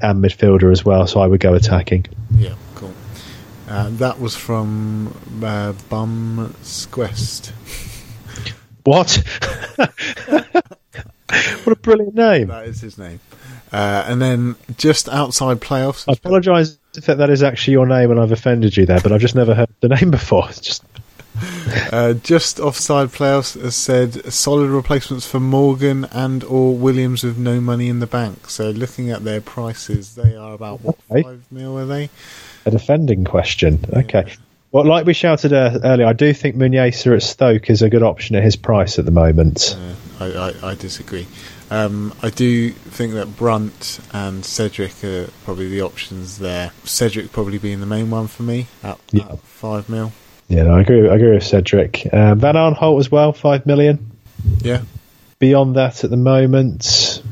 and 0.02 0.24
midfielder 0.24 0.72
as 0.72 0.86
well. 0.86 1.06
So 1.08 1.20
I 1.20 1.28
would 1.28 1.40
go 1.40 1.54
attacking. 1.54 2.06
Yeah, 2.36 2.56
cool. 2.76 2.94
Uh, 3.68 3.90
that 3.94 4.20
was 4.20 4.36
from 4.36 5.16
uh, 5.44 5.74
Bum 5.90 6.56
Squest. 6.64 7.54
What? 8.84 9.24
what 9.78 11.68
a 11.68 11.76
brilliant 11.76 12.16
name! 12.16 12.48
That 12.48 12.66
is 12.66 12.82
his 12.82 12.98
name. 12.98 13.20
Uh, 13.72 14.04
and 14.08 14.22
then 14.22 14.56
just 14.78 15.08
outside 15.10 15.60
playoffs. 15.62 16.06
I 16.08 16.14
apologise 16.14 16.78
if 16.96 17.06
that 17.06 17.30
is 17.30 17.44
actually 17.44 17.74
your 17.74 17.86
name 17.86 18.10
and 18.10 18.20
I've 18.20 18.32
offended 18.32 18.76
you 18.76 18.86
there, 18.86 19.00
but 19.00 19.12
I've 19.12 19.22
just 19.22 19.36
never 19.36 19.54
heard 19.54 19.70
the 19.82 19.90
name 19.90 20.12
before. 20.20 20.50
It's 20.50 20.60
just 20.60 20.84
uh, 21.92 22.14
just 22.14 22.60
offside 22.60 23.10
playoffs 23.10 23.60
has 23.62 23.76
said 23.76 24.34
solid 24.34 24.70
replacements 24.70 25.26
for 25.26 25.40
Morgan 25.40 26.06
and 26.12 26.44
or 26.44 26.76
Williams 26.76 27.24
with 27.24 27.38
no 27.38 27.62
money 27.62 27.90
in 27.90 28.00
the 28.00 28.08
bank. 28.08 28.50
So 28.50 28.72
looking 28.72 29.12
at 29.12 29.24
their 29.24 29.40
prices, 29.40 30.16
they 30.16 30.36
are 30.36 30.54
about 30.54 30.82
what 30.82 30.98
okay. 31.12 31.24
five 31.24 31.44
mil 31.52 31.78
are 31.78 31.86
they? 31.86 32.10
A 32.66 32.72
defending 32.72 33.24
question. 33.24 33.86
Okay. 33.94 34.34
Well, 34.72 34.86
like 34.86 35.06
we 35.06 35.14
shouted 35.14 35.52
uh, 35.52 35.80
earlier, 35.84 36.06
I 36.06 36.14
do 36.14 36.32
think 36.32 36.56
Muniesa 36.56 37.16
at 37.16 37.24
Stoke 37.24 37.72
is 37.72 37.82
a 37.82 37.90
good 37.90 38.04
option 38.04 38.36
at 38.36 38.44
his 38.44 38.56
price 38.56 39.00
at 39.00 39.06
the 39.06 39.12
moment. 39.12 39.76
Uh, 40.20 40.24
I, 40.24 40.26
I, 40.26 40.72
I, 40.72 40.76
disagree. 40.76 41.26
Um, 41.72 42.14
I 42.22 42.30
do 42.30 42.70
think 42.70 43.14
that 43.14 43.36
Brunt 43.36 44.00
and 44.14 44.46
Cedric 44.46 45.04
are 45.04 45.28
probably 45.44 45.70
the 45.70 45.82
options 45.82 46.38
there. 46.38 46.72
Cedric 46.84 47.32
probably 47.32 47.58
being 47.58 47.80
the 47.80 47.88
main 47.88 48.12
one 48.12 48.28
for 48.28 48.44
me 48.44 48.68
at, 48.84 49.00
yeah. 49.12 49.30
at 49.30 49.40
five 49.40 49.90
mil. 49.90 50.12
Yeah, 50.50 50.64
no, 50.64 50.76
I 50.76 50.82
agree. 50.82 51.10
I 51.10 51.16
agree 51.16 51.34
with 51.34 51.44
Cedric. 51.44 52.08
Uh, 52.12 52.36
Van 52.36 52.56
Aanholt 52.56 53.00
as 53.00 53.12
well, 53.12 53.34
five 53.34 53.66
million. 53.66 54.12
Yeah. 54.62 54.84
Beyond 55.40 55.78
that, 55.78 56.04
at 56.04 56.12
the 56.12 56.18
moment, 56.18 57.24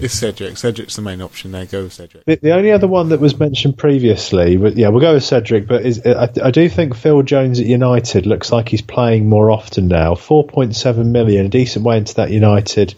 it's 0.00 0.14
Cedric. 0.14 0.56
Cedric's 0.56 0.96
the 0.96 1.02
main 1.02 1.22
option 1.22 1.52
there. 1.52 1.66
Go 1.66 1.88
Cedric. 1.88 2.24
The, 2.24 2.36
the 2.36 2.52
only 2.52 2.72
other 2.72 2.88
one 2.88 3.10
that 3.10 3.20
was 3.20 3.38
mentioned 3.38 3.78
previously, 3.78 4.56
but 4.56 4.76
yeah, 4.76 4.88
we'll 4.88 5.00
go 5.00 5.14
with 5.14 5.24
Cedric. 5.24 5.66
But 5.66 5.86
is, 5.86 6.04
I, 6.04 6.28
I, 6.42 6.50
do 6.50 6.68
think 6.68 6.96
Phil 6.96 7.22
Jones 7.22 7.60
at 7.60 7.66
United 7.66 8.26
looks 8.26 8.50
like 8.50 8.68
he's 8.68 8.82
playing 8.82 9.28
more 9.28 9.50
often 9.50 9.88
now. 9.88 10.14
Four 10.14 10.44
point 10.44 10.74
seven 10.74 11.12
million, 11.12 11.46
a 11.46 11.48
decent 11.48 11.84
way 11.84 11.98
into 11.98 12.14
that 12.16 12.30
United 12.30 12.94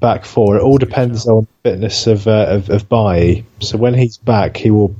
back 0.00 0.24
four. 0.24 0.56
It 0.56 0.62
all 0.62 0.78
depends 0.78 1.26
on 1.26 1.46
the 1.62 1.70
fitness 1.70 2.06
of 2.06 2.26
uh, 2.26 2.46
of, 2.48 2.70
of 2.70 2.88
Bailly. 2.88 3.46
So 3.60 3.78
when 3.78 3.94
he's 3.94 4.18
back, 4.18 4.56
he 4.56 4.70
will 4.70 4.94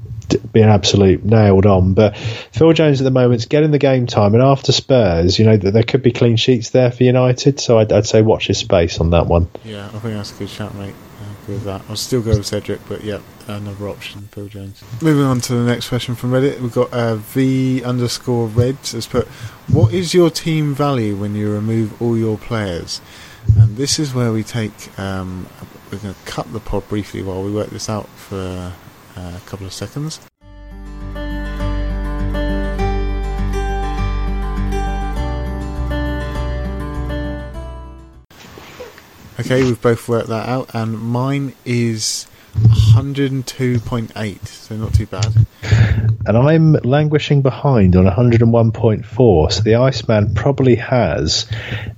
be 0.52 0.60
an 0.60 0.68
absolute 0.68 1.24
nailed 1.24 1.66
on. 1.66 1.94
But 1.94 2.16
Phil 2.16 2.72
Jones 2.72 3.00
at 3.00 3.04
the 3.04 3.10
moment 3.10 3.40
is 3.40 3.46
getting 3.46 3.70
the 3.70 3.78
game 3.78 4.06
time, 4.06 4.34
and 4.34 4.42
after 4.42 4.72
Spurs, 4.72 5.38
you 5.38 5.44
know 5.44 5.56
that 5.56 5.70
there 5.70 5.82
could 5.82 6.02
be 6.02 6.12
clean 6.12 6.36
sheets 6.36 6.70
there 6.70 6.90
for 6.90 7.04
United. 7.04 7.60
So 7.60 7.78
I'd, 7.78 7.92
I'd, 7.92 8.06
say 8.06 8.22
watch 8.22 8.46
his 8.46 8.58
space 8.58 9.00
on 9.00 9.10
that 9.10 9.26
one. 9.26 9.48
Yeah, 9.64 9.86
I 9.86 9.98
think 9.98 10.14
that's 10.14 10.34
a 10.34 10.38
good 10.38 10.48
shout, 10.48 10.74
mate. 10.74 10.94
I 11.20 11.52
with 11.52 11.64
that. 11.64 11.82
I'll 11.88 11.96
still 11.96 12.22
go 12.22 12.36
with 12.36 12.46
Cedric, 12.46 12.80
but 12.88 13.04
yeah, 13.04 13.20
another 13.46 13.88
option, 13.88 14.28
Phil 14.32 14.48
Jones. 14.48 14.82
Moving 15.02 15.24
on 15.24 15.40
to 15.42 15.54
the 15.54 15.64
next 15.64 15.88
question 15.88 16.14
from 16.14 16.32
Reddit, 16.32 16.60
we've 16.60 16.72
got 16.72 16.92
uh, 16.92 17.16
V 17.16 17.82
underscore 17.84 18.46
Reds 18.46 18.92
has 18.92 19.06
put, 19.06 19.26
"What 19.68 19.92
is 19.92 20.14
your 20.14 20.30
team 20.30 20.74
value 20.74 21.16
when 21.16 21.34
you 21.34 21.52
remove 21.52 22.00
all 22.00 22.16
your 22.16 22.38
players?" 22.38 23.00
And 23.58 23.76
this 23.76 23.98
is 23.98 24.14
where 24.14 24.32
we 24.32 24.42
take. 24.42 24.98
Um, 24.98 25.48
we're 25.90 25.98
going 25.98 26.14
to 26.14 26.20
cut 26.24 26.52
the 26.52 26.60
pod 26.60 26.88
briefly 26.88 27.22
while 27.22 27.42
we 27.42 27.50
work 27.50 27.70
this 27.70 27.88
out 27.88 28.08
for 28.08 28.72
a 29.20 29.40
couple 29.46 29.66
of 29.66 29.72
seconds. 29.72 30.20
Okay, 39.40 39.62
we've 39.64 39.80
both 39.80 40.06
worked 40.08 40.28
that 40.28 40.48
out, 40.48 40.74
and 40.74 40.98
mine 41.00 41.54
is 41.64 42.26
102.8, 42.94 44.46
so 44.46 44.76
not 44.76 44.92
too 44.92 45.06
bad. 45.06 45.34
And 46.26 46.36
I'm 46.36 46.74
languishing 46.84 47.40
behind 47.40 47.96
on 47.96 48.04
101.4, 48.04 49.52
so 49.52 49.62
the 49.62 49.76
Iceman 49.76 50.34
probably 50.34 50.74
has 50.76 51.46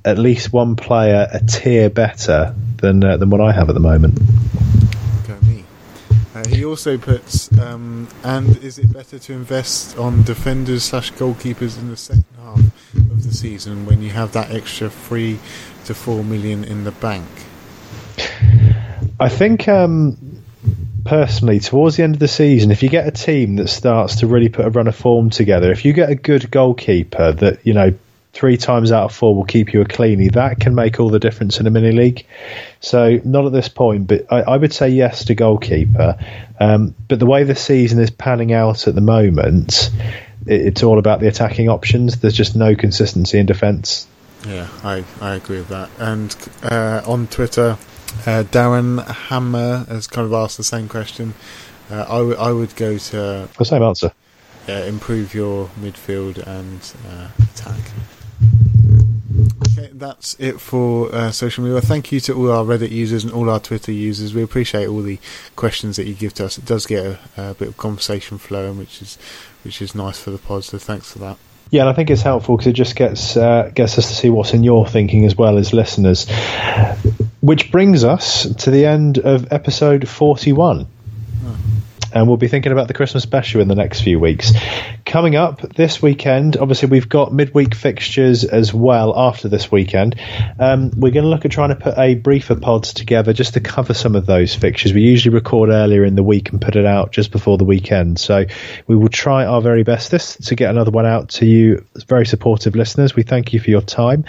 at 0.04 0.18
least 0.18 0.52
one 0.52 0.76
player 0.76 1.26
a 1.32 1.40
tier 1.44 1.90
better 1.90 2.54
than 2.76 3.02
uh, 3.02 3.16
than 3.16 3.30
what 3.30 3.40
I 3.40 3.50
have 3.52 3.68
at 3.68 3.74
the 3.74 3.80
moment. 3.80 4.20
Uh, 6.34 6.48
he 6.48 6.64
also 6.64 6.96
puts, 6.96 7.52
um, 7.58 8.08
and 8.24 8.56
is 8.58 8.78
it 8.78 8.90
better 8.90 9.18
to 9.18 9.32
invest 9.34 9.98
on 9.98 10.22
defenders 10.22 10.84
slash 10.84 11.12
goalkeepers 11.12 11.78
in 11.78 11.90
the 11.90 11.96
second 11.96 12.24
half 12.42 12.58
of 12.94 13.22
the 13.22 13.34
season 13.34 13.84
when 13.84 14.00
you 14.00 14.08
have 14.10 14.32
that 14.32 14.50
extra 14.50 14.88
three 14.88 15.38
to 15.84 15.94
four 15.94 16.24
million 16.24 16.64
in 16.64 16.84
the 16.84 16.90
bank? 16.92 17.28
I 19.20 19.28
think 19.28 19.68
um, 19.68 20.42
personally, 21.04 21.60
towards 21.60 21.96
the 21.96 22.02
end 22.02 22.14
of 22.14 22.20
the 22.20 22.28
season, 22.28 22.70
if 22.70 22.82
you 22.82 22.88
get 22.88 23.06
a 23.06 23.10
team 23.10 23.56
that 23.56 23.68
starts 23.68 24.16
to 24.16 24.26
really 24.26 24.48
put 24.48 24.64
a 24.64 24.70
run 24.70 24.86
of 24.86 24.96
form 24.96 25.28
together, 25.28 25.70
if 25.70 25.84
you 25.84 25.92
get 25.92 26.08
a 26.08 26.14
good 26.14 26.50
goalkeeper 26.50 27.32
that 27.32 27.66
you 27.66 27.74
know 27.74 27.92
three 28.32 28.56
times 28.56 28.92
out 28.92 29.04
of 29.04 29.14
four 29.14 29.34
will 29.34 29.44
keep 29.44 29.72
you 29.72 29.82
a 29.82 29.84
cleanie. 29.84 30.32
That 30.32 30.58
can 30.58 30.74
make 30.74 30.98
all 30.98 31.10
the 31.10 31.18
difference 31.18 31.60
in 31.60 31.66
a 31.66 31.70
mini 31.70 31.92
league. 31.92 32.26
So 32.80 33.20
not 33.24 33.44
at 33.44 33.52
this 33.52 33.68
point, 33.68 34.06
but 34.06 34.32
I, 34.32 34.40
I 34.40 34.56
would 34.56 34.72
say 34.72 34.88
yes 34.88 35.26
to 35.26 35.34
goalkeeper. 35.34 36.18
Um, 36.58 36.94
but 37.08 37.18
the 37.18 37.26
way 37.26 37.44
the 37.44 37.54
season 37.54 38.00
is 38.00 38.10
panning 38.10 38.52
out 38.52 38.88
at 38.88 38.94
the 38.94 39.00
moment, 39.00 39.90
it, 40.46 40.60
it's 40.66 40.82
all 40.82 40.98
about 40.98 41.20
the 41.20 41.28
attacking 41.28 41.68
options. 41.68 42.18
There's 42.18 42.34
just 42.34 42.56
no 42.56 42.74
consistency 42.74 43.38
in 43.38 43.46
defence. 43.46 44.06
Yeah, 44.46 44.68
I, 44.82 45.04
I 45.20 45.34
agree 45.34 45.58
with 45.58 45.68
that. 45.68 45.90
And 45.98 46.34
uh, 46.62 47.02
on 47.06 47.26
Twitter, 47.28 47.76
uh, 48.26 48.44
Darren 48.44 49.06
Hammer 49.06 49.84
has 49.88 50.06
kind 50.06 50.26
of 50.26 50.32
asked 50.32 50.56
the 50.56 50.64
same 50.64 50.88
question. 50.88 51.34
Uh, 51.90 52.02
I, 52.08 52.18
w- 52.18 52.36
I 52.36 52.50
would 52.50 52.74
go 52.76 52.96
to 52.96 53.48
the 53.58 53.64
same 53.64 53.82
answer. 53.82 54.12
Uh, 54.68 54.72
improve 54.72 55.34
your 55.34 55.68
midfield 55.80 56.38
and 56.46 56.80
uh, 57.08 57.28
attack. 57.52 57.80
That's 60.02 60.34
it 60.40 60.60
for 60.60 61.14
uh, 61.14 61.30
social 61.30 61.62
media. 61.62 61.80
Thank 61.80 62.10
you 62.10 62.18
to 62.18 62.32
all 62.32 62.50
our 62.50 62.64
Reddit 62.64 62.90
users 62.90 63.22
and 63.22 63.32
all 63.32 63.48
our 63.48 63.60
Twitter 63.60 63.92
users. 63.92 64.34
We 64.34 64.42
appreciate 64.42 64.88
all 64.88 65.00
the 65.00 65.20
questions 65.54 65.94
that 65.94 66.06
you 66.06 66.14
give 66.14 66.34
to 66.34 66.46
us. 66.46 66.58
It 66.58 66.64
does 66.64 66.86
get 66.86 67.06
a, 67.06 67.18
a 67.36 67.54
bit 67.54 67.68
of 67.68 67.76
conversation 67.76 68.36
flowing, 68.38 68.78
which 68.78 69.00
is 69.00 69.16
which 69.62 69.80
is 69.80 69.94
nice 69.94 70.20
for 70.20 70.32
the 70.32 70.38
pod. 70.38 70.64
So 70.64 70.78
thanks 70.78 71.12
for 71.12 71.20
that. 71.20 71.36
Yeah, 71.70 71.82
and 71.82 71.90
I 71.90 71.92
think 71.92 72.10
it's 72.10 72.22
helpful 72.22 72.56
because 72.56 72.66
it 72.66 72.72
just 72.72 72.96
gets 72.96 73.36
uh, 73.36 73.70
gets 73.72 73.96
us 73.96 74.08
to 74.08 74.14
see 74.14 74.28
what's 74.28 74.54
in 74.54 74.64
your 74.64 74.88
thinking 74.88 75.24
as 75.24 75.36
well 75.36 75.56
as 75.56 75.72
listeners. 75.72 76.28
Which 77.40 77.70
brings 77.70 78.02
us 78.02 78.52
to 78.64 78.72
the 78.72 78.86
end 78.86 79.18
of 79.18 79.52
episode 79.52 80.08
forty-one 80.08 80.88
and 82.12 82.28
we'll 82.28 82.36
be 82.36 82.48
thinking 82.48 82.72
about 82.72 82.88
the 82.88 82.94
Christmas 82.94 83.22
special 83.22 83.60
in 83.60 83.68
the 83.68 83.74
next 83.74 84.02
few 84.02 84.18
weeks. 84.18 84.52
Coming 85.12 85.36
up 85.36 85.60
this 85.60 86.00
weekend, 86.00 86.56
obviously 86.56 86.88
we've 86.88 87.06
got 87.06 87.34
midweek 87.34 87.74
fixtures 87.74 88.44
as 88.44 88.72
well 88.72 89.12
after 89.14 89.46
this 89.46 89.70
weekend. 89.70 90.18
Um, 90.58 90.90
we're 90.96 91.12
going 91.12 91.24
to 91.24 91.28
look 91.28 91.44
at 91.44 91.50
trying 91.50 91.68
to 91.68 91.76
put 91.76 91.98
a 91.98 92.14
briefer 92.14 92.54
pod 92.54 92.84
together 92.84 93.34
just 93.34 93.52
to 93.52 93.60
cover 93.60 93.92
some 93.92 94.16
of 94.16 94.24
those 94.24 94.54
fixtures. 94.54 94.94
We 94.94 95.02
usually 95.02 95.34
record 95.34 95.68
earlier 95.68 96.02
in 96.06 96.14
the 96.14 96.22
week 96.22 96.50
and 96.50 96.62
put 96.62 96.76
it 96.76 96.86
out 96.86 97.12
just 97.12 97.30
before 97.30 97.58
the 97.58 97.66
weekend, 97.66 98.20
so 98.20 98.46
we 98.86 98.96
will 98.96 99.10
try 99.10 99.44
our 99.44 99.60
very 99.60 99.82
best 99.82 100.10
this 100.10 100.36
to 100.36 100.54
get 100.54 100.70
another 100.70 100.90
one 100.90 101.04
out 101.04 101.28
to 101.28 101.44
you, 101.44 101.84
very 102.06 102.24
supportive 102.24 102.74
listeners. 102.74 103.14
We 103.14 103.22
thank 103.22 103.52
you 103.52 103.60
for 103.60 103.68
your 103.68 103.82
time. 103.82 104.24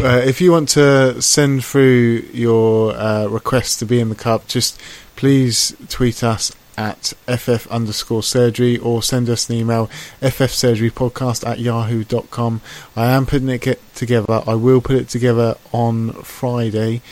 uh, 0.00 0.22
if 0.24 0.40
you 0.40 0.52
want 0.52 0.70
to 0.70 1.20
send 1.20 1.64
through 1.64 2.24
your 2.32 2.96
uh, 2.96 3.26
request 3.26 3.80
to 3.80 3.86
be 3.86 4.00
in 4.00 4.08
the 4.08 4.14
cup, 4.14 4.46
just 4.46 4.80
please 5.16 5.76
tweet 5.88 6.24
us 6.24 6.52
at 6.76 7.12
ff 7.28 7.66
underscore 7.68 8.22
surgery 8.22 8.76
or 8.78 9.02
send 9.02 9.28
us 9.28 9.48
an 9.48 9.56
email 9.56 9.88
ffsurgerypodcast 10.20 11.46
at 11.46 11.58
yahoo.com. 11.58 12.60
I 12.96 13.12
am 13.12 13.26
putting 13.26 13.48
it 13.48 13.80
together. 13.94 14.42
I 14.46 14.54
will 14.54 14.80
put 14.80 14.96
it 14.96 15.08
together 15.08 15.56
on 15.72 16.12
Friday 16.22 17.02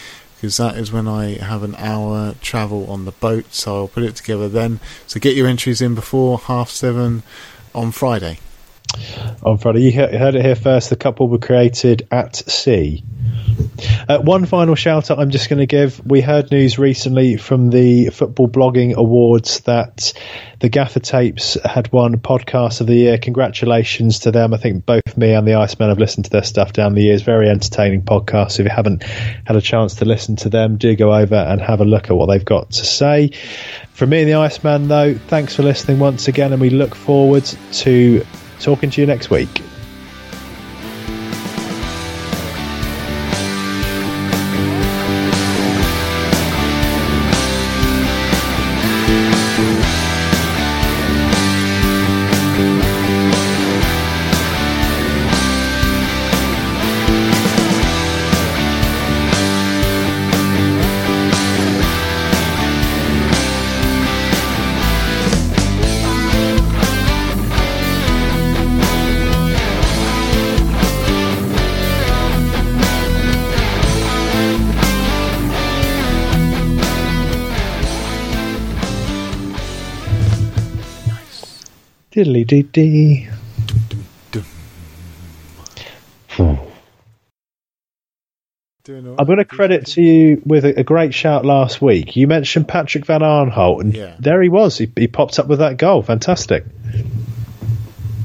because 0.42 0.56
that 0.56 0.76
is 0.76 0.90
when 0.90 1.06
I 1.06 1.34
have 1.38 1.62
an 1.62 1.76
hour 1.76 2.34
travel 2.40 2.90
on 2.90 3.04
the 3.04 3.12
boat. 3.12 3.54
So 3.54 3.76
I'll 3.76 3.86
put 3.86 4.02
it 4.02 4.16
together 4.16 4.48
then. 4.48 4.80
So 5.06 5.20
get 5.20 5.36
your 5.36 5.46
entries 5.46 5.80
in 5.80 5.94
before 5.94 6.36
half 6.36 6.68
seven 6.68 7.22
on 7.72 7.92
Friday. 7.92 8.40
On 9.42 9.58
Friday, 9.58 9.82
you 9.82 9.92
heard 9.92 10.34
it 10.34 10.44
here 10.44 10.54
first. 10.54 10.90
The 10.90 10.96
couple 10.96 11.28
were 11.28 11.38
created 11.38 12.06
at 12.10 12.36
sea. 12.36 13.04
Uh, 14.08 14.18
one 14.18 14.46
final 14.46 14.74
shout 14.74 15.10
out 15.10 15.18
I'm 15.18 15.30
just 15.30 15.48
going 15.48 15.58
to 15.58 15.66
give. 15.66 16.04
We 16.04 16.20
heard 16.20 16.50
news 16.50 16.78
recently 16.78 17.36
from 17.36 17.70
the 17.70 18.10
Football 18.10 18.48
Blogging 18.48 18.94
Awards 18.94 19.60
that 19.60 20.12
the 20.60 20.68
Gaffer 20.68 21.00
Tapes 21.00 21.56
had 21.64 21.92
won 21.92 22.18
Podcast 22.18 22.80
of 22.80 22.86
the 22.86 22.94
Year. 22.94 23.18
Congratulations 23.18 24.20
to 24.20 24.30
them. 24.30 24.54
I 24.54 24.56
think 24.56 24.86
both 24.86 25.16
me 25.16 25.32
and 25.32 25.46
the 25.46 25.54
Iceman 25.54 25.88
have 25.88 25.98
listened 25.98 26.26
to 26.26 26.30
their 26.30 26.44
stuff 26.44 26.72
down 26.72 26.94
the 26.94 27.02
years. 27.02 27.22
Very 27.22 27.48
entertaining 27.48 28.02
podcast. 28.02 28.60
If 28.60 28.66
you 28.66 28.70
haven't 28.70 29.02
had 29.02 29.56
a 29.56 29.60
chance 29.60 29.96
to 29.96 30.04
listen 30.04 30.36
to 30.36 30.48
them, 30.48 30.76
do 30.76 30.94
go 30.96 31.14
over 31.14 31.34
and 31.34 31.60
have 31.60 31.80
a 31.80 31.84
look 31.84 32.10
at 32.10 32.16
what 32.16 32.26
they've 32.26 32.44
got 32.44 32.70
to 32.72 32.84
say. 32.84 33.30
From 33.92 34.10
me 34.10 34.20
and 34.20 34.28
the 34.28 34.34
Iceman, 34.34 34.88
though, 34.88 35.14
thanks 35.14 35.56
for 35.56 35.62
listening 35.62 35.98
once 35.98 36.28
again, 36.28 36.52
and 36.52 36.60
we 36.60 36.70
look 36.70 36.94
forward 36.94 37.44
to 37.72 38.24
talking 38.62 38.90
to 38.90 39.00
you 39.00 39.06
next 39.06 39.30
week. 39.30 39.71
Diddly 82.12 82.46
dee 82.46 82.62
dee. 82.62 83.28
Hmm. 86.28 86.56
I'm 88.88 89.26
going 89.26 89.38
to 89.38 89.44
credit 89.44 89.86
to 89.88 90.02
you 90.02 90.42
with 90.44 90.64
a, 90.64 90.80
a, 90.80 90.82
great 90.82 91.14
shout 91.14 91.44
last 91.44 91.80
week. 91.80 92.16
You 92.16 92.26
mentioned 92.26 92.66
Patrick 92.66 93.06
Van 93.06 93.20
Aanholt, 93.20 93.80
and 93.80 93.94
yeah. 93.94 94.16
there 94.18 94.42
he 94.42 94.48
was. 94.48 94.76
He, 94.76 94.90
he, 94.96 95.06
popped 95.06 95.38
up 95.38 95.46
with 95.46 95.60
that 95.60 95.76
goal. 95.76 96.02
Fantastic. 96.02 96.64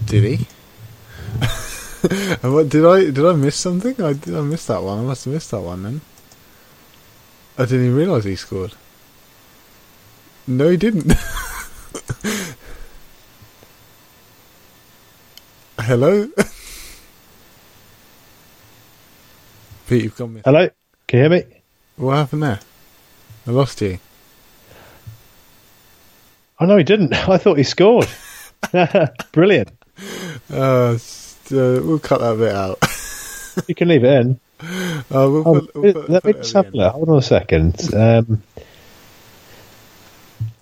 Did 0.06 0.24
he? 0.24 0.36
what, 2.42 2.70
did 2.70 2.86
I 2.86 3.12
did 3.12 3.26
I 3.26 3.34
miss 3.34 3.56
something? 3.56 4.02
I 4.02 4.14
did 4.14 4.36
I 4.36 4.42
miss 4.42 4.66
that 4.66 4.82
one. 4.82 5.00
I 5.00 5.04
must 5.04 5.26
have 5.26 5.34
missed 5.34 5.52
that 5.52 5.62
one 5.62 5.84
then. 5.84 6.02
I 7.58 7.66
didn't 7.66 7.86
even 7.86 7.96
realise 7.96 8.24
he 8.24 8.36
scored. 8.36 8.74
No, 10.48 10.70
he 10.70 10.78
didn't. 10.78 11.14
Hello? 15.88 16.28
Pete, 19.88 20.04
you've 20.04 20.18
got 20.18 20.30
me. 20.30 20.42
Hello? 20.44 20.70
Can 21.08 21.18
you 21.18 21.30
hear 21.30 21.30
me? 21.30 21.62
What 21.96 22.18
happened 22.18 22.44
there? 22.44 22.60
I 23.48 23.52
lost 23.52 23.80
you. 23.80 23.98
Oh, 26.60 26.66
no, 26.66 26.76
he 26.76 26.84
didn't. 26.84 27.14
I 27.30 27.38
thought 27.38 27.58
he 27.58 27.64
scored. 27.64 28.10
Brilliant. 29.32 29.70
Uh, 30.52 30.98
uh, 30.98 30.98
we'll 31.50 32.00
cut 32.00 32.20
that 32.20 32.38
bit 32.38 32.54
out. 32.54 33.66
you 33.70 33.74
can 33.74 33.88
leave 33.88 34.04
it 34.04 34.12
in. 34.12 34.40
Uh, 34.60 35.30
we'll 35.30 35.48
oh, 35.48 35.62
put, 35.62 35.76
we'll 35.76 35.94
put, 35.94 36.10
let 36.10 36.26
me 36.26 36.34
just 36.34 36.52
have 36.54 36.74
a 36.74 36.78
look. 36.78 36.94
Hold 36.94 37.10
on 37.10 37.18
a 37.20 37.22
second. 37.22 37.94
Um, 37.94 38.42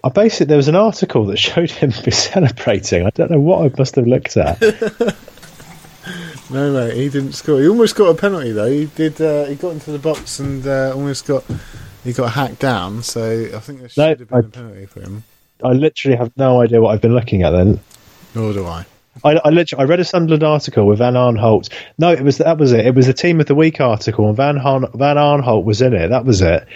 I 0.05 0.09
basically 0.09 0.45
there 0.45 0.57
was 0.57 0.67
an 0.67 0.75
article 0.75 1.25
that 1.25 1.37
showed 1.49 1.71
him 1.71 1.91
celebrating. 2.11 3.05
I 3.05 3.09
don't 3.09 3.31
know 3.31 3.39
what 3.39 3.65
I 3.65 3.75
must 3.77 3.95
have 3.95 4.07
looked 4.07 4.37
at. 4.37 4.61
no, 6.49 6.71
mate, 6.73 6.93
he 6.95 7.09
didn't 7.09 7.33
score. 7.33 7.59
He 7.59 7.67
almost 7.67 7.95
got 7.95 8.09
a 8.09 8.15
penalty 8.15 8.51
though. 8.51 8.69
He 8.69 8.85
did. 8.85 9.19
Uh, 9.19 9.45
he 9.45 9.55
got 9.55 9.71
into 9.71 9.91
the 9.91 9.99
box 9.99 10.39
and 10.39 10.65
uh, 10.65 10.91
almost 10.95 11.25
got. 11.25 11.43
He 12.03 12.13
got 12.13 12.31
hacked 12.33 12.59
down. 12.59 13.01
So 13.01 13.49
I 13.55 13.59
think 13.59 13.79
there 13.79 13.89
should 13.89 13.97
No, 13.97 14.07
have 14.09 14.17
been 14.19 14.27
I- 14.31 14.39
a 14.39 14.43
penalty 14.43 14.85
for 14.85 15.01
him. 15.01 15.23
I 15.63 15.69
literally 15.69 16.17
have 16.17 16.31
no 16.37 16.61
idea 16.61 16.81
what 16.81 16.93
I've 16.93 17.01
been 17.01 17.15
looking 17.15 17.41
at. 17.43 17.51
Then 17.51 17.79
Nor 18.35 18.51
do 18.53 18.65
I. 18.65 18.85
I, 19.23 19.39
I 19.45 19.49
literally 19.49 19.81
I 19.83 19.87
read 19.87 20.01
a 20.01 20.03
Sunderland 20.05 20.43
article 20.43 20.85
with 20.85 20.99
Van 20.99 21.13
Aanholt. 21.13 21.69
No, 21.97 22.11
it 22.11 22.21
was 22.21 22.37
that 22.39 22.57
was 22.57 22.73
it. 22.73 22.85
It 22.85 22.93
was 22.93 23.07
the 23.07 23.13
Team 23.13 23.39
of 23.39 23.45
the 23.47 23.55
Week 23.55 23.79
article, 23.79 24.27
and 24.27 24.35
Van 24.35 24.57
Han, 24.57 24.85
Van 24.93 25.15
Aanholt 25.15 25.63
was 25.63 25.81
in 25.81 25.93
it. 25.93 26.09
That 26.09 26.25
was 26.25 26.41
it. 26.41 26.67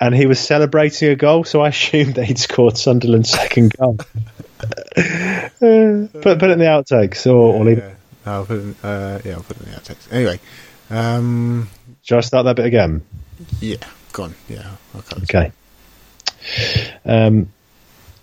And 0.00 0.14
he 0.14 0.26
was 0.26 0.40
celebrating 0.40 1.08
a 1.10 1.16
goal, 1.16 1.44
so 1.44 1.60
I 1.60 1.68
assumed 1.74 2.16
that 2.16 2.24
he'd 2.24 2.38
scored 2.38 2.76
Sunderland's 2.76 3.30
second 3.30 3.72
goal. 3.76 3.98
Uh, 4.60 5.48
put 5.60 6.38
put 6.38 6.42
it 6.44 6.50
in 6.50 6.58
the 6.58 6.64
outtakes, 6.66 7.26
or, 7.26 7.54
or 7.54 7.64
leave. 7.64 7.78
it. 7.78 7.96
Yeah, 8.26 8.32
I'll 8.32 8.46
put 8.46 8.58
it 8.58 8.62
in, 8.62 8.76
uh, 8.82 9.20
yeah, 9.24 9.32
I'll 9.34 9.42
put 9.42 9.56
it 9.58 9.66
in 9.66 9.72
the 9.72 9.78
outtakes. 9.78 10.12
Anyway, 10.12 10.40
um, 10.90 11.68
Shall 12.02 12.18
I 12.18 12.20
start 12.22 12.44
that 12.46 12.56
bit 12.56 12.66
again? 12.66 13.02
yeah, 13.60 13.76
gone. 14.12 14.34
Yeah. 14.48 14.70
Okay. 15.22 15.52
Um, 17.04 17.48